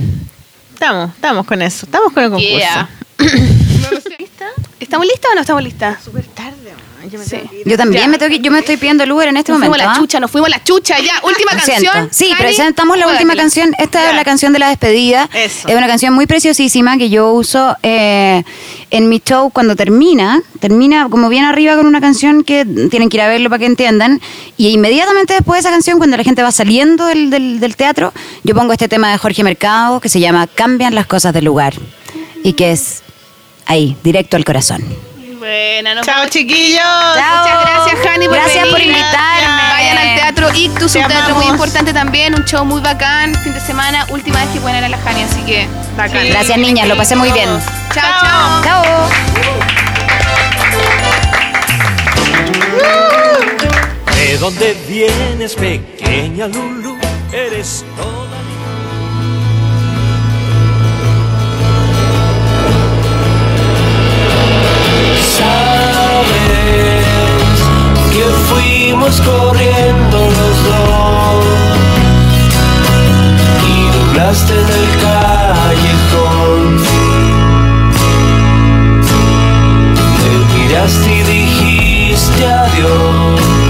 Estamos, 0.73 1.11
estamos 1.15 1.45
con 1.45 1.61
eso. 1.61 1.85
Estamos 1.85 2.11
con 2.13 2.23
el 2.23 2.29
concurso. 2.31 2.57
Yeah. 2.57 2.89
¿Lista? 4.19 4.45
¿Estamos 4.83 5.07
listas 5.07 5.31
o 5.31 5.35
no 5.35 5.41
estamos 5.41 5.63
listas? 5.63 6.03
Súper 6.03 6.25
tarde, 6.27 6.73
yo 7.11 7.19
me 7.19 7.25
Sí. 7.25 7.31
tengo 7.31 7.49
que 7.49 7.55
ir. 7.61 7.67
Yo 7.67 7.77
también 7.77 8.03
Ya. 8.03 8.07
me 8.09 8.17
tengo 8.17 8.31
que- 8.31 8.39
yo 8.39 8.51
me 8.51 8.59
estoy 8.59 8.77
pidiendo 8.77 9.03
el 9.03 9.11
Uber 9.11 9.27
en 9.29 9.37
este 9.37 9.51
Nos 9.51 9.59
momento. 9.59 9.73
fuimos 9.75 9.85
a 9.85 9.91
la 9.91 9.97
¿ah? 9.97 9.99
chucha, 10.01 10.19
nos 10.19 10.31
fuimos 10.31 10.47
a 10.47 10.49
la 10.51 10.63
chucha. 10.63 10.99
Ya, 10.99 11.13
última 11.23 11.51
Lo 11.53 11.57
canción. 11.57 11.79
siento. 11.79 12.09
Sí, 12.11 12.29
Cari, 12.31 12.43
presentamos 12.43 12.97
la 12.97 13.05
última 13.07 13.19
juégatela. 13.33 13.41
canción. 13.43 13.75
Esta 13.77 14.01
Ya. 14.03 14.09
es 14.09 14.15
la 14.15 14.23
canción 14.23 14.53
de 14.53 14.59
la 14.59 14.69
despedida. 14.69 15.29
Eso. 15.33 15.67
Es 15.67 15.75
una 15.75 15.87
canción 15.87 16.13
muy 16.13 16.27
preciosísima 16.27 16.97
que 16.97 17.09
yo 17.09 17.31
uso 17.31 17.75
eh, 17.83 18.43
en 18.91 19.09
mi 19.09 19.19
show 19.19 19.49
cuando 19.51 19.75
termina. 19.75 20.41
Termina 20.59 21.07
como 21.09 21.29
bien 21.29 21.45
arriba 21.45 21.75
con 21.75 21.85
una 21.87 21.99
canción 22.01 22.43
que 22.43 22.65
tienen 22.89 23.09
que 23.09 23.17
ir 23.17 23.21
a 23.21 23.27
verlo 23.27 23.49
para 23.49 23.59
que 23.59 23.65
entiendan. 23.65 24.21
Y 24.57 24.67
inmediatamente 24.69 25.33
después 25.33 25.57
de 25.57 25.59
esa 25.61 25.71
canción, 25.71 25.97
cuando 25.97 26.17
la 26.17 26.23
gente 26.23 26.41
va 26.43 26.51
saliendo 26.51 27.05
del, 27.05 27.29
del- 27.29 27.59
del 27.59 27.75
teatro, 27.75 28.13
yo 28.43 28.53
pongo 28.55 28.71
este 28.73 28.87
tema 28.87 29.11
de 29.11 29.17
Jorge 29.17 29.43
Mercado 29.43 29.99
que 29.99 30.09
se 30.09 30.19
llama 30.19 30.47
Cambian 30.47 30.93
las 30.95 31.05
cosas 31.07 31.33
del 31.33 31.45
lugar. 31.45 31.73
Y 32.43 32.53
que 32.53 32.71
es 32.73 33.01
ahí, 33.65 33.97
directo 34.03 34.37
al 34.37 34.45
corazón. 34.45 34.83
Buena, 35.39 35.95
nos 35.95 36.05
Chao, 36.05 36.25
chiquillos. 36.29 36.81
Muchas 36.81 37.65
gracias, 37.65 37.99
Jani, 38.03 38.27
por 38.27 38.35
Gracias 38.35 38.67
por 38.67 38.79
invitarme. 38.79 39.63
Vayan 39.73 39.97
al 39.97 40.15
Teatro 40.15 40.53
Ictus, 40.53 40.93
Te 40.93 40.99
un 40.99 41.07
teatro 41.07 41.35
muy 41.35 41.47
importante 41.47 41.93
también, 41.93 42.33
un 42.33 42.45
show 42.45 42.63
muy 42.63 42.81
bacán, 42.81 43.35
fin 43.43 43.53
de 43.53 43.59
semana, 43.59 44.05
última 44.09 44.39
vez 44.39 44.49
que 44.49 44.61
pueden 44.61 44.77
ir 44.77 44.85
a 44.85 44.89
la 44.89 44.97
Jani, 44.97 45.23
así 45.23 45.41
que 45.41 45.67
bacán. 45.97 46.27
Gracias, 46.29 46.57
niñas, 46.57 46.87
lo 46.87 46.95
pasé 46.95 47.15
muy 47.15 47.31
bien. 47.31 47.49
Chao, 47.93 48.11
chao. 48.21 48.63
Chao. 48.63 49.09
¿De 54.15 54.37
dónde 54.37 54.77
vienes, 54.87 55.55
pequeña 55.55 56.47
Lulu? 56.47 56.97
Eres 57.31 57.83
toda 57.97 58.32
Sabes 65.37 67.05
que 68.13 68.25
fuimos 68.49 69.15
corriendo 69.21 70.17
los 70.17 70.55
dos 70.67 71.45
y 73.67 73.75
doblaste 73.97 74.53
en 74.53 74.69
el 74.79 74.87
callejón. 75.05 76.61
Me 80.19 80.33
miraste 80.53 81.09
y 81.09 81.21
dijiste 81.23 82.43
adiós. 82.45 83.62